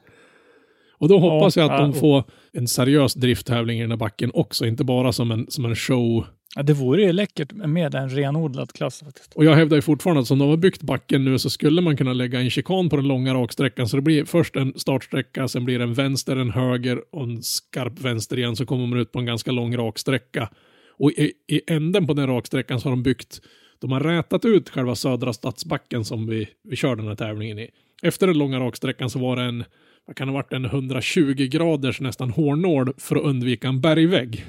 Och 0.99 1.09
då 1.09 1.19
hoppas 1.19 1.57
jag 1.57 1.73
att 1.73 1.79
de 1.79 1.91
ja. 1.91 2.01
får 2.01 2.25
en 2.53 2.69
seriös 2.69 3.15
drifttävling 3.15 3.79
i 3.79 3.83
den 3.83 3.91
här 3.91 3.99
backen 3.99 4.31
också, 4.35 4.67
inte 4.67 4.85
bara 4.85 5.13
som 5.13 5.31
en, 5.31 5.47
som 5.51 5.65
en 5.65 5.77
show. 5.77 6.27
Ja, 6.59 6.63
det 6.63 6.73
vore 6.73 7.03
ju 7.03 7.13
läckert 7.13 7.53
med 7.53 7.95
en 7.95 8.09
renodlad 8.09 8.73
klass 8.73 9.01
faktiskt. 9.01 9.35
Och 9.35 9.45
jag 9.45 9.55
hävdar 9.55 9.77
ju 9.77 9.83
fortfarande 9.83 10.21
att 10.21 10.29
som 10.29 10.39
de 10.39 10.49
har 10.49 10.57
byggt 10.57 10.83
backen 10.83 11.25
nu 11.25 11.39
så 11.39 11.51
skulle 11.51 11.81
man 11.81 11.97
kunna 11.97 12.13
lägga 12.13 12.41
en 12.41 12.51
chikan 12.51 12.89
på 12.89 12.97
den 12.97 13.09
långa 13.09 13.35
raksträckan. 13.35 13.89
Så 13.89 13.97
det 13.97 14.03
blir 14.03 14.25
först 14.25 14.57
en 14.57 14.73
startsträcka, 14.77 15.49
sen 15.49 15.65
blir 15.65 15.79
det 15.79 15.85
en 15.85 15.95
vänster, 15.95 16.37
en 16.37 16.51
höger 16.51 17.15
och 17.15 17.23
en 17.23 17.43
skarp 17.43 18.01
vänster 18.01 18.39
igen. 18.39 18.57
Så 18.57 18.67
kommer 18.67 18.87
man 18.87 18.99
ut 18.99 19.13
på 19.13 19.19
en 19.19 19.27
ganska 19.27 19.53
lång 19.53 19.77
raksträcka. 19.77 20.51
Och 20.99 21.11
i, 21.11 21.33
i 21.49 21.61
änden 21.67 22.07
på 22.07 22.15
den 22.15 22.27
raksträckan 22.27 22.81
så 22.81 22.89
har 22.89 22.91
de 22.91 23.03
byggt, 23.03 23.41
de 23.81 23.93
har 23.93 24.01
rätat 24.01 24.45
ut 24.45 24.71
själva 24.71 24.95
södra 24.95 25.33
stadsbacken 25.33 26.05
som 26.05 26.27
vi, 26.27 26.49
vi 26.65 26.77
kör 26.77 26.97
den 26.97 27.09
här 27.09 27.15
tävlingen 27.15 27.59
i. 27.59 27.71
Efter 28.03 28.27
den 28.27 28.39
långa 28.39 28.61
raksträckan 28.61 29.11
så 29.11 29.19
var 29.19 29.37
det 29.37 29.43
en, 29.43 29.65
vad 30.07 30.17
kan 30.17 30.27
det 30.27 30.33
ha 30.33 30.39
varit, 30.39 30.53
en 30.53 30.65
120 30.65 31.49
graders 31.51 32.01
nästan 32.01 32.31
hårnål 32.31 32.93
för 32.99 33.17
att 33.17 33.23
undvika 33.23 33.69
en 33.69 33.81
bergvägg. 33.81 34.45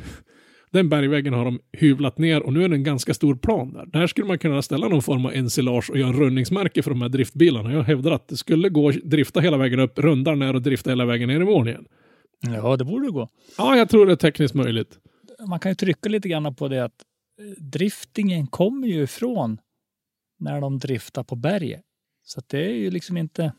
Den 0.77 0.89
bergväggen 0.89 1.33
har 1.33 1.45
de 1.45 1.59
hyvlat 1.73 2.17
ner 2.17 2.43
och 2.43 2.53
nu 2.53 2.63
är 2.63 2.69
det 2.69 2.75
en 2.75 2.83
ganska 2.83 3.13
stor 3.13 3.35
plan 3.35 3.73
där. 3.73 3.85
Där 3.85 4.07
skulle 4.07 4.27
man 4.27 4.39
kunna 4.39 4.61
ställa 4.61 4.87
någon 4.87 5.01
form 5.01 5.25
av 5.25 5.33
ensilage 5.33 5.89
och 5.89 5.97
göra 5.97 6.11
rundningsmärke 6.11 6.83
för 6.83 6.91
de 6.91 7.01
här 7.01 7.09
driftbilarna. 7.09 7.73
Jag 7.73 7.83
hävdar 7.83 8.11
att 8.11 8.27
det 8.27 8.37
skulle 8.37 8.69
gå 8.69 8.89
att 8.89 8.95
drifta 8.95 9.39
hela 9.39 9.57
vägen 9.57 9.79
upp, 9.79 9.99
runda 9.99 10.35
ner 10.35 10.53
och 10.53 10.61
drifta 10.61 10.89
hela 10.89 11.05
vägen 11.05 11.29
ner 11.29 11.41
i 11.41 11.45
mål 11.45 11.67
igen. 11.67 11.85
Ja, 12.39 12.77
det 12.77 12.85
borde 12.85 13.11
gå. 13.11 13.29
Ja, 13.57 13.77
jag 13.77 13.89
tror 13.89 14.05
det 14.05 14.11
är 14.11 14.15
tekniskt 14.15 14.53
möjligt. 14.53 14.99
Man 15.47 15.59
kan 15.59 15.71
ju 15.71 15.75
trycka 15.75 16.09
lite 16.09 16.29
grann 16.29 16.55
på 16.55 16.67
det 16.67 16.83
att 16.83 17.03
eh, 17.41 17.63
driftingen 17.63 18.47
kommer 18.47 18.87
ju 18.87 19.03
ifrån 19.03 19.57
när 20.39 20.61
de 20.61 20.79
driftar 20.79 21.23
på 21.23 21.35
berget. 21.35 21.81
Så 22.25 22.39
att 22.39 22.49
det 22.49 22.65
är 22.65 22.75
ju 22.75 22.91
liksom 22.91 23.17
inte... 23.17 23.51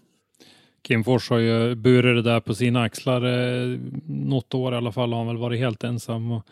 Kim 0.83 1.05
Fors 1.05 1.31
har 1.31 1.39
ju 1.39 1.75
burit 1.75 2.25
det 2.25 2.31
där 2.31 2.41
på 2.41 2.55
sina 2.55 2.83
axlar. 2.83 3.23
Eh, 3.23 3.79
något 4.07 4.55
år 4.55 4.75
i 4.75 4.77
alla 4.77 4.93
fall 4.93 5.12
har 5.12 5.19
han 5.19 5.27
väl 5.27 5.37
varit 5.37 5.59
helt 5.61 5.85
ensam. 5.85 6.33
Och, 6.33 6.47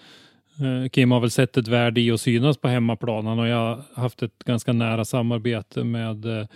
Kim 0.93 1.11
har 1.11 1.21
väl 1.21 1.31
sett 1.31 1.57
ett 1.57 1.69
värde 1.69 2.01
i 2.01 2.11
att 2.11 2.21
synas 2.21 2.57
på 2.59 2.69
hemmaplanen 2.69 3.39
och 3.39 3.49
jag 3.49 3.57
har 3.57 3.85
haft 4.03 4.23
ett 4.23 4.45
ganska 4.45 4.73
nära 4.73 5.05
samarbete 5.05 5.85
med 5.85 6.27
eh, 6.27 6.47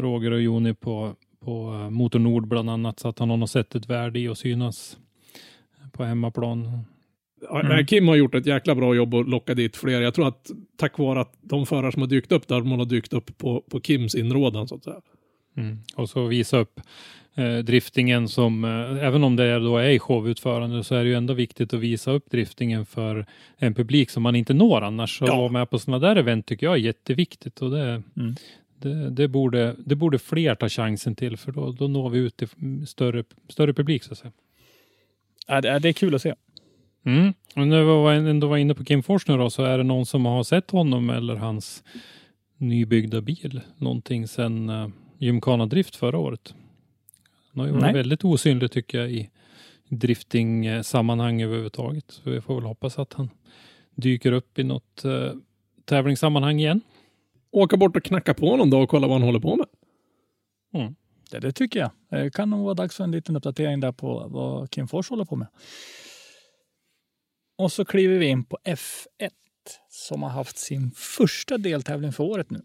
Roger 0.00 0.30
och 0.30 0.42
Joni 0.42 0.74
på, 0.74 1.14
på 1.40 1.72
eh, 1.72 1.90
Motor 1.90 2.18
Nord 2.18 2.48
bland 2.48 2.70
annat. 2.70 3.00
Så 3.00 3.08
att 3.08 3.18
han 3.18 3.30
har 3.30 3.36
nog 3.36 3.48
sett 3.48 3.74
ett 3.74 3.86
värde 3.86 4.18
i 4.18 4.28
att 4.28 4.38
synas 4.38 4.96
på 5.92 6.04
hemmaplan. 6.04 6.84
Mm. 7.50 7.86
Kim 7.86 8.08
har 8.08 8.16
gjort 8.16 8.34
ett 8.34 8.46
jäkla 8.46 8.74
bra 8.74 8.94
jobb 8.94 9.14
att 9.14 9.28
locka 9.28 9.54
dit 9.54 9.76
fler. 9.76 10.00
Jag 10.00 10.14
tror 10.14 10.28
att 10.28 10.50
tack 10.76 10.98
vare 10.98 11.20
att 11.20 11.34
de 11.40 11.66
förare 11.66 11.92
som 11.92 12.02
har 12.02 12.08
dykt 12.08 12.32
upp 12.32 12.48
där, 12.48 12.56
de 12.56 12.72
har 12.72 12.84
dykt 12.84 13.12
upp 13.12 13.38
på, 13.38 13.60
på 13.60 13.80
Kims 13.80 14.14
inrådan 14.14 14.68
så 14.68 14.74
att 14.74 14.84
säga. 14.84 15.00
Mm. 15.56 15.78
Och 15.96 16.10
så 16.10 16.26
visa 16.26 16.58
upp 16.58 16.80
eh, 17.34 17.58
driftingen 17.58 18.28
som, 18.28 18.64
eh, 18.64 19.06
även 19.06 19.24
om 19.24 19.36
det 19.36 19.58
då 19.58 19.76
är 19.78 19.88
i 19.88 19.98
showutförande, 19.98 20.84
så 20.84 20.94
är 20.94 21.04
det 21.04 21.10
ju 21.10 21.16
ändå 21.16 21.34
viktigt 21.34 21.74
att 21.74 21.80
visa 21.80 22.10
upp 22.10 22.30
driftingen 22.30 22.86
för 22.86 23.26
en 23.56 23.74
publik 23.74 24.10
som 24.10 24.22
man 24.22 24.36
inte 24.36 24.54
når 24.54 24.82
annars. 24.82 25.20
Ja. 25.20 25.26
att 25.26 25.38
vara 25.38 25.48
med 25.48 25.70
på 25.70 25.78
sådana 25.78 26.06
där 26.08 26.16
event 26.16 26.46
tycker 26.46 26.66
jag 26.66 26.74
är 26.74 26.78
jätteviktigt 26.80 27.62
och 27.62 27.70
det, 27.70 28.02
Mm. 28.16 28.34
det, 28.78 29.10
det, 29.10 29.28
borde, 29.28 29.76
det 29.78 29.94
borde 29.94 30.18
fler 30.18 30.54
ta 30.54 30.68
chansen 30.68 31.14
till 31.14 31.36
för 31.36 31.52
då, 31.52 31.72
då 31.72 31.88
når 31.88 32.10
vi 32.10 32.18
ut 32.18 32.36
till 32.36 32.48
större, 32.86 33.24
större 33.48 33.74
publik 33.74 34.02
så 34.02 34.12
att 34.12 34.18
säga. 34.18 34.32
Ja, 35.46 35.60
det, 35.60 35.78
det 35.78 35.88
är 35.88 35.92
kul 35.92 36.14
att 36.14 36.22
se. 36.22 36.34
Mm. 37.06 37.32
Och 37.56 37.68
när 37.68 38.20
vi 38.22 38.30
ändå 38.30 38.46
var 38.46 38.56
inne 38.56 38.74
på 38.74 38.84
Kim 38.84 39.02
Fors 39.02 39.28
nu 39.28 39.36
då, 39.36 39.50
så 39.50 39.62
är 39.64 39.78
det 39.78 39.84
någon 39.84 40.06
som 40.06 40.26
har 40.26 40.44
sett 40.44 40.70
honom 40.70 41.10
eller 41.10 41.36
hans 41.36 41.84
nybyggda 42.58 43.20
bil 43.20 43.60
någonting 43.76 44.28
sedan 44.28 44.70
uh, 44.70 44.88
Gymkhana 45.18 45.66
Drift 45.66 45.96
förra 45.96 46.18
året? 46.18 46.54
Han 47.54 47.60
har 47.60 47.66
ju 47.66 47.72
varit 47.72 47.82
Nej. 47.82 47.92
väldigt 47.92 48.24
osynlig 48.24 48.70
tycker 48.70 48.98
jag 48.98 49.10
i 49.10 49.30
drifting-sammanhang 49.88 51.42
överhuvudtaget. 51.42 52.04
Så 52.08 52.30
vi 52.30 52.40
får 52.40 52.54
väl 52.54 52.64
hoppas 52.64 52.98
att 52.98 53.12
han 53.12 53.30
dyker 53.94 54.32
upp 54.32 54.58
i 54.58 54.64
något 54.64 55.02
uh, 55.04 55.32
tävlingssammanhang 55.84 56.60
igen. 56.60 56.80
Åka 57.50 57.76
bort 57.76 57.96
och 57.96 58.04
knacka 58.04 58.34
på 58.34 58.56
någon 58.56 58.70
dag 58.70 58.82
och 58.82 58.88
kolla 58.88 59.06
vad 59.06 59.14
han 59.14 59.22
håller 59.22 59.40
på 59.40 59.56
med. 59.56 59.66
Det, 61.30 61.40
det 61.40 61.52
tycker 61.52 61.80
jag. 61.80 61.90
Det 62.10 62.34
kan 62.34 62.50
nog 62.50 62.64
vara 62.64 62.74
dags 62.74 62.96
för 62.96 63.04
en 63.04 63.10
liten 63.10 63.36
uppdatering 63.36 63.80
där 63.80 63.92
på 63.92 64.28
vad 64.28 64.70
Kim 64.70 64.88
Fors 64.88 65.10
håller 65.10 65.24
på 65.24 65.36
med. 65.36 65.48
Och 67.58 67.72
så 67.72 67.84
kliver 67.84 68.18
vi 68.18 68.26
in 68.26 68.44
på 68.44 68.58
F1 68.64 69.30
som 69.88 70.22
har 70.22 70.30
haft 70.30 70.58
sin 70.58 70.90
första 70.90 71.58
deltävling 71.58 72.12
för 72.12 72.24
året 72.24 72.50
nu. 72.50 72.62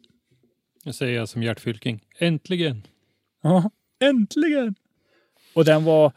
Det 0.84 0.94
säger 0.94 1.16
jag 1.16 1.30
som 1.30 1.44
Gert 1.44 1.60
Fylking. 1.60 2.06
Äntligen! 2.20 2.88
Ja, 3.42 3.72
äntligen! 4.00 4.76
Och 5.54 5.66
den 5.66 5.84
var, 5.84 6.12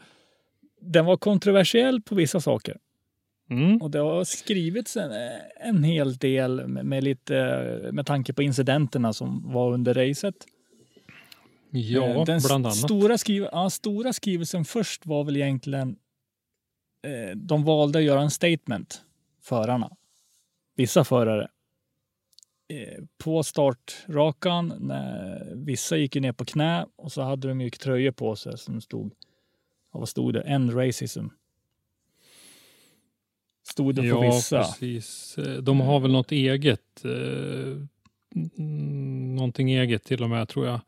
den 0.81 1.05
var 1.05 1.17
kontroversiell 1.17 2.01
på 2.01 2.15
vissa 2.15 2.39
saker. 2.39 2.77
Mm. 3.49 3.81
Och 3.81 3.91
det 3.91 3.99
har 3.99 4.23
skrivits 4.23 4.97
en, 4.97 5.11
en 5.59 5.83
hel 5.83 6.17
del 6.17 6.67
med, 6.67 6.85
med 6.85 7.03
lite 7.03 7.33
med 7.91 8.05
tanke 8.05 8.33
på 8.33 8.43
incidenterna 8.43 9.13
som 9.13 9.53
var 9.53 9.73
under 9.73 9.93
racet. 9.93 10.35
Ja, 11.69 12.05
Eh, 12.05 12.25
Den 12.25 12.41
bland 12.45 12.65
annat. 12.65 12.77
Stora, 12.77 13.17
skriv 13.17 13.47
ja, 13.51 13.69
stora 13.69 14.13
skrivelsen 14.13 14.65
först 14.65 15.05
var 15.05 15.23
väl 15.23 15.37
egentligen 15.37 15.95
eh, 17.03 17.37
de 17.37 17.63
valde 17.63 17.99
att 17.99 18.05
göra 18.05 18.21
en 18.21 18.31
statement, 18.31 19.01
förarna. 19.41 19.91
Vissa 20.75 21.03
förare. 21.03 21.47
Eh, 22.81 23.03
på 23.17 23.43
startrakan, 23.43 24.73
när 24.79 25.51
vissa 25.55 25.97
gick 25.97 26.15
ju 26.15 26.21
ner 26.21 26.31
på 26.31 26.45
knä 26.45 26.85
och 26.95 27.11
så 27.11 27.21
hade 27.21 27.47
de 27.47 27.61
ju 27.61 27.69
tröjor 27.69 28.11
på 28.11 28.35
sig 28.35 28.57
som 28.57 28.81
stod, 28.81 29.13
ja, 29.93 29.99
vad 29.99 30.09
stod 30.09 30.33
det? 30.33 30.41
End 30.41 30.75
racism. 30.77 31.25
Stod 33.69 33.95
det 33.95 34.01
på 34.01 34.07
Ja, 34.07 34.21
vissa. 34.21 34.57
precis. 34.63 35.37
Eh, 35.37 35.53
De 35.57 35.79
har 35.79 35.99
väl 35.99 36.11
något 36.11 36.31
eget. 36.31 37.05
Eh, 37.05 37.77
mm, 38.57 39.35
någonting 39.35 39.71
eget 39.71 40.03
till 40.03 40.23
och 40.23 40.29
med 40.29 40.47
tror 40.49 40.65
jag. 40.67 40.79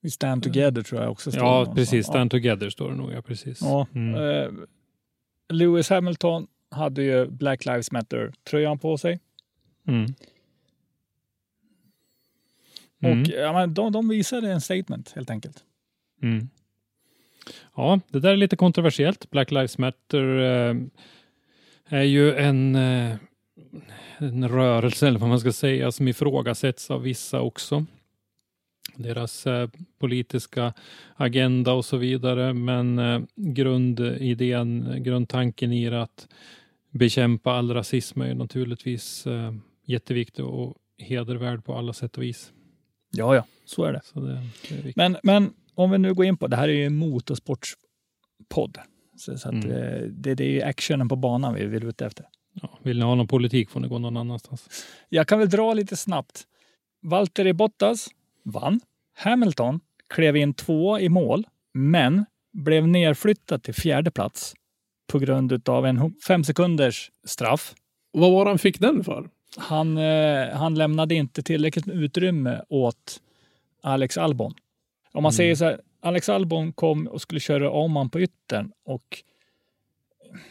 Vi 0.00 0.10
stand 0.10 0.42
together 0.42 0.82
tror 0.82 1.02
jag 1.02 1.10
också 1.12 1.30
står 1.32 1.42
Ja, 1.44 1.72
precis. 1.74 2.06
Ja. 2.06 2.12
Stand 2.12 2.30
together 2.30 2.70
står 2.70 2.90
det 2.90 2.96
nog, 2.96 3.12
ja 3.12 3.22
precis. 3.22 3.58
Ja, 3.60 3.86
Mm. 3.94 4.66
Lewis 5.48 5.90
Hamilton 5.90 6.46
hade 6.70 7.02
ju 7.02 7.26
Black 7.30 7.64
Lives 7.66 7.92
Matter-tröjan 7.92 8.78
på 8.78 8.98
sig. 8.98 9.20
Mm. 9.88 10.14
Mm. 13.02 13.20
Och 13.20 13.28
ja, 13.28 13.66
de, 13.66 13.92
de 13.92 14.08
visade 14.08 14.52
en 14.52 14.60
statement 14.60 15.12
helt 15.12 15.30
enkelt. 15.30 15.64
Mm. 16.22 16.48
Ja, 17.76 18.00
det 18.08 18.20
där 18.20 18.30
är 18.32 18.36
lite 18.36 18.56
kontroversiellt. 18.56 19.30
Black 19.30 19.50
Lives 19.50 19.78
Matter 19.78 20.38
eh, 20.38 20.76
är 21.88 22.02
ju 22.02 22.34
en, 22.34 22.76
eh, 22.76 23.16
en 24.18 24.48
rörelse, 24.48 25.08
eller 25.08 25.18
vad 25.18 25.28
man 25.28 25.40
ska 25.40 25.52
säga, 25.52 25.92
som 25.92 26.08
ifrågasätts 26.08 26.90
av 26.90 27.02
vissa 27.02 27.40
också. 27.40 27.86
Deras 28.96 29.46
eh, 29.46 29.68
politiska 29.98 30.72
agenda 31.16 31.72
och 31.72 31.84
så 31.84 31.96
vidare. 31.96 32.52
Men 32.52 32.98
eh, 32.98 33.20
grundidén, 33.36 35.02
grundtanken 35.02 35.72
i 35.72 35.90
det 35.90 36.02
att 36.02 36.28
bekämpa 36.90 37.52
all 37.52 37.74
rasism 37.74 38.20
är 38.20 38.34
naturligtvis 38.34 39.26
eh, 39.26 39.54
jätteviktig 39.84 40.44
och 40.44 40.74
hedervärd 40.98 41.64
på 41.64 41.74
alla 41.74 41.92
sätt 41.92 42.16
och 42.16 42.22
vis. 42.22 42.52
Ja, 43.10 43.34
ja, 43.34 43.44
så 43.64 43.84
är 43.84 43.92
det. 43.92 44.00
Så 44.04 44.20
det, 44.20 44.40
det 44.68 44.74
är. 44.88 44.92
Men, 44.96 45.16
men 45.22 45.52
om 45.74 45.90
vi 45.90 45.98
nu 45.98 46.14
går 46.14 46.24
in 46.26 46.36
på, 46.36 46.46
det 46.46 46.56
här 46.56 46.68
är 46.68 46.72
ju 46.72 46.86
en 46.86 46.96
motorsportspodd. 46.96 48.78
Så, 49.16 49.38
så 49.38 49.48
att, 49.48 49.54
Mm. 49.54 49.70
eh, 49.70 50.00
det, 50.00 50.34
det 50.34 50.44
är 50.44 50.48
ju 50.50 50.62
actionen 50.62 51.08
på 51.08 51.16
banan 51.16 51.54
vi 51.54 51.66
vill 51.66 51.84
ute 51.84 52.06
efter. 52.06 52.26
Ja, 52.62 52.78
vill 52.82 52.98
ni 52.98 53.04
ha 53.04 53.14
någon 53.14 53.28
politik 53.28 53.70
får 53.70 53.80
ni 53.80 53.88
gå 53.88 53.98
någon 53.98 54.16
annanstans. 54.16 54.68
Jag 55.08 55.26
kan 55.28 55.38
väl 55.38 55.50
dra 55.50 55.74
lite 55.74 55.96
snabbt. 55.96 56.44
Valtteri 57.02 57.52
Bottas 57.52 58.08
vann. 58.44 58.80
Hamilton 59.14 59.80
klev 60.14 60.36
in 60.36 60.54
två 60.54 60.98
i 60.98 61.08
mål, 61.08 61.46
men 61.74 62.24
blev 62.52 62.88
nerflyttad 62.88 63.62
till 63.62 63.74
fjärde 63.74 64.10
plats 64.10 64.54
på 65.12 65.18
grund 65.18 65.68
av 65.68 65.86
en 65.86 66.14
fem 66.26 66.44
sekunders 66.44 67.10
straff. 67.24 67.74
Vad 68.12 68.32
var 68.32 68.46
han 68.46 68.58
fick 68.58 68.80
den 68.80 69.04
för? 69.04 69.28
Han, 69.56 69.98
eh, 69.98 70.48
han 70.56 70.74
lämnade 70.74 71.14
inte 71.14 71.42
tillräckligt 71.42 71.86
med 71.86 71.96
utrymme 71.96 72.62
åt 72.68 73.20
Alex 73.82 74.18
Albon. 74.18 74.54
Om 75.12 75.22
man 75.22 75.30
Mm. 75.30 75.36
säger 75.36 75.54
så 75.54 75.64
här, 75.64 75.80
Alex 76.00 76.28
Albon 76.28 76.72
kom 76.72 77.06
och 77.06 77.20
skulle 77.20 77.40
köra 77.40 77.70
om 77.70 77.96
han 77.96 78.10
på 78.10 78.20
yttern 78.20 78.72
och 78.84 79.22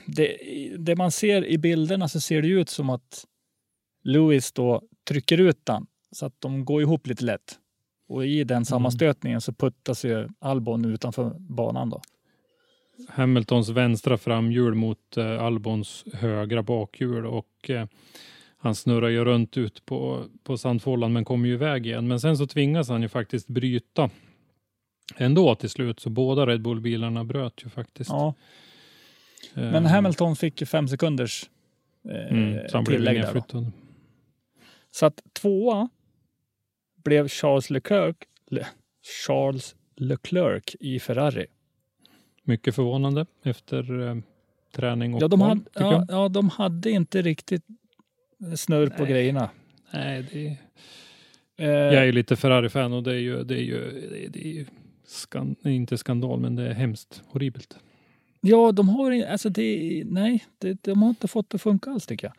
det, 0.05 0.37
det 0.77 0.95
man 0.95 1.11
ser 1.11 1.45
i 1.45 1.57
bilderna 1.57 2.07
så 2.07 2.21
ser 2.21 2.41
det 2.41 2.47
ut 2.47 2.69
som 2.69 2.89
att 2.89 3.25
Lewis 4.03 4.51
då 4.51 4.81
trycker 5.07 5.37
ut 5.37 5.65
den 5.65 5.85
så 6.11 6.25
att 6.25 6.41
de 6.41 6.65
går 6.65 6.81
ihop 6.81 7.07
lite 7.07 7.23
lätt. 7.23 7.59
Och 8.07 8.25
i 8.25 8.43
den 8.43 8.65
sammanstötningen 8.65 9.41
så 9.41 9.53
puttas 9.53 10.05
ju 10.05 10.27
Albon 10.39 10.85
utanför 10.85 11.35
banan 11.39 11.89
då. 11.89 12.01
Hamiltons 13.09 13.69
vänstra 13.69 14.17
framhjul 14.17 14.75
mot 14.75 15.17
eh, 15.17 15.43
Albons 15.43 16.05
högra 16.13 16.63
bakhjul 16.63 17.25
och 17.25 17.69
eh, 17.69 17.87
han 18.65 18.75
snurrar 18.75 19.09
ju 19.09 19.25
runt 19.25 19.57
ut 19.57 19.85
på, 19.85 20.25
på 20.43 20.57
sandfållan 20.57 21.13
men 21.13 21.25
kommer 21.25 21.47
ju 21.47 21.53
iväg 21.53 21.85
igen. 21.85 22.07
Men 22.07 22.19
sen 22.19 22.37
så 22.37 22.47
tvingas 22.47 22.89
han 22.89 23.01
ju 23.01 23.07
faktiskt 23.07 23.47
bryta 23.47 24.09
ändå 25.17 25.55
till 25.55 25.69
slut. 25.69 25.99
Så 25.99 26.09
båda 26.09 26.45
Red 26.45 26.61
Bull-bilarna 26.61 27.23
bröt 27.23 27.65
ju 27.65 27.69
faktiskt. 27.69 28.09
Ja, 28.09 28.33
Eh, 29.53 29.71
men 29.71 29.85
Hamilton 29.85 30.35
fick 30.35 30.61
ju 30.61 30.65
fem 30.65 30.87
sekunders 30.87 31.49
eh, 32.09 32.31
mm, 32.31 32.69
så 32.69 32.77
han 32.77 32.83
blev 32.83 32.97
tillägg 32.97 33.21
där. 33.21 33.43
Så 34.91 35.05
att 35.05 35.21
tvåa 35.33 35.89
blev 37.03 37.27
Charles 37.27 37.69
Leclerc, 37.69 38.15
Le, 38.47 38.65
Charles 39.25 39.75
Leclerc 39.95 40.75
i 40.79 40.99
Ferrari. 40.99 41.45
Mycket 42.43 42.75
förvånande 42.75 43.25
efter 43.43 44.07
eh, 44.07 44.15
träning 44.71 45.13
och 45.13 45.21
Ja 45.21 45.27
de, 45.27 45.41
hade, 45.41 45.61
ja, 45.73 46.05
ja, 46.09 46.29
de 46.29 46.49
hade 46.49 46.91
inte 46.91 47.21
riktigt 47.21 47.63
snurr 48.55 48.87
på 48.87 49.03
Nej. 49.03 49.11
grejerna. 49.11 49.49
Nej, 49.93 50.25
det, 50.33 50.57
Eh, 51.57 51.67
jag 51.69 51.93
är 51.95 52.03
ju 52.03 52.11
lite 52.11 52.35
Ferrari-fan 52.35 52.93
och 52.93 53.03
det 53.03 53.11
är 53.11 53.19
ju, 53.19 53.43
det 53.43 53.53
är 53.55 53.61
ju, 53.63 53.79
det 54.09 54.25
är, 54.25 54.29
det 54.29 54.45
är 54.47 54.51
ju 54.53 54.65
skan, 55.07 55.55
inte 55.63 55.97
skandal, 55.97 56.39
men 56.39 56.55
det 56.55 56.63
är 56.67 56.73
hemskt 56.73 57.21
horribelt. 57.27 57.77
Ja, 58.41 58.71
de 58.71 58.89
har 58.89 59.11
i- 59.11 59.25
alltså 59.25 59.49
det, 59.49 60.03
nej, 60.05 60.45
det, 60.57 60.83
de 60.83 61.01
har 61.01 61.09
inte 61.09 61.27
fått 61.27 61.49
det 61.49 61.55
att 61.55 61.61
funka 61.61 61.89
alls 61.91 62.05
tycker 62.05 62.31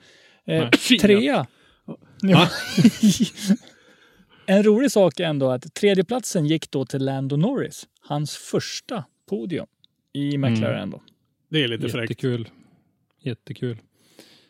jag. 0.45 0.63
Eh, 0.63 0.71
trea. 1.01 1.47
Ja. 2.23 2.49
en 4.47 4.63
rolig 4.63 4.91
sak 4.93 5.21
är 5.21 5.25
ändå 5.25 5.51
att 5.51 5.75
tredjeplatsen 5.75 6.47
gick 6.47 6.71
då 6.71 6.85
till 6.85 7.05
Lando 7.05 7.37
Norris. 7.37 7.87
Hans 8.01 8.37
första 8.37 9.05
podium 9.29 9.67
i 10.13 10.39
McLaren. 10.39 10.77
Mm. 10.79 10.91
Då. 10.91 11.03
Det 11.49 11.65
är 11.65 11.69
lite 11.69 11.89
fräckt. 11.89 12.11
Jättekul. 12.11 12.49
Jättekul. 13.21 13.79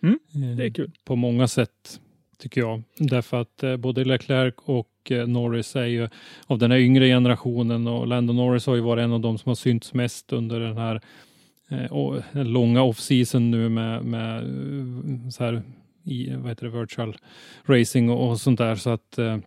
Mm, 0.02 0.18
Eh, 0.34 0.56
Det 0.56 0.64
är 0.64 0.70
kul. 0.70 0.90
På 1.04 1.16
många 1.16 1.48
sätt, 1.48 2.00
tycker 2.38 2.60
jag. 2.60 2.82
Därför 2.98 3.40
att 3.40 3.62
eh, 3.62 3.76
både 3.76 4.04
Leclerc 4.04 4.54
och 4.56 5.10
eh, 5.10 5.26
Norris 5.26 5.76
är 5.76 5.84
ju 5.86 6.08
av 6.46 6.58
den 6.58 6.70
här 6.70 6.78
yngre 6.78 7.06
generationen 7.06 7.86
och 7.86 8.06
Lando 8.06 8.32
Norris 8.32 8.66
har 8.66 8.74
ju 8.74 8.80
varit 8.80 9.02
en 9.02 9.12
av 9.12 9.20
de 9.20 9.38
som 9.38 9.50
har 9.50 9.54
synts 9.54 9.94
mest 9.94 10.32
under 10.32 10.60
den 10.60 10.76
här 10.76 11.00
eh, 11.68 11.92
och, 11.92 12.22
den 12.32 12.52
långa 12.52 12.82
off-season 12.82 13.50
nu 13.50 13.68
med, 13.68 14.04
med 14.04 14.36
eh, 14.42 15.28
så 15.30 15.44
här 15.44 15.62
i, 16.04 16.30
vad 16.34 16.48
heter 16.48 16.66
det, 16.66 16.80
virtual 16.80 17.16
racing 17.66 18.10
och, 18.10 18.30
och 18.30 18.40
sånt 18.40 18.58
där. 18.58 18.74
Så 18.76 18.90
att 18.90 19.18
eh, 19.18 19.38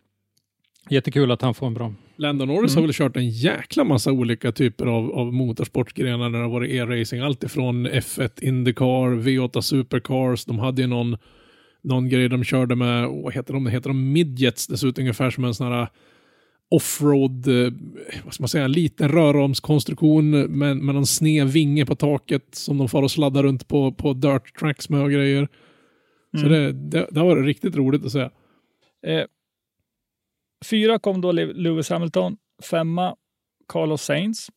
jättekul 0.90 1.32
att 1.32 1.42
han 1.42 1.54
får 1.54 1.68
en 1.68 1.74
bra. 1.74 1.94
Lando 2.20 2.46
Norris 2.46 2.72
Mm. 2.72 2.82
har 2.82 2.88
väl 2.88 2.94
kört 2.94 3.18
en 3.18 3.30
jäkla 3.30 3.84
massa 3.84 4.12
olika 4.12 4.52
typer 4.52 4.86
av, 4.86 5.12
av 5.12 5.34
motorsportgrenar 5.34 6.30
när 6.30 6.38
det 6.40 6.44
har 6.46 6.52
varit 6.52 6.72
e-racing. 6.72 7.20
Allt 7.26 7.44
ifrån 7.44 7.88
F1 7.88 8.44
Indycar, 8.44 9.16
V8 9.22 9.62
Supercars. 9.62 10.46
De 10.46 10.60
hade 10.60 10.82
ju 10.82 10.88
någon, 10.88 11.18
någon 11.84 12.10
grej 12.10 12.30
de 12.30 12.44
körde 12.44 12.76
med, 12.76 13.08
vad 13.10 13.34
heter 13.34 13.54
de? 13.54 13.68
Heter 13.68 13.90
de 13.90 14.12
Midgets? 14.12 14.84
Ut 14.84 15.00
ungefär 15.00 15.30
som 15.30 15.44
en 15.46 15.54
sån 15.54 15.68
här 15.72 15.88
offroad, 16.72 17.48
eh, 17.48 17.74
vad 18.26 18.34
ska 18.34 18.42
man 18.44 18.48
säga, 18.50 18.66
en 18.66 18.72
liten 18.72 19.10
röromskonstruktion 19.10 20.30
med, 20.30 20.78
med 20.78 20.96
någon 20.96 21.06
sned 21.06 21.48
vinge 21.48 21.86
på 21.86 21.96
taket 21.96 22.44
som 22.52 22.78
de 22.78 22.90
får 22.90 23.04
och 23.04 23.12
sladdar 23.12 23.44
runt 23.44 23.68
på, 23.68 23.92
på 23.92 24.14
dirt 24.14 24.60
tracks 24.60 24.90
med 24.90 25.02
och 25.02 25.12
grejer. 25.12 25.48
Så 26.40 26.46
Mm. 26.46 26.52
det, 26.52 26.72
det, 26.72 27.08
det 27.12 27.20
har 27.20 27.28
varit 27.28 27.46
riktigt 27.46 27.76
roligt 27.76 28.06
att 28.06 28.12
se. 28.12 28.20
Eh, 29.08 29.24
fyra 30.66 31.00
kom 31.00 31.22
då 31.22 31.32
Lewis 31.32 31.90
Hamilton. 31.90 32.38
Femma 32.64 33.16
Carlos 33.68 34.02
Sainz 34.02 34.50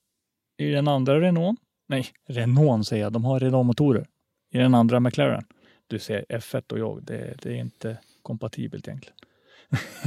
i 0.59 0.71
den 0.71 0.89
andra 0.89 1.21
Renault. 1.21 1.61
Nej, 1.89 2.07
Renault 2.29 2.87
säger 2.87 3.03
jag. 3.03 3.13
De 3.13 3.25
har 3.25 3.41
Renault-motorer 3.41 4.07
i 4.51 4.59
den 4.59 4.75
andra 4.75 5.01
McLaren. 5.01 5.45
Du 5.87 5.99
ser 5.99 6.25
F1 6.29 6.73
och 6.73 6.79
jag, 6.79 7.05
det, 7.05 7.35
det 7.43 7.49
är 7.49 7.61
inte 7.61 7.99
kompatibelt 8.23 8.89
egentligen. 8.89 9.17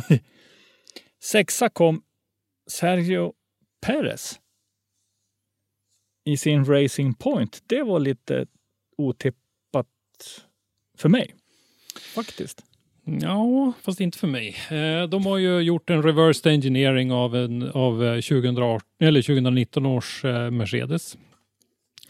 Sexa 1.23 1.69
kom 1.69 2.03
Sergio 2.67 3.33
Perez 3.81 4.39
i 6.25 6.37
sin 6.37 6.65
Racing 6.65 7.17
Point. 7.17 7.63
Det 7.67 7.83
var 7.83 7.99
lite 7.99 8.47
otippat 8.97 9.87
för 10.97 11.09
mig, 11.09 11.35
faktiskt. 12.15 12.63
Ja, 13.05 13.73
fast 13.81 13.99
inte 13.99 14.17
för 14.17 14.27
mig. 14.27 14.55
Eh, 14.71 15.09
De 15.09 15.25
har 15.25 15.37
ju 15.37 15.59
gjort 15.59 15.89
en 15.89 16.03
reversed 16.03 16.51
engineering 16.53 17.11
av, 17.11 17.35
en, 17.35 17.71
av 17.71 18.03
eh, 18.05 18.13
2018, 18.21 18.87
eller 18.99 19.21
2019 19.21 19.85
års 19.85 20.25
eh, 20.25 20.51
Mercedes. 20.51 21.17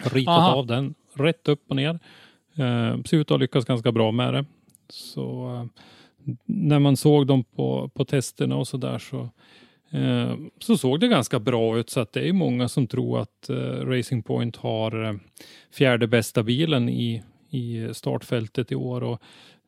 Ritat 0.03 0.27
Aha. 0.39 0.55
av 0.55 0.65
den 0.67 0.95
rätt 1.13 1.47
upp 1.47 1.63
och 1.69 1.75
ner. 1.75 1.99
Eh, 2.55 3.01
Ser 3.03 3.17
ut 3.17 3.21
att 3.21 3.29
ha 3.29 3.37
lyckats 3.37 3.65
ganska 3.65 3.91
bra 3.91 4.11
med 4.11 4.33
det. 4.33 4.45
Så 4.89 5.53
eh, 5.55 5.81
när 6.45 6.79
man 6.79 6.97
såg 6.97 7.27
dem 7.27 7.43
på, 7.43 7.89
på 7.93 8.05
testerna 8.05 8.55
och 8.55 8.67
så 8.67 8.77
där 8.77 8.99
så, 8.99 9.29
eh, 9.97 10.35
så 10.59 10.77
såg 10.77 10.99
det 10.99 11.07
ganska 11.07 11.39
bra 11.39 11.77
ut. 11.77 11.89
Så 11.89 11.99
att 11.99 12.13
det 12.13 12.29
är 12.29 12.33
många 12.33 12.67
som 12.67 12.87
tror 12.87 13.19
att 13.19 13.49
eh, 13.49 13.55
Racing 13.85 14.23
Point 14.25 14.55
har 14.55 15.03
eh, 15.03 15.13
fjärde 15.73 16.07
bästa 16.07 16.43
bilen 16.43 16.89
i, 16.89 17.23
i 17.49 17.93
startfältet 17.93 18.71
i 18.71 18.75
år. 18.75 19.03
Och 19.03 19.21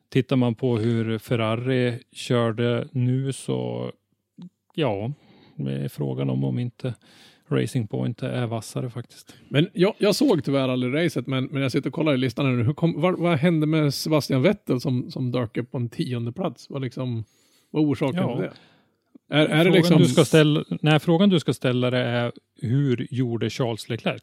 Tittar 0.08 0.36
man 0.36 0.54
på 0.54 0.78
hur 0.78 1.18
Ferrari 1.18 1.98
körde 2.12 2.88
nu 2.92 3.32
så 3.32 3.92
ja, 4.74 5.12
det 5.56 5.72
är 5.72 5.88
frågan 5.88 6.30
om 6.30 6.44
om 6.44 6.58
inte 6.58 6.94
Racing 7.50 7.88
Point 7.88 8.22
är 8.22 8.46
vassare 8.46 8.90
faktiskt. 8.90 9.34
Men 9.48 9.68
jag, 9.72 9.94
jag 9.98 10.14
såg 10.14 10.44
tyvärr 10.44 10.68
aldrig 10.68 10.94
racet, 10.94 11.26
men, 11.26 11.44
men 11.44 11.62
jag 11.62 11.72
sitter 11.72 11.90
och 11.90 11.94
kollar 11.94 12.14
i 12.14 12.16
listan 12.16 12.46
här 12.46 12.52
nu. 12.52 12.62
Hur 12.64 12.72
kom, 12.72 13.00
vad, 13.00 13.18
vad 13.18 13.38
hände 13.38 13.66
med 13.66 13.94
Sebastian 13.94 14.42
Vettel 14.42 14.80
som, 14.80 15.10
som 15.10 15.32
dök 15.32 15.56
upp 15.56 15.70
på 15.70 15.78
en 15.78 15.88
tionde 15.88 16.32
plats? 16.32 16.70
Vad 16.70 16.82
liksom, 16.82 17.24
vad 17.70 17.82
är 17.82 17.86
orsaken 17.86 18.16
Ja. 18.20 18.36
till 18.36 18.44
det? 18.44 18.52
Är, 19.30 19.46
är 19.46 19.58
det 19.58 19.64
frågan, 19.64 19.72
liksom... 19.72 19.98
du 19.98 20.04
ska 20.04 20.24
ställa, 20.24 20.64
nej, 20.80 20.98
frågan 20.98 21.28
du 21.28 21.40
ska 21.40 21.52
ställa 21.52 21.90
dig 21.90 22.02
är 22.02 22.32
hur 22.62 23.06
gjorde 23.10 23.50
Charles 23.50 23.88
Leclerc? 23.88 24.22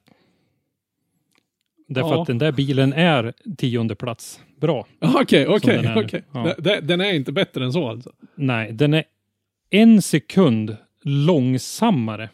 Därför 1.88 2.10
Ja. 2.10 2.22
att 2.22 2.28
den 2.28 2.38
där 2.38 2.52
bilen 2.52 2.94
är 2.94 3.34
tionde 3.58 3.96
plats. 3.96 4.40
Bra. 4.62 4.88
Okej, 5.00 5.48
okej, 5.48 5.76
den 5.78 5.86
är 5.86 5.96
nu. 5.96 6.06
okej. 6.06 6.82
Den- 6.82 7.02
är 7.02 7.14
inte 7.14 7.32
bättre 7.32 7.66
än 7.66 7.74
så 7.74 7.88
alltså? 7.88 8.12
Nej, 8.36 8.72
den 8.74 8.94
är 8.94 9.04
en 9.70 10.02
sekund 10.02 10.78
långsammare 11.04 12.24
än 12.24 12.30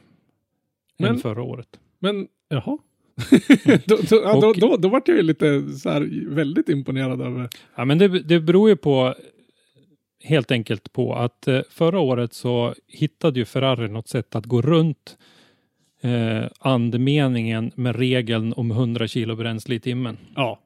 Men- 0.97 1.17
förra 1.17 1.43
året. 1.43 1.67
Men, 1.99 2.27
jaha. 2.49 2.77
då, 3.85 3.95
då, 4.09 4.15
ja, 4.23 4.39
då, 4.41 4.47
Och- 4.47 4.59
då, 4.59 4.77
då 4.77 4.89
vart 4.89 5.07
jag 5.07 5.17
ju 5.17 5.23
lite 5.23 5.69
så 5.73 5.89
här 5.89 6.29
väldigt 6.35 6.69
imponerad 6.69 7.21
över. 7.21 7.49
Ja, 7.75 7.85
men 7.85 7.97
det, 7.97 8.07
det 8.07 8.39
beror 8.39 8.69
ju 8.69 8.75
på 8.75 9.15
helt 10.23 10.51
enkelt 10.51 10.93
på 10.93 11.15
att 11.15 11.47
eh, 11.47 11.61
förra 11.69 11.99
året 11.99 12.33
så 12.33 12.75
hittade 12.87 13.39
ju 13.39 13.45
Ferrari 13.45 13.87
något 13.87 14.07
sätt 14.07 14.35
att 14.35 14.45
gå 14.45 14.61
runt 14.61 15.17
eh, 16.01 16.43
andemeningen 16.59 17.71
med 17.75 17.95
regeln 17.95 18.53
om 18.53 18.71
100 18.71 19.07
kilo 19.07 19.35
bränsle 19.35 19.75
i 19.75 19.79
timmen. 19.79 20.17
Ja. 20.35 20.59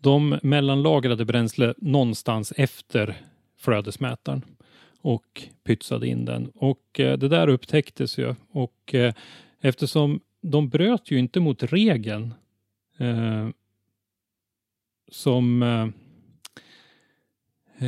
De 0.00 0.38
mellanlagrade 0.42 1.24
bränsle 1.24 1.74
någonstans 1.78 2.52
efter 2.56 3.14
flödesmätaren 3.58 4.44
och 5.00 5.42
pytsade 5.64 6.06
in 6.08 6.24
den. 6.24 6.50
Och 6.54 7.00
eh, 7.00 7.18
det 7.18 7.28
där 7.28 7.48
upptäcktes 7.48 8.18
ju 8.18 8.34
och 8.50 8.94
eh, 8.94 9.14
eftersom 9.60 10.20
de 10.40 10.68
bröt 10.68 11.10
ju 11.10 11.18
inte 11.18 11.40
mot 11.40 11.62
regeln 11.62 12.34
eh, 12.98 13.48
som 15.10 15.62
eh, 15.62 15.88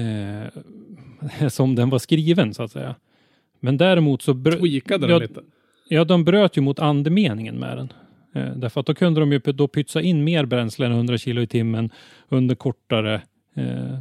eh, 0.01 1.49
som 1.49 1.75
den 1.75 1.91
var 1.91 1.99
skriven 1.99 2.55
så 2.55 2.63
att 2.63 2.73
säga. 2.73 2.95
Men 3.61 3.77
däremot 3.77 4.23
så 4.23 4.35
Tweakade 4.35 5.07
den 5.07 5.11
ja, 5.11 5.19
lite. 5.19 5.43
Ja, 5.93 6.05
de 6.05 6.25
bröt 6.25 6.57
ju 6.57 6.61
mot 6.61 6.79
andemeningen 6.79 7.59
med 7.59 7.77
den. 7.77 7.93
Eh, 8.35 8.57
därför 8.57 8.81
att 8.81 8.87
då 8.87 8.95
kunde 8.95 9.21
de 9.21 9.33
ju 9.33 9.39
då 9.39 9.69
pytsa 9.69 10.01
in 10.01 10.25
mer 10.25 10.45
bränsle 10.45 10.87
än 10.87 10.93
100 10.93 11.19
kilo 11.19 11.43
i 11.43 11.47
timmen 11.47 11.91
under 12.29 12.55
kortare, 12.55 13.23
eh, 13.55 13.99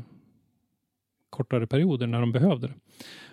kortare 1.30 1.68
perioder 1.68 2.08
när 2.08 2.20
de 2.20 2.32
behövde 2.32 2.68
det. 2.68 2.74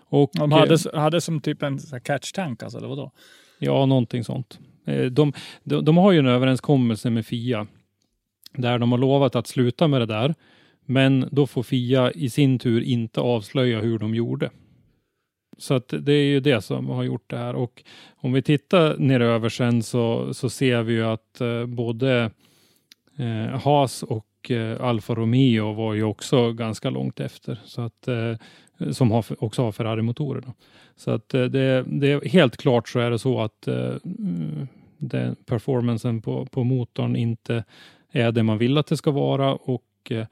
Och, 0.08 0.30
De 0.34 0.52
eh, 0.52 0.58
hade, 0.58 0.78
hade 1.00 1.20
som 1.20 1.40
typ 1.40 1.62
en 1.62 1.78
så 1.78 1.94
här 1.94 2.00
catch 2.00 2.32
tank 2.32 2.62
alltså, 2.62 2.78
eller 2.78 2.88
vadå? 2.88 3.10
Ja, 3.58 3.86
någonting 3.86 4.24
sånt. 4.24 4.58
Eh, 4.84 5.04
De, 5.04 5.32
de, 5.64 5.84
de 5.84 5.96
har 5.96 6.12
ju 6.12 6.18
en 6.18 6.26
överenskommelse 6.26 7.10
med 7.10 7.26
Fia 7.26 7.66
där 8.52 8.78
de 8.78 8.92
har 8.92 8.98
lovat 8.98 9.36
att 9.36 9.46
sluta 9.46 9.88
med 9.88 10.00
det 10.00 10.06
där. 10.06 10.34
Men 10.84 11.28
då 11.32 11.46
får 11.46 11.62
Fia 11.62 12.12
i 12.12 12.30
sin 12.30 12.58
tur 12.58 12.80
inte 12.82 13.20
avslöja 13.20 13.80
hur 13.80 13.98
de 13.98 14.14
gjorde. 14.14 14.50
Så 15.58 15.74
att 15.74 15.94
det 15.98 16.12
är 16.12 16.24
ju 16.24 16.40
det 16.40 16.62
som 16.62 16.88
har 16.88 17.02
gjort 17.02 17.30
det 17.30 17.36
här. 17.36 17.54
Och 17.54 17.82
om 18.16 18.32
vi 18.32 18.42
tittar 18.42 18.96
neröver 18.98 19.48
sen 19.48 19.82
så, 19.82 20.34
så 20.34 20.50
ser 20.50 20.82
vi 20.82 20.92
ju 20.92 21.04
att 21.04 21.40
eh, 21.40 21.66
både 21.66 22.30
eh, 23.18 23.60
Haas 23.60 24.02
och 24.02 24.50
eh, 24.50 24.84
Alfa 24.84 25.14
Romeo 25.14 25.72
var 25.72 25.94
ju 25.94 26.02
också 26.02 26.52
ganska 26.52 26.90
långt 26.90 27.20
efter. 27.20 27.58
Så 27.64 27.82
att, 27.82 28.08
eh, 28.08 28.34
som 28.92 29.10
har, 29.10 29.24
också 29.38 29.62
har 29.62 29.72
Ferrari-motorer. 29.72 30.44
Så 30.96 31.10
att 31.10 31.34
eh, 31.34 31.44
det, 31.44 31.84
det 31.86 32.12
är 32.12 32.28
helt 32.28 32.56
klart 32.56 32.88
så 32.88 32.98
är 32.98 33.10
det 33.10 33.18
så 33.18 33.40
att 33.40 33.68
eh, 33.68 33.94
mm, 34.04 34.68
den 34.98 35.36
performancen 35.46 36.22
på, 36.22 36.46
på 36.46 36.64
motorn 36.64 37.16
inte 37.16 37.64
är 38.12 38.32
det 38.32 38.42
man 38.42 38.58
vill 38.58 38.78
att 38.78 38.86
det 38.86 38.96
ska 38.96 39.10
vara 39.10 39.54
och 39.54 39.82
eh, 40.10 40.26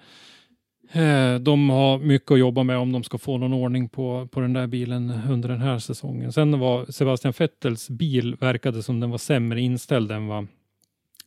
de 1.41 1.71
har 1.71 1.99
mycket 1.99 2.31
att 2.31 2.39
jobba 2.39 2.63
med 2.63 2.79
om 2.79 2.93
de 2.93 3.03
ska 3.05 3.19
få 3.19 3.39
någon 3.39 3.53
ordning 3.53 3.89
på, 3.89 4.29
på 4.31 4.41
den 4.41 4.53
där 4.53 4.67
bilen 4.67 5.21
under 5.31 5.49
den 5.49 5.61
här 5.61 5.79
säsongen. 5.79 6.33
Sen 6.33 6.59
var 6.61 6.85
Sebastian 6.93 7.35
Vettels 7.39 7.91
bil 7.91 8.37
verkade 8.41 8.83
som 8.83 9.01
den 9.01 9.11
var 9.11 9.19
sämre 9.19 9.61
inställd 9.61 10.13
än 10.13 10.27
vad 10.27 10.47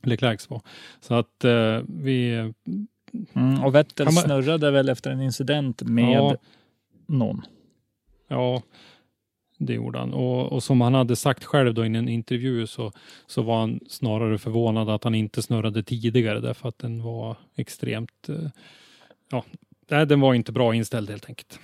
Leclercs 0.04 0.50
var. 0.50 0.62
Så 1.00 1.14
att 1.14 1.44
eh, 1.44 1.80
vi... 1.88 2.52
Mm, 3.34 3.64
och 3.64 3.76
Vettel 3.76 4.06
man- 4.06 4.14
snurrade 4.14 4.72
väl 4.72 4.90
efter 4.90 5.12
en 5.12 5.22
incident 5.22 5.82
med 5.82 6.14
Ja. 6.14 6.36
någon. 7.08 7.42
Ja, 8.28 8.62
det 9.58 9.74
gjorde 9.74 10.00
han. 10.00 10.14
Och, 10.14 10.52
och 10.52 10.64
som 10.64 10.82
han 10.82 10.94
hade 10.94 11.16
sagt 11.16 11.44
själv 11.44 11.74
då 11.74 11.84
i 11.86 11.88
en 11.88 12.10
intervju 12.10 12.68
så, 12.68 12.92
så 13.28 13.42
var 13.42 13.60
han 13.60 13.80
snarare 13.88 14.38
förvånad 14.38 14.90
att 14.90 15.04
han 15.04 15.16
inte 15.16 15.42
snurrade 15.42 15.84
tidigare 15.84 16.40
därför 16.40 16.70
att 16.70 16.80
den 16.80 17.04
var 17.04 17.36
extremt... 17.56 18.30
eh, 18.30 18.36
Ja, 19.32 19.46
nej, 19.90 20.06
den 20.06 20.20
var 20.20 20.34
inte 20.34 20.52
bra 20.52 20.76
inställd 20.76 21.10
helt 21.10 21.26
enkelt. 21.26 21.60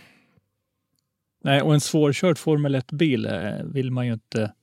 Nej, 1.44 1.62
och 1.62 1.74
en 1.74 1.82
svårkörd 1.82 2.38
Formel 2.38 2.76
1-bil 2.76 3.26
eh, 3.26 3.64
vill 3.64 3.92
man 3.92 4.08
ju 4.08 4.14
inte 4.14 4.54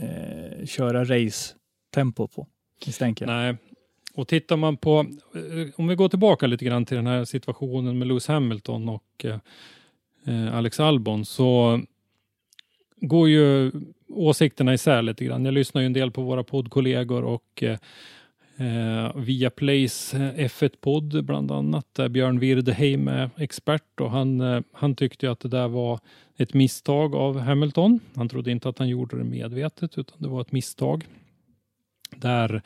eh, 0.00 0.66
köra 0.66 1.04
race-tempo 1.04 2.28
på, 2.28 2.46
misstänker 2.86 3.26
jag. 3.26 3.34
Nej. 3.34 3.56
Och 4.14 4.28
tittar 4.28 4.56
man 4.56 4.76
på, 4.76 5.06
eh, 5.34 5.74
om 5.76 5.88
vi 5.88 5.94
går 5.94 6.08
tillbaka 6.08 6.46
lite 6.46 6.64
grann 6.64 6.84
till 6.84 6.96
den 6.96 7.06
här 7.06 7.24
situationen 7.24 7.98
med 7.98 8.08
Lewis 8.08 8.28
Hamilton 8.28 8.88
och 8.88 9.24
eh, 9.24 9.38
eh, 10.26 10.54
Alex 10.56 10.80
Albon 10.80 11.24
så 11.24 11.80
går 12.96 13.28
ju 13.28 13.72
åsikterna 14.08 14.74
isär 14.74 15.02
lite 15.02 15.24
grann. 15.24 15.44
Jag 15.44 15.54
lyssnar 15.54 15.80
ju 15.82 15.86
en 15.86 15.92
del 15.92 16.10
på 16.10 16.22
våra 16.22 16.44
poddkollegor 16.44 17.24
och 17.24 17.62
eh, 17.62 17.78
eh, 18.60 19.16
via 19.16 19.50
Plays 19.50 20.14
eh, 20.14 20.34
F1-podd 20.34 21.24
bland 21.24 21.50
annat 21.50 21.86
där 21.92 22.08
Björn 22.08 22.38
Wirdeheim 22.38 23.08
är 23.08 23.30
expert 23.36 24.00
och 24.00 24.10
han, 24.10 24.40
eh, 24.40 24.60
han 24.72 24.94
tyckte 24.94 25.26
ju 25.26 25.32
att 25.32 25.40
det 25.40 25.48
där 25.48 25.68
var 25.68 26.00
ett 26.36 26.54
misstag 26.54 27.14
av 27.14 27.38
Hamilton. 27.38 28.00
Han 28.14 28.28
trodde 28.28 28.50
inte 28.50 28.68
att 28.68 28.78
han 28.78 28.88
gjorde 28.88 29.18
det 29.18 29.24
medvetet 29.24 29.98
utan 29.98 30.16
det 30.18 30.28
var 30.28 30.40
ett 30.40 30.52
misstag. 30.52 31.06
Där 32.16 32.62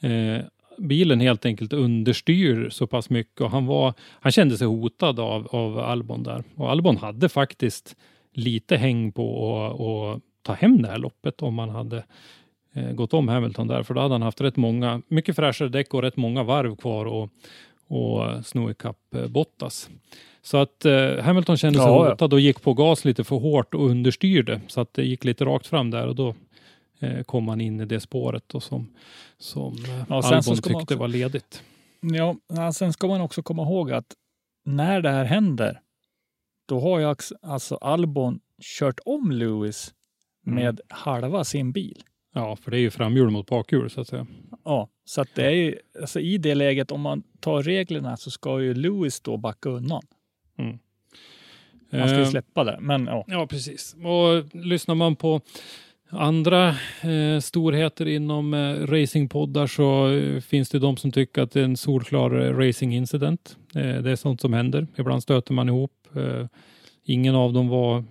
eh, 0.00 0.40
bilen 0.78 1.20
helt 1.20 1.46
enkelt 1.46 1.72
understyr 1.72 2.68
så 2.70 2.86
pass 2.86 3.10
mycket 3.10 3.40
och 3.40 3.50
han, 3.50 3.66
var, 3.66 3.94
han 4.20 4.32
kände 4.32 4.58
sig 4.58 4.66
hotad 4.66 5.20
av, 5.20 5.46
av 5.46 5.78
Albon 5.78 6.22
där. 6.22 6.44
Och 6.54 6.70
Albon 6.70 6.96
hade 6.96 7.28
faktiskt 7.28 7.96
lite 8.32 8.76
häng 8.76 9.12
på 9.12 9.56
att 9.64 9.80
att 9.80 10.22
ta 10.42 10.52
hem 10.52 10.82
det 10.82 10.88
här 10.88 10.98
loppet 10.98 11.42
om 11.42 11.54
man 11.54 11.68
hade 11.68 12.04
gått 12.94 13.14
om 13.14 13.28
Hamilton 13.28 13.66
där, 13.66 13.82
för 13.82 13.94
då 13.94 14.00
hade 14.00 14.14
han 14.14 14.22
haft 14.22 14.40
rätt 14.40 14.56
många, 14.56 15.02
mycket 15.08 15.36
fräschare 15.36 15.68
däck 15.68 15.94
och 15.94 16.02
rätt 16.02 16.16
många 16.16 16.42
varv 16.42 16.76
kvar 16.76 17.06
och, 17.06 17.30
och 17.88 18.46
sno 18.46 18.70
ikapp 18.70 19.14
eh, 19.14 19.26
Bottas. 19.26 19.90
Så 20.42 20.56
att 20.56 20.84
eh, 20.84 21.18
Hamilton 21.22 21.56
kände 21.56 21.78
sig 21.78 21.88
Ja, 21.88 22.10
hotad 22.10 22.32
och 22.32 22.40
gick 22.40 22.62
på 22.62 22.74
gas 22.74 23.04
lite 23.04 23.24
för 23.24 23.36
hårt 23.36 23.74
och 23.74 23.86
understyrde 23.90 24.60
så 24.68 24.80
att 24.80 24.94
det 24.94 25.04
gick 25.04 25.24
lite 25.24 25.44
rakt 25.44 25.66
fram 25.66 25.90
där 25.90 26.06
och 26.06 26.14
då 26.14 26.34
eh, 27.00 27.22
kom 27.22 27.48
han 27.48 27.60
in 27.60 27.80
i 27.80 27.84
det 27.84 28.00
spåret 28.00 28.54
och 28.54 28.62
som, 28.62 28.86
som 29.38 29.72
eh, 29.84 30.02
Ja, 30.08 30.22
så 30.22 30.28
Albon 30.28 30.42
man 30.46 30.56
tyckte 30.56 30.74
också- 30.74 30.96
var 30.96 31.08
ledigt. 31.08 31.62
Ja, 32.00 32.72
sen 32.72 32.92
ska 32.92 33.06
man 33.06 33.20
också 33.20 33.42
komma 33.42 33.62
ihåg 33.62 33.92
att 33.92 34.14
när 34.64 35.00
det 35.00 35.10
här 35.10 35.24
händer, 35.24 35.80
då 36.68 36.80
har 36.80 36.98
ju 36.98 37.14
alltså 37.42 37.74
Albon 37.76 38.40
kört 38.78 39.00
om 39.04 39.30
Lewis 39.30 39.92
Mm. 40.46 40.64
med 40.64 40.80
halva 40.88 41.44
sin 41.44 41.72
bil. 41.72 42.02
Ja, 42.36 42.56
för 42.56 42.70
det 42.70 42.76
är 42.76 42.80
ju 42.80 42.90
framhjul 42.90 43.30
mot 43.30 43.46
bakhjul 43.46 43.90
så 43.90 44.00
att 44.00 44.08
säga. 44.08 44.26
Ja, 44.64 44.88
så 45.04 45.20
att 45.20 45.28
det 45.34 45.46
är 45.46 45.50
ju, 45.50 45.78
alltså 46.00 46.20
i 46.20 46.38
det 46.38 46.54
läget, 46.54 46.90
om 46.90 47.00
man 47.00 47.22
tar 47.40 47.62
reglerna 47.62 48.16
så 48.16 48.30
ska 48.30 48.60
ju 48.60 48.74
Lewis 48.74 49.20
då 49.20 49.36
backa 49.36 49.68
undan. 49.68 50.02
Man 51.90 52.08
ska 52.08 52.16
ju 52.16 52.22
Eh, 52.22 52.28
släppa 52.30 52.64
det, 52.64 52.78
men 52.80 53.06
ja. 53.06 53.24
Ja, 53.28 53.46
precis. 53.46 53.96
Och 54.04 54.56
lyssnar 54.64 54.94
man 54.94 55.16
på 55.16 55.40
andra 56.10 56.68
eh, 57.02 57.40
storheter 57.40 58.08
inom 58.08 58.54
eh, 58.54 58.86
racingpoddar 58.86 59.66
så 59.66 60.10
eh, 60.10 60.40
finns 60.40 60.70
det 60.70 60.78
de 60.78 60.96
som 60.96 61.12
tycker 61.12 61.42
att 61.42 61.50
det 61.50 61.60
är 61.60 61.64
en 61.64 61.76
solklar 61.76 62.40
eh, 62.40 62.56
racingincident. 62.56 63.56
Eh, 63.74 64.02
det 64.02 64.10
är 64.10 64.16
sånt 64.16 64.40
som 64.40 64.52
händer. 64.52 64.86
Ibland 64.96 65.22
stöter 65.22 65.54
man 65.54 65.68
ihop. 65.68 65.92
Ingen 67.04 67.34
av 67.34 67.52
dem 67.52 67.68
var 67.68 68.04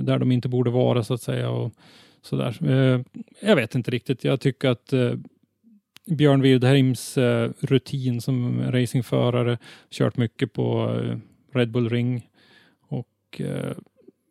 där 0.00 0.18
de 0.18 0.32
inte 0.32 0.48
borde 0.48 0.70
vara 0.70 1.04
så 1.04 1.14
att 1.14 1.22
säga. 1.22 1.50
Och 1.50 1.72
sådär. 2.26 2.58
Eh, 2.62 3.00
jag 3.40 3.56
vet 3.56 3.74
inte 3.74 3.90
riktigt. 3.90 4.24
Jag 4.24 4.40
tycker 4.40 4.68
att 4.68 4.92
eh, 4.92 5.12
Björn 6.06 6.42
Wirdheims 6.42 7.18
eh, 7.18 7.50
rutin 7.60 8.20
som 8.20 8.62
racingförare, 8.72 9.58
kört 9.90 10.16
mycket 10.16 10.52
på 10.52 10.96
Red 11.52 11.70
Bull 11.70 11.88
Ring 11.88 12.28
och 12.88 13.40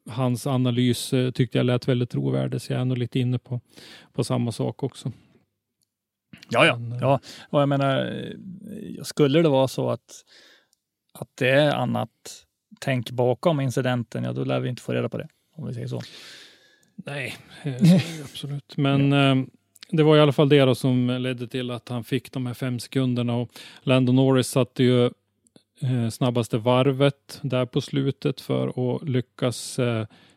hans 0.10 0.48
analys 0.48 1.14
tyckte 1.34 1.58
jag 1.58 1.66
lät 1.66 1.88
väldigt 1.88 2.10
trovärdig, 2.10 2.62
så 2.62 2.74
jag 2.74 2.82
är 2.82 2.86
nog 2.86 2.98
lite 2.98 3.20
inne 3.20 3.40
på, 3.40 3.62
på 4.14 4.24
samma 4.24 4.52
sak 4.52 4.84
också. 4.84 5.12
Ja, 6.50 6.66
ja. 6.66 6.80
Ja. 7.02 7.20
Och 7.50 7.62
jag 7.62 7.70
menar, 7.70 8.24
skulle 9.04 9.42
det 9.42 9.50
vara 9.50 9.68
så 9.68 9.90
att, 9.90 10.24
att 11.14 11.30
det 11.36 11.50
är 11.50 11.76
annat 11.76 12.10
tänk 12.80 13.12
bakom 13.12 13.60
incidenten, 13.60 14.24
ja 14.24 14.34
då 14.34 14.44
lär 14.44 14.60
vi 14.60 14.70
inte 14.70 14.82
få 14.82 14.94
reda 14.94 15.10
på 15.10 15.18
det. 15.18 15.28
Om 15.56 15.68
vi 15.68 15.74
säger 15.74 15.88
så. 15.88 16.02
Nej, 16.96 17.38
eh, 17.64 17.74
det 17.82 18.24
absolut. 18.24 18.78
Men 18.78 19.14
eh, 19.14 19.46
det 19.90 20.04
var 20.04 20.18
i 20.18 20.20
alla 20.20 20.32
fall 20.32 20.50
det 20.50 20.66
då 20.66 20.76
som 20.76 21.08
ledde 21.08 21.48
till 21.48 21.72
att 21.72 21.90
han 21.90 22.04
fick 22.04 22.32
de 22.32 22.46
här 22.46 22.54
fem 22.54 22.80
sekunderna 22.80 23.36
och 23.36 23.50
Landon 23.82 24.16
Norris 24.16 24.48
satte 24.48 24.84
ju 24.84 25.06
eh, 25.82 26.10
snabbaste 26.12 26.58
varvet 26.58 27.40
där 27.42 27.66
på 27.66 27.82
slutet 27.82 28.42
för 28.42 28.96
att 28.96 29.10
lyckas 29.10 29.80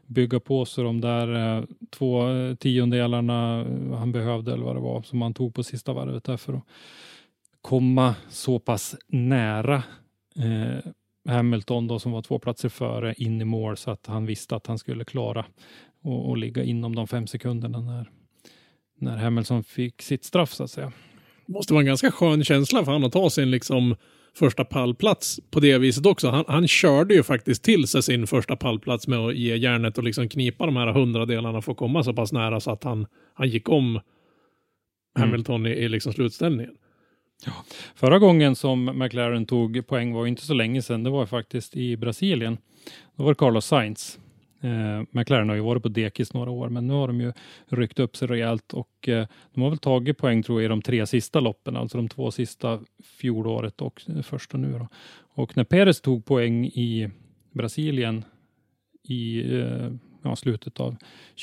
bygga 0.06 0.40
på 0.40 0.64
sig 0.64 0.84
de 0.84 1.00
där 1.00 1.66
två 1.90 2.24
tiondelarna 2.58 3.66
han 3.98 4.12
behövde 4.12 4.52
eller 4.52 4.64
vad 4.64 4.76
det 4.76 4.80
var 4.80 5.02
som 5.02 5.22
han 5.22 5.34
tog 5.34 5.54
på 5.54 5.62
sista 5.62 5.92
varvet 5.92 6.24
där 6.24 6.36
för 6.36 6.52
att 6.52 6.64
komma 7.60 8.14
så 8.28 8.58
pass 8.58 8.96
nära 9.08 9.82
Hamilton 11.28 11.86
då 11.86 11.98
som 11.98 12.12
var 12.12 12.22
två 12.22 12.38
platser 12.38 12.68
före 12.68 13.14
in 13.14 13.40
i 13.40 13.44
mål 13.44 13.76
så 13.76 13.90
att 13.90 14.06
han 14.06 14.26
visste 14.26 14.56
att 14.56 14.66
han 14.66 14.78
skulle 14.78 15.04
klara 15.04 15.44
och, 16.06 16.28
och 16.28 16.36
ligga 16.36 16.64
inom 16.64 16.94
de 16.94 17.06
fem 17.06 17.26
sekunderna 17.26 17.80
när, 17.80 18.10
när 19.00 19.16
Hamilton 19.16 19.64
fick 19.64 20.02
sitt 20.02 20.24
straff 20.24 20.52
så 20.52 20.64
att 20.64 20.70
säga. 20.70 20.92
Det 21.46 21.52
måste 21.52 21.72
vara 21.72 21.80
en 21.80 21.86
ganska 21.86 22.10
skön 22.10 22.44
känsla 22.44 22.84
för 22.84 22.92
han 22.92 23.04
att 23.04 23.12
ta 23.12 23.30
sin 23.30 23.50
liksom 23.50 23.96
första 24.38 24.64
pallplats 24.64 25.40
på 25.50 25.60
det 25.60 25.78
viset 25.78 26.06
också. 26.06 26.28
Han, 26.28 26.44
han 26.48 26.68
körde 26.68 27.14
ju 27.14 27.22
faktiskt 27.22 27.62
till 27.62 27.86
sig 27.86 28.02
sin 28.02 28.26
första 28.26 28.56
pallplats 28.56 29.08
med 29.08 29.18
att 29.18 29.36
ge 29.36 29.56
järnet 29.56 29.98
och 29.98 30.04
liksom 30.04 30.28
knipa 30.28 30.66
de 30.66 30.76
här 30.76 30.92
hundradelarna 30.92 31.62
för 31.62 31.72
att 31.72 31.78
komma 31.78 32.04
så 32.04 32.12
pass 32.12 32.32
nära 32.32 32.60
så 32.60 32.70
att 32.70 32.84
han, 32.84 33.06
han 33.34 33.48
gick 33.48 33.68
om 33.68 34.00
Hamilton 35.18 35.66
i, 35.66 35.70
i 35.70 35.88
liksom 35.88 36.12
slutställningen. 36.12 36.74
Förra 37.94 38.18
gången 38.18 38.56
som 38.56 38.84
McLaren 38.84 39.46
tog 39.46 39.86
poäng 39.86 40.12
var 40.12 40.26
inte 40.26 40.42
så 40.42 40.54
länge 40.54 40.82
sedan. 40.82 41.02
Det 41.02 41.10
var 41.10 41.26
faktiskt 41.26 41.76
i 41.76 41.96
Brasilien. 41.96 42.58
Då 43.16 43.24
var 43.24 43.30
det 43.30 43.38
Carlos 43.38 43.66
Sainz. 43.66 44.18
Eh, 44.60 45.02
McLaren 45.10 45.48
har 45.48 45.56
ju 45.56 45.62
varit 45.62 45.82
på 45.82 45.88
dekis 45.88 46.34
några 46.34 46.50
år, 46.50 46.68
men 46.68 46.86
nu 46.86 46.92
har 46.92 47.06
de 47.06 47.20
ju 47.20 47.32
ryckt 47.66 47.98
upp 47.98 48.16
sig 48.16 48.28
rejält 48.28 48.72
och 48.72 49.08
eh, 49.08 49.26
de 49.54 49.62
har 49.62 49.70
väl 49.70 49.78
tagit 49.78 50.18
poäng 50.18 50.42
tror 50.42 50.60
jag 50.60 50.64
i 50.64 50.68
de 50.68 50.82
tre 50.82 51.06
sista 51.06 51.40
loppen, 51.40 51.76
alltså 51.76 51.98
de 51.98 52.08
två 52.08 52.30
sista 52.30 52.80
fjolåret 53.02 53.80
och 53.80 54.02
första 54.22 54.58
nu 54.58 54.72
då. 54.72 54.88
Och 55.18 55.56
när 55.56 55.64
Perez 55.64 56.00
tog 56.00 56.24
poäng 56.24 56.66
i 56.66 57.10
Brasilien 57.52 58.24
i 59.02 59.54
eh, 59.58 59.90
ja, 60.22 60.36
slutet 60.36 60.80
av 60.80 60.96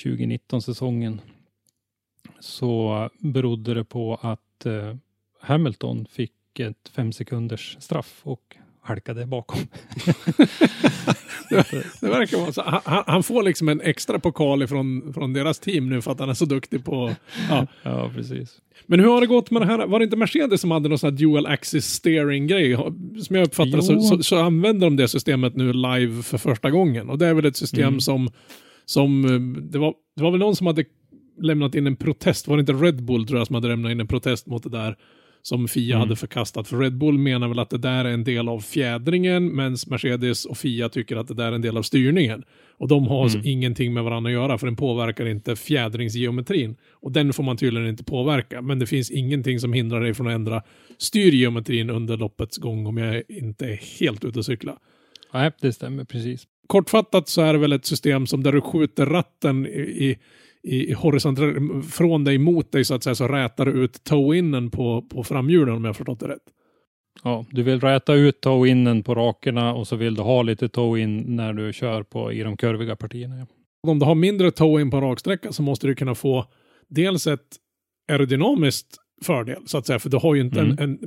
2019 0.04 0.62
säsongen 0.62 1.22
så 2.40 3.10
berodde 3.20 3.74
det 3.74 3.84
på 3.84 4.20
att 4.22 4.66
eh, 4.66 4.96
Hamilton 5.40 6.06
fick 6.06 6.60
ett 6.60 6.90
fem 6.90 7.12
sekunders 7.12 7.78
straff 7.80 8.22
och 8.24 8.58
halkade 8.82 9.26
bakom. 9.26 9.60
Det 12.02 12.10
verkar 12.10 12.38
vara 12.38 12.52
så. 12.52 12.62
Han, 12.62 13.04
han 13.08 13.24
får 13.24 13.44
liksom 13.44 13.70
en 13.70 13.82
extra 13.82 14.20
pokal 14.20 14.64
ifrån, 14.64 15.14
från 15.14 15.34
deras 15.34 15.60
team 15.60 15.90
nu 15.90 16.02
för 16.02 16.12
att 16.12 16.20
han 16.20 16.30
är 16.30 16.34
så 16.34 16.46
duktig 16.46 16.86
på... 16.86 17.16
Ja. 17.50 17.68
ja, 17.84 18.12
precis. 18.16 18.58
Men 18.86 19.00
hur 19.00 19.08
har 19.08 19.22
det 19.22 19.28
gått 19.28 19.52
med 19.52 19.62
det 19.62 19.66
här? 19.66 19.88
Var 19.88 20.00
det 20.00 20.04
inte 20.04 20.18
Mercedes 20.18 20.62
som 20.62 20.72
hade 20.72 20.90
någon 20.90 20.98
sån 20.98 21.10
här 21.10 21.18
dual 21.18 21.46
axis 21.46 21.86
steering 21.86 22.48
grej? 22.48 22.76
Som 23.20 23.36
jag 23.36 23.48
uppfattar 23.48 23.82
så, 23.82 24.02
så, 24.02 24.24
så, 24.24 24.40
använder 24.40 24.88
de 24.88 24.96
det 24.96 25.08
systemet 25.08 25.56
nu 25.56 25.74
live 25.74 26.24
för 26.24 26.38
första 26.38 26.72
gången. 26.72 27.10
Och 27.10 27.18
det 27.18 27.28
är 27.28 27.34
väl 27.34 27.46
ett 27.46 27.58
system 27.58 27.88
mm. 27.88 28.00
som, 28.00 28.30
som 28.86 29.26
eh, 29.26 29.62
det, 29.72 29.80
var, 29.80 29.94
det 30.16 30.24
var 30.24 30.32
väl 30.32 30.40
någon 30.40 30.56
som 30.56 30.68
hade 30.68 30.86
lämnat 31.42 31.76
in 31.76 31.88
en 31.88 31.96
protest, 31.96 32.48
var 32.48 32.58
det 32.58 32.60
inte 32.60 32.74
Red 32.74 33.04
Bull 33.04 33.28
tror 33.28 33.40
jag 33.40 33.48
som 33.48 33.54
hade 33.54 33.68
lämnat 33.68 33.92
in 33.92 34.00
en 34.00 34.08
protest 34.08 34.48
mot 34.48 34.64
det 34.64 34.70
där 34.70 34.98
som 35.44 35.68
Fia 35.68 35.96
mm. 35.96 36.00
hade 36.00 36.16
förkastat. 36.16 36.68
För 36.68 36.78
Red 36.78 36.98
Bull 36.98 37.18
menar 37.18 37.48
väl 37.48 37.60
att 37.60 37.70
det 37.70 37.78
där 37.78 38.06
är 38.06 38.10
en 38.10 38.24
del 38.24 38.50
av 38.50 38.60
fjädringen, 38.60 39.56
medan 39.56 39.78
Mercedes 39.88 40.46
och 40.46 40.58
Fia 40.58 40.90
tycker 40.90 41.16
att 41.16 41.28
det 41.28 41.34
där 41.34 41.48
är 41.48 41.52
en 41.52 41.62
del 41.62 41.78
av 41.78 41.82
styrningen. 41.82 42.44
Och 42.78 42.88
de 42.88 43.08
har 43.08 43.30
mm. 43.30 43.42
ingenting 43.48 43.94
med 43.94 44.04
varandra 44.04 44.30
att 44.30 44.34
göra, 44.34 44.58
för 44.58 44.68
den 44.68 44.76
påverkar 44.76 45.26
inte 45.26 45.56
fjädringsgeometrin. 45.56 46.76
Och 46.92 47.12
den 47.12 47.34
får 47.34 47.44
man 47.44 47.58
tydligen 47.58 47.90
inte 47.90 48.04
påverka, 48.04 48.62
men 48.62 48.80
det 48.80 48.86
finns 48.86 49.12
ingenting 49.12 49.60
som 49.60 49.74
hindrar 49.74 50.02
dig 50.02 50.14
från 50.14 50.28
att 50.28 50.34
ändra 50.34 50.62
styrgeometrin 50.98 51.90
under 51.90 52.18
loppets 52.18 52.58
gång, 52.58 52.88
om 52.88 52.98
jag 52.98 53.24
inte 53.30 53.66
är 53.66 54.00
helt 54.00 54.26
ute 54.26 54.40
och 54.40 54.46
cykla. 54.46 54.78
Nej, 55.34 55.52
det 55.62 55.74
stämmer 55.74 56.04
precis. 56.04 56.48
Kortfattat 56.68 57.30
så 57.30 57.42
är 57.42 57.54
det 57.54 57.60
väl 57.60 57.74
ett 57.74 57.86
system 57.86 58.28
som 58.28 58.44
där 58.44 58.52
du 58.52 58.62
skjuter 58.62 59.06
ratten 59.06 59.68
i, 59.68 59.70
i 59.80 60.18
i 60.64 60.94
horisontellt 60.94 61.86
från 61.86 62.24
dig 62.24 62.38
mot 62.38 62.72
dig 62.72 62.86
så 62.86 62.94
att 62.96 63.04
säga 63.04 63.16
så 63.16 63.28
rätar 63.28 63.66
du 63.66 63.72
ut 63.72 64.04
toe-innen 64.04 64.72
på, 64.72 65.02
på 65.02 65.24
framhjulen 65.24 65.76
om 65.76 65.86
jag 65.86 65.96
förstått 65.96 66.20
det 66.20 66.28
rätt. 66.28 66.44
Ja, 67.24 67.46
du 67.50 67.64
vill 67.64 67.80
räta 67.80 68.14
ut 68.14 68.42
toe-innen 68.42 69.04
på 69.04 69.16
rakerna 69.16 69.74
och 69.74 69.88
så 69.88 69.96
vill 69.96 70.16
du 70.16 70.22
ha 70.22 70.42
lite 70.42 70.70
toe-in 70.70 71.36
när 71.36 71.54
du 71.54 71.74
kör 71.74 72.04
på, 72.04 72.32
i 72.32 72.44
de 72.44 72.58
kurviga 72.58 72.96
partierna. 72.96 73.38
Ja. 73.38 73.46
Om 73.88 74.00
du 74.00 74.06
har 74.06 74.16
mindre 74.16 74.52
toe-in 74.52 74.92
på 74.92 75.02
raksträcka 75.02 75.52
så 75.52 75.64
måste 75.64 75.88
du 75.88 75.96
kunna 75.96 76.16
få 76.16 76.46
dels 76.90 77.28
ett 77.28 77.58
aerodynamiskt 78.12 78.98
fördel, 79.22 79.62
så 79.66 79.78
att 79.78 79.86
säga. 79.86 80.00
För 80.00 80.10
du 80.10 80.18
har 80.18 80.36
ju 80.36 80.42
inte 80.42 80.60
mm. 80.60 80.78
en, 80.80 81.00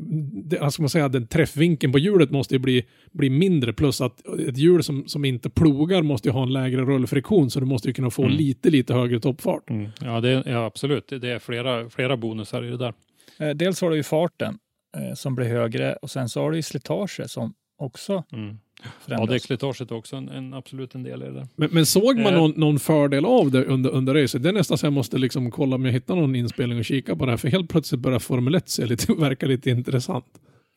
en 0.52 0.62
alltså 0.62 0.82
man 0.82 0.88
säga, 0.88 1.08
den 1.08 1.26
träffvinkeln 1.26 1.92
på 1.92 1.98
hjulet 1.98 2.30
måste 2.30 2.54
ju 2.54 2.58
bli, 2.58 2.86
bli 3.12 3.30
mindre, 3.30 3.72
plus 3.72 4.00
att 4.00 4.26
ett 4.48 4.58
hjul 4.58 4.82
som, 4.82 5.08
som 5.08 5.24
inte 5.24 5.50
plogar 5.50 6.02
måste 6.02 6.28
ju 6.28 6.32
ha 6.32 6.42
en 6.42 6.52
lägre 6.52 6.80
rullfriktion, 6.80 7.50
så 7.50 7.60
du 7.60 7.66
måste 7.66 7.88
ju 7.88 7.94
kunna 7.94 8.10
få 8.10 8.22
mm. 8.22 8.36
lite, 8.36 8.70
lite 8.70 8.94
högre 8.94 9.20
toppfart. 9.20 9.70
Mm. 9.70 9.90
Ja, 10.00 10.20
det, 10.20 10.42
ja, 10.46 10.64
absolut. 10.64 11.08
Det 11.08 11.30
är 11.30 11.38
flera, 11.38 11.90
flera 11.90 12.16
bonusar 12.16 12.64
i 12.64 12.70
det 12.70 12.76
där. 12.76 12.94
Eh, 13.38 13.50
dels 13.50 13.80
har 13.80 13.90
du 13.90 13.96
ju 13.96 14.02
farten 14.02 14.58
eh, 14.96 15.14
som 15.14 15.34
blir 15.34 15.46
högre 15.46 15.94
och 15.94 16.10
sen 16.10 16.28
så 16.28 16.40
har 16.40 16.50
du 16.50 16.56
ju 16.56 16.62
slitage 16.62 17.20
som 17.26 17.54
också 17.78 18.24
mm. 18.32 18.58
Ja, 19.06 19.26
däckslitaget 19.26 19.90
är 19.90 19.94
också 19.94 20.16
en, 20.16 20.28
en, 20.28 20.54
absolut 20.54 20.94
en 20.94 21.02
del 21.02 21.22
i 21.22 21.26
det. 21.26 21.48
Men, 21.56 21.68
men 21.72 21.86
såg 21.86 22.18
man 22.18 22.34
eh. 22.34 22.40
någon, 22.40 22.50
någon, 22.56 22.78
fördel 22.78 23.24
av 23.24 23.50
det 23.50 23.64
under, 23.64 23.90
under 23.90 24.14
racet? 24.14 24.42
Det 24.42 24.48
är 24.48 24.52
nästan 24.52 24.78
så 24.78 24.86
jag 24.86 24.92
måste 24.92 25.18
liksom 25.18 25.50
kolla 25.50 25.76
om 25.76 25.84
jag 25.84 25.92
hittar 25.92 26.16
någon 26.16 26.36
inspelning 26.36 26.78
och 26.78 26.84
kika 26.84 27.16
på 27.16 27.24
det 27.24 27.32
här, 27.32 27.36
för 27.36 27.48
helt 27.48 27.68
plötsligt 27.68 28.00
börjar 28.00 28.18
Formel 28.18 28.54
1 28.54 28.68
se 28.68 28.86
lite, 28.86 29.12
verka 29.18 29.46
lite 29.46 29.70
intressant. 29.70 30.24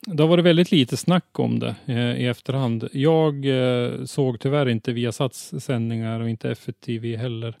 Det 0.06 0.22
har 0.22 0.28
varit 0.28 0.44
väldigt 0.44 0.70
lite 0.72 0.96
snack 0.96 1.38
om 1.38 1.58
det 1.58 1.74
eh, 1.86 2.20
i 2.20 2.26
efterhand. 2.26 2.88
Jag 2.92 3.46
eh, 3.46 4.04
såg 4.04 4.40
tyvärr 4.40 4.68
inte 4.68 4.92
Viasats 4.92 5.54
sändningar 5.58 6.20
och 6.20 6.30
inte 6.30 6.50
FTV 6.50 7.16
heller 7.16 7.56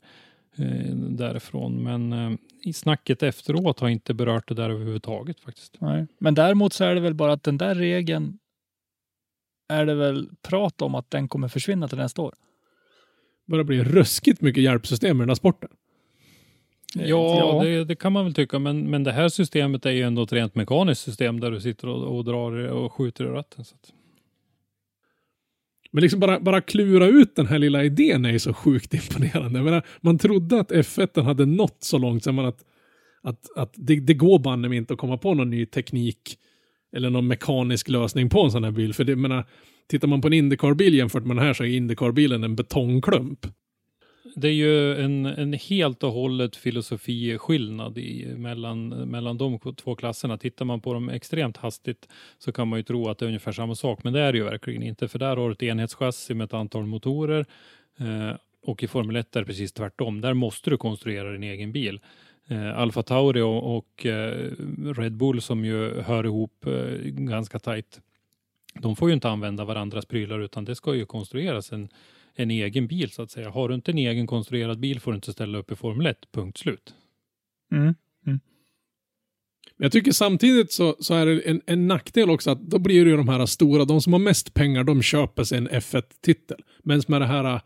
eh, 0.56 0.94
därifrån. 0.94 1.82
Men 1.82 2.12
eh, 2.12 2.38
i 2.62 2.72
snacket 2.72 3.22
efteråt 3.22 3.80
har 3.80 3.88
inte 3.88 4.14
berört 4.14 4.48
det 4.48 4.54
där 4.54 4.70
överhuvudtaget 4.70 5.40
faktiskt. 5.40 5.76
Nej. 5.80 6.06
Men 6.18 6.34
däremot 6.34 6.72
så 6.72 6.84
är 6.84 6.94
det 6.94 7.00
väl 7.00 7.14
bara 7.14 7.32
att 7.32 7.42
den 7.42 7.58
där 7.58 7.74
regeln 7.74 8.38
är 9.70 9.86
det 9.86 9.94
väl 9.94 10.28
prat 10.42 10.82
om 10.82 10.94
att 10.94 11.10
den 11.10 11.28
kommer 11.28 11.48
försvinna 11.48 11.88
till 11.88 11.98
nästa 11.98 12.22
år. 12.22 12.34
börjar 13.46 13.64
bli 13.64 13.84
ruskigt 13.84 14.40
mycket 14.40 14.62
hjälpsystem 14.62 15.16
i 15.16 15.20
den 15.20 15.28
här 15.28 15.34
sporten. 15.34 15.70
Ja, 16.94 17.04
ja. 17.38 17.64
Det, 17.64 17.84
det, 17.84 17.96
kan 17.96 18.12
man 18.12 18.24
väl 18.24 18.34
tycka, 18.34 18.58
men, 18.58 18.90
men 18.90 19.04
det 19.04 19.12
här 19.12 19.28
systemet 19.28 19.86
är 19.86 19.90
ju 19.90 20.02
ändå 20.02 20.22
ett 20.22 20.32
rent 20.32 20.54
mekaniskt 20.54 21.02
system 21.02 21.40
där 21.40 21.50
du 21.50 21.60
sitter 21.60 21.88
och, 21.88 22.16
och 22.16 22.24
drar 22.24 22.68
och 22.68 22.92
skjuter 22.92 23.24
i 23.24 23.28
ratten. 23.28 23.64
Så 23.64 23.74
att... 23.74 23.92
Men 25.90 26.02
liksom 26.02 26.20
bara, 26.20 26.40
bara 26.40 26.60
klura 26.60 27.06
ut 27.06 27.36
den 27.36 27.46
här 27.46 27.58
lilla 27.58 27.84
idén 27.84 28.24
är 28.24 28.32
ju 28.32 28.38
så 28.38 28.54
sjukt 28.54 28.94
imponerande. 28.94 29.62
Menar, 29.62 29.86
man 30.00 30.18
trodde 30.18 30.60
att 30.60 30.70
F1 30.70 31.22
hade 31.22 31.46
nått 31.46 31.78
så 31.80 31.98
långt 31.98 32.24
som 32.24 32.34
man 32.34 32.44
att, 32.44 32.64
att, 33.22 33.56
att 33.56 33.72
det, 33.76 34.00
det 34.00 34.14
går 34.14 34.38
banne 34.38 34.76
inte 34.76 34.92
att 34.92 34.98
komma 34.98 35.16
på 35.16 35.34
någon 35.34 35.50
ny 35.50 35.66
teknik 35.66 36.38
eller 36.92 37.10
någon 37.10 37.26
mekanisk 37.26 37.88
lösning 37.88 38.28
på 38.28 38.42
en 38.42 38.50
sån 38.50 38.64
här 38.64 38.70
bil. 38.70 38.94
För 38.94 39.04
det, 39.04 39.16
menar, 39.16 39.44
tittar 39.86 40.08
man 40.08 40.20
på 40.20 40.28
en 40.28 40.32
Indycar-bil 40.32 40.94
jämfört 40.94 41.24
med 41.24 41.36
den 41.36 41.44
här 41.46 41.54
så 41.54 41.64
är 41.64 41.68
Indycar-bilen 41.68 42.44
en 42.44 42.56
betongklump. 42.56 43.46
Det 44.36 44.48
är 44.48 44.52
ju 44.52 44.94
en, 44.94 45.26
en 45.26 45.52
helt 45.52 46.02
och 46.02 46.12
hållet 46.12 46.56
filosofiskillnad 46.56 47.98
i, 47.98 48.34
mellan, 48.36 48.88
mellan 48.88 49.38
de 49.38 49.58
två 49.76 49.94
klasserna. 49.94 50.38
Tittar 50.38 50.64
man 50.64 50.80
på 50.80 50.94
dem 50.94 51.08
extremt 51.08 51.56
hastigt 51.56 52.08
så 52.38 52.52
kan 52.52 52.68
man 52.68 52.78
ju 52.78 52.82
tro 52.82 53.08
att 53.08 53.18
det 53.18 53.24
är 53.24 53.26
ungefär 53.26 53.52
samma 53.52 53.74
sak, 53.74 54.04
men 54.04 54.12
det 54.12 54.20
är 54.20 54.32
det 54.32 54.38
ju 54.38 54.44
verkligen 54.44 54.82
inte. 54.82 55.08
För 55.08 55.18
där 55.18 55.36
har 55.36 55.48
du 55.48 55.52
ett 55.52 55.62
enhetschassi 55.62 56.34
med 56.34 56.44
ett 56.44 56.54
antal 56.54 56.86
motorer 56.86 57.46
eh, 57.98 58.36
och 58.62 58.82
i 58.82 58.88
Formel 58.88 59.16
1 59.16 59.36
är 59.36 59.40
det 59.40 59.46
precis 59.46 59.72
tvärtom. 59.72 60.20
Där 60.20 60.34
måste 60.34 60.70
du 60.70 60.76
konstruera 60.76 61.32
din 61.32 61.42
egen 61.42 61.72
bil 61.72 62.00
eh, 62.50 62.78
Alfa 62.78 63.02
Tauri 63.02 63.40
och, 63.40 63.76
och 63.76 64.06
eh, 64.06 64.50
Red 64.96 65.16
Bull 65.16 65.42
som 65.42 65.64
ju 65.64 66.00
hör 66.00 66.26
ihop 66.26 66.66
eh, 66.66 66.72
ganska 67.04 67.58
tajt. 67.58 68.00
De 68.74 68.96
får 68.96 69.08
ju 69.08 69.14
inte 69.14 69.28
använda 69.28 69.64
varandras 69.64 70.06
prylar 70.06 70.40
utan 70.40 70.64
det 70.64 70.74
ska 70.74 70.94
ju 70.94 71.06
konstrueras 71.06 71.72
en, 71.72 71.88
en 72.34 72.50
egen 72.50 72.86
bil 72.86 73.10
så 73.10 73.22
att 73.22 73.30
säga. 73.30 73.50
Har 73.50 73.68
du 73.68 73.74
inte 73.74 73.90
en 73.90 73.98
egen 73.98 74.26
konstruerad 74.26 74.80
bil 74.80 75.00
får 75.00 75.12
du 75.12 75.14
inte 75.14 75.32
ställa 75.32 75.58
upp 75.58 75.72
i 75.72 75.76
Formel 75.76 76.06
1, 76.06 76.16
punkt 76.32 76.58
slut. 76.58 76.94
Mm. 77.72 77.94
Mm. 78.26 78.40
Jag 79.76 79.92
tycker 79.92 80.12
samtidigt 80.12 80.72
så, 80.72 80.96
så 80.98 81.14
är 81.14 81.26
det 81.26 81.40
en, 81.40 81.60
en 81.66 81.86
nackdel 81.86 82.30
också 82.30 82.50
att 82.50 82.60
då 82.60 82.78
blir 82.78 83.04
det 83.04 83.10
ju 83.10 83.16
de 83.16 83.28
här 83.28 83.46
stora, 83.46 83.84
de 83.84 84.00
som 84.00 84.12
har 84.12 84.20
mest 84.20 84.54
pengar, 84.54 84.84
de 84.84 85.02
köper 85.02 85.44
sig 85.44 85.58
en 85.58 85.68
F1-titel. 85.68 86.62
Men 86.82 87.02
med 87.08 87.20
det 87.20 87.26
här, 87.26 87.60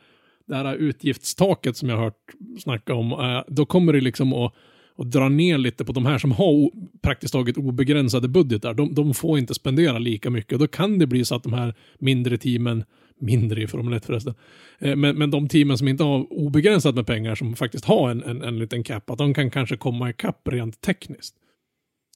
det 0.46 0.56
här 0.56 0.74
utgiftstaket 0.74 1.76
som 1.76 1.88
jag 1.88 1.96
har 1.96 2.04
hört 2.04 2.32
snacka 2.60 2.94
om, 2.94 3.12
eh, 3.12 3.42
då 3.48 3.66
kommer 3.66 3.92
det 3.92 4.00
liksom 4.00 4.32
att 4.32 4.54
och 4.96 5.06
dra 5.06 5.28
ner 5.28 5.58
lite 5.58 5.84
på 5.84 5.92
de 5.92 6.06
här 6.06 6.18
som 6.18 6.32
har 6.32 6.70
praktiskt 7.02 7.32
taget 7.32 7.56
obegränsade 7.56 8.28
budgetar. 8.28 8.74
De, 8.74 8.94
de 8.94 9.14
får 9.14 9.38
inte 9.38 9.54
spendera 9.54 9.98
lika 9.98 10.30
mycket. 10.30 10.58
Då 10.58 10.66
kan 10.66 10.98
det 10.98 11.06
bli 11.06 11.24
så 11.24 11.34
att 11.34 11.42
de 11.42 11.52
här 11.52 11.74
mindre 11.98 12.38
teamen, 12.38 12.84
mindre 13.20 13.62
i 13.62 13.66
Formel 13.66 13.94
1 13.94 14.04
förresten, 14.06 14.34
eh, 14.78 14.96
men, 14.96 15.18
men 15.18 15.30
de 15.30 15.48
teamen 15.48 15.78
som 15.78 15.88
inte 15.88 16.04
har 16.04 16.32
obegränsat 16.32 16.94
med 16.94 17.06
pengar, 17.06 17.34
som 17.34 17.56
faktiskt 17.56 17.84
har 17.84 18.10
en, 18.10 18.22
en, 18.22 18.42
en 18.42 18.58
liten 18.58 18.82
cap, 18.84 19.10
att 19.10 19.18
de 19.18 19.34
kan 19.34 19.50
kanske 19.50 19.76
komma 19.76 20.10
ikapp 20.10 20.48
rent 20.48 20.80
tekniskt. 20.80 21.34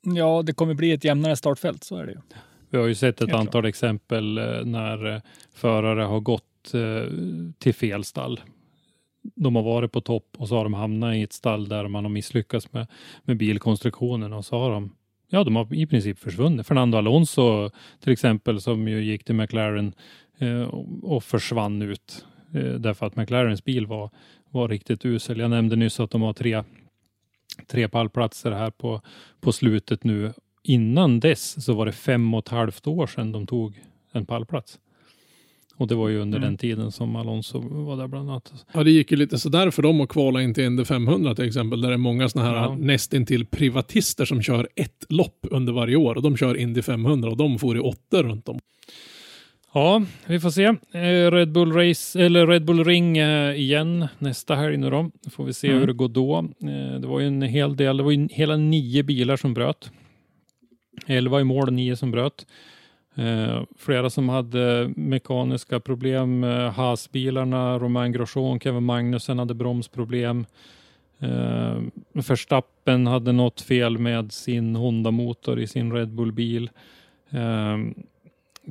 Ja, 0.02 0.42
det 0.46 0.52
kommer 0.52 0.74
bli 0.74 0.92
ett 0.92 1.04
jämnare 1.04 1.36
startfält, 1.36 1.84
så 1.84 1.96
är 1.96 2.06
det 2.06 2.12
ju. 2.12 2.18
Vi 2.70 2.78
har 2.78 2.86
ju 2.86 2.94
sett 2.94 3.14
ett 3.20 3.28
Helt 3.28 3.40
antal 3.40 3.62
klart. 3.62 3.68
exempel 3.68 4.38
eh, 4.38 4.44
när 4.64 5.14
eh, 5.14 5.20
förare 5.54 6.02
har 6.02 6.20
gått 6.20 6.44
till 7.58 7.74
fel 7.74 8.04
stall 8.04 8.40
de 9.34 9.56
har 9.56 9.62
varit 9.62 9.92
på 9.92 10.00
topp 10.00 10.36
och 10.38 10.48
så 10.48 10.56
har 10.56 10.64
de 10.64 10.74
hamnat 10.74 11.14
i 11.14 11.22
ett 11.22 11.32
stall 11.32 11.68
där 11.68 11.88
man 11.88 12.04
har 12.04 12.10
misslyckats 12.10 12.72
med, 12.72 12.86
med 13.24 13.36
bilkonstruktionen 13.36 14.32
och 14.32 14.44
så 14.44 14.58
har 14.58 14.70
de 14.70 14.90
Ja, 15.30 15.44
de 15.44 15.56
har 15.56 15.74
i 15.74 15.86
princip 15.86 16.18
försvunnit. 16.18 16.66
Fernando 16.66 16.98
Alonso 16.98 17.70
till 18.00 18.12
exempel 18.12 18.60
som 18.60 18.88
ju 18.88 19.04
gick 19.04 19.24
till 19.24 19.34
McLaren 19.34 19.94
eh, 20.38 20.62
och 21.02 21.24
försvann 21.24 21.82
ut 21.82 22.24
eh, 22.54 22.72
därför 22.72 23.06
att 23.06 23.16
McLarens 23.16 23.64
bil 23.64 23.86
var, 23.86 24.10
var 24.50 24.68
riktigt 24.68 25.04
usel. 25.04 25.38
Jag 25.38 25.50
nämnde 25.50 25.76
nyss 25.76 26.00
att 26.00 26.10
de 26.10 26.22
har 26.22 26.32
tre, 26.32 26.62
tre 27.66 27.88
pallplatser 27.88 28.50
här 28.50 28.70
på, 28.70 29.00
på 29.40 29.52
slutet 29.52 30.04
nu. 30.04 30.32
Innan 30.62 31.20
dess 31.20 31.64
så 31.64 31.72
var 31.72 31.86
det 31.86 31.92
fem 31.92 32.34
och 32.34 32.38
ett 32.38 32.48
halvt 32.48 32.86
år 32.86 33.06
sedan 33.06 33.32
de 33.32 33.46
tog 33.46 33.80
en 34.12 34.26
pallplats. 34.26 34.78
Och 35.80 35.86
det 35.88 35.94
var 35.94 36.08
ju 36.08 36.18
under 36.18 36.38
Mm. 36.38 36.48
den 36.48 36.58
tiden 36.58 36.92
som 36.92 37.16
Alonso 37.16 37.58
var 37.60 37.96
där 37.96 38.06
bland 38.08 38.30
annat. 38.30 38.52
Ja, 38.74 38.84
det 38.84 38.90
gick 38.90 39.10
ju 39.10 39.16
lite 39.16 39.38
sådär 39.38 39.70
för 39.70 39.82
dem 39.82 40.00
att 40.00 40.08
kvala 40.08 40.42
in 40.42 40.54
till 40.54 40.64
Indy 40.64 40.84
500 40.84 41.34
till 41.34 41.44
exempel, 41.44 41.80
där 41.80 41.88
det 41.88 41.94
är 41.94 41.98
många 41.98 42.28
sådana 42.28 42.48
här 42.50 42.56
Ja. 42.56 42.76
nästintill 42.78 43.46
privatister 43.46 44.24
som 44.24 44.42
kör 44.42 44.68
ett 44.76 45.04
lopp 45.08 45.46
under 45.50 45.72
varje 45.72 45.96
år 45.96 46.14
och 46.14 46.22
de 46.22 46.36
kör 46.36 46.54
Indy 46.56 46.82
500 46.82 47.30
och 47.30 47.36
de 47.36 47.58
får 47.58 47.76
i 47.76 47.80
åtta 47.80 48.22
runt 48.22 48.48
om. 48.48 48.58
Ja, 49.74 50.02
vi 50.26 50.40
får 50.40 50.50
se. 50.50 50.64
Eh, 50.92 51.30
Red 51.30 51.52
Bull 51.52 51.72
Race, 51.72 52.22
eller 52.24 52.46
Red 52.46 52.64
Bull 52.64 52.84
Ring 52.84 53.18
eh, 53.18 53.54
igen 53.60 54.06
nästa 54.18 54.54
helg 54.54 54.76
nu 54.76 54.90
då. 54.90 55.10
Får 55.30 55.44
vi 55.44 55.52
se 55.52 55.66
Mm. 55.68 55.80
hur 55.80 55.86
det 55.86 55.92
går 55.92 56.08
då. 56.08 56.38
Eh, 56.62 57.00
Det 57.00 57.06
var 57.06 57.20
ju 57.20 57.26
en 57.26 57.42
hel 57.42 57.76
del, 57.76 57.96
det 57.96 58.02
var 58.02 58.10
ju 58.10 58.28
hela 58.30 58.56
nio 58.56 59.02
bilar 59.02 59.36
som 59.36 59.54
bröt. 59.54 59.90
Elva 61.06 61.40
i 61.40 61.44
mål, 61.44 61.72
nio 61.72 61.96
som 61.96 62.10
bröt. 62.10 62.46
Eh, 63.18 63.62
flera 63.76 64.10
som 64.10 64.28
hade 64.28 64.92
mekaniska 64.96 65.80
problem. 65.80 66.44
Eh, 66.44 66.70
Haas-bilarna, 66.72 67.78
Romain 67.78 68.12
Grosjean, 68.12 68.60
Kevin 68.60 68.84
Magnussen 68.84 69.38
hade 69.38 69.54
bromsproblem. 69.54 70.46
Eh, 71.18 71.78
Verstappen 72.12 73.06
hade 73.06 73.32
något 73.32 73.60
fel 73.60 73.98
med 73.98 74.32
sin 74.32 74.76
Honda-motor 74.76 75.60
i 75.60 75.66
sin 75.66 75.92
Red 75.92 76.08
Bull-bil. 76.08 76.70
Eh, 77.30 77.78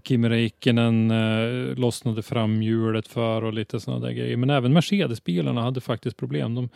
Kimi 0.04 0.30
Räikkönen 0.30 1.12
eh, 1.12 1.76
lossnade 1.78 2.24
framhjulet 2.24 3.08
för 3.08 3.44
och 3.44 3.54
lite 3.54 3.80
sådana 3.80 4.06
där 4.06 4.14
grejer. 4.14 4.38
Men 4.38 4.50
även 4.50 4.74
Mercedes-bilarna 4.74 5.62
hade 5.62 5.82
faktiskt 5.82 6.18
problem. 6.18 6.56
De, 6.56 6.70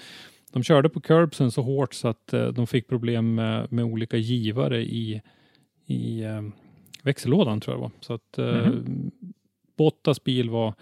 de 0.51 0.63
körde 0.63 0.89
på 0.89 1.01
curbsen 1.01 1.51
så 1.51 1.61
hårt 1.61 1.93
så 1.93 2.07
att 2.07 2.33
eh, 2.33 2.47
de 2.47 2.67
fick 2.67 2.87
problem 2.87 3.35
med, 3.35 3.71
med 3.71 3.85
olika 3.85 4.17
givare 4.17 4.81
i, 4.81 5.21
i 5.85 6.23
eh, 6.23 6.41
växellådan 7.01 7.59
tror 7.61 7.73
jag 7.75 7.79
det 7.79 7.81
var. 7.81 7.91
Så 8.01 8.13
att 8.13 8.37
eh, 8.37 8.71
Bottas 9.77 10.23
bil 10.23 10.49
var 10.49 10.73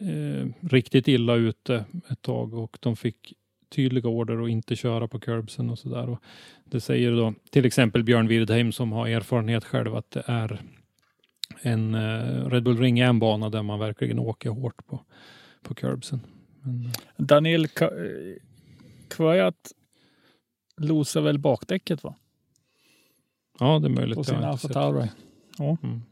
eh, 0.00 0.46
riktigt 0.60 1.08
illa 1.08 1.34
ute 1.34 1.84
ett 2.10 2.22
tag 2.22 2.54
och 2.54 2.78
de 2.80 2.96
fick 2.96 3.32
tydliga 3.68 4.08
order 4.08 4.42
att 4.44 4.50
inte 4.50 4.76
köra 4.76 5.08
på 5.08 5.20
curbsen 5.20 5.70
och 5.70 5.78
sådär. 5.78 6.08
Och 6.08 6.18
Det 6.64 6.80
säger 6.80 7.12
då 7.12 7.34
till 7.50 7.64
exempel 7.64 8.04
Björn 8.04 8.28
Wirdheim 8.28 8.72
som 8.72 8.92
har 8.92 9.08
erfarenhet 9.08 9.64
själv 9.64 9.94
att 9.96 10.10
det 10.10 10.22
är 10.26 10.60
en 11.62 11.94
eh, 11.94 12.48
Red 12.48 12.62
Bull 12.62 12.78
Ring 12.78 12.98
är 12.98 13.06
en 13.06 13.18
bana 13.18 13.48
där 13.50 13.62
man 13.62 13.78
verkligen 13.78 14.18
åker 14.18 14.50
hårt 14.50 14.86
på, 14.86 15.00
på 15.62 15.74
curbsen. 15.74 16.20
Men, 16.62 16.84
eh, 16.86 16.90
Daniel 17.16 17.66
Ka- 17.66 18.04
eh, 18.04 18.36
Kvyat 19.08 19.72
losar 20.76 21.20
väl 21.20 21.38
bakdäcket 21.38 22.02
va? 22.04 22.14
ja, 23.58 23.78
det 23.78 23.86
är 23.86 23.90
möjligt. 23.90 24.16
På 24.16 24.24
sin 24.24 24.34
Alfa 24.36 24.68
sett. 24.68 24.76
Tauri. 25.56 25.76
Mm. 25.82 26.02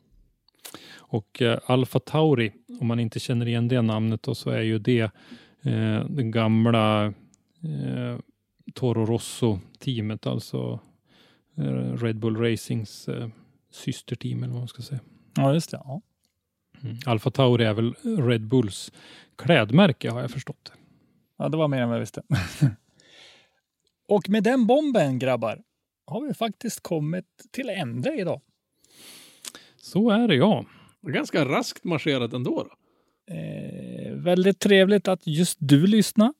Och 0.96 1.42
eh, 1.42 1.58
Alfa 1.66 1.98
Tauri, 2.00 2.52
om 2.80 2.86
man 2.86 3.00
inte 3.00 3.20
känner 3.20 3.48
igen 3.48 3.68
det 3.68 3.82
namnet 3.82 4.22
då, 4.22 4.34
så 4.34 4.50
är 4.50 4.60
ju 4.60 4.78
det 4.78 5.00
eh, 5.62 6.04
den 6.08 6.30
gamla 6.30 7.06
eh, 7.06 8.18
Toro 8.74 9.06
Rosso-teamet, 9.06 10.26
alltså 10.26 10.80
eh, 11.56 11.96
Red 11.96 12.18
Bull 12.18 12.36
Racings 12.36 13.08
eh, 13.08 13.28
systerteam 13.70 14.42
eller 14.42 14.52
vad 14.52 14.60
man 14.60 14.68
ska 14.68 14.82
säga. 14.82 15.00
Ja, 15.36 15.54
just 15.54 15.70
det. 15.70 15.80
Ja. 15.84 16.00
Mm. 16.82 16.96
Alfa 17.06 17.30
Tauri 17.30 17.64
är 17.64 17.74
väl 17.74 17.94
Red 18.02 18.46
Bulls 18.48 18.92
klädmärke 19.36 20.10
har 20.10 20.20
jag 20.20 20.30
förstått. 20.30 20.72
ja, 21.38 21.48
det 21.48 21.56
var 21.56 21.68
mer 21.68 21.82
än 21.82 21.88
vad 21.88 21.96
jag 21.96 22.00
visste. 22.00 22.22
Och 24.08 24.28
med 24.28 24.42
den 24.42 24.66
bomben 24.66 25.18
grabbar 25.18 25.62
har 26.06 26.26
vi 26.26 26.34
faktiskt 26.34 26.82
kommit 26.82 27.26
till 27.50 27.68
ände 27.70 28.14
idag. 28.20 28.40
Så 29.82 30.10
är 30.10 30.28
det 30.28 30.34
ja. 30.34 30.64
Ganska 31.06 31.44
raskt 31.44 31.84
marscherat 31.84 32.32
ändå. 32.32 32.62
Då. 32.68 32.70
Eh, 33.34 34.12
väldigt 34.14 34.58
trevligt 34.60 35.08
att 35.08 35.26
just 35.26 35.58
du 35.60 35.86
lyssnar. 35.86 36.32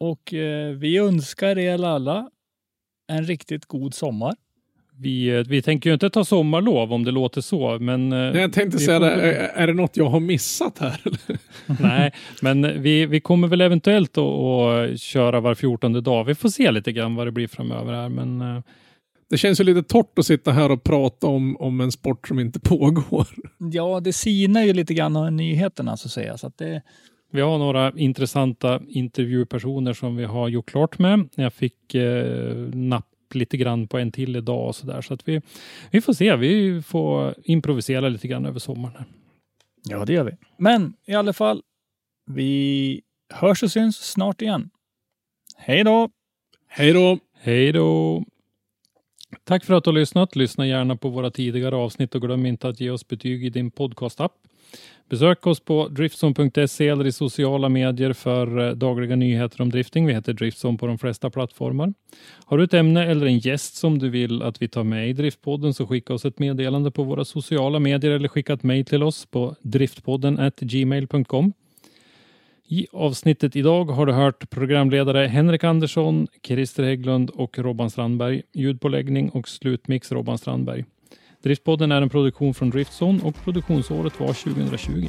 Och 0.00 0.34
eh, 0.34 0.70
vi 0.72 0.98
önskar 0.98 1.58
er 1.58 1.84
alla 1.84 2.30
en 3.08 3.24
riktigt 3.24 3.66
god 3.66 3.94
sommar. 3.94 4.34
Vi, 4.98 5.28
eh, 5.28 5.40
vi 5.48 5.62
tänker 5.62 5.90
ju 5.90 5.94
inte 5.94 6.10
ta 6.10 6.24
sommarlov 6.24 6.92
om 6.92 7.04
det 7.04 7.10
låter 7.10 7.40
så, 7.40 7.78
men... 7.78 8.12
eh, 8.12 8.18
Jag 8.18 8.52
tänkte 8.52 8.78
säga 8.78 8.98
får 8.98 9.06
det, 9.06 9.12
är, 9.12 9.62
är 9.62 9.66
det 9.66 9.72
något 9.74 9.96
jag 9.96 10.04
har 10.08 10.20
missat 10.20 10.78
här? 10.78 11.00
Nej, 11.80 12.12
men 12.42 12.82
vi, 12.82 13.06
vi 13.06 13.20
kommer 13.20 13.48
väl 13.48 13.60
eventuellt 13.60 14.18
att, 14.18 14.24
att 14.24 15.00
köra 15.00 15.40
var 15.40 15.54
fjortonde 15.54 16.00
dag. 16.00 16.24
Vi 16.24 16.34
får 16.34 16.48
se 16.48 16.70
lite 16.70 16.92
grann 16.92 17.14
vad 17.14 17.26
det 17.26 17.30
blir 17.32 17.48
framöver 17.48 17.92
här, 17.92 18.08
men 18.08 18.40
eh, 18.40 18.62
Det 19.32 19.38
känns 19.38 19.60
ju 19.60 19.64
lite 19.64 19.82
torrt 19.82 20.18
att 20.18 20.26
sitta 20.26 20.52
här 20.52 20.70
och 20.70 20.84
prata 20.84 21.26
om, 21.26 21.56
om 21.56 21.80
en 21.80 21.92
sport 21.92 22.28
som 22.28 22.38
inte 22.38 22.60
pågår. 22.68 23.26
Ja, 23.58 24.00
det 24.00 24.12
sinar 24.12 24.62
ju 24.62 24.72
lite 24.72 24.94
grann 24.94 25.16
av 25.16 25.32
nyheterna 25.32 25.96
så 25.96 26.08
att 26.08 26.12
säga. 26.12 26.38
Så 26.38 26.46
att 26.46 26.58
det, 26.58 26.82
vi 27.30 27.40
har 27.40 27.58
några 27.58 27.92
intressanta 27.96 28.80
intervjupersoner 28.88 29.92
som 29.92 30.16
vi 30.16 30.24
har 30.24 30.48
gjort 30.48 30.70
klart 30.70 30.98
med. 30.98 31.28
Jag 31.34 31.52
fick 31.52 31.94
eh, 31.94 32.56
napp 32.72 33.08
lite 33.34 33.56
grann 33.56 33.88
på 33.88 33.98
en 33.98 34.12
till 34.12 34.36
idag 34.36 34.68
och 34.68 34.76
så 34.76 34.86
där, 34.86 35.00
så 35.00 35.14
att 35.14 35.28
vi, 35.28 35.40
vi 35.90 36.00
får 36.00 36.12
se. 36.12 36.36
Vi 36.36 36.82
får 36.82 37.34
improvisera 37.44 38.08
lite 38.08 38.28
grann 38.28 38.46
över 38.46 38.58
sommaren. 38.58 39.04
Ja, 39.88 40.04
det 40.04 40.12
gör 40.12 40.24
vi. 40.24 40.32
Men 40.58 40.94
i 41.06 41.14
alla 41.14 41.32
fall, 41.32 41.62
vi 42.30 43.00
hörs 43.34 43.62
och 43.62 43.70
syns 43.70 43.96
snart 43.96 44.42
igen. 44.42 44.70
Hej 45.56 45.84
då! 45.84 46.10
Hej 46.68 46.92
då! 46.92 47.18
Hej 47.40 47.72
då! 47.72 48.24
Tack 49.44 49.64
för 49.64 49.74
att 49.74 49.84
du 49.84 49.90
har 49.90 49.94
lyssnat. 49.94 50.36
Lyssna 50.36 50.66
gärna 50.66 50.96
på 50.96 51.08
våra 51.08 51.30
tidigare 51.30 51.76
avsnitt 51.76 52.14
och 52.14 52.22
glöm 52.22 52.46
inte 52.46 52.68
att 52.68 52.80
ge 52.80 52.90
oss 52.90 53.08
betyg 53.08 53.44
i 53.44 53.50
din 53.50 53.70
podcastapp. 53.70 54.32
Besök 55.10 55.46
oss 55.46 55.60
på 55.60 55.88
driftson.se 55.88 56.88
eller 56.88 57.06
i 57.06 57.12
sociala 57.12 57.68
medier 57.68 58.12
för 58.12 58.68
eh, 58.68 58.72
dagliga 58.72 59.16
nyheter 59.16 59.60
om 59.62 59.70
drifting. 59.70 60.06
Vi 60.06 60.14
heter 60.14 60.32
Driftson 60.32 60.78
på 60.78 60.86
de 60.86 60.98
flesta 60.98 61.30
plattformar. 61.30 61.94
Har 62.44 62.58
du 62.58 62.64
ett 62.64 62.74
ämne 62.74 63.06
eller 63.06 63.26
en 63.26 63.38
gäst 63.38 63.74
som 63.74 63.98
du 63.98 64.10
vill 64.10 64.42
att 64.42 64.62
vi 64.62 64.68
tar 64.68 64.84
med 64.84 65.08
i 65.08 65.12
Driftpodden 65.12 65.74
så 65.74 65.86
skicka 65.86 66.14
oss 66.14 66.24
ett 66.24 66.38
meddelande 66.38 66.90
på 66.90 67.02
våra 67.02 67.24
sociala 67.24 67.78
medier 67.78 68.10
eller 68.10 68.28
skicka 68.28 68.52
ett 68.52 68.62
mejl 68.62 68.84
till 68.84 69.02
oss 69.02 69.26
på 69.26 69.56
driftpodden 69.62 70.50
gmail.com. 70.60 71.52
I 72.72 72.86
avsnittet 72.92 73.56
idag 73.56 73.84
har 73.84 74.06
du 74.06 74.12
hört 74.12 74.50
programledare 74.50 75.26
Henrik 75.26 75.64
Andersson, 75.64 76.26
Christer 76.42 76.82
Hägglund 76.82 77.30
och 77.30 77.58
Robban 77.58 77.90
Strandberg. 77.90 78.42
Ljudpåläggning 78.52 79.30
och 79.30 79.48
slutmix 79.48 80.12
Robban 80.12 80.38
Strandberg. 80.38 80.84
Driftpodden 81.42 81.92
är 81.92 82.02
en 82.02 82.08
produktion 82.08 82.54
från 82.54 82.70
Driftzone 82.70 83.22
och 83.22 83.34
produktionsåret 83.44 84.20
var 84.20 84.26
2020. 84.26 85.08